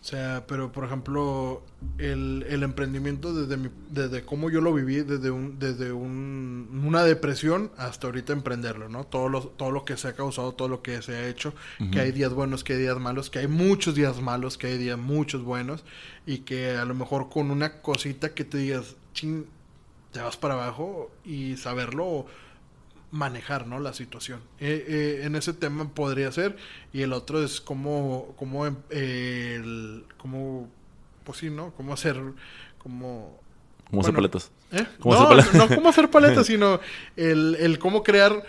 O 0.00 0.04
sea, 0.04 0.44
pero 0.46 0.70
por 0.70 0.84
ejemplo, 0.84 1.62
el, 1.98 2.46
el 2.48 2.62
emprendimiento 2.62 3.34
desde, 3.34 3.56
mi, 3.56 3.68
desde 3.90 4.24
cómo 4.24 4.48
yo 4.48 4.60
lo 4.60 4.72
viví, 4.72 5.02
desde, 5.02 5.30
un, 5.30 5.58
desde 5.58 5.92
un, 5.92 6.82
una 6.86 7.02
depresión 7.02 7.72
hasta 7.76 8.06
ahorita 8.06 8.32
emprenderlo, 8.32 8.88
¿no? 8.88 9.04
Todo 9.04 9.28
lo, 9.28 9.42
todo 9.42 9.72
lo 9.72 9.84
que 9.84 9.96
se 9.96 10.08
ha 10.08 10.12
causado, 10.14 10.52
todo 10.52 10.68
lo 10.68 10.82
que 10.82 11.02
se 11.02 11.16
ha 11.16 11.28
hecho, 11.28 11.52
que 11.92 12.00
hay 12.00 12.12
días 12.12 12.32
buenos, 12.32 12.62
que 12.62 12.74
hay 12.74 12.78
días 12.78 12.98
malos, 12.98 13.28
que 13.28 13.40
hay 13.40 13.48
muchos 13.48 13.96
días 13.96 14.20
malos, 14.20 14.56
que 14.56 14.68
hay 14.68 14.78
días 14.78 14.98
muchos 14.98 15.42
buenos, 15.42 15.84
y 16.26 16.38
que 16.38 16.76
a 16.76 16.84
lo 16.84 16.94
mejor 16.94 17.28
con 17.28 17.50
una 17.50 17.82
cosita 17.82 18.34
que 18.34 18.44
te 18.44 18.58
digas, 18.58 18.94
ching, 19.14 19.46
te 20.12 20.20
vas 20.20 20.36
para 20.36 20.54
abajo 20.54 21.10
y 21.24 21.56
saberlo 21.56 22.26
manejar 23.10 23.66
¿no? 23.66 23.78
la 23.80 23.92
situación. 23.92 24.40
Eh, 24.60 24.84
eh, 24.86 25.20
en 25.24 25.36
ese 25.36 25.52
tema 25.52 25.88
podría 25.88 26.30
ser. 26.32 26.56
Y 26.92 27.02
el 27.02 27.12
otro 27.12 27.42
es 27.42 27.60
cómo, 27.60 28.34
cómo, 28.36 28.66
eh, 28.66 29.54
el, 29.56 30.04
cómo 30.16 30.68
pues 31.24 31.38
sí, 31.38 31.50
¿no? 31.50 31.72
Cómo 31.72 31.92
hacer, 31.92 32.20
como... 32.78 33.38
¿Cómo 33.90 34.02
hacer 34.02 34.14
paletas? 34.14 34.50
¿eh? 34.72 34.86
¿Cómo 35.00 35.14
no, 35.14 35.20
hacer 35.20 35.36
paletas? 35.36 35.54
no 35.54 35.76
cómo 35.76 35.88
hacer 35.88 36.10
paletas, 36.10 36.46
sino 36.46 36.80
el, 37.16 37.56
el 37.58 37.78
cómo 37.78 38.02
crear 38.02 38.44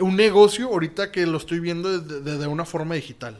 un 0.00 0.16
negocio 0.16 0.68
ahorita 0.68 1.12
que 1.12 1.26
lo 1.26 1.36
estoy 1.36 1.60
viendo 1.60 1.98
desde, 1.98 2.38
de 2.38 2.46
una 2.46 2.64
forma 2.64 2.94
digital. 2.94 3.38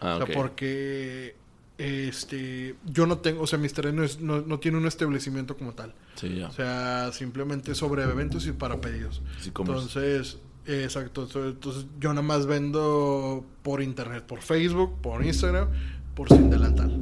Ah, 0.00 0.18
o 0.20 0.26
sea, 0.26 0.34
porque 0.34 1.36
este 1.78 2.76
yo 2.86 3.06
no 3.06 3.18
tengo, 3.18 3.42
o 3.42 3.46
sea, 3.46 3.58
mis 3.58 3.74
terrenos 3.74 4.20
no, 4.20 4.40
no 4.40 4.58
tiene 4.58 4.78
un 4.78 4.86
establecimiento 4.86 5.56
como 5.56 5.74
tal. 5.74 5.94
Sí, 6.14 6.36
ya. 6.36 6.48
O 6.48 6.52
sea, 6.52 7.12
simplemente 7.12 7.74
sobre 7.74 8.02
eventos 8.02 8.46
y 8.46 8.52
para 8.52 8.80
pedidos. 8.80 9.22
entonces, 9.44 10.38
exacto. 10.66 11.28
Entonces, 11.34 11.86
yo 12.00 12.10
nada 12.10 12.22
más 12.22 12.46
vendo 12.46 13.44
por 13.62 13.82
internet, 13.82 14.24
por 14.24 14.40
Facebook, 14.40 15.00
por 15.02 15.24
Instagram, 15.24 15.68
por 16.14 16.28
Sin 16.28 16.50
Delantal. 16.50 16.92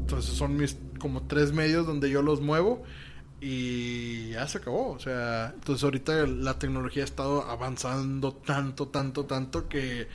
Entonces, 0.00 0.34
son 0.34 0.56
mis 0.56 0.76
como 0.98 1.22
tres 1.22 1.52
medios 1.52 1.86
donde 1.86 2.10
yo 2.10 2.22
los 2.22 2.40
muevo 2.40 2.82
y 3.40 4.30
ya 4.30 4.46
se 4.48 4.58
acabó. 4.58 4.90
O 4.90 4.98
sea, 4.98 5.52
entonces 5.54 5.84
ahorita 5.84 6.26
la 6.26 6.58
tecnología 6.58 7.02
ha 7.02 7.06
estado 7.06 7.42
avanzando 7.44 8.32
tanto, 8.32 8.88
tanto, 8.88 9.24
tanto 9.24 9.68
que 9.68 10.08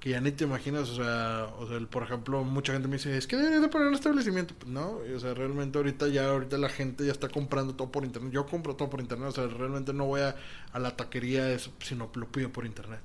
que 0.00 0.10
ya 0.10 0.20
ni 0.20 0.32
te 0.32 0.44
imaginas, 0.44 0.88
o 0.88 0.94
sea, 0.96 1.50
o 1.58 1.68
sea, 1.68 1.78
por 1.80 2.02
ejemplo, 2.02 2.42
mucha 2.42 2.72
gente 2.72 2.88
me 2.88 2.96
dice, 2.96 3.16
es 3.18 3.26
que 3.26 3.36
deberías 3.36 3.60
de 3.60 3.68
poner 3.68 3.88
un 3.88 3.94
establecimiento. 3.94 4.54
Pues 4.58 4.70
no, 4.72 4.98
o 5.14 5.20
sea, 5.20 5.34
realmente 5.34 5.76
ahorita 5.76 6.08
ya, 6.08 6.30
ahorita 6.30 6.56
la 6.56 6.70
gente 6.70 7.04
ya 7.04 7.12
está 7.12 7.28
comprando 7.28 7.74
todo 7.74 7.92
por 7.92 8.04
internet. 8.04 8.32
Yo 8.32 8.46
compro 8.46 8.74
todo 8.74 8.88
por 8.88 9.00
internet, 9.00 9.28
o 9.28 9.32
sea, 9.32 9.46
realmente 9.46 9.92
no 9.92 10.06
voy 10.06 10.22
a, 10.22 10.36
a 10.72 10.78
la 10.78 10.96
taquería, 10.96 11.52
eso, 11.52 11.70
sino 11.80 12.10
lo 12.14 12.26
pido 12.28 12.50
por 12.50 12.64
internet. 12.64 13.00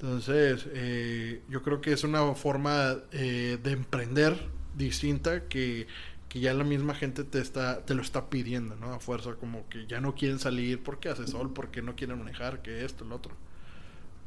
Entonces, 0.00 0.68
eh, 0.74 1.42
yo 1.48 1.62
creo 1.62 1.80
que 1.80 1.92
es 1.92 2.04
una 2.04 2.34
forma 2.34 2.98
eh, 3.10 3.58
de 3.62 3.72
emprender 3.72 4.38
distinta 4.76 5.48
que, 5.48 5.86
que 6.28 6.40
ya 6.40 6.52
la 6.52 6.62
misma 6.62 6.94
gente 6.94 7.24
te 7.24 7.40
está 7.40 7.84
te 7.84 7.94
lo 7.94 8.02
está 8.02 8.28
pidiendo, 8.28 8.76
¿no? 8.76 8.92
A 8.92 9.00
fuerza, 9.00 9.34
como 9.36 9.66
que 9.68 9.86
ya 9.86 10.00
no 10.00 10.14
quieren 10.14 10.38
salir 10.38 10.82
porque 10.82 11.08
hace 11.08 11.26
sol, 11.26 11.52
porque 11.54 11.82
no 11.82 11.96
quieren 11.96 12.18
manejar, 12.18 12.62
que 12.62 12.84
esto, 12.84 13.04
lo 13.06 13.16
otro. 13.16 13.34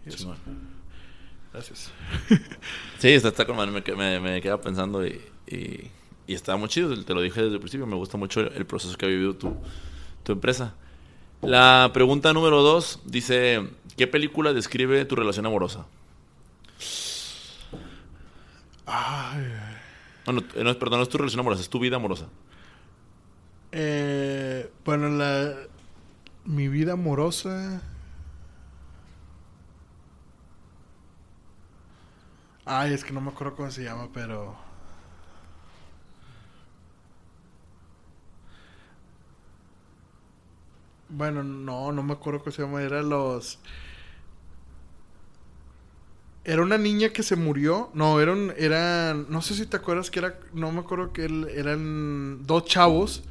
eso. 0.06 0.36
Gracias. 1.54 1.92
sí, 3.00 3.10
está, 3.10 3.30
está 3.30 3.46
con 3.46 3.58
me, 3.58 3.82
me, 3.82 4.20
me, 4.20 4.42
queda 4.42 4.62
pensando 4.62 5.06
y, 5.06 5.22
y, 5.48 5.92
y, 6.28 6.34
está 6.34 6.56
muy 6.56 6.70
chido, 6.70 7.04
te 7.04 7.14
lo 7.14 7.22
dije 7.22 7.42
desde 7.42 7.56
el 7.56 7.60
principio, 7.60 7.86
me 7.86 7.96
gusta 7.96 8.18
mucho 8.18 8.40
el, 8.40 8.66
proceso 8.66 8.98
que 8.98 9.06
ha 9.06 9.10
vivido 9.10 9.36
tu, 9.36 9.56
tu 10.24 10.32
empresa. 10.32 10.76
La 11.42 11.90
pregunta 11.94 12.32
número 12.34 12.62
dos 12.62 13.00
dice, 13.04 13.68
¿qué 13.98 14.08
película 14.08 14.54
describe 14.54 15.04
tu 15.06 15.16
relación 15.16 15.46
amorosa? 15.46 15.88
Ay. 18.86 19.48
No, 20.28 20.34
no, 20.34 20.42
no, 20.42 20.80
perdón, 20.80 21.00
no 21.00 21.04
es 21.04 21.10
tu 21.10 21.18
relación 21.18 21.40
amorosa, 21.40 21.64
es 21.64 21.70
tu 21.70 21.80
vida 21.80 21.98
amorosa. 21.98 22.28
Eh, 23.74 24.70
bueno, 24.86 25.10
la, 25.10 25.54
mi 26.46 26.68
vida 26.68 26.94
amorosa... 26.94 27.82
Ay, 32.74 32.94
es 32.94 33.04
que 33.04 33.12
no 33.12 33.20
me 33.20 33.32
acuerdo 33.32 33.56
cómo 33.58 33.70
se 33.70 33.84
llama, 33.84 34.08
pero. 34.14 34.56
Bueno, 41.10 41.44
no, 41.44 41.92
no 41.92 42.02
me 42.04 42.14
acuerdo 42.14 42.40
cómo 42.40 42.52
se 42.52 42.62
llama. 42.62 42.82
Era 42.82 43.02
los. 43.02 43.60
Era 46.46 46.62
una 46.64 46.78
niña 46.78 47.10
que 47.10 47.24
se 47.24 47.36
murió. 47.36 47.90
No, 47.94 48.22
eran. 48.22 48.54
eran 48.58 49.26
no 49.30 49.42
sé 49.42 49.54
si 49.56 49.66
te 49.66 49.76
acuerdas 49.78 50.10
que 50.10 50.20
era. 50.20 50.40
No 50.54 50.72
me 50.72 50.80
acuerdo 50.80 51.12
que 51.12 51.26
eran 51.54 52.46
dos 52.48 52.66
chavos. 52.66 53.24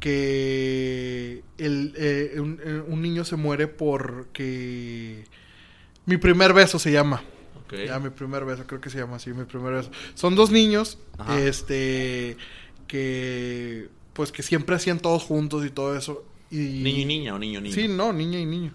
Que 0.00 1.44
el, 1.58 1.94
eh, 1.98 2.32
eh, 2.36 2.82
un 2.88 3.02
niño 3.02 3.24
se 3.26 3.36
muere 3.36 3.68
porque. 3.68 5.24
Mi 6.06 6.16
primer 6.16 6.54
beso 6.54 6.78
se 6.78 6.92
llama. 6.92 7.22
Ya 7.86 7.98
mi 7.98 8.10
primer 8.10 8.44
beso, 8.44 8.66
creo 8.66 8.80
que 8.80 8.90
se 8.90 8.98
llama 8.98 9.16
así, 9.16 9.32
mi 9.32 9.44
primer 9.44 9.72
beso. 9.72 9.90
Son 10.14 10.34
dos 10.34 10.50
niños, 10.50 10.98
este, 11.38 12.36
que, 12.86 13.88
pues 14.12 14.32
que 14.32 14.42
siempre 14.42 14.76
hacían 14.76 14.98
todos 14.98 15.22
juntos 15.22 15.64
y 15.64 15.70
todo 15.70 15.96
eso. 15.96 16.24
Y... 16.50 16.82
¿Niño 16.82 17.00
y 17.00 17.04
niña 17.04 17.34
o 17.34 17.38
niño 17.38 17.60
niño? 17.60 17.74
Sí, 17.74 17.88
no, 17.88 18.12
niña 18.12 18.38
y 18.38 18.46
niño. 18.46 18.74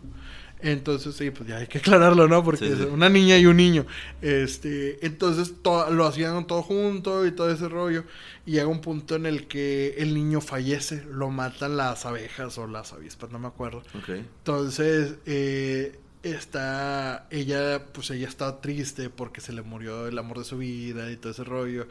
Entonces, 0.60 1.16
sí, 1.16 1.30
pues 1.30 1.48
ya 1.48 1.58
hay 1.58 1.68
que 1.68 1.78
aclararlo, 1.78 2.28
¿no? 2.28 2.44
Porque 2.44 2.66
es 2.66 2.80
una 2.80 3.10
niña 3.10 3.38
y 3.38 3.46
un 3.46 3.58
niño. 3.58 3.86
Este, 4.22 5.06
entonces 5.06 5.54
lo 5.64 6.06
hacían 6.08 6.48
todo 6.48 6.64
junto 6.64 7.26
y 7.26 7.32
todo 7.32 7.52
ese 7.52 7.70
rollo. 7.70 8.04
Y 8.46 8.54
llega 8.54 8.68
un 8.68 8.82
punto 8.82 9.16
en 9.16 9.26
el 9.26 9.48
que 9.48 9.96
el 9.98 10.16
niño 10.16 10.42
fallece, 10.42 11.04
lo 11.12 11.30
matan 11.30 11.78
las 11.78 12.06
abejas 12.06 12.58
o 12.58 12.68
las 12.68 12.94
avispas, 12.94 13.32
no 13.32 13.38
me 13.38 13.48
acuerdo. 13.48 13.84
Entonces, 14.08 15.16
eh, 15.26 16.00
está 16.32 17.28
ella 17.30 17.86
pues 17.94 18.10
ella 18.12 18.28
está 18.28 18.62
triste 18.62 19.10
porque 19.10 19.42
se 19.42 19.54
le 19.54 19.62
murió 19.62 20.08
el 20.08 20.18
amor 20.18 20.40
de 20.40 20.44
su 20.46 20.58
vida 20.58 21.12
y 21.12 21.18
todo 21.18 21.32
ese 21.32 21.44
rollo. 21.44 21.88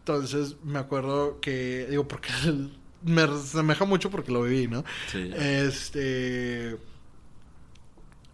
Entonces 0.00 0.56
me 0.62 0.78
acuerdo 0.78 1.40
que 1.40 1.86
digo 1.90 2.08
porque 2.08 2.30
me 3.02 3.22
asemeja 3.22 3.84
mucho 3.84 4.10
porque 4.10 4.32
lo 4.32 4.42
viví 4.42 4.68
no 4.68 4.84
sí, 5.10 5.30
este 5.34 6.76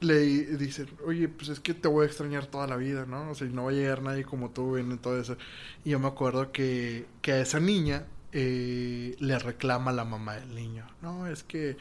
le 0.01 0.19
dicen 0.19 0.89
oye 1.06 1.28
pues 1.28 1.48
es 1.51 1.60
que 1.60 1.74
te 1.74 1.89
voy 1.89 2.05
a 2.05 2.06
extrañar 2.06 2.47
toda 2.47 2.66
la 2.66 2.77
vida 2.77 3.06
no 3.06 3.31
o 3.31 3.35
sea 3.35 3.47
no 3.48 3.64
va 3.64 3.70
a 3.70 3.74
llegar 3.74 4.02
nadie 4.02 4.24
como 4.24 4.51
tú 4.51 4.77
en 4.77 4.98
todo 4.98 5.20
eso 5.20 5.36
y 5.85 5.90
yo 5.90 5.98
me 5.98 6.09
acuerdo 6.09 6.52
que 6.52 7.06
que 7.20 7.32
a 7.32 7.40
esa 7.40 7.60
niña 7.60 8.06
eh, 8.32 9.14
le 9.19 9.39
reclama 9.39 9.93
la 9.93 10.05
mamá 10.05 10.36
del 10.36 10.55
niño 10.55 10.86
no 11.02 11.27
es 11.27 11.43
que 11.43 11.77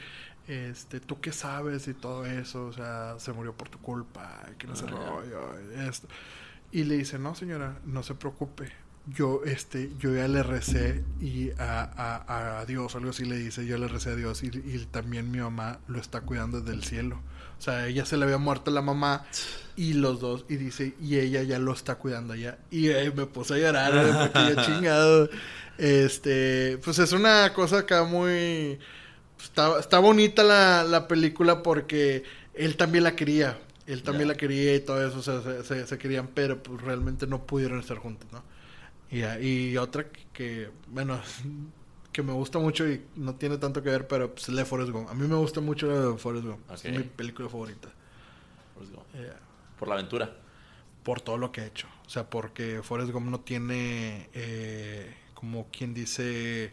este, 0.48 1.00
tú 1.00 1.20
qué 1.20 1.32
sabes 1.32 1.88
y 1.88 1.94
todo 1.94 2.26
eso, 2.26 2.66
o 2.66 2.72
sea, 2.72 3.14
se 3.18 3.32
murió 3.32 3.54
por 3.54 3.68
tu 3.68 3.78
culpa, 3.78 4.42
que 4.58 4.66
no 4.66 4.76
se 4.76 4.86
rollo, 4.86 5.58
esto. 5.88 6.08
Y 6.70 6.84
le 6.84 6.96
dice, 6.96 7.18
no 7.18 7.34
señora, 7.34 7.78
no 7.84 8.02
se 8.02 8.14
preocupe, 8.14 8.72
yo, 9.06 9.42
este, 9.44 9.90
yo 9.98 10.14
ya 10.14 10.28
le 10.28 10.42
recé 10.42 11.02
y 11.20 11.50
a, 11.58 12.60
a, 12.60 12.64
Dios, 12.66 12.94
algo 12.94 13.10
así 13.10 13.24
le 13.24 13.36
dice, 13.36 13.66
yo 13.66 13.76
le 13.76 13.88
recé 13.88 14.10
a 14.10 14.16
Dios 14.16 14.42
y, 14.44 14.46
y, 14.46 14.86
también 14.90 15.30
mi 15.30 15.38
mamá 15.38 15.80
lo 15.88 15.98
está 15.98 16.20
cuidando 16.20 16.60
desde 16.60 16.74
el 16.74 16.84
cielo. 16.84 17.20
O 17.58 17.62
sea, 17.62 17.86
ella 17.86 18.04
se 18.04 18.16
le 18.16 18.24
había 18.24 18.38
muerto 18.38 18.70
la 18.70 18.82
mamá 18.82 19.24
y 19.76 19.94
los 19.94 20.20
dos, 20.20 20.44
y 20.48 20.56
dice, 20.56 20.94
y 21.00 21.18
ella 21.18 21.42
ya 21.42 21.58
lo 21.58 21.72
está 21.72 21.96
cuidando 21.96 22.34
allá. 22.34 22.58
Y 22.70 22.88
me 23.14 23.26
puse 23.26 23.54
a 23.54 23.58
llorar 23.58 24.30
porque 24.32 24.54
yo 24.54 24.62
chingado. 24.66 25.28
Este, 25.78 26.78
pues 26.84 26.98
es 26.98 27.12
una 27.12 27.52
cosa 27.54 27.78
acá 27.78 28.04
muy 28.04 28.78
Está, 29.42 29.78
está 29.78 29.98
bonita 29.98 30.42
la, 30.44 30.84
la, 30.84 31.08
película 31.08 31.62
porque 31.62 32.22
él 32.54 32.76
también 32.76 33.04
la 33.04 33.16
quería. 33.16 33.58
Él 33.86 34.02
también 34.02 34.28
la 34.28 34.36
quería 34.36 34.74
y 34.76 34.80
todo 34.80 35.06
eso, 35.06 35.22
se, 35.64 35.86
se, 35.86 35.98
querían, 35.98 36.28
pero 36.28 36.62
pues 36.62 36.80
realmente 36.80 37.26
no 37.26 37.44
pudieron 37.44 37.80
estar 37.80 37.98
juntos, 37.98 38.28
¿no? 38.30 38.42
Y, 39.10 39.24
y 39.44 39.76
otra 39.76 40.06
que, 40.32 40.70
bueno, 40.86 41.20
que 42.12 42.22
me 42.22 42.32
gusta 42.32 42.58
mucho 42.58 42.88
y 42.88 43.02
no 43.16 43.34
tiene 43.34 43.58
tanto 43.58 43.82
que 43.82 43.90
ver, 43.90 44.06
pero 44.06 44.32
pues 44.32 44.48
Le 44.48 44.64
Forrest 44.64 44.90
Gump. 44.92 45.10
A 45.10 45.14
mí 45.14 45.26
me 45.26 45.34
gusta 45.34 45.60
mucho 45.60 46.16
Forrest 46.18 46.46
Gump. 46.46 46.70
Es 46.70 46.84
mi 46.84 47.02
película 47.02 47.48
favorita. 47.48 47.88
Por 49.78 49.88
la 49.88 49.94
aventura. 49.94 50.30
por 51.02 51.20
todo 51.20 51.36
lo 51.36 51.50
que 51.50 51.62
ha 51.62 51.66
hecho. 51.66 51.88
O 52.06 52.10
sea, 52.10 52.28
porque 52.28 52.80
Forrest 52.82 53.10
Gump 53.10 53.26
no 53.28 53.40
tiene, 53.40 54.28
eh, 54.34 55.14
como 55.34 55.68
quien 55.70 55.94
dice, 55.94 56.72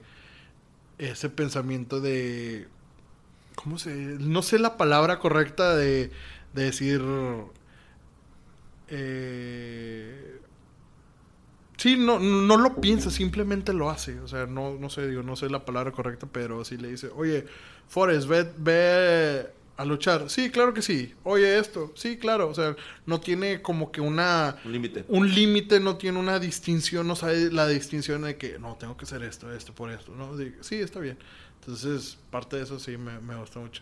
ese 1.00 1.30
pensamiento 1.30 2.02
de... 2.02 2.68
¿Cómo 3.56 3.80
se...? 3.80 3.90
No 4.20 4.42
sé 4.42 4.60
la 4.60 4.78
palabra 4.78 5.20
correcta 5.20 5.76
de, 5.76 6.12
de 6.54 6.64
decir... 6.64 7.02
Eh, 8.90 10.40
sí, 11.78 11.96
no, 11.98 12.20
no 12.20 12.58
lo 12.58 12.76
piensa, 12.82 13.10
simplemente 13.10 13.74
lo 13.74 13.90
hace. 13.90 14.20
O 14.20 14.28
sea, 14.28 14.46
no, 14.46 14.76
no 14.76 14.90
sé, 14.90 15.08
digo, 15.08 15.24
no 15.24 15.36
sé 15.36 15.50
la 15.50 15.66
palabra 15.66 15.92
correcta, 15.92 16.28
pero 16.32 16.64
sí 16.66 16.78
le 16.78 16.90
dice, 16.90 17.10
oye, 17.16 17.46
Forrest, 17.88 18.28
ve 18.28 19.50
a 19.80 19.86
luchar. 19.86 20.30
Sí, 20.30 20.50
claro 20.50 20.74
que 20.74 20.82
sí. 20.82 21.16
Oye, 21.24 21.58
esto. 21.58 21.94
Sí, 21.96 22.18
claro. 22.18 22.50
O 22.50 22.54
sea, 22.54 22.76
no 23.06 23.22
tiene 23.22 23.62
como 23.62 23.94
que 23.94 24.02
una... 24.02 24.58
Un 24.66 24.74
límite. 24.74 25.06
Un 25.08 25.34
límite, 25.34 25.80
no 25.80 25.96
tiene 25.96 26.20
una 26.20 26.38
distinción, 26.38 27.08
no 27.08 27.16
sabe 27.16 27.50
la 27.50 27.66
distinción 27.66 28.24
de 28.24 28.36
que, 28.36 28.60
no, 28.60 28.76
tengo 28.76 28.98
que 28.98 29.06
hacer 29.06 29.24
esto, 29.24 29.50
esto, 29.54 29.74
por 29.74 29.90
esto, 29.90 30.14
¿no? 30.14 30.36
Sí, 30.60 30.76
está 30.76 31.00
bien. 31.00 31.18
Entonces, 31.62 32.18
parte 32.30 32.58
de 32.58 32.64
eso 32.64 32.78
sí 32.78 32.98
me, 32.98 33.20
me 33.22 33.38
gusta 33.38 33.62
mucho. 33.62 33.82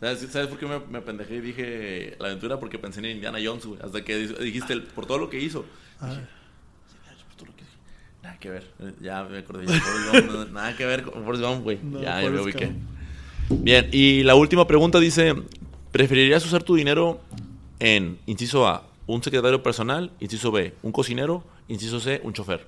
¿Sabes, 0.00 0.18
¿Sabes 0.32 0.48
por 0.48 0.58
qué 0.58 0.66
me, 0.66 0.80
me 0.80 0.98
apendejé 0.98 1.36
y 1.36 1.40
dije 1.40 2.16
la 2.18 2.26
aventura? 2.26 2.58
Porque 2.58 2.76
pensé 2.76 2.98
en 2.98 3.06
Indiana 3.06 3.38
Jones, 3.40 3.64
güey. 3.64 3.80
Hasta 3.80 4.04
que 4.04 4.16
dijiste, 4.16 4.76
por 4.80 5.06
todo 5.06 5.18
lo 5.18 5.30
que 5.30 5.38
hizo. 5.38 5.64
Dije, 6.00 6.26
Nada 8.20 8.38
que 8.40 8.50
ver. 8.50 8.64
Ya 9.00 9.22
me 9.22 9.38
acordé. 9.38 9.66
Ya, 9.66 10.46
nada 10.50 10.76
que 10.76 10.86
ver 10.86 11.02
con 11.04 11.24
Forrest 11.24 11.44
Gump, 11.44 11.62
güey. 11.62 11.78
ya, 12.00 12.20
ya 12.20 12.30
me 12.30 12.40
ubiqué. 12.40 12.72
Bien, 13.50 13.88
y 13.92 14.22
la 14.22 14.34
última 14.34 14.66
pregunta 14.66 14.98
dice, 14.98 15.34
¿preferirías 15.90 16.44
usar 16.44 16.62
tu 16.62 16.74
dinero 16.74 17.20
en, 17.78 18.18
inciso 18.26 18.66
A, 18.66 18.86
un 19.06 19.22
secretario 19.22 19.62
personal, 19.62 20.12
inciso 20.20 20.50
B, 20.50 20.74
un 20.82 20.92
cocinero, 20.92 21.44
inciso 21.68 22.00
C, 22.00 22.20
un 22.24 22.32
chofer? 22.32 22.66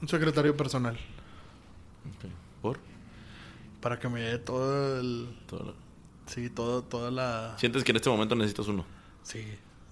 Un 0.00 0.08
secretario 0.08 0.56
personal. 0.56 0.96
¿Por? 2.62 2.78
Para 3.80 3.98
que 3.98 4.08
me 4.08 4.20
dé 4.20 4.38
todo 4.38 5.00
el... 5.00 5.28
Sí, 6.26 6.50
todo, 6.50 6.82
toda 6.82 7.10
la... 7.10 7.54
¿Sientes 7.58 7.82
que 7.82 7.92
en 7.92 7.96
este 7.96 8.10
momento 8.10 8.34
necesitas 8.34 8.68
uno? 8.68 8.84
Sí. 9.22 9.44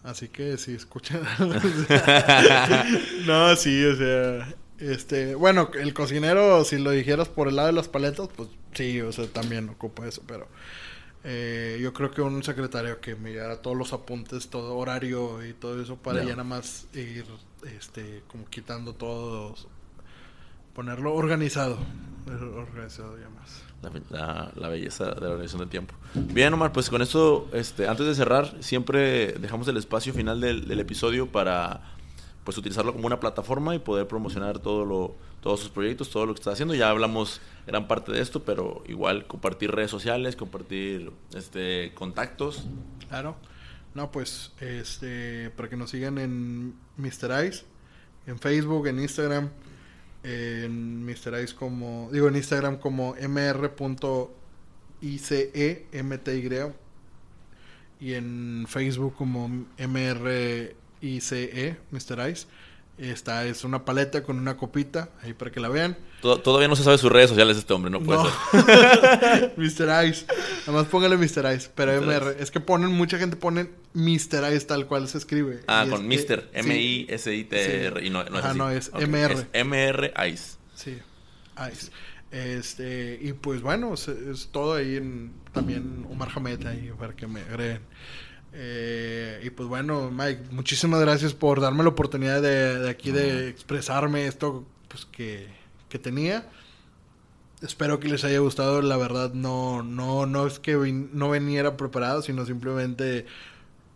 Así 0.04 0.28
que 0.28 0.58
si 0.58 0.74
escuchan. 0.74 1.22
no, 3.26 3.56
sí, 3.56 3.84
o 3.84 3.96
sea. 3.96 4.54
Este, 4.78 5.34
bueno, 5.34 5.70
el 5.80 5.94
cocinero, 5.94 6.62
si 6.64 6.78
lo 6.78 6.90
dijeras 6.90 7.28
por 7.28 7.48
el 7.48 7.56
lado 7.56 7.68
de 7.68 7.72
las 7.74 7.88
paletas, 7.88 8.28
pues 8.36 8.50
sí, 8.74 9.00
o 9.00 9.12
sea, 9.12 9.26
también 9.28 9.68
ocupa 9.70 10.06
eso, 10.06 10.22
pero 10.26 10.46
eh, 11.22 11.78
yo 11.80 11.94
creo 11.94 12.10
que 12.10 12.20
un 12.20 12.42
secretario 12.42 13.00
que 13.00 13.14
me 13.14 13.30
diera 13.30 13.62
todos 13.62 13.76
los 13.76 13.92
apuntes, 13.94 14.48
todo 14.50 14.76
horario 14.76 15.46
y 15.46 15.54
todo 15.54 15.80
eso 15.80 15.96
para 15.96 16.22
ya 16.22 16.30
nada 16.30 16.44
más 16.44 16.86
ir, 16.92 17.24
este, 17.74 18.24
como 18.26 18.44
quitando 18.50 18.94
todo, 18.94 19.54
ponerlo 20.74 21.14
organizado, 21.14 21.78
organizado 22.26 23.16
ya 23.18 23.30
más 23.30 23.63
la, 24.10 24.68
belleza 24.68 25.06
de 25.06 25.20
la 25.20 25.28
organización 25.28 25.60
del 25.60 25.68
tiempo. 25.68 25.94
Bien, 26.14 26.52
Omar, 26.52 26.72
pues 26.72 26.90
con 26.90 27.02
esto, 27.02 27.48
este, 27.52 27.88
antes 27.88 28.06
de 28.06 28.14
cerrar, 28.14 28.54
siempre 28.60 29.32
dejamos 29.32 29.68
el 29.68 29.76
espacio 29.76 30.12
final 30.12 30.40
del, 30.40 30.80
episodio 30.80 31.30
para 31.30 31.80
pues 32.44 32.58
utilizarlo 32.58 32.92
como 32.92 33.06
una 33.06 33.20
plataforma 33.20 33.74
y 33.74 33.78
poder 33.78 34.06
promocionar 34.06 34.58
todo 34.58 34.84
lo, 34.84 35.16
todos 35.40 35.60
sus 35.60 35.70
proyectos, 35.70 36.10
todo 36.10 36.26
lo 36.26 36.34
que 36.34 36.40
está 36.40 36.52
haciendo. 36.52 36.74
Ya 36.74 36.90
hablamos 36.90 37.40
gran 37.66 37.88
parte 37.88 38.12
de 38.12 38.20
esto, 38.20 38.44
pero 38.44 38.82
igual 38.86 39.26
compartir 39.26 39.70
redes 39.70 39.90
sociales, 39.90 40.36
compartir 40.36 41.10
este 41.34 41.92
contactos. 41.94 42.64
Claro. 43.08 43.36
No, 43.94 44.10
pues 44.10 44.52
este 44.60 45.50
para 45.50 45.68
que 45.70 45.76
nos 45.76 45.90
sigan 45.90 46.18
en 46.18 46.74
Mr. 46.96 47.46
Ice, 47.46 47.64
en 48.26 48.38
Facebook, 48.38 48.88
en 48.88 48.98
Instagram, 48.98 49.50
en 50.24 51.04
Mr. 51.04 51.40
Ice 51.42 51.54
como, 51.54 52.08
digo 52.12 52.28
en 52.28 52.36
Instagram 52.36 52.78
como 52.78 53.14
mr.ice, 53.14 54.26
mty, 55.92 56.48
y 58.00 58.14
en 58.14 58.64
Facebook 58.66 59.14
como 59.14 59.48
mrice, 59.48 60.76
Mr. 61.90 62.30
Ice. 62.30 62.46
Esta 62.96 63.44
es 63.44 63.64
una 63.64 63.84
paleta 63.84 64.22
con 64.22 64.38
una 64.38 64.56
copita, 64.56 65.08
ahí 65.22 65.32
para 65.32 65.50
que 65.50 65.58
la 65.58 65.68
vean. 65.68 65.96
Todavía 66.20 66.68
no 66.68 66.76
se 66.76 66.84
sabe 66.84 66.96
sus 66.96 67.10
redes 67.10 67.28
sociales 67.28 67.56
este 67.56 67.72
hombre, 67.72 67.90
no 67.90 68.00
puede 68.00 68.20
ser. 68.22 69.52
Mr. 69.56 70.06
Ice. 70.06 70.26
Además 70.62 70.86
póngale 70.86 71.16
Mr. 71.16 71.54
Ice. 71.54 71.70
Pero 71.74 72.00
MR. 72.00 72.36
Es 72.38 72.50
que 72.50 72.60
ponen, 72.60 72.92
mucha 72.92 73.18
gente 73.18 73.36
pone 73.36 73.68
Mr. 73.94 74.54
Ice 74.54 74.66
tal 74.66 74.86
cual 74.86 75.08
se 75.08 75.18
escribe. 75.18 75.62
Ah, 75.66 75.86
con 75.90 76.06
Mr. 76.06 76.50
M-I-S-I-T-R. 76.52 78.06
Y 78.06 78.10
no, 78.10 78.24
no 78.24 78.38
es 78.38 78.56
no, 78.56 78.70
es 78.70 78.92
MR. 78.94 79.32
Es 79.52 79.66
MR 79.66 80.12
Ice. 80.28 80.56
Sí, 80.76 80.98
Ice. 81.72 81.90
Este, 82.30 83.18
y 83.20 83.32
pues 83.32 83.62
bueno, 83.62 83.94
es, 83.94 84.48
todo 84.50 84.74
ahí 84.74 84.96
en 84.96 85.32
también 85.52 86.04
Omar 86.10 86.30
Hamed 86.34 86.66
ahí 86.66 86.92
para 86.98 87.14
que 87.14 87.26
me 87.26 87.40
agreguen. 87.42 87.82
Eh, 88.56 89.40
y 89.42 89.50
pues 89.50 89.68
bueno, 89.68 90.10
Mike, 90.12 90.44
muchísimas 90.52 91.00
gracias 91.00 91.34
por 91.34 91.60
darme 91.60 91.82
la 91.82 91.88
oportunidad 91.88 92.40
de, 92.40 92.88
aquí 92.88 93.10
de 93.10 93.48
expresarme 93.48 94.26
esto 94.26 94.64
pues, 94.88 95.06
que, 95.06 95.48
tenía. 96.02 96.48
Espero 97.62 98.00
que 98.00 98.08
les 98.08 98.24
haya 98.24 98.38
gustado. 98.38 98.82
La 98.82 98.96
verdad, 98.96 99.32
no, 99.32 99.82
no, 99.82 100.26
no 100.26 100.46
es 100.46 100.58
que 100.58 100.74
no 100.74 101.30
veniera 101.30 101.76
preparado, 101.76 102.22
sino 102.22 102.44
simplemente 102.46 103.26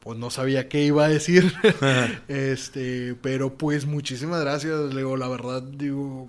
pues 0.01 0.17
no 0.17 0.31
sabía 0.31 0.69
qué 0.69 0.85
iba 0.85 1.05
a 1.05 1.09
decir. 1.09 1.53
este, 2.29 3.17
pero 3.21 3.55
pues 3.59 3.85
muchísimas 3.87 4.41
gracias. 4.41 4.95
Digo, 4.95 5.17
la 5.17 5.29
verdad, 5.29 5.63
digo, 5.63 6.29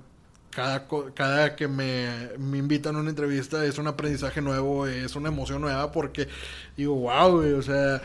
cada, 0.50 0.88
cada 1.14 1.56
que 1.56 1.68
me, 1.68 2.30
me, 2.38 2.58
invitan 2.58 2.96
a 2.96 3.00
una 3.00 3.10
entrevista 3.10 3.66
es 3.66 3.78
un 3.78 3.88
aprendizaje 3.88 4.42
nuevo, 4.42 4.88
es 4.88 5.16
una 5.16 5.30
emoción 5.30 5.62
nueva 5.62 5.92
porque 5.92 6.28
digo, 6.76 6.96
wow, 6.96 7.58
o 7.58 7.62
sea, 7.62 8.02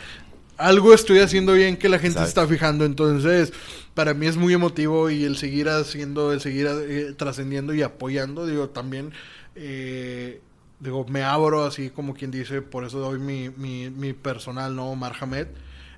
algo 0.57 0.95
estoy 0.95 1.19
haciendo 1.19 1.53
bien 1.53 1.77
que 1.77 1.89
la 1.89 1.99
gente 1.99 2.23
está 2.23 2.47
fijando. 2.47 2.85
Entonces, 2.85 3.53
para 3.95 4.15
mí 4.15 4.27
es 4.27 4.37
muy 4.37 4.55
emotivo 4.55 5.11
y 5.11 5.25
el 5.25 5.37
seguir 5.37 5.69
haciendo, 5.69 6.33
el 6.33 6.41
seguir 6.41 6.69
eh, 6.69 7.12
trascendiendo 7.16 7.75
y 7.75 7.83
apoyando, 7.83 8.47
digo, 8.47 8.69
también, 8.69 9.12
eh, 9.55 10.41
digo, 10.81 11.07
me 11.09 11.23
abro 11.23 11.65
así 11.65 11.91
como 11.91 12.15
quien 12.15 12.31
dice, 12.31 12.62
por 12.62 12.85
eso 12.85 12.99
doy 12.99 13.19
mi, 13.19 13.51
mi, 13.51 13.91
mi 13.91 14.12
personal, 14.12 14.75
¿no? 14.77 14.95
Marhamed. 14.95 15.49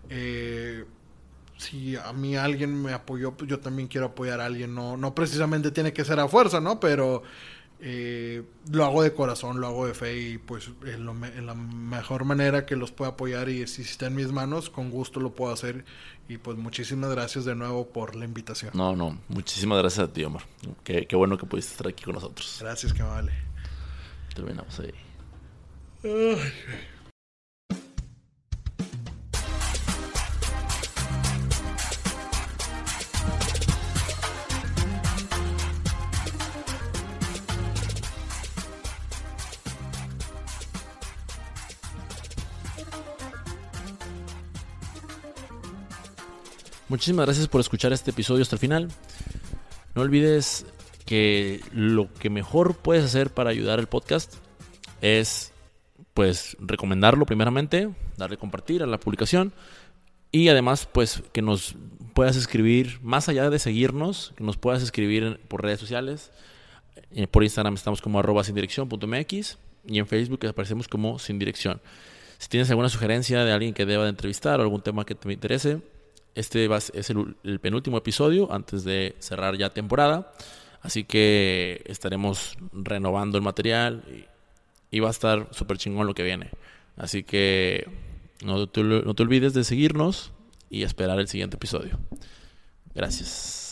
Eh, 0.08 0.84
si 1.56 1.96
a 1.96 2.12
mí 2.12 2.36
alguien 2.36 2.82
me 2.82 2.92
apoyó, 2.92 3.32
pues 3.32 3.50
yo 3.50 3.60
también 3.60 3.88
quiero 3.88 4.08
apoyar 4.08 4.40
a 4.40 4.46
alguien. 4.46 4.74
No, 4.74 4.96
no 4.96 5.14
precisamente 5.14 5.70
tiene 5.70 5.92
que 5.92 6.04
ser 6.04 6.20
a 6.20 6.28
fuerza, 6.28 6.60
¿no? 6.60 6.78
Pero 6.80 7.22
eh, 7.80 8.42
lo 8.70 8.84
hago 8.84 9.02
de 9.02 9.12
corazón, 9.12 9.60
lo 9.60 9.66
hago 9.66 9.86
de 9.86 9.94
fe 9.94 10.18
y 10.18 10.38
pues 10.38 10.70
en, 10.84 11.46
la 11.46 11.54
mejor 11.54 12.24
manera 12.24 12.64
que 12.64 12.74
los 12.74 12.90
pueda 12.90 13.12
apoyar 13.12 13.50
y 13.50 13.66
si 13.66 13.82
está 13.82 14.06
en 14.06 14.14
mis 14.14 14.32
manos, 14.32 14.70
con 14.70 14.90
gusto 14.90 15.20
lo 15.20 15.34
puedo 15.34 15.52
hacer. 15.52 15.84
Y 16.28 16.38
pues 16.38 16.56
muchísimas 16.56 17.10
gracias 17.10 17.44
de 17.44 17.54
nuevo 17.54 17.88
por 17.88 18.16
la 18.16 18.24
invitación. 18.24 18.72
No, 18.74 18.96
no, 18.96 19.18
muchísimas 19.28 19.78
gracias 19.78 20.08
a 20.08 20.12
ti, 20.12 20.24
Omar. 20.24 20.42
Qué, 20.84 21.06
qué 21.06 21.16
bueno 21.16 21.38
que 21.38 21.46
pudiste 21.46 21.72
estar 21.72 21.88
aquí 21.88 22.04
con 22.04 22.14
nosotros. 22.14 22.58
Gracias, 22.60 22.92
que 22.92 23.02
vale. 23.02 23.32
Terminamos 24.34 24.80
ahí. 24.80 24.92
Muchísimas 46.88 47.26
gracias 47.26 47.48
por 47.48 47.60
escuchar 47.60 47.92
este 47.92 48.12
episodio 48.12 48.42
hasta 48.42 48.54
el 48.54 48.60
final. 48.60 48.88
No 49.96 50.02
olvides 50.02 50.66
que 51.04 51.60
lo 51.72 52.12
que 52.14 52.30
mejor 52.30 52.76
puedes 52.76 53.04
hacer 53.04 53.30
para 53.30 53.50
ayudar 53.50 53.80
al 53.80 53.88
podcast 53.88 54.34
es 55.00 55.52
pues 56.14 56.56
recomendarlo 56.60 57.26
primeramente, 57.26 57.90
darle 58.16 58.36
compartir 58.36 58.84
a 58.84 58.86
la 58.86 59.00
publicación 59.00 59.52
y 60.30 60.48
además 60.48 60.88
pues 60.90 61.24
que 61.32 61.42
nos 61.42 61.74
puedas 62.14 62.36
escribir 62.36 63.00
más 63.02 63.28
allá 63.28 63.50
de 63.50 63.58
seguirnos, 63.58 64.32
que 64.36 64.44
nos 64.44 64.56
puedas 64.56 64.80
escribir 64.80 65.40
por 65.48 65.64
redes 65.64 65.80
sociales. 65.80 66.30
Eh, 67.10 67.26
por 67.26 67.42
Instagram 67.42 67.74
estamos 67.74 68.00
como 68.00 68.20
arroba 68.20 68.44
sin 68.44 68.54
dirección.mx 68.54 69.58
y 69.88 69.98
en 69.98 70.06
Facebook 70.06 70.46
aparecemos 70.46 70.86
como 70.86 71.18
sin 71.18 71.40
dirección. 71.40 71.80
Si 72.38 72.48
tienes 72.48 72.70
alguna 72.70 72.90
sugerencia 72.90 73.44
de 73.44 73.52
alguien 73.52 73.74
que 73.74 73.86
deba 73.86 74.04
de 74.04 74.10
entrevistar 74.10 74.60
o 74.60 74.62
algún 74.62 74.82
tema 74.82 75.04
que 75.04 75.16
te 75.16 75.32
interese, 75.32 75.80
este 76.36 76.68
es 76.92 77.10
el, 77.10 77.60
penúltimo 77.60 77.96
episodio 77.96 78.52
antes 78.52 78.84
de 78.84 79.16
cerrar 79.18 79.56
ya 79.56 79.70
temporada. 79.70 80.32
Así 80.82 81.04
que 81.04 81.82
estaremos 81.86 82.56
renovando 82.72 83.38
el 83.38 83.42
material 83.42 84.04
y 84.90 85.00
va 85.00 85.08
a 85.08 85.10
estar 85.10 85.48
súper 85.50 85.78
chingón 85.78 86.06
lo 86.06 86.14
que 86.14 86.22
viene. 86.22 86.50
Así 86.96 87.24
que 87.24 87.88
no 88.44 88.68
te, 88.68 88.82
no 88.82 89.14
te 89.14 89.22
olvides 89.22 89.54
de 89.54 89.64
seguirnos 89.64 90.30
y 90.68 90.82
esperar 90.82 91.18
el 91.18 91.26
siguiente 91.26 91.56
episodio. 91.56 91.98
Gracias. 92.94 93.65